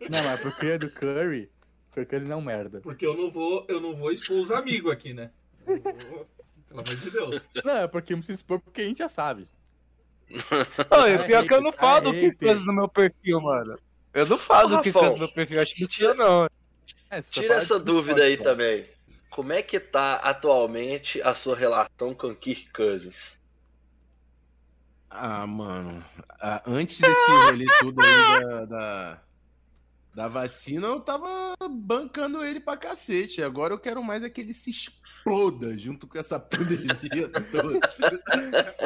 Não, 0.09 0.23
mas 0.23 0.39
pro 0.39 0.51
cria 0.53 0.79
do 0.79 0.89
Curry, 0.89 1.49
o 1.89 1.93
Kirk 1.93 2.09
Cousins 2.09 2.29
é 2.29 2.35
um 2.35 2.41
merda. 2.41 2.79
Porque 2.81 3.05
eu 3.05 3.15
não 3.15 3.29
vou, 3.29 3.65
eu 3.67 3.79
não 3.81 3.93
vou 3.95 4.11
expor 4.11 4.37
os 4.37 4.51
amigos 4.51 4.91
aqui, 4.91 5.13
né? 5.13 5.31
Vou- 5.65 6.27
Pelo 6.67 6.81
amor 6.81 6.95
de 6.95 7.09
Deus. 7.09 7.49
Não, 7.65 7.77
é 7.77 7.87
porque 7.87 8.13
não 8.13 8.19
precisa 8.19 8.37
expor 8.39 8.59
porque 8.59 8.81
a 8.81 8.85
gente 8.85 8.99
já 8.99 9.09
sabe. 9.09 9.47
Ô, 10.29 11.07
e 11.07 11.15
o 11.15 11.25
pior 11.25 11.43
é 11.43 11.47
que 11.47 11.53
eu 11.53 11.61
não 11.61 11.73
falo 11.73 12.11
do 12.11 12.13
que 12.13 12.31
coisa 12.33 12.59
no 12.59 12.73
meu 12.73 12.87
perfil, 12.87 13.41
mano. 13.41 13.77
Eu 14.13 14.25
não 14.27 14.37
falo 14.37 14.77
do 14.77 14.81
que 14.83 14.91
coisa 14.91 15.09
no 15.11 15.17
meu 15.17 15.31
perfil, 15.33 15.59
acho 15.61 15.73
que 15.73 15.81
mentira 15.81 16.13
não. 16.13 16.47
É, 17.09 17.19
se 17.21 17.31
Tira 17.31 17.55
essa 17.55 17.79
dúvida 17.79 18.23
aí 18.23 18.37
também. 18.37 18.85
Como 19.29 19.53
é 19.53 19.61
que 19.61 19.79
tá 19.79 20.15
atualmente 20.15 21.21
a 21.21 21.33
sua 21.33 21.55
relação 21.55 22.13
com 22.13 22.35
Kirk 22.35 22.71
Cousins? 22.73 23.37
Ah, 25.09 25.47
mano. 25.47 26.03
ah, 26.39 26.61
antes 26.65 26.99
desse 26.99 27.31
rolê 27.31 27.65
tudo 27.79 28.01
aí 28.01 28.39
da, 28.39 28.65
da, 28.65 29.21
da 30.13 30.27
vacina, 30.27 30.87
eu 30.87 30.99
tava 30.99 31.55
bancando 31.69 32.45
ele 32.45 32.59
pra 32.59 32.77
cacete. 32.77 33.41
Agora 33.41 33.73
eu 33.73 33.79
quero 33.79 34.03
mais 34.03 34.23
é 34.23 34.29
que 34.29 34.41
ele 34.41 34.53
se 34.53 34.69
exploda 34.69 35.77
junto 35.77 36.07
com 36.07 36.17
essa 36.17 36.37
pandemia 36.39 37.29
toda. 37.51 37.79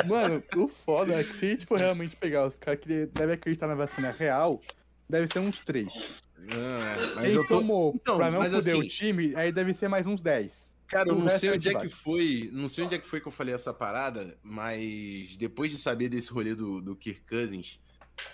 Mano, 0.07 0.43
o 0.55 0.67
foda 0.67 1.19
é 1.19 1.23
que 1.23 1.33
se 1.33 1.45
a 1.45 1.49
gente 1.49 1.65
for 1.65 1.79
realmente 1.79 2.15
pegar 2.15 2.45
os 2.45 2.55
caras 2.55 2.79
que 2.79 3.05
devem 3.07 3.35
acreditar 3.35 3.67
na 3.67 3.75
vacina 3.75 4.11
real, 4.11 4.61
deve 5.09 5.27
ser 5.27 5.39
uns 5.39 5.61
três. 5.61 6.13
Ah, 6.49 6.95
é, 6.97 7.15
mas 7.15 7.25
Quem 7.25 7.33
eu 7.33 7.47
tô... 7.47 7.57
tomou 7.59 7.93
Então, 7.95 8.17
pra 8.17 8.29
não 8.31 8.41
foder 8.43 8.75
o 8.75 8.79
assim- 8.79 8.87
time, 8.87 9.35
aí 9.35 9.51
deve 9.51 9.73
ser 9.73 9.87
mais 9.87 10.05
uns 10.05 10.21
10. 10.21 10.73
Cara, 10.87 11.09
eu 11.09 11.15
O 11.15 11.19
não 11.19 11.29
sei 11.29 11.49
é 11.49 11.53
onde 11.53 11.69
é 11.69 11.79
que 11.79 11.89
foi. 11.89 12.49
Não 12.53 12.67
sei 12.67 12.83
onde 12.83 12.95
é 12.95 12.99
que 12.99 13.07
foi 13.07 13.19
que 13.19 13.27
eu 13.27 13.31
falei 13.31 13.53
essa 13.55 13.73
parada, 13.73 14.37
mas 14.43 15.35
depois 15.37 15.71
de 15.71 15.77
saber 15.77 16.09
desse 16.09 16.29
rolê 16.31 16.53
do, 16.53 16.81
do 16.81 16.95
Kirk 16.95 17.21
Cousins, 17.21 17.79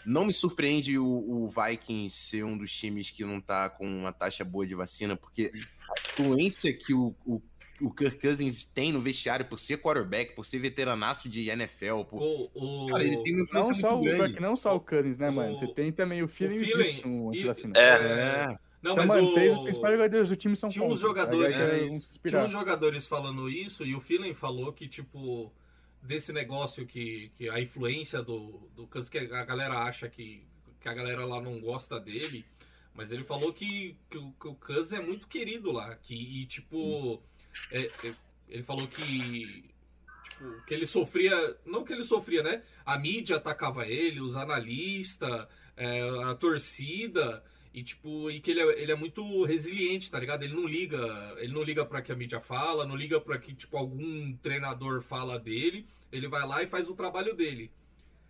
não 0.05 0.25
me 0.25 0.33
surpreende 0.33 0.97
o, 0.99 1.05
o 1.05 1.47
Vikings 1.49 2.17
ser 2.17 2.43
um 2.43 2.57
dos 2.57 2.71
times 2.71 3.11
que 3.11 3.23
não 3.23 3.39
tá 3.39 3.69
com 3.69 3.87
uma 3.87 4.11
taxa 4.11 4.43
boa 4.43 4.67
de 4.67 4.75
vacina, 4.75 5.15
porque 5.15 5.51
a 5.53 6.11
influência 6.11 6.73
que 6.73 6.93
o, 6.93 7.15
o, 7.25 7.41
o 7.81 7.91
Kirk 7.91 8.19
Cousins 8.19 8.63
tem 8.65 8.91
no 8.91 9.01
vestiário 9.01 9.45
por 9.45 9.59
ser 9.59 9.77
quarterback, 9.77 10.35
por 10.35 10.45
ser 10.45 10.59
veteranaço 10.59 11.29
de 11.29 11.49
NFL, 11.49 12.03
por... 12.09 12.21
O, 12.21 12.49
o... 12.53 12.87
Cara, 12.89 13.03
ele 13.03 13.23
tem 13.23 13.35
uma 13.35 13.45
Não 13.53 13.73
só, 13.73 13.99
o, 13.99 14.03
que 14.33 14.39
não 14.39 14.55
só 14.55 14.75
o 14.75 14.79
Cousins, 14.79 15.17
né, 15.17 15.29
O- 15.29 15.33
mano? 15.33 15.57
Você 15.57 15.67
tem 15.67 15.91
também 15.91 16.21
o 16.23 16.27
Feeling 16.27 16.55
e 16.57 16.61
o 16.61 16.65
Feeling 16.65 16.91
Smith, 16.93 17.05
antivacina. 17.29 17.73
É. 17.77 17.81
É, 18.51 18.57
Não, 18.81 18.95
São, 18.95 19.05
mas 19.05 19.17
mano, 19.17 19.29
o... 19.29 19.33
três 19.33 19.53
dos 19.53 19.63
principais 19.63 19.93
jogadores 19.93 20.29
do 20.29 20.35
time 20.35 20.55
são 20.55 20.69
Tinha 20.69 20.85
uns 20.85 21.01
contra. 21.01 21.07
jogadores- 21.07 21.55
é, 21.55 22.29
Tinha 22.29 22.43
uns 22.45 22.51
jogadores 22.51 23.07
falando 23.07 23.49
isso 23.49 23.85
e 23.85 23.93
o 23.95 23.99
Phelan 24.01 24.33
falou 24.33 24.71
que, 24.71 24.87
tipo, 24.87 25.51
desse 26.01 26.31
negócio 26.31 26.85
que, 26.85 27.31
que 27.35 27.49
a 27.49 27.59
influência 27.59 28.21
do, 28.21 28.69
do 28.75 28.87
Cousins, 28.87 29.09
que 29.09 29.17
a 29.17 29.43
galera 29.45 29.79
acha 29.79 30.07
que, 30.07 30.43
que 30.79 30.87
a 30.87 30.93
galera 30.93 31.25
lá 31.25 31.41
não 31.41 31.59
gosta 31.59 31.99
dele, 31.99 32.45
mas 32.93 33.11
ele 33.11 33.23
falou 33.23 33.53
que, 33.53 33.95
que, 34.09 34.17
o, 34.17 34.31
que 34.31 34.47
o 34.47 34.55
Cousins 34.55 34.93
é 34.93 35.01
muito 35.01 35.27
querido 35.27 35.71
lá, 35.71 35.95
que, 35.95 36.13
e, 36.15 36.45
tipo, 36.45 37.15
é- 37.15 37.28
ele 38.49 38.63
falou 38.63 38.87
que, 38.87 39.63
tipo, 40.23 40.65
que 40.65 40.73
ele 40.73 40.85
sofria, 40.85 41.57
não 41.65 41.83
que 41.83 41.93
ele 41.93 42.03
sofria, 42.03 42.43
né? 42.43 42.63
A 42.85 42.97
mídia 42.97 43.37
atacava 43.37 43.87
ele, 43.87 44.21
os 44.21 44.35
analistas, 44.35 45.47
é, 45.77 46.01
a 46.23 46.35
torcida, 46.35 47.43
e 47.73 47.83
tipo, 47.83 48.31
e 48.31 48.39
que 48.39 48.51
ele 48.51 48.61
é, 48.61 48.81
ele 48.81 48.91
é 48.91 48.95
muito 48.95 49.43
resiliente, 49.43 50.09
tá 50.09 50.19
ligado? 50.19 50.43
Ele 50.43 50.53
não 50.53 50.65
liga, 50.65 51.35
ele 51.37 51.53
não 51.53 51.63
liga 51.63 51.85
para 51.85 52.01
que 52.01 52.11
a 52.11 52.15
mídia 52.15 52.39
fala, 52.39 52.85
não 52.85 52.95
liga 52.95 53.21
para 53.21 53.37
que 53.37 53.53
tipo 53.53 53.77
algum 53.77 54.35
treinador 54.37 55.01
fala 55.01 55.37
dele, 55.37 55.85
ele 56.11 56.27
vai 56.27 56.45
lá 56.45 56.63
e 56.63 56.67
faz 56.67 56.89
o 56.89 56.95
trabalho 56.95 57.35
dele. 57.35 57.71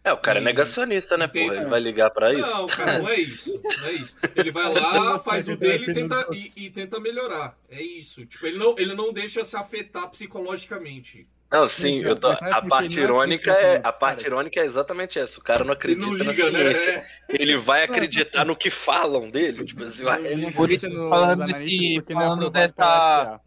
É, 0.04 0.14
o 0.14 0.18
cara 0.18 0.39
é 0.39 0.41
E- 0.41 0.45
negacionista, 0.45 1.18
né, 1.18 1.28
porra? 1.28 1.56
Ele 1.58 1.66
vai 1.66 1.80
ligar 1.80 2.10
pra 2.10 2.34
isso? 2.34 2.41
Não, 2.50 2.66
cara, 2.68 3.00
não 3.00 3.10
é 3.10 3.20
isso. 3.20 3.62
Não 3.62 3.88
é 3.88 3.91
isso. 3.91 4.16
Ele 4.36 4.52
vai 4.52 4.72
lá, 4.74 5.20
faz 5.20 5.47
o 5.50 5.58
dele 5.58 5.91
e 5.91 5.93
tenta, 5.93 6.28
e, 6.32 6.66
e 6.66 6.70
tenta 6.70 7.00
melhorar. 7.00 7.58
É 7.70 7.82
isso. 7.82 8.26
Tipo, 8.26 8.47
ele 8.47 8.58
não, 8.58 8.76
ele 8.78 8.95
não 8.95 9.12
deixa 9.12 9.43
se 9.43 9.58
afetar 9.58 10.10
psicologicamente. 10.10 11.28
Não, 11.52 11.68
sim, 11.68 12.02
eu 12.04 12.16
tô- 12.16 12.30
mas 12.30 12.38
sabe 12.39 12.52
a 12.54 12.62
que 12.62 12.68
parte 12.70 12.95
não 12.95 13.02
é 13.02 13.06
irônica 13.06 13.52
é 13.52 13.82
a 13.84 13.91
parte 13.91 14.26
irônica 14.28 14.60
é 14.60 14.66
exatamente 14.66 15.18
essa. 15.18 15.39
O 15.39 15.43
cara 15.43 15.64
não 15.64 15.72
Ele 15.72 15.74
acredita 15.74 16.06
não 16.08 16.14
na 16.18 16.24
liga, 16.32 16.52
né? 16.52 16.60
ciência. 16.76 16.91
É. 16.91 17.06
Ele 17.41 17.58
vai 17.58 17.88
Não, 17.88 17.93
acreditar 17.95 18.38
assim- 18.41 18.47
no 18.47 18.56
que 18.56 18.70
falam 18.70 19.30
dele. 19.30 19.66
Tipo 19.66 19.84
assim, 19.84 20.04
vai- 20.04 20.26
Ele 20.28 20.41
não 20.43 20.50
acredita 20.50 20.88
isso, 20.88 20.95
nos 20.95 21.10
falando 21.10 21.39
não 21.39 21.47
é 21.47 22.20
falando 22.20 22.52
dessa-. 22.52 23.41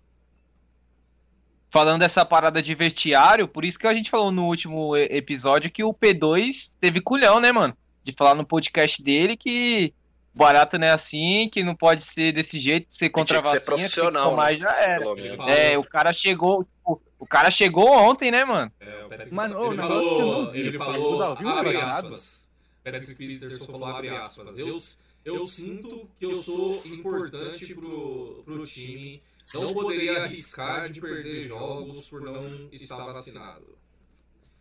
Falando 1.73 2.01
dessa 2.01 2.23
parada 2.25 2.61
de 2.63 2.75
vestiário, 2.75 3.49
por 3.49 3.65
isso 3.65 3.79
que 3.79 3.87
a 3.87 3.95
gente 3.95 4.11
falou 4.11 4.31
no 4.31 4.45
último 4.47 4.95
episódio 4.97 5.71
que 5.71 5.83
o 5.83 5.93
P2 5.95 6.75
teve 6.79 7.01
culhão, 7.01 7.41
né, 7.41 7.51
mano? 7.51 7.75
De 8.05 8.13
falar 8.13 8.35
no 8.35 8.45
podcast 8.45 9.03
dele 9.03 9.37
que 9.37 9.93
barato 10.35 10.79
não 10.79 10.87
é 10.87 10.91
assim, 10.91 11.49
que 11.51 11.63
não 11.63 11.75
pode 11.75 12.03
ser 12.05 12.33
desse 12.33 12.59
jeito, 12.61 12.87
ser 12.91 13.09
contra 13.11 13.39
a 13.39 13.43
tinha 13.43 13.53
que 13.55 13.59
ser 13.59 13.71
vacina, 13.71 13.77
profissional, 13.89 14.31
tomar 14.31 14.53
né? 14.53 14.59
já 14.59 14.71
era. 14.81 15.01
falou- 15.05 15.49
É, 15.49 15.79
o 15.79 15.85
cara 15.85 16.13
chegou, 16.13 16.65
tipo, 16.65 17.03
o 17.19 17.27
cara 17.27 17.51
chegou 17.51 17.91
ontem, 17.91 18.31
né, 18.31 18.45
mano? 18.45 18.71
É, 18.79 19.05
o 19.05 19.09
Patrick- 19.09 19.35
Mano, 19.35 19.67
ele 19.67 19.77
negócio 19.77 20.01
que 20.01 20.07
eu 20.15 20.19
falou, 20.19 20.43
não 20.45 20.51
vi, 20.51 20.61
ele 20.61 20.79
falou, 20.79 21.15
O 21.17 21.19
não 21.19 21.37
tá 21.37 21.59
abre 21.59 21.77
aspas. 21.77 22.49
Patrick 22.85 23.15
Peterson 23.15 23.65
falou, 23.65 23.85
abre 23.87 24.09
aspas. 24.11 24.59
Eu, 24.59 24.79
eu 25.25 25.47
sinto 25.47 26.09
que 26.19 26.27
eu 26.27 26.37
sou 26.43 26.83
importante 26.85 27.75
pro, 27.75 28.43
pro 28.45 28.67
time. 28.67 29.23
Não 29.55 29.73
poderia 29.75 30.23
arriscar 30.25 30.89
de 30.91 31.01
perder 31.01 31.43
jogos 31.45 32.09
por 32.09 32.21
não 32.21 32.69
estar 32.73 32.97
vacinado. 33.05 33.77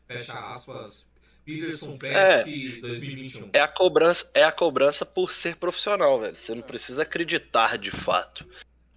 Fecha 0.07 0.33
aspas. 0.33 1.05
Peterson 1.45 1.97
Patrick 1.97 2.81
2021. 2.81 3.49
É 3.53 3.61
a 3.61 3.67
cobrança, 3.67 4.29
é 4.33 4.43
a 4.43 4.51
cobrança 4.51 5.05
por 5.05 5.31
ser 5.33 5.55
profissional, 5.55 6.19
velho. 6.19 6.35
Você 6.35 6.53
não 6.53 6.61
precisa 6.61 7.01
acreditar 7.01 7.77
de 7.77 7.89
fato. 7.89 8.45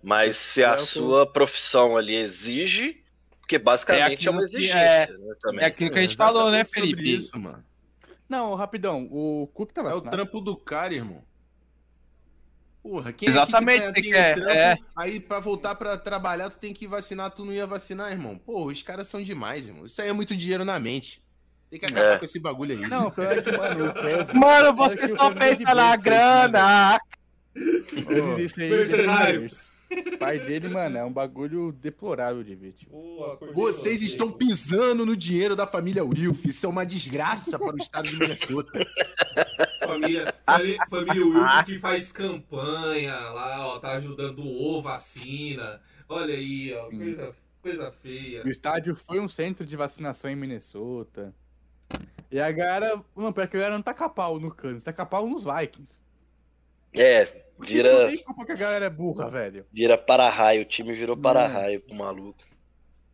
Mas 0.02 0.36
se 0.36 0.62
É 0.62 0.66
a 0.66 0.76
que- 0.76 0.82
sua 0.82 1.26
profissão 1.26 1.96
ali 1.96 2.14
exige, 2.14 3.02
porque 3.40 3.58
basicamente 3.58 4.10
é, 4.10 4.14
aquilo 4.14 4.32
uma 4.32 4.38
que 4.40 4.44
exigência, 4.44 4.76
é- 4.78 5.12
né, 5.16 5.30
É 5.30 5.34
também. 5.40 5.64
aquilo 5.64 5.90
que 5.90 5.98
a 5.98 6.02
É 6.02 6.04
gente 6.04 6.16
falou, 6.16 6.50
né, 6.50 6.60
exatamente 6.60 6.70
sobre 6.74 6.88
Felipe? 6.90 7.14
Isso, 7.14 7.40
mano. 7.40 7.64
Não, 8.28 8.54
rapidão, 8.54 9.08
o 9.10 9.46
Cook 9.54 9.72
tá 9.72 9.80
É 9.80 9.84
o 9.84 9.86
vacinado. 9.88 10.16
trampo 10.16 10.40
do 10.40 10.54
cara, 10.56 10.92
irmão. 10.92 11.24
Porra, 12.84 13.14
quem 13.14 13.30
Exatamente, 13.30 13.82
é 13.82 13.92
que 13.94 14.02
tem 14.02 14.12
quer, 14.12 14.34
trampo, 14.34 14.50
é. 14.50 14.76
aí 14.94 15.18
pra 15.18 15.40
voltar 15.40 15.74
pra 15.74 15.96
trabalhar 15.96 16.50
tu 16.50 16.58
tem 16.58 16.74
que 16.74 16.86
vacinar, 16.86 17.30
tu 17.30 17.42
não 17.42 17.50
ia 17.50 17.66
vacinar, 17.66 18.12
irmão. 18.12 18.36
Pô, 18.36 18.66
os 18.66 18.82
caras 18.82 19.08
são 19.08 19.22
demais, 19.22 19.66
irmão. 19.66 19.86
Isso 19.86 20.02
aí 20.02 20.10
é 20.10 20.12
muito 20.12 20.36
dinheiro 20.36 20.66
na 20.66 20.78
mente. 20.78 21.24
Tem 21.70 21.80
que 21.80 21.86
acabar 21.86 22.16
É. 22.16 22.18
com 22.18 22.26
esse 22.26 22.38
bagulho 22.38 22.78
aí. 22.78 22.86
Não, 22.86 23.10
problema 23.10 23.40
é 23.40 23.42
que, 23.42 23.56
mano, 23.56 23.88
o 23.88 23.94
Cousins... 23.94 24.32
Mano, 24.36 24.76
você 24.76 25.16
só 25.16 25.30
é 25.30 25.34
pensa 25.34 25.74
na 25.74 25.90
né, 25.92 25.96
grana! 25.96 27.00
Cousins, 28.06 28.38
isso 28.38 28.60
aí. 28.60 29.48
O 30.14 30.18
pai 30.18 30.38
dele, 30.40 30.68
mano, 30.68 30.98
é 30.98 31.04
um 31.04 31.12
bagulho 31.12 31.72
deplorável 31.72 32.42
de 32.42 32.54
ver, 32.54 32.72
tipo. 32.72 32.94
Vocês 33.54 34.00
você. 34.00 34.06
estão 34.06 34.30
pisando 34.30 35.06
no 35.06 35.16
dinheiro 35.16 35.56
da 35.56 35.66
família 35.66 36.04
Wilf. 36.04 36.44
Isso 36.46 36.66
é 36.66 36.68
uma 36.68 36.84
desgraça 36.84 37.58
para 37.58 37.74
o 37.74 37.78
estado 37.78 38.08
de 38.08 38.18
Minnesota. 38.18 38.70
Família, 39.86 40.34
família, 40.44 40.78
família 40.88 41.26
Wilson 41.26 41.64
que 41.64 41.78
faz 41.78 42.12
campanha 42.12 43.14
lá, 43.14 43.66
ó, 43.66 43.78
tá 43.78 43.92
ajudando 43.92 44.40
o 44.44 44.82
vacina. 44.82 45.80
Olha 46.08 46.34
aí, 46.34 46.72
ó, 46.74 46.88
coisa, 46.90 47.34
coisa 47.62 47.92
feia. 47.92 48.42
O 48.44 48.48
estádio 48.48 48.94
foi 48.94 49.20
um 49.20 49.28
centro 49.28 49.64
de 49.64 49.76
vacinação 49.76 50.30
em 50.30 50.36
Minnesota. 50.36 51.34
E 52.30 52.40
a 52.40 52.50
galera. 52.50 53.02
Não, 53.16 53.32
pior 53.32 53.46
que 53.46 53.56
a 53.56 53.60
galera 53.60 53.76
não 53.76 53.82
tá 53.82 53.94
pau 54.08 54.40
no 54.40 54.52
Kansas, 54.52 54.84
tá 54.84 55.06
pau 55.06 55.26
nos 55.28 55.44
Vikings. 55.44 56.02
É, 56.92 57.44
vira, 57.60 58.02
não 58.02 58.06
tem 58.06 58.22
culpa 58.22 58.44
que 58.44 58.52
a 58.52 58.56
galera 58.56 58.84
é 58.84 58.90
burra, 58.90 59.28
velho. 59.28 59.66
vira 59.72 59.98
para-raio. 59.98 60.62
O 60.62 60.64
time 60.64 60.92
virou 60.92 61.16
para-raio 61.16 61.80
pro 61.80 61.94
maluco. 61.94 62.44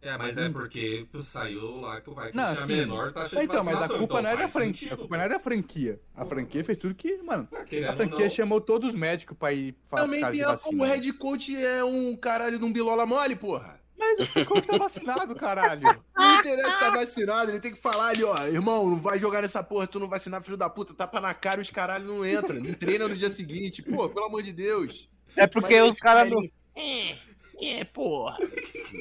É, 0.03 0.17
mas 0.17 0.39
é 0.39 0.49
porque 0.49 1.07
saiu 1.23 1.81
lá 1.81 2.01
que 2.01 2.09
o 2.09 2.15
Vikings 2.15 2.37
Não, 2.37 2.55
tinha 2.55 2.67
menor 2.79 3.13
taxa 3.13 3.37
de 3.37 3.45
Então, 3.45 3.63
mas 3.63 3.83
a 3.83 3.89
culpa 3.89 4.05
então 4.05 4.23
não 4.23 4.31
é 4.31 4.37
da 4.37 4.49
franquia. 4.49 4.73
sentido, 4.73 4.95
A 4.95 4.97
culpa 4.97 5.17
não 5.17 5.25
é 5.25 5.29
da 5.29 5.39
franquia. 5.39 6.01
A 6.15 6.25
franquia 6.25 6.65
fez 6.65 6.79
tudo 6.79 6.95
que, 6.95 7.19
mano. 7.23 7.47
A 7.53 7.93
franquia 7.95 8.25
não, 8.25 8.31
chamou 8.31 8.61
todos 8.63 8.91
os 8.91 8.95
médicos 8.95 9.37
pra 9.37 9.53
ir 9.53 9.75
falar 9.87 10.03
Também 10.05 10.23
tem 10.23 10.33
de 10.33 10.43
a, 10.43 10.49
vacina. 10.49 10.83
o 10.83 10.87
head 10.87 11.13
coach 11.15 11.55
é 11.55 11.85
um 11.85 12.17
caralho 12.17 12.59
de 12.59 12.65
um 12.65 12.73
bilola 12.73 13.05
mole, 13.05 13.37
porra. 13.37 13.79
Mas 13.99 14.19
o 14.19 14.49
coach 14.49 14.67
tá 14.67 14.79
vacinado, 14.79 15.35
caralho. 15.35 15.83
Não 16.17 16.37
interessa 16.37 16.69
estar 16.69 16.91
vacinado, 16.91 17.51
ele 17.51 17.61
tem 17.61 17.73
que 17.73 17.79
falar 17.79 18.09
ali, 18.09 18.25
ó, 18.25 18.47
irmão, 18.47 18.89
não 18.89 18.97
vai 18.97 19.19
jogar 19.19 19.43
nessa 19.43 19.63
porra, 19.63 19.87
tu 19.87 19.99
não 20.01 20.09
vacinar, 20.09 20.43
filho 20.43 20.57
da 20.57 20.69
puta, 20.71 20.95
tapa 20.95 21.21
na 21.21 21.33
cara 21.35 21.61
e 21.61 21.63
os 21.63 21.71
caralho 21.71 22.07
não 22.07 22.25
entra, 22.25 22.59
não 22.59 22.73
treina 22.75 23.07
no 23.09 23.17
dia 23.17 23.29
seguinte, 23.31 23.83
pô, 23.83 24.09
pelo 24.09 24.27
amor 24.27 24.43
de 24.43 24.53
Deus. 24.53 25.09
É 25.37 25.47
porque 25.47 25.79
Mas 25.81 25.91
os 25.91 25.99
caras 25.99 26.31
não. 26.31 26.43
É, 26.75 27.17
é, 27.63 27.85
porra. 27.85 28.37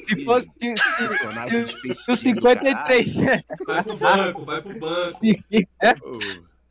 Se 0.08 0.24
fosse. 0.24 0.48
se- 0.48 0.74
Personagem 1.08 1.64
de 1.66 1.94
Se 1.94 2.12
os 2.12 2.18
Jam, 2.20 2.32
53. 2.32 3.06
Vai 3.66 3.82
pro 3.82 3.96
banco, 3.96 4.44
vai 4.44 4.62
pro 4.62 4.78
banco. 4.78 5.18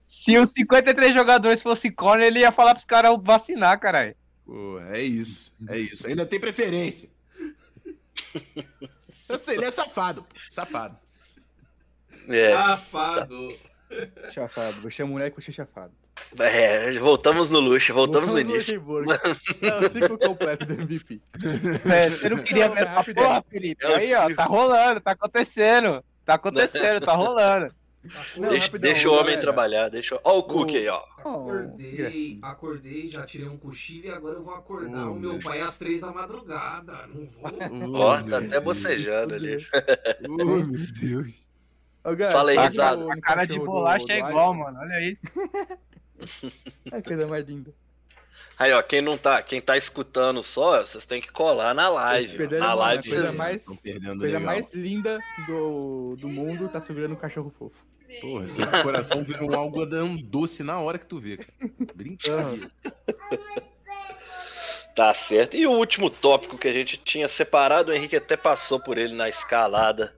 Se 0.03 0.37
os 0.37 0.51
53 0.51 1.13
jogadores 1.13 1.61
fossem 1.61 1.91
corner, 1.91 2.27
ele 2.27 2.39
ia 2.39 2.51
falar 2.51 2.73
pros 2.73 2.85
caras 2.85 3.15
vacinar, 3.21 3.79
caralho. 3.79 4.15
Pô, 4.45 4.79
é 4.91 5.01
isso, 5.01 5.55
é 5.69 5.77
isso. 5.77 6.07
Ainda 6.07 6.25
tem 6.25 6.39
preferência. 6.39 7.09
Ele 9.47 9.63
é 9.65 9.69
safado, 9.71 10.23
pô, 10.23 10.35
safado. 10.49 10.97
É, 12.27 12.51
Safado. 12.55 13.57
Chafado. 14.31 14.81
Você 14.81 15.03
é 15.03 15.05
moleque, 15.05 15.39
você 15.39 15.51
é 15.51 15.53
chafado. 15.53 15.93
É, 16.39 16.91
voltamos 16.99 17.49
no 17.49 17.59
luxo, 17.59 17.93
voltamos 17.93 18.29
no 18.31 18.39
início. 18.39 18.81
É 19.61 19.85
o 19.85 19.89
ciclo 19.89 20.17
completo 20.17 20.65
do 20.65 20.73
MVP. 20.73 21.21
É, 21.91 22.09
você 22.09 22.29
não 22.29 22.37
queria 22.43 22.67
Não, 22.67 22.75
ver 22.75 22.81
é 22.81 22.83
essa 22.83 23.13
porra, 23.13 23.43
Felipe? 23.49 23.85
É 23.85 23.95
Aí, 23.95 24.13
ó, 24.15 24.33
tá 24.33 24.43
rolando, 24.45 25.01
tá 25.01 25.11
acontecendo. 25.11 26.03
Tá 26.25 26.35
acontecendo, 26.35 27.01
tá 27.01 27.13
rolando. 27.15 27.73
Não, 28.37 28.49
Deixa, 28.49 28.77
deixa 28.79 29.09
o 29.09 29.11
homem 29.11 29.23
galera. 29.25 29.41
trabalhar, 29.41 29.89
deixa 29.89 30.15
o... 30.15 30.19
Ó 30.23 30.37
o 30.39 30.43
Cook 30.43 30.69
aí, 30.69 30.87
ó. 30.87 31.01
Oh, 31.25 31.29
Acordei, 31.29 31.91
gracinha. 31.97 32.39
acordei, 32.43 33.09
já 33.09 33.25
tirei 33.25 33.47
um 33.49 33.57
cochilo 33.57 34.05
e 34.07 34.09
agora 34.09 34.35
eu 34.35 34.43
vou 34.43 34.53
acordar 34.53 35.05
Oh, 35.09 35.11
o 35.11 35.19
meu 35.19 35.33
meu 35.33 35.39
pai 35.41 35.59
às 35.59 35.77
três 35.77 35.99
da 35.99 36.09
madrugada. 36.09 37.07
Não 37.13 37.91
vou. 37.91 37.99
Ó, 37.99 38.21
tá 38.23 38.37
até 38.37 38.57
bocejando 38.59 39.33
ali. 39.35 39.57
Oh, 40.29 40.45
meu 40.45 40.63
Deus. 41.01 41.49
Fala 42.31 42.51
aí, 42.51 42.55
tá 42.55 42.67
risada. 42.67 43.13
A 43.13 43.19
cara 43.19 43.45
de 43.45 43.59
bolacha 43.59 44.05
do 44.05 44.11
é 44.13 44.17
igual, 44.19 44.51
Alisson. 44.53 44.63
mano. 44.63 44.79
Olha 44.79 45.01
isso. 45.01 45.21
É 46.91 46.97
a 46.97 47.01
coisa 47.01 47.27
mais 47.27 47.45
linda. 47.45 47.73
Aí, 48.57 48.73
ó, 48.73 48.81
quem 48.81 49.01
não 49.01 49.17
tá, 49.17 49.41
quem 49.41 49.61
tá 49.61 49.77
escutando 49.77 50.43
só, 50.43 50.81
vocês 50.85 51.05
têm 51.05 51.21
que 51.21 51.31
colar 51.31 51.73
na 51.73 51.87
live. 51.87 52.35
perderam, 52.35 52.63
Na 52.67 52.69
mano, 52.75 52.81
live 52.81 52.99
a 52.99 53.09
coisa 53.09 53.23
vocês. 53.23 53.35
mais, 53.35 53.65
coisa 53.65 54.15
legal. 54.15 54.41
mais 54.41 54.73
linda 54.73 55.19
do, 55.47 56.17
do 56.17 56.27
mundo 56.27 56.67
tá 56.67 56.81
segurando 56.81 57.13
um 57.13 57.17
cachorro 57.17 57.49
fofo. 57.49 57.85
Porra, 58.19 58.47
seu 58.47 58.65
coração 58.83 59.23
vira 59.23 59.45
um 59.45 59.55
algodão 59.55 60.17
doce 60.17 60.63
na 60.63 60.79
hora 60.79 60.97
que 60.97 61.05
tu 61.05 61.19
vê. 61.19 61.37
Brincadeira. 61.95 62.69
Tá 64.95 65.13
certo. 65.13 65.55
E 65.55 65.65
o 65.65 65.71
último 65.71 66.09
tópico 66.09 66.57
que 66.57 66.67
a 66.67 66.73
gente 66.73 66.97
tinha 66.97 67.27
separado, 67.27 67.91
o 67.91 67.95
Henrique 67.95 68.15
até 68.17 68.35
passou 68.35 68.79
por 68.79 68.97
ele 68.97 69.13
na 69.15 69.29
escalada. 69.29 70.13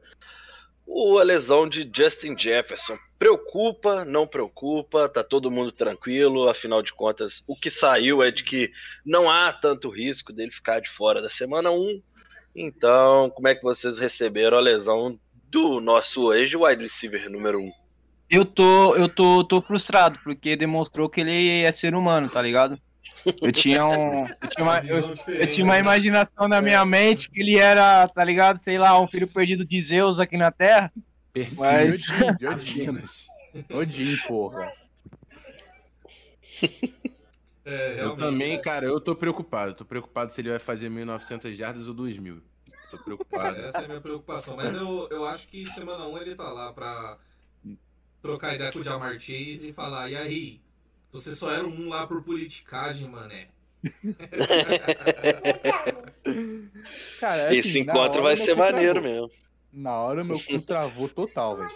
A 1.20 1.24
lesão 1.24 1.68
de 1.68 1.90
Justin 1.94 2.38
Jefferson. 2.38 2.98
Preocupa, 3.18 4.04
não 4.04 4.28
preocupa, 4.28 5.08
tá 5.08 5.24
todo 5.24 5.52
mundo 5.52 5.72
tranquilo, 5.72 6.50
afinal 6.50 6.82
de 6.82 6.92
contas, 6.94 7.44
o 7.48 7.56
que 7.56 7.70
saiu 7.70 8.24
é 8.24 8.32
de 8.32 8.44
que 8.44 8.72
não 9.06 9.30
há 9.30 9.54
tanto 9.54 9.90
risco 9.90 10.34
dele 10.34 10.52
ficar 10.52 10.82
de 10.82 10.90
fora 10.90 11.22
da 11.22 11.30
semana 11.30 11.72
1. 11.72 12.02
Então, 12.56 13.30
como 13.30 13.48
é 13.48 13.56
que 13.56 13.64
vocês 13.64 13.98
receberam 13.98 14.58
a 14.58 14.62
lesão 14.62 15.18
do 15.50 15.80
nosso 15.80 16.34
ex-wide 16.34 16.82
receiver 16.82 17.30
número 17.30 17.60
1? 17.60 17.72
Eu 18.30 18.46
tô, 18.46 18.96
eu 18.96 19.08
tô, 19.08 19.44
tô 19.44 19.62
frustrado, 19.62 20.20
porque 20.24 20.56
demonstrou 20.56 21.10
que 21.10 21.22
ele 21.22 21.64
é 21.64 21.72
ser 21.72 21.94
humano, 21.94 22.30
tá 22.30 22.42
ligado? 22.42 22.80
Eu 23.42 23.52
tinha 23.52 23.86
um. 23.86 24.26
Eu 24.26 24.50
tinha 24.50 24.64
uma, 24.64 24.78
eu, 24.86 25.14
eu 25.28 25.48
tinha 25.48 25.64
uma 25.66 25.78
imaginação 25.78 26.48
na 26.48 26.62
minha 26.62 26.84
mente 26.86 27.30
que 27.30 27.40
ele 27.42 27.58
era, 27.58 28.08
tá 28.08 28.24
ligado? 28.24 28.58
Sei 28.58 28.78
lá, 28.78 29.00
um 29.00 29.08
filho 29.08 29.28
perdido 29.28 29.64
de 29.66 29.80
Zeus 29.82 30.20
aqui 30.20 30.38
na 30.38 30.52
Terra. 30.52 30.92
Persino 31.34 31.64
Mas- 31.66 32.02
De 32.38 32.48
Odin, 32.48 32.94
de 33.68 33.74
Odin. 33.76 34.18
porra. 34.28 34.72
É, 37.64 38.02
Eu 38.04 38.16
também, 38.16 38.54
né? 38.54 38.58
cara, 38.58 38.88
eu 38.88 39.00
tô 39.00 39.16
preocupado. 39.16 39.76
Tô 39.76 39.86
preocupado 39.86 40.34
se 40.34 40.42
ele 40.42 40.50
vai 40.50 40.58
fazer 40.58 40.90
1.900 40.90 41.54
jardas 41.54 41.88
ou 41.88 41.94
2.000. 41.94 42.42
Tô 42.90 42.98
preocupado. 42.98 43.56
Essa 43.60 43.82
é 43.82 43.86
a 43.86 43.88
minha 43.88 44.02
preocupação. 44.02 44.56
Mas 44.56 44.74
eu, 44.74 45.08
eu 45.12 45.26
acho 45.26 45.48
que 45.48 45.64
semana 45.68 46.08
1 46.08 46.18
ele 46.18 46.36
tá 46.36 46.50
lá 46.52 46.74
pra 46.74 47.18
trocar 48.22 48.56
ideia 48.56 48.72
com 48.72 48.80
o 48.80 48.84
Jamar 48.84 49.14
Chase 49.14 49.70
e 49.70 49.74
falar, 49.74 50.10
e 50.10 50.16
aí, 50.16 50.60
você 51.12 51.34
só 51.34 51.52
era 51.52 51.68
um 51.68 51.90
lá 51.90 52.08
por 52.08 52.24
politicagem, 52.24 53.10
mané. 53.10 53.50
Cara, 57.20 57.50
assim, 57.50 57.58
Esse 57.58 57.80
encontro 57.80 58.22
vai 58.22 58.38
ser 58.38 58.56
maneiro 58.56 59.02
travou. 59.02 59.12
mesmo. 59.12 59.32
Na 59.72 59.98
hora 59.98 60.24
meu 60.24 60.40
cu 60.40 60.62
travou 60.62 61.08
total, 61.10 61.58
velho. 61.58 61.72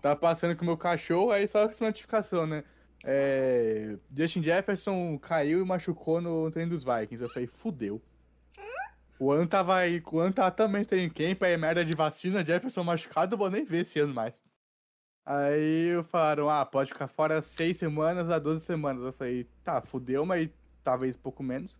Tava 0.00 0.16
passando 0.16 0.56
com 0.56 0.62
o 0.62 0.66
meu 0.66 0.76
cachorro, 0.76 1.30
aí 1.30 1.46
só 1.46 1.64
essa 1.64 1.84
notificação, 1.84 2.46
né? 2.46 2.64
É, 3.04 3.96
Justin 4.14 4.42
Jefferson 4.42 5.18
caiu 5.18 5.60
e 5.60 5.64
machucou 5.64 6.20
no 6.20 6.50
treino 6.50 6.70
dos 6.72 6.84
Vikings. 6.84 7.22
Eu 7.22 7.28
falei, 7.30 7.46
fudeu. 7.46 8.02
O 9.18 9.30
ano 9.30 9.46
tava 9.46 9.76
aí, 9.76 10.02
o 10.10 10.18
ano 10.18 10.32
tava 10.32 10.50
também 10.50 10.82
training 10.82 11.10
camp, 11.10 11.42
aí 11.42 11.54
merda 11.56 11.84
de 11.84 11.94
vacina, 11.94 12.44
Jefferson 12.44 12.82
machucado, 12.82 13.34
eu 13.34 13.38
vou 13.38 13.50
nem 13.50 13.64
ver 13.64 13.82
esse 13.82 14.00
ano 14.00 14.14
mais. 14.14 14.42
Aí 15.32 16.02
falaram, 16.08 16.50
ah, 16.50 16.66
pode 16.66 16.92
ficar 16.92 17.06
fora 17.06 17.40
6 17.40 17.76
semanas 17.76 18.28
a 18.30 18.38
12 18.40 18.64
semanas. 18.64 19.04
Eu 19.04 19.12
falei, 19.12 19.46
tá, 19.62 19.80
fudeu, 19.80 20.26
mas 20.26 20.50
talvez 20.82 21.16
pouco 21.16 21.40
menos. 21.40 21.78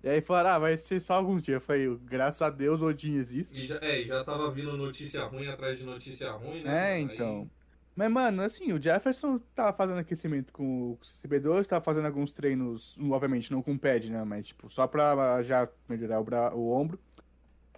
E 0.00 0.08
aí 0.08 0.20
falaram, 0.20 0.50
ah, 0.50 0.58
vai 0.60 0.76
ser 0.76 1.00
só 1.00 1.14
alguns 1.14 1.42
dias. 1.42 1.56
Eu 1.56 1.60
falei, 1.60 1.92
graças 2.04 2.40
a 2.40 2.50
Deus 2.50 2.80
o 2.82 2.86
Odin 2.86 3.14
E 3.14 3.16
existe. 3.16 3.66
já, 3.66 3.78
é, 3.80 4.00
e 4.00 4.06
já 4.06 4.22
tava 4.22 4.48
vindo 4.52 4.76
notícia 4.76 5.24
ruim 5.24 5.48
atrás 5.48 5.76
de 5.76 5.84
notícia 5.84 6.30
ruim, 6.30 6.62
né? 6.62 6.92
É, 6.92 6.94
Aí- 6.94 7.02
então. 7.02 7.50
Mas, 7.96 8.10
mano, 8.12 8.42
assim, 8.42 8.72
o 8.72 8.80
Jefferson 8.80 9.38
tá 9.56 9.72
fazendo 9.72 9.98
aquecimento 9.98 10.52
com 10.52 10.96
os 11.00 11.14
recebedores, 11.14 11.66
tá 11.66 11.80
fazendo 11.80 12.06
alguns 12.06 12.30
treinos, 12.30 12.96
obviamente 13.10 13.50
não 13.50 13.60
com 13.60 13.76
pad, 13.76 14.08
né? 14.08 14.22
Mas, 14.22 14.46
tipo, 14.48 14.70
só 14.70 14.86
pra 14.86 15.42
já 15.42 15.68
melhorar 15.88 16.20
o, 16.20 16.24
bra... 16.24 16.54
o 16.54 16.70
ombro. 16.70 16.98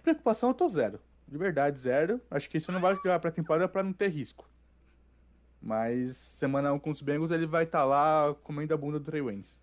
Preocupação 0.03 0.49
eu 0.49 0.53
tô 0.53 0.67
zero. 0.69 0.99
De 1.27 1.37
verdade, 1.39 1.79
zero. 1.79 2.21
Acho 2.29 2.47
que 2.49 2.57
isso 2.57 2.71
não 2.71 2.79
vai 2.79 2.93
jogar 2.95 3.17
pra 3.19 3.31
temporada 3.31 3.67
pra 3.67 3.81
não 3.81 3.93
ter 3.93 4.09
risco. 4.09 4.47
Mas 5.61 6.15
semana 6.17 6.71
1 6.73 6.79
com 6.79 6.91
os 6.91 7.01
Bengals 7.01 7.31
ele 7.31 7.45
vai 7.45 7.63
estar 7.63 7.83
lá 7.83 8.35
comendo 8.43 8.73
a 8.73 8.77
bunda 8.77 8.99
do 8.99 9.05
Trey 9.05 9.21
Waynes. 9.21 9.61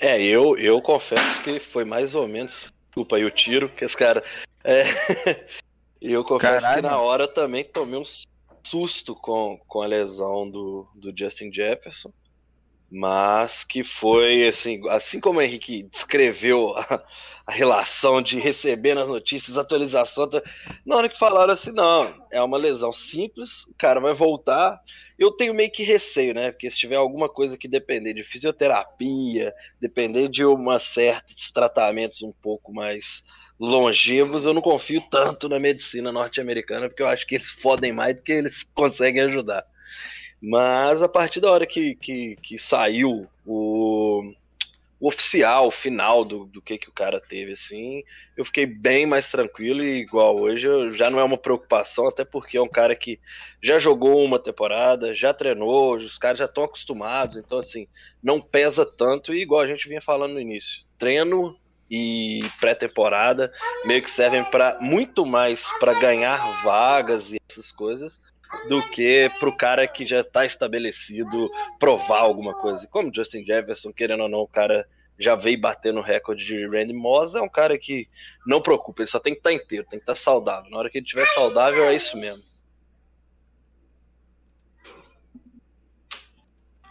É, 0.00 0.20
eu, 0.22 0.56
eu 0.56 0.80
confesso 0.80 1.42
que 1.42 1.58
foi 1.58 1.84
mais 1.84 2.14
ou 2.14 2.28
menos. 2.28 2.72
Desculpa 2.86 3.16
aí 3.16 3.24
o 3.24 3.30
tiro, 3.30 3.68
que 3.68 3.84
esse 3.84 3.96
cara. 3.96 4.22
É, 4.62 4.82
eu 6.00 6.24
confesso 6.24 6.60
Caralho, 6.60 6.82
que 6.82 6.88
na 6.88 7.00
hora 7.00 7.24
eu 7.24 7.28
também 7.28 7.64
tomei 7.64 7.98
um 7.98 8.04
susto 8.64 9.14
com, 9.14 9.58
com 9.66 9.82
a 9.82 9.86
lesão 9.86 10.48
do, 10.48 10.86
do 10.94 11.12
Justin 11.16 11.52
Jefferson. 11.52 12.12
Mas 12.90 13.64
que 13.64 13.84
foi 13.84 14.48
assim, 14.48 14.80
assim 14.88 15.20
como 15.20 15.38
o 15.38 15.42
Henrique 15.42 15.82
descreveu 15.82 16.74
a, 16.74 17.02
a 17.46 17.52
relação 17.52 18.22
de 18.22 18.38
receber 18.40 18.94
nas 18.94 19.06
notícias, 19.06 19.58
atualização. 19.58 20.24
atu- 20.24 20.42
Na 20.86 20.96
hora 20.96 21.08
que 21.08 21.18
falaram 21.18 21.52
assim, 21.52 21.70
não, 21.70 22.14
é 22.32 22.40
uma 22.42 22.56
lesão 22.56 22.90
simples, 22.90 23.64
o 23.66 23.74
cara 23.76 24.00
vai 24.00 24.14
voltar. 24.14 24.80
Eu 25.18 25.30
tenho 25.32 25.52
meio 25.52 25.70
que 25.70 25.82
receio, 25.82 26.32
né? 26.32 26.50
Porque 26.50 26.70
se 26.70 26.78
tiver 26.78 26.96
alguma 26.96 27.28
coisa 27.28 27.58
que 27.58 27.68
depender 27.68 28.14
de 28.14 28.22
fisioterapia, 28.22 29.52
depender 29.78 30.28
de 30.28 30.44
uma 30.46 30.78
certos 30.78 31.50
tratamentos 31.52 32.22
um 32.22 32.32
pouco 32.32 32.72
mais 32.72 33.22
longevos, 33.60 34.46
eu 34.46 34.54
não 34.54 34.62
confio 34.62 35.02
tanto 35.10 35.48
na 35.48 35.58
medicina 35.58 36.10
norte-americana, 36.12 36.88
porque 36.88 37.02
eu 37.02 37.08
acho 37.08 37.26
que 37.26 37.34
eles 37.34 37.50
fodem 37.50 37.92
mais 37.92 38.16
do 38.16 38.22
que 38.22 38.32
eles 38.32 38.62
conseguem 38.74 39.22
ajudar. 39.24 39.64
Mas 40.40 41.02
a 41.02 41.08
partir 41.08 41.40
da 41.40 41.50
hora 41.50 41.66
que, 41.66 41.94
que, 41.96 42.36
que 42.36 42.58
saiu 42.58 43.26
o, 43.44 44.22
o 45.00 45.08
oficial, 45.08 45.70
final 45.70 46.24
do, 46.24 46.44
do 46.46 46.62
que, 46.62 46.78
que 46.78 46.88
o 46.88 46.92
cara 46.92 47.20
teve, 47.20 47.52
assim, 47.52 48.02
eu 48.36 48.44
fiquei 48.44 48.64
bem 48.64 49.04
mais 49.04 49.30
tranquilo 49.30 49.82
e 49.82 49.98
igual 49.98 50.36
hoje 50.36 50.68
já 50.92 51.10
não 51.10 51.18
é 51.18 51.24
uma 51.24 51.38
preocupação, 51.38 52.06
até 52.06 52.24
porque 52.24 52.56
é 52.56 52.62
um 52.62 52.68
cara 52.68 52.94
que 52.94 53.18
já 53.62 53.80
jogou 53.80 54.24
uma 54.24 54.38
temporada, 54.38 55.12
já 55.12 55.34
treinou, 55.34 55.96
os 55.96 56.18
caras 56.18 56.38
já 56.38 56.44
estão 56.44 56.64
acostumados, 56.64 57.36
então 57.36 57.58
assim, 57.58 57.88
não 58.22 58.40
pesa 58.40 58.86
tanto 58.86 59.34
e 59.34 59.42
igual 59.42 59.60
a 59.60 59.66
gente 59.66 59.88
vinha 59.88 60.00
falando 60.00 60.34
no 60.34 60.40
início, 60.40 60.84
treino 60.96 61.58
e 61.90 62.40
pré-temporada 62.60 63.50
meio 63.86 64.02
que 64.02 64.10
servem 64.10 64.44
para 64.44 64.78
muito 64.78 65.24
mais 65.24 65.70
para 65.80 65.98
ganhar 65.98 66.62
vagas 66.62 67.32
e 67.32 67.38
essas 67.48 67.72
coisas 67.72 68.20
do 68.68 68.82
que 68.90 69.30
pro 69.38 69.56
cara 69.56 69.86
que 69.86 70.06
já 70.06 70.24
tá 70.24 70.44
estabelecido 70.44 71.50
provar 71.78 72.20
alguma 72.20 72.54
coisa. 72.54 72.84
E 72.84 72.88
como 72.88 73.14
Justin 73.14 73.44
Jefferson, 73.44 73.92
querendo 73.92 74.22
ou 74.22 74.28
não, 74.28 74.40
o 74.40 74.48
cara 74.48 74.88
já 75.18 75.34
veio 75.34 75.60
batendo 75.60 75.98
o 75.98 76.02
recorde 76.02 76.44
de 76.44 76.66
Randy 76.66 76.92
Moss, 76.92 77.34
é 77.34 77.40
um 77.40 77.48
cara 77.48 77.76
que 77.76 78.08
não 78.46 78.62
preocupa, 78.62 79.02
ele 79.02 79.10
só 79.10 79.18
tem 79.18 79.32
que 79.32 79.40
estar 79.40 79.52
inteiro, 79.52 79.84
tem 79.84 79.98
que 79.98 80.04
estar 80.04 80.14
saudável. 80.14 80.70
Na 80.70 80.78
hora 80.78 80.88
que 80.88 80.98
ele 80.98 81.04
estiver 81.04 81.26
saudável, 81.28 81.84
é 81.84 81.94
isso 81.94 82.16
mesmo. 82.16 82.42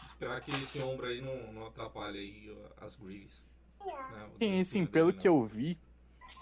Esperar 0.06 0.42
que 0.42 0.52
esse 0.52 0.80
ombro 0.82 1.06
aí 1.06 1.22
não, 1.22 1.54
não 1.54 1.68
atrapalhe 1.68 2.20
aí 2.20 2.58
as 2.82 2.96
Greaves. 2.96 3.48
né, 3.86 4.28
o 4.34 4.38
Sim, 4.38 4.64
sim, 4.64 4.86
pelo 4.86 5.12
dele, 5.12 5.22
que 5.22 5.28
eu 5.28 5.46
vi, 5.46 5.80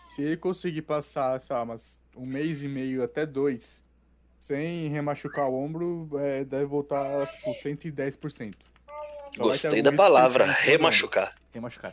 se 0.08 0.24
ele 0.24 0.38
conseguir 0.38 0.82
passar, 0.82 1.40
sei 1.40 1.56
lá, 1.56 1.64
umas, 1.64 2.02
um 2.16 2.26
mês 2.26 2.64
e 2.64 2.68
meio 2.68 3.04
até 3.04 3.26
dois, 3.26 3.85
sem 4.46 4.90
remachucar 4.90 5.50
o 5.50 5.56
ombro, 5.60 6.08
é, 6.20 6.44
deve 6.44 6.66
voltar, 6.66 7.26
tipo, 7.32 7.52
110%. 7.52 8.54
Só 9.36 9.44
Gostei 9.44 9.82
da 9.82 9.92
palavra, 9.92 10.46
remachucar. 10.52 11.34
Remachucar. 11.52 11.92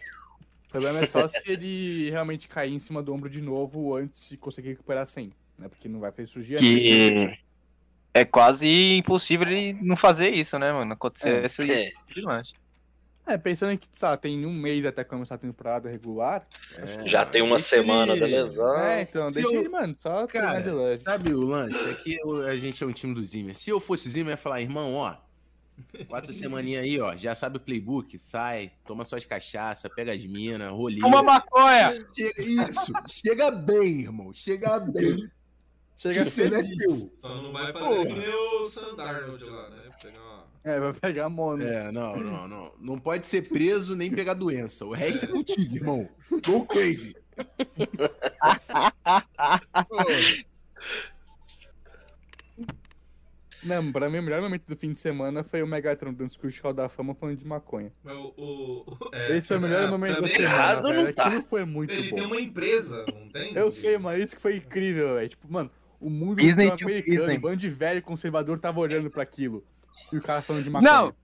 O 0.66 0.68
problema 0.68 0.98
é 1.00 1.06
só 1.06 1.26
se 1.26 1.50
ele 1.50 2.10
realmente 2.10 2.48
cair 2.48 2.74
em 2.74 2.78
cima 2.78 3.02
do 3.02 3.14
ombro 3.14 3.30
de 3.30 3.40
novo 3.40 3.96
antes 3.96 4.28
de 4.28 4.36
conseguir 4.36 4.68
recuperar 4.68 5.06
100, 5.06 5.32
né? 5.58 5.68
Porque 5.68 5.88
não 5.88 5.98
vai 5.98 6.12
fazer 6.12 6.28
cirurgia. 6.28 6.60
né? 6.60 6.68
Que 6.78 7.38
é 8.12 8.24
quase 8.26 8.68
impossível 8.98 9.48
ele 9.48 9.72
não 9.82 9.96
fazer 9.96 10.28
isso, 10.28 10.58
né, 10.58 10.72
mano? 10.72 10.92
Acontecer 10.92 11.42
É. 11.42 11.46
isso 11.46 11.62
É. 11.62 12.42
É, 13.24 13.38
pensando 13.38 13.72
em 13.72 13.76
que, 13.76 13.86
sabe, 13.92 14.20
tem 14.20 14.44
um 14.44 14.52
mês 14.52 14.84
até 14.84 15.04
começar 15.04 15.36
a 15.36 15.38
temporada 15.38 15.88
regular. 15.88 16.46
acho 16.78 16.98
que 16.98 17.08
Já 17.08 17.24
tem 17.24 17.40
uma 17.40 17.58
semana 17.58 18.16
da 18.16 18.26
ele- 18.26 18.42
lesão. 18.42 18.76
É, 18.78 19.02
então, 19.02 19.30
Se 19.30 19.40
deixa 19.40 19.54
eu- 19.54 19.60
ele, 19.60 19.68
mano, 19.68 19.96
só 19.98 20.26
treinar 20.26 20.56
de 20.58 20.64
Cara, 20.64 20.74
leve. 20.74 21.00
sabe 21.02 21.32
o 21.32 21.40
lance? 21.40 21.90
É 21.90 21.94
que 21.94 22.18
eu- 22.20 22.44
a 22.46 22.56
gente 22.56 22.82
é 22.82 22.86
um 22.86 22.92
time 22.92 23.14
do 23.14 23.24
Zimmer. 23.24 23.54
Se 23.56 23.70
eu 23.70 23.78
fosse 23.78 24.08
o 24.08 24.10
Zimmer, 24.10 24.28
eu 24.28 24.32
ia 24.32 24.36
falar, 24.36 24.60
irmão, 24.60 24.94
ó, 24.94 25.14
quatro 26.08 26.34
semaninhas 26.34 26.82
aí, 26.82 27.00
ó, 27.00 27.14
já 27.16 27.34
sabe 27.34 27.58
o 27.58 27.60
playbook, 27.60 28.18
sai, 28.18 28.72
toma 28.84 29.04
suas 29.04 29.24
cachaça, 29.24 29.88
pega 29.88 30.12
as 30.12 30.24
minas, 30.24 30.70
rolinho. 30.72 31.06
Uma 31.06 31.22
maconha! 31.22 31.90
Chega, 31.90 32.40
isso, 32.42 32.92
chega 33.08 33.50
bem, 33.52 34.00
irmão, 34.00 34.32
chega 34.34 34.80
bem. 34.80 35.30
Chega 36.02 36.22
a 36.22 36.26
ser 36.26 36.52
é 36.52 36.64
feliz. 36.64 37.04
teu. 37.04 37.10
Só 37.20 37.40
não 37.42 37.52
vai 37.52 37.72
fazer 37.72 37.84
Porra. 37.86 38.06
que 38.06 38.12
nem 38.18 38.34
o 38.34 38.64
Sandarnold 38.64 39.44
lá, 39.44 39.70
né? 39.70 39.82
Pegar 40.02 40.20
uma... 40.20 40.42
É, 40.64 40.80
vai 40.80 40.92
pegar 40.92 41.28
mono. 41.28 41.62
É, 41.62 41.92
não, 41.92 42.16
não, 42.16 42.48
não. 42.48 42.72
Não 42.80 42.98
pode 42.98 43.26
ser 43.26 43.48
preso 43.48 43.94
nem 43.94 44.10
pegar 44.10 44.34
doença. 44.34 44.84
O 44.84 44.92
resto 44.92 45.24
é 45.24 45.28
contigo, 45.28 45.76
irmão. 45.76 46.08
Go 46.44 46.66
crazy. 46.66 47.14
Não, 53.62 53.92
pra 53.92 54.10
mim, 54.10 54.18
o 54.18 54.22
melhor 54.24 54.42
momento 54.42 54.66
do 54.66 54.76
fim 54.76 54.92
de 54.92 54.98
semana 54.98 55.44
foi 55.44 55.62
o 55.62 55.66
Megatron 55.68 56.12
dando 56.12 56.26
discurso 56.26 56.56
de 56.56 56.62
Hall 56.62 56.74
da 56.74 56.88
Fama 56.88 57.14
falando 57.14 57.38
de 57.38 57.46
maconha. 57.46 57.92
Mas 58.02 58.16
o, 58.16 58.34
o- 58.36 58.84
é, 59.12 59.36
Esse 59.36 59.48
foi 59.48 59.58
o 59.58 59.60
melhor 59.60 59.84
é, 59.84 59.86
momento 59.86 60.20
da 60.20 60.26
semana, 60.26 60.44
errado 60.54 60.88
velho. 60.88 61.04
não 61.04 61.12
tá. 61.12 61.26
Aquilo 61.26 61.44
foi 61.44 61.64
muito 61.64 61.92
Ele 61.92 62.10
tem 62.10 62.18
bom. 62.22 62.26
uma 62.26 62.40
empresa, 62.40 63.04
não 63.06 63.28
tem? 63.28 63.54
Eu 63.54 63.70
sei, 63.70 63.98
mas 63.98 64.20
isso 64.20 64.34
que 64.34 64.42
foi 64.42 64.56
incrível, 64.56 65.14
velho. 65.14 65.28
Tipo, 65.28 65.46
mano, 65.52 65.70
o 66.02 66.10
mundo 66.10 66.42
Disney 66.42 66.70
americano, 66.70 67.02
Disney. 67.02 67.38
um 67.38 67.40
bando 67.40 67.56
de 67.56 67.70
velho 67.70 68.02
conservador 68.02 68.58
tava 68.58 68.80
olhando 68.80 69.10
pra 69.10 69.22
aquilo. 69.22 69.64
E 70.12 70.16
o 70.16 70.22
cara 70.22 70.42
falando 70.42 70.64
de 70.64 70.70
maconha. 70.70 70.92
Não. 70.92 71.14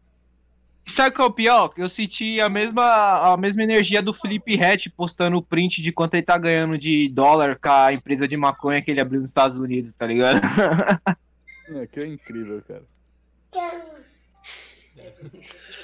Sabe 0.87 1.11
o 1.11 1.13
que 1.13 1.21
é 1.21 1.25
o 1.25 1.31
pior? 1.31 1.73
Eu 1.77 1.89
senti 1.89 2.41
a 2.41 2.49
mesma, 2.49 3.33
a 3.33 3.37
mesma 3.37 3.63
energia 3.63 4.01
do 4.01 4.15
Felipe 4.15 4.59
Hatch 4.63 4.87
postando 4.97 5.37
o 5.37 5.43
print 5.43 5.83
de 5.83 5.93
quanto 5.93 6.15
ele 6.15 6.23
tá 6.23 6.39
ganhando 6.39 6.79
de 6.79 7.11
dólar 7.11 7.59
com 7.59 7.69
a 7.69 7.93
empresa 7.93 8.27
de 8.27 8.37
maconha 8.39 8.81
que 8.81 8.91
ele 8.91 9.01
abriu 9.01 9.21
nos 9.21 9.31
Estados 9.31 9.59
Unidos, 9.59 9.93
tá 9.95 10.07
ligado? 10.07 10.41
É, 11.71 11.83
aquilo 11.83 12.07
é 12.07 12.09
incrível, 12.09 12.63
cara. 12.67 12.83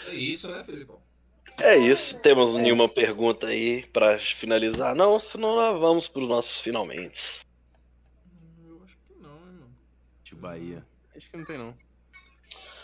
É 0.07 0.15
isso, 0.15 0.51
né, 0.51 0.65
Felipão? 0.65 0.99
É 1.61 1.77
isso. 1.77 2.19
Temos 2.21 2.53
nenhuma 2.55 2.89
pergunta 2.89 3.49
aí 3.49 3.87
pra 3.93 4.19
finalizar? 4.19 4.95
Não, 4.95 5.21
senão 5.21 5.57
nós 5.57 5.79
vamos 5.79 6.09
pros 6.09 6.29
nossos 6.29 6.61
finalmente. 6.61 7.45
Eu 8.67 8.81
acho 8.83 8.97
que 9.07 9.15
não, 9.21 9.37
hein, 9.37 9.53
mano. 9.61 9.77
De 10.35 10.41
Bahia. 10.41 10.85
Acho 11.17 11.31
que 11.31 11.37
não 11.37 11.45
tem, 11.45 11.57
não. 11.59 11.75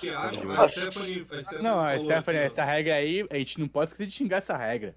Que 0.00 0.08
acho, 0.10 0.50
Ah, 0.52 0.62
a 0.64 0.68
Stephanie, 0.68 1.20
a 1.20 1.24
Stephanie 1.42 1.62
Não, 1.62 1.80
a 1.80 1.98
Stephanie, 1.98 2.40
essa 2.40 2.64
regra 2.64 2.94
aí, 2.94 3.26
a 3.30 3.36
gente 3.36 3.60
não 3.60 3.68
pode 3.68 3.90
esquecer 3.90 4.06
de 4.06 4.12
xingar 4.12 4.38
essa 4.38 4.56
regra. 4.56 4.96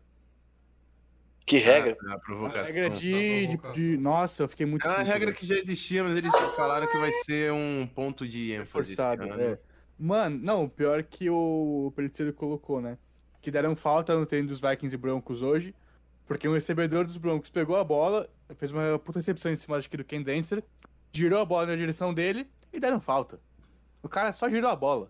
Que 1.46 1.58
regra? 1.58 1.98
A, 2.08 2.14
a 2.14 2.62
A 2.62 2.64
regra 2.64 2.90
de, 2.90 3.48
de, 3.48 3.58
provocação. 3.58 3.72
de- 3.74 3.98
Nossa, 3.98 4.44
eu 4.44 4.48
fiquei 4.48 4.66
muito. 4.66 4.86
É 4.86 4.90
uma 4.90 5.00
puto, 5.00 5.10
regra 5.10 5.34
que 5.34 5.46
já 5.46 5.56
existia, 5.56 6.02
mas 6.04 6.16
eles 6.16 6.32
falaram 6.56 6.88
que 6.88 6.98
vai 6.98 7.12
ser 7.26 7.52
um 7.52 7.86
ponto 7.94 8.26
de 8.26 8.54
ênfase. 8.54 8.72
forçado, 8.72 9.24
ano. 9.24 9.42
é. 9.42 9.60
Mano, 10.00 10.40
não, 10.42 10.64
o 10.64 10.70
pior 10.70 11.00
é 11.00 11.04
que 11.04 11.30
o 11.30 11.92
Pelitiero 11.96 12.32
colocou, 12.34 12.80
né? 12.82 12.98
Que 13.42 13.52
deram 13.52 13.76
falta 13.76 14.16
no 14.18 14.26
treino 14.26 14.48
dos 14.48 14.62
Vikings 14.62 14.96
e 14.96 14.98
Broncos 14.98 15.42
hoje, 15.42 15.76
porque 16.26 16.48
um 16.48 16.54
recebedor 16.54 17.04
dos 17.06 17.18
Broncos 17.18 17.50
pegou 17.50 17.76
a 17.76 17.84
bola, 17.84 18.30
fez 18.56 18.72
uma 18.72 18.98
puta 18.98 19.20
recepção 19.20 19.52
em 19.52 19.56
cima 19.58 19.76
acho 19.78 19.90
que 19.90 19.98
do 19.98 20.04
Ken 20.06 20.22
Dancer, 20.22 20.64
girou 21.14 21.40
a 21.40 21.46
bola 21.46 21.68
na 21.68 21.76
direção 21.76 22.14
dele 22.14 22.48
e 22.72 22.80
deram 22.80 23.00
falta. 23.00 23.40
O 24.02 24.10
cara 24.10 24.34
só 24.34 24.50
girou 24.50 24.70
a 24.70 24.76
bola. 24.76 25.10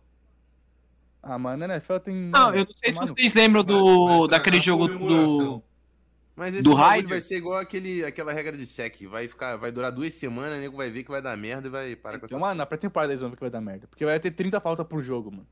Ah, 1.22 1.40
mano, 1.40 1.66
né? 1.66 1.76
NFL 1.76 1.98
tem. 2.00 2.16
Não, 2.16 2.54
eu 2.54 2.66
não 2.66 2.74
sei 2.74 2.94
se 2.94 3.14
vocês 3.14 3.34
lembram 3.34 3.64
do, 3.64 4.10
estragar 4.10 4.30
daquele 4.30 4.60
jogo 4.60 4.88
do. 4.88 5.64
Mas 6.36 6.54
esse 6.54 6.64
Do 6.64 6.74
Raiders? 6.74 7.10
vai 7.10 7.22
ser 7.22 7.38
igual 7.38 7.60
aquele, 7.60 8.04
aquela 8.04 8.34
regra 8.34 8.58
de 8.58 8.66
sec. 8.66 9.04
Vai, 9.04 9.28
ficar, 9.28 9.56
vai 9.56 9.72
durar 9.72 9.92
duas 9.92 10.16
semanas, 10.16 10.58
o 10.58 10.62
nego 10.62 10.76
vai 10.76 10.90
ver 10.90 11.04
que 11.04 11.12
vai 11.12 11.22
dar 11.22 11.38
merda 11.38 11.68
e 11.68 11.72
vai 11.72 11.96
parar 11.96 12.20
com 12.20 12.26
essa 12.26 12.34
Então, 12.34 12.40
mano, 12.40 12.56
na 12.56 12.66
pré-temporada 12.66 13.14
eles 13.14 13.22
vão 13.22 13.30
ver 13.30 13.36
que 13.36 13.42
vai 13.42 13.52
dar 13.52 13.62
merda. 13.62 13.88
Porque 13.88 14.04
vai 14.04 14.20
ter 14.20 14.32
30 14.32 14.60
faltas 14.60 14.86
por 14.86 15.02
jogo, 15.02 15.32
mano. 15.32 15.48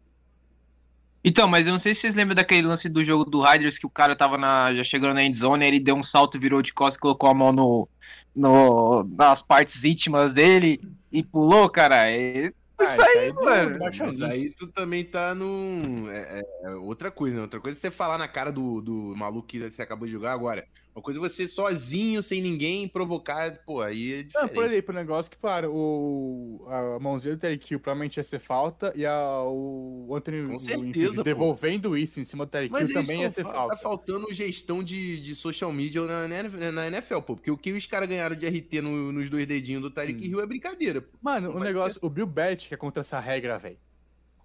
Então, 1.23 1.47
mas 1.47 1.67
eu 1.67 1.71
não 1.71 1.77
sei 1.77 1.93
se 1.93 2.01
vocês 2.01 2.15
lembram 2.15 2.35
daquele 2.35 2.63
lance 2.63 2.89
do 2.89 3.03
jogo 3.03 3.23
do 3.23 3.43
Riders 3.43 3.77
que 3.77 3.85
o 3.85 3.89
cara 3.91 4.15
tava 4.15 4.39
na, 4.39 4.73
já 4.73 4.83
chegando 4.83 5.13
na 5.13 5.23
endzone, 5.23 5.63
aí 5.63 5.69
ele 5.69 5.79
deu 5.79 5.95
um 5.95 6.01
salto, 6.01 6.39
virou 6.39 6.63
de 6.63 6.73
costas, 6.73 6.99
colocou 6.99 7.29
a 7.29 7.33
mão 7.33 7.51
no, 7.51 7.87
no, 8.35 9.03
nas 9.03 9.41
partes 9.41 9.83
íntimas 9.83 10.33
dele 10.33 10.79
e 11.11 11.23
pulou, 11.23 11.69
cara. 11.69 12.09
É- 12.09 12.51
Ah, 12.77 12.83
isso 12.83 13.01
aí, 13.01 13.17
é 13.27 13.31
do- 13.33 13.41
mano. 13.43 13.63
do 13.73 13.79
Mas 13.79 13.97
Baixaninho. 13.97 14.25
aí 14.25 14.51
tu 14.53 14.67
também 14.67 15.03
tá 15.03 15.35
num. 15.35 16.09
É, 16.09 16.39
é- 16.39 16.71
é 16.71 16.75
outra 16.75 17.11
coisa, 17.11 17.35
né? 17.37 17.41
Outra 17.43 17.59
coisa 17.59 17.77
é 17.77 17.79
você 17.81 17.91
falar 17.91 18.17
na 18.17 18.27
cara 18.27 18.51
do, 18.51 18.81
do 18.81 19.13
maluco 19.15 19.47
que 19.47 19.59
você 19.59 19.81
acabou 19.81 20.07
de 20.07 20.13
jogar 20.13 20.31
agora. 20.33 20.65
Uma 20.93 21.01
coisa 21.01 21.19
é 21.19 21.21
você 21.21 21.47
sozinho, 21.47 22.21
sem 22.21 22.41
ninguém, 22.41 22.85
provocar. 22.85 23.63
Pô, 23.65 23.79
aí 23.81 24.11
é 24.13 24.15
Não, 24.17 24.23
diferente. 24.25 24.53
por 24.53 24.65
aí, 24.65 24.81
pro 24.81 24.93
negócio 24.93 25.31
que, 25.31 25.37
claro, 25.37 25.71
o, 25.73 26.65
a 26.67 26.99
mãozinha 26.99 27.33
do 27.35 27.39
Terry 27.39 27.57
Kill 27.57 27.79
provavelmente 27.79 28.17
ia 28.17 28.23
ser 28.23 28.39
falta 28.39 28.91
e 28.93 29.05
a, 29.05 29.41
o 29.43 30.13
Anthony 30.13 30.47
Com 30.49 30.55
o 30.55 30.59
certeza, 30.59 31.15
pô. 31.15 31.23
devolvendo 31.23 31.97
isso 31.97 32.19
em 32.19 32.25
cima 32.25 32.45
do 32.45 32.49
Terry 32.49 32.67
também 32.91 33.21
ia 33.21 33.29
ser 33.29 33.43
tá 33.45 33.51
falta. 33.53 33.77
faltando 33.77 34.33
gestão 34.33 34.83
de, 34.83 35.21
de 35.21 35.33
social 35.33 35.71
media 35.71 36.01
na, 36.01 36.27
na, 36.27 36.71
na 36.73 36.87
NFL, 36.87 37.19
pô. 37.21 37.35
Porque 37.37 37.49
o 37.51 37.57
que 37.57 37.71
os 37.71 37.85
caras 37.85 38.09
ganharam 38.09 38.35
de 38.35 38.45
RT 38.45 38.81
no- 38.81 39.13
nos 39.13 39.29
dois 39.29 39.45
dedinhos 39.47 39.81
do 39.81 40.01
Sim. 40.01 40.17
Hill 40.17 40.41
é 40.41 40.45
brincadeira, 40.45 41.01
pô. 41.01 41.17
Mano, 41.21 41.51
o 41.51 41.53
Vai 41.53 41.63
negócio, 41.63 41.99
o 42.03 42.09
Bill 42.09 42.27
Belichick 42.27 42.73
é 42.73 42.77
contra 42.77 42.99
essa 42.99 43.17
regra, 43.19 43.57
velho. 43.57 43.77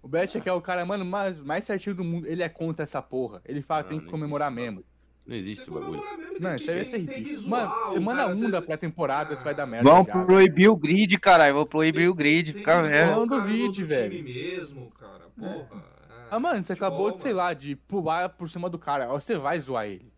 O 0.01 0.07
Belichick 0.07 0.47
é 0.47 0.53
o 0.53 0.61
cara, 0.61 0.85
mano, 0.85 1.03
mais, 1.03 1.39
mais 1.41 1.65
certinho 1.65 1.93
do 1.93 2.05
mundo. 2.05 2.25
Ele 2.25 2.41
é 2.41 2.47
contra 2.47 2.83
essa 2.83 3.01
porra. 3.01 3.41
Ele 3.43 3.61
fala, 3.61 3.81
Não, 3.81 3.89
tem 3.89 3.99
que 3.99 4.05
não 4.05 4.11
comemorar 4.11 4.49
mesmo. 4.49 4.81
Não 5.27 5.35
existe 5.35 5.61
esse 5.63 5.71
bagulho. 5.71 6.01
Não, 6.39 6.55
isso 6.55 6.69
aí 6.69 6.75
vai 6.77 6.85
ser 6.85 6.97
ridículo. 6.99 7.49
Mano, 7.49 7.91
semana 7.91 8.21
cara, 8.21 8.33
1 8.33 8.37
você- 8.37 8.51
da 8.51 8.61
pré-temporada, 8.61 9.35
você 9.35 9.43
vai 9.43 9.53
dar 9.53 9.65
merda. 9.65 9.89
Vamos 9.89 10.07
já, 10.07 10.23
proibir 10.25 10.69
o 10.69 10.75
grid, 10.77 11.17
caralho. 11.19 11.55
Vou 11.55 11.65
proibir 11.65 12.09
o 12.09 12.13
grid. 12.13 12.53
Fica 12.53 12.71
zoar 12.75 12.87
vendo. 12.87 13.11
o 13.11 13.15
Não 13.25 13.27
cara 13.27 13.41
do 13.51 13.63
outro 13.63 13.85
velho. 13.85 14.09
time 14.11 14.33
mesmo, 14.33 14.91
cara. 14.91 15.25
Porra. 15.37 15.83
é. 15.83 16.27
Ah, 16.31 16.39
mano, 16.39 16.63
você 16.63 16.73
acabou 16.73 17.11
de, 17.11 17.21
sei 17.21 17.33
lá, 17.33 17.53
de 17.53 17.75
pular 17.75 18.29
por 18.29 18.49
cima 18.49 18.69
do 18.69 18.79
cara. 18.79 19.07
Você 19.07 19.35
vai 19.37 19.59
zoar 19.59 19.85
ele. 19.87 20.11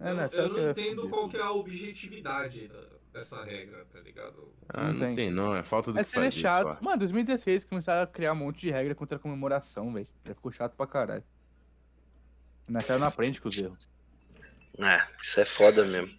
É, 0.00 0.10
Eu, 0.10 0.14
né, 0.16 0.28
eu 0.32 0.48
não 0.48 0.70
entendo 0.70 1.08
qual 1.08 1.28
que 1.28 1.36
é 1.36 1.42
a 1.42 1.52
objetividade 1.52 2.66
da- 2.68 2.88
dessa 3.12 3.42
regra, 3.44 3.84
tá 3.92 4.00
ligado? 4.00 4.48
Ah, 4.68 4.84
Não 4.86 4.92
não, 4.94 4.98
tem. 5.00 5.14
tem. 5.14 5.30
não. 5.30 5.54
É 5.54 5.62
falta 5.62 5.92
do 5.92 5.98
É 5.98 6.02
que 6.02 6.08
ser 6.08 6.16
fazer, 6.16 6.30
chato. 6.32 6.82
Mano, 6.84 6.98
2016 6.98 7.64
começaram 7.64 8.02
a 8.02 8.06
criar 8.06 8.32
um 8.32 8.36
monte 8.36 8.60
de 8.62 8.70
regra 8.70 8.94
contra 8.94 9.16
a 9.16 9.20
comemoração, 9.20 9.92
velho. 9.92 10.08
Já 10.26 10.34
ficou 10.34 10.50
chato 10.50 10.74
pra 10.76 10.86
caralho. 10.86 11.22
Na 12.72 12.80
NFL 12.80 12.98
não 12.98 13.06
aprende 13.06 13.38
com 13.38 13.48
os 13.50 13.58
erros. 13.58 13.86
É, 14.78 15.06
isso 15.20 15.38
é 15.38 15.44
foda 15.44 15.84
mesmo. 15.84 16.10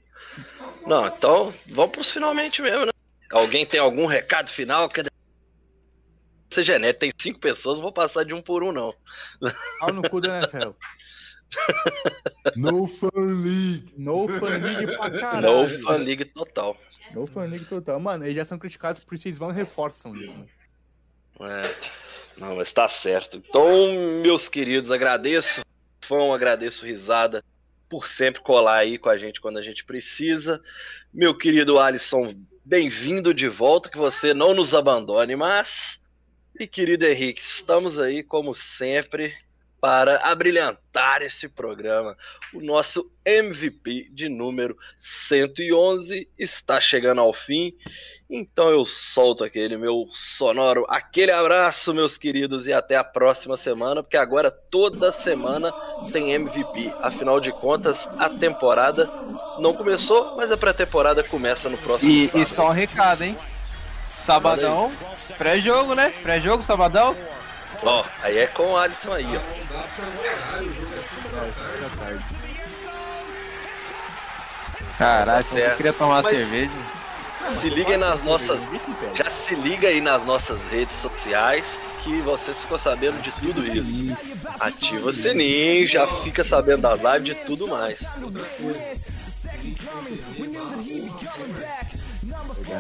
Não, 0.86 1.08
então 1.08 1.52
vamos 1.68 1.92
pros 1.92 2.12
finalmente 2.12 2.62
mesmo, 2.62 2.86
né? 2.86 2.92
Alguém 3.32 3.66
tem 3.66 3.80
algum 3.80 4.06
recado 4.06 4.52
final? 4.52 4.88
Quer 4.88 5.08
Você 6.50 6.64
genético, 6.64 7.00
tem 7.00 7.12
cinco 7.20 7.40
pessoas, 7.40 7.78
não 7.78 7.84
vou 7.84 7.92
passar 7.92 8.24
de 8.24 8.36
um 8.36 8.42
por 8.42 8.62
um, 8.62 8.72
não. 8.72 8.94
Pau 9.80 9.92
no 9.92 10.08
cu 10.08 10.22
da 10.22 10.40
NFL. 10.40 10.72
No 12.56 12.88
Fun 12.88 13.10
League. 13.16 13.94
No 13.96 14.28
Fan 14.28 14.58
League 14.58 14.98
pra 14.98 15.08
No 15.10 15.20
caralho. 15.20 15.84
Fan 15.84 15.98
League 15.98 16.26
total. 16.26 16.76
No 17.14 17.28
Fan 17.28 17.46
League 17.46 17.66
total. 17.66 18.00
Mano, 18.00 18.26
eles 18.26 18.36
já 18.36 18.44
são 18.44 18.58
criticados 18.58 19.00
por 19.00 19.14
isso, 19.14 19.28
eles 19.28 19.38
vão 19.38 19.52
e 19.52 19.54
reforçam 19.54 20.16
isso, 20.16 20.32
mano. 20.32 20.50
É. 21.42 21.76
Não, 22.38 22.56
mas 22.56 22.72
tá 22.72 22.90
certo. 22.90 23.38
Então, 23.38 23.70
meus 24.24 24.50
queridos, 24.50 24.90
agradeço. 24.92 25.62
Fã, 26.08 26.34
agradeço 26.34 26.86
risada 26.86 27.44
por 27.90 28.08
sempre 28.08 28.42
colar 28.42 28.80
aí 28.80 28.98
com 28.98 29.10
a 29.10 29.18
gente 29.18 29.40
quando 29.40 29.58
a 29.58 29.62
gente 29.62 29.86
precisa. 29.86 30.62
Meu 31.14 31.38
querido 31.38 31.80
Alisson, 31.80 32.34
bem-vindo 32.66 33.34
de 33.34 33.48
volta, 33.48 33.90
que 33.90 33.98
você 33.98 34.34
não 34.34 34.54
nos 34.54 34.74
abandone, 34.74 35.36
mas. 35.36 36.02
E 36.60 36.68
querido 36.68 37.06
Henrique, 37.06 37.42
estamos 37.42 37.98
aí, 37.98 38.22
como 38.22 38.54
sempre, 38.54 39.34
para 39.84 40.16
abrilhantar 40.24 41.22
esse 41.24 41.50
programa. 41.50 42.16
O 42.54 42.62
nosso 42.62 43.12
MVP 43.26 44.08
de 44.14 44.30
número 44.30 44.78
111 44.98 46.26
está 46.40 46.80
chegando 46.80 47.20
ao 47.20 47.34
fim. 47.34 47.74
Então 48.30 48.70
eu 48.70 48.86
solto 48.86 49.44
aquele 49.44 49.76
meu 49.76 50.08
sonoro, 50.14 50.86
aquele 50.88 51.34
abraço, 51.34 51.94
meus 51.94 52.18
queridos, 52.18 52.66
e 52.66 52.72
até 52.72 52.96
a 52.96 53.04
próxima 53.04 53.58
semana, 53.58 54.02
porque 54.02 54.16
agora 54.16 54.50
toda 54.50 55.12
semana 55.12 55.74
tem 56.14 56.32
MVP. 56.32 56.90
Afinal 57.02 57.42
de 57.42 57.52
contas, 57.52 58.08
a 58.18 58.30
temporada 58.30 59.10
não 59.60 59.74
começou, 59.74 60.38
mas 60.38 60.50
a 60.50 60.56
pré-temporada 60.56 61.26
começa 61.26 61.68
no 61.68 61.78
próximo 61.78 62.10
E, 62.10 62.24
e 62.24 62.30
sábado. 62.30 62.56
só 62.56 62.70
um 62.70 62.72
recado, 62.72 63.24
hein? 63.26 63.38
Sabadão, 64.08 64.90
pré-jogo, 65.38 65.94
né? 65.94 66.14
Pré-jogo, 66.22 66.64
sabadão. 66.64 67.14
Ó, 67.82 68.04
aí 68.22 68.38
é 68.38 68.48
com 68.48 68.72
o 68.72 68.78
Alisson 68.78 69.14
aí, 69.14 69.26
ó. 69.36 69.42
Caralho, 74.98 75.44
Tá 75.46 75.58
eu 75.58 75.76
queria 75.76 75.94
tomar 75.94 76.22
Mas- 76.24 76.38
cerveja. 76.38 76.72
Se 77.60 77.70
liguem 77.70 77.98
nas 77.98 78.24
nossas. 78.24 78.62
Já 79.16 79.30
se 79.30 79.54
liga 79.56 79.90
aí 79.90 80.00
nas 80.00 80.24
nossas 80.26 80.62
redes 80.72 80.96
sociais 80.96 81.78
que 82.02 82.22
vocês 82.22 82.58
ficam 82.58 82.80
sabendo 82.80 83.22
de 83.22 83.32
tudo 83.32 83.60
isso. 83.62 84.16
Ativa 84.62 85.10
o 85.10 85.14
sininho, 85.14 85.86
já 85.86 86.08
fica 86.24 86.42
sabendo 86.44 86.82
das 86.84 87.02
lives 87.02 87.24
de 87.26 87.36
tudo 87.46 87.68
mais. 87.68 88.00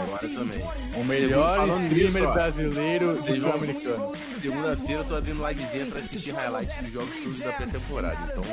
Agora 0.01 0.27
também. 0.29 0.63
O 0.95 1.03
melhor 1.05 1.67
streamer 1.69 2.33
brasileiro 2.33 3.21
de 3.21 3.39
vão- 3.39 3.53
americano. 3.53 4.11
Segunda-feira 4.41 5.01
eu 5.01 5.05
tô 5.05 5.15
abrindo 5.15 5.47
livezinha 5.47 5.85
pra 5.85 5.99
assistir 5.99 6.31
highlights 6.31 6.75
dos 6.81 6.91
jogos 6.91 7.09
todos 7.23 7.39
da 7.39 7.51
pré-temporada. 7.53 8.17
Então, 8.31 8.43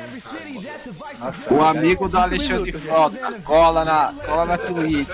Nossa, 1.21 1.55
O 1.55 1.63
amigo 1.63 2.09
do 2.09 2.19
Alexandre 2.19 2.73
Frota, 2.73 3.33
cola 3.45 3.85
na, 3.85 4.13
cola 4.25 4.45
na 4.47 4.59
Twitch. 4.59 5.09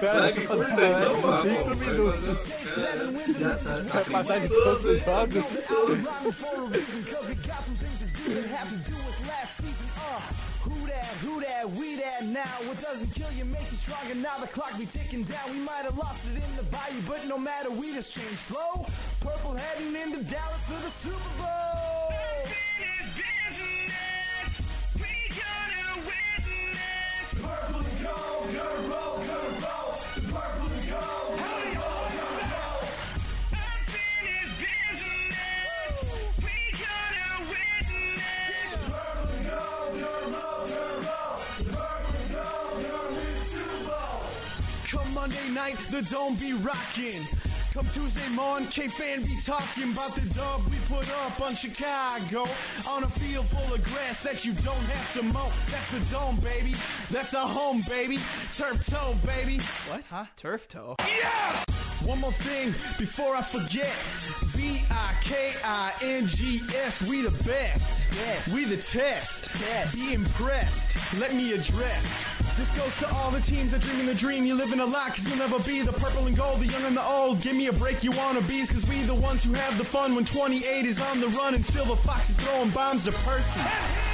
Cara, 0.00 0.32
que 0.32 0.40
tá 0.42 0.48
fazendo 0.56 0.68
curta, 0.68 0.80
live 0.80 1.00
então, 1.00 1.20
por 1.20 1.30
mano. 1.30 1.42
cinco 1.42 1.74
minutos. 1.76 2.54
Vai 3.92 4.04
passar 4.04 4.38
de 4.40 4.48
todos 4.48 4.84
os 4.84 5.04
jogos. 5.04 5.48
Who 10.68 10.86
that 10.86 11.04
who 11.24 11.40
that, 11.40 11.70
we 11.70 11.96
that 11.96 12.26
now. 12.26 12.56
What 12.68 12.80
doesn't 12.80 13.14
kill 13.14 13.32
you 13.32 13.44
makes 13.46 13.72
you 13.72 13.78
stronger. 13.78 14.14
Now 14.14 14.36
the 14.38 14.48
clock 14.48 14.76
be 14.78 14.84
ticking 14.84 15.24
down. 15.24 15.50
We 15.50 15.60
might 15.60 15.84
have 15.84 15.96
lost 15.96 16.28
it 16.28 16.36
in 16.36 16.56
the 16.56 16.64
bayou, 16.64 17.00
but 17.08 17.26
no 17.26 17.38
matter, 17.38 17.70
we 17.70 17.94
just 17.94 18.12
changed 18.12 18.36
flow. 18.50 18.84
Purple 19.20 19.56
heading 19.56 19.96
into 19.96 20.22
Dallas 20.24 20.64
for 20.68 20.80
the 20.84 20.90
Super 20.90 21.42
Bowl. 21.42 22.37
Night, 45.58 45.76
the 45.90 46.02
dome 46.02 46.36
be 46.36 46.52
rocking. 46.52 47.20
Come 47.74 47.86
Tuesday 47.92 48.28
morning, 48.34 48.68
K-Fan 48.68 49.22
be 49.22 49.36
talking 49.44 49.90
about 49.92 50.14
the 50.14 50.22
dub 50.34 50.62
we 50.70 50.78
put 50.86 51.10
up 51.26 51.40
on 51.40 51.56
Chicago. 51.56 52.46
On 52.88 53.02
a 53.02 53.08
field 53.08 53.46
full 53.46 53.74
of 53.74 53.82
grass 53.82 54.22
that 54.22 54.44
you 54.44 54.52
don't 54.62 54.86
have 54.94 55.12
to 55.14 55.22
mow. 55.24 55.50
That's 55.70 55.90
the 55.90 56.00
dome, 56.14 56.36
baby. 56.36 56.74
That's 57.10 57.34
our 57.34 57.48
home, 57.48 57.80
baby. 57.88 58.18
Turf 58.56 58.86
toe, 58.86 59.14
baby. 59.26 59.58
What? 59.90 60.04
Huh? 60.08 60.26
Turf 60.36 60.68
toe? 60.68 60.94
Yes! 61.00 61.64
One 62.06 62.20
more 62.20 62.30
thing 62.30 62.68
before 62.96 63.34
I 63.34 63.42
forget. 63.42 63.92
V-I-K-I-N-G-S, 64.54 65.48
we 67.10 67.22
the 67.22 67.32
best. 67.44 68.14
Yes. 68.14 68.54
We 68.54 68.64
the 68.64 68.76
test. 68.76 69.60
Yes. 69.60 69.94
Be 69.94 70.14
impressed. 70.14 71.18
Let 71.20 71.34
me 71.34 71.52
address. 71.52 72.27
This 72.58 72.76
goes 72.76 72.98
to 72.98 73.14
all 73.14 73.30
the 73.30 73.40
teams 73.40 73.70
that 73.70 73.82
dreaming 73.82 74.06
the 74.06 74.16
dream. 74.16 74.44
You 74.44 74.56
living 74.56 74.80
a 74.80 74.84
lot, 74.84 75.14
cause 75.14 75.28
you'll 75.28 75.38
never 75.38 75.60
be 75.60 75.80
the 75.82 75.92
purple 75.92 76.26
and 76.26 76.36
gold, 76.36 76.58
the 76.58 76.66
young 76.66 76.84
and 76.86 76.96
the 76.96 77.02
old. 77.04 77.40
Give 77.40 77.54
me 77.54 77.68
a 77.68 77.72
break, 77.72 78.02
you 78.02 78.10
wanna 78.10 78.40
bees, 78.42 78.68
cause 78.68 78.84
we 78.88 79.00
the 79.02 79.14
ones 79.14 79.44
who 79.44 79.52
have 79.52 79.78
the 79.78 79.84
fun 79.84 80.16
when 80.16 80.24
28 80.24 80.84
is 80.84 81.00
on 81.00 81.20
the 81.20 81.28
run 81.28 81.54
and 81.54 81.64
Silver 81.64 81.94
Fox 81.94 82.30
is 82.30 82.36
throwing 82.36 82.70
bombs 82.70 83.04
to 83.04 83.12
Percy. 83.12 84.07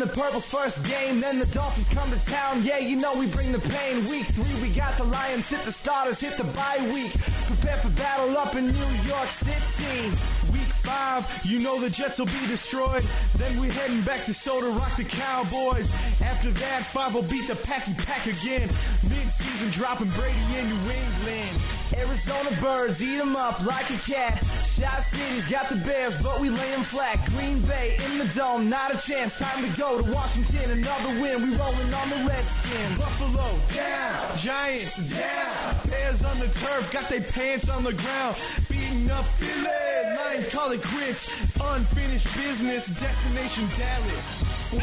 The 0.00 0.06
Purple's 0.06 0.44
first 0.44 0.84
game. 0.84 1.20
Then 1.20 1.38
the 1.38 1.46
Dolphins 1.46 1.88
come 1.88 2.10
to 2.10 2.20
town. 2.30 2.62
Yeah, 2.62 2.78
you 2.78 2.96
know 2.96 3.18
we 3.18 3.26
bring 3.30 3.52
the 3.52 3.58
pain. 3.58 4.04
Week 4.10 4.26
three, 4.26 4.54
we 4.62 4.74
got 4.74 4.96
the 4.96 5.04
Lions 5.04 5.48
hit 5.48 5.60
the 5.60 5.72
starters, 5.72 6.20
hit 6.20 6.36
the 6.36 6.44
bye 6.52 6.78
week. 6.92 7.12
Prepare 7.46 7.76
for 7.76 7.90
battle 7.90 8.36
up 8.36 8.54
in 8.54 8.66
New 8.66 8.92
York 9.06 9.28
City. 9.28 10.10
Week 10.52 10.72
five, 10.84 11.24
you 11.44 11.60
know 11.60 11.80
the 11.80 11.90
Jets 11.90 12.18
will 12.18 12.26
be 12.26 12.44
destroyed. 12.48 13.02
Then 13.36 13.60
we're 13.60 13.72
heading 13.72 14.02
back 14.02 14.24
to 14.24 14.34
Soda 14.34 14.68
Rock 14.68 14.96
the 14.96 15.04
Cowboys. 15.04 15.92
After 16.22 16.50
that, 16.50 16.84
five 16.92 17.14
will 17.14 17.22
beat 17.22 17.46
the 17.46 17.56
Packy 17.56 17.94
Pack 17.94 18.26
again. 18.26 18.68
Mid-season 19.08 19.70
dropping 19.72 20.08
Brady 20.10 20.44
in 20.58 20.64
New 20.68 20.84
England. 20.92 21.50
Arizona 21.96 22.50
birds 22.60 23.02
eat 23.02 23.20
'em 23.20 23.36
up 23.36 23.64
like 23.64 23.88
a 23.90 23.98
cat. 24.10 24.67
Shot 24.78 25.02
City's 25.02 25.48
got 25.48 25.68
the 25.68 25.74
Bears, 25.74 26.22
but 26.22 26.38
we 26.38 26.50
lay 26.50 26.72
'em 26.72 26.84
flat. 26.84 27.18
Green 27.34 27.58
Bay 27.62 27.96
in 28.06 28.18
the 28.18 28.26
dome, 28.26 28.68
not 28.68 28.94
a 28.94 28.98
chance. 28.98 29.36
Time 29.36 29.68
to 29.68 29.76
go 29.76 30.00
to 30.00 30.12
Washington, 30.12 30.70
another 30.70 31.20
win. 31.20 31.42
We 31.42 31.56
rolling 31.56 31.92
on 31.94 32.08
the 32.10 32.22
Redskins. 32.28 32.96
Buffalo 32.96 33.58
down, 33.74 34.38
Giants 34.38 34.98
down. 34.98 35.74
Bears 35.90 36.22
on 36.22 36.38
the 36.38 36.46
turf, 36.46 36.92
got 36.92 37.08
their 37.08 37.22
pants 37.22 37.68
on 37.68 37.82
the 37.82 37.92
ground. 37.92 38.36
Beating 38.68 39.10
up 39.10 39.24
Philly, 39.40 40.14
Lions 40.16 40.46
call 40.54 40.70
it 40.70 40.80
quits. 40.80 41.28
Unfinished 41.60 42.32
business, 42.36 42.86
destination 42.86 43.66
Dallas. 43.78 44.78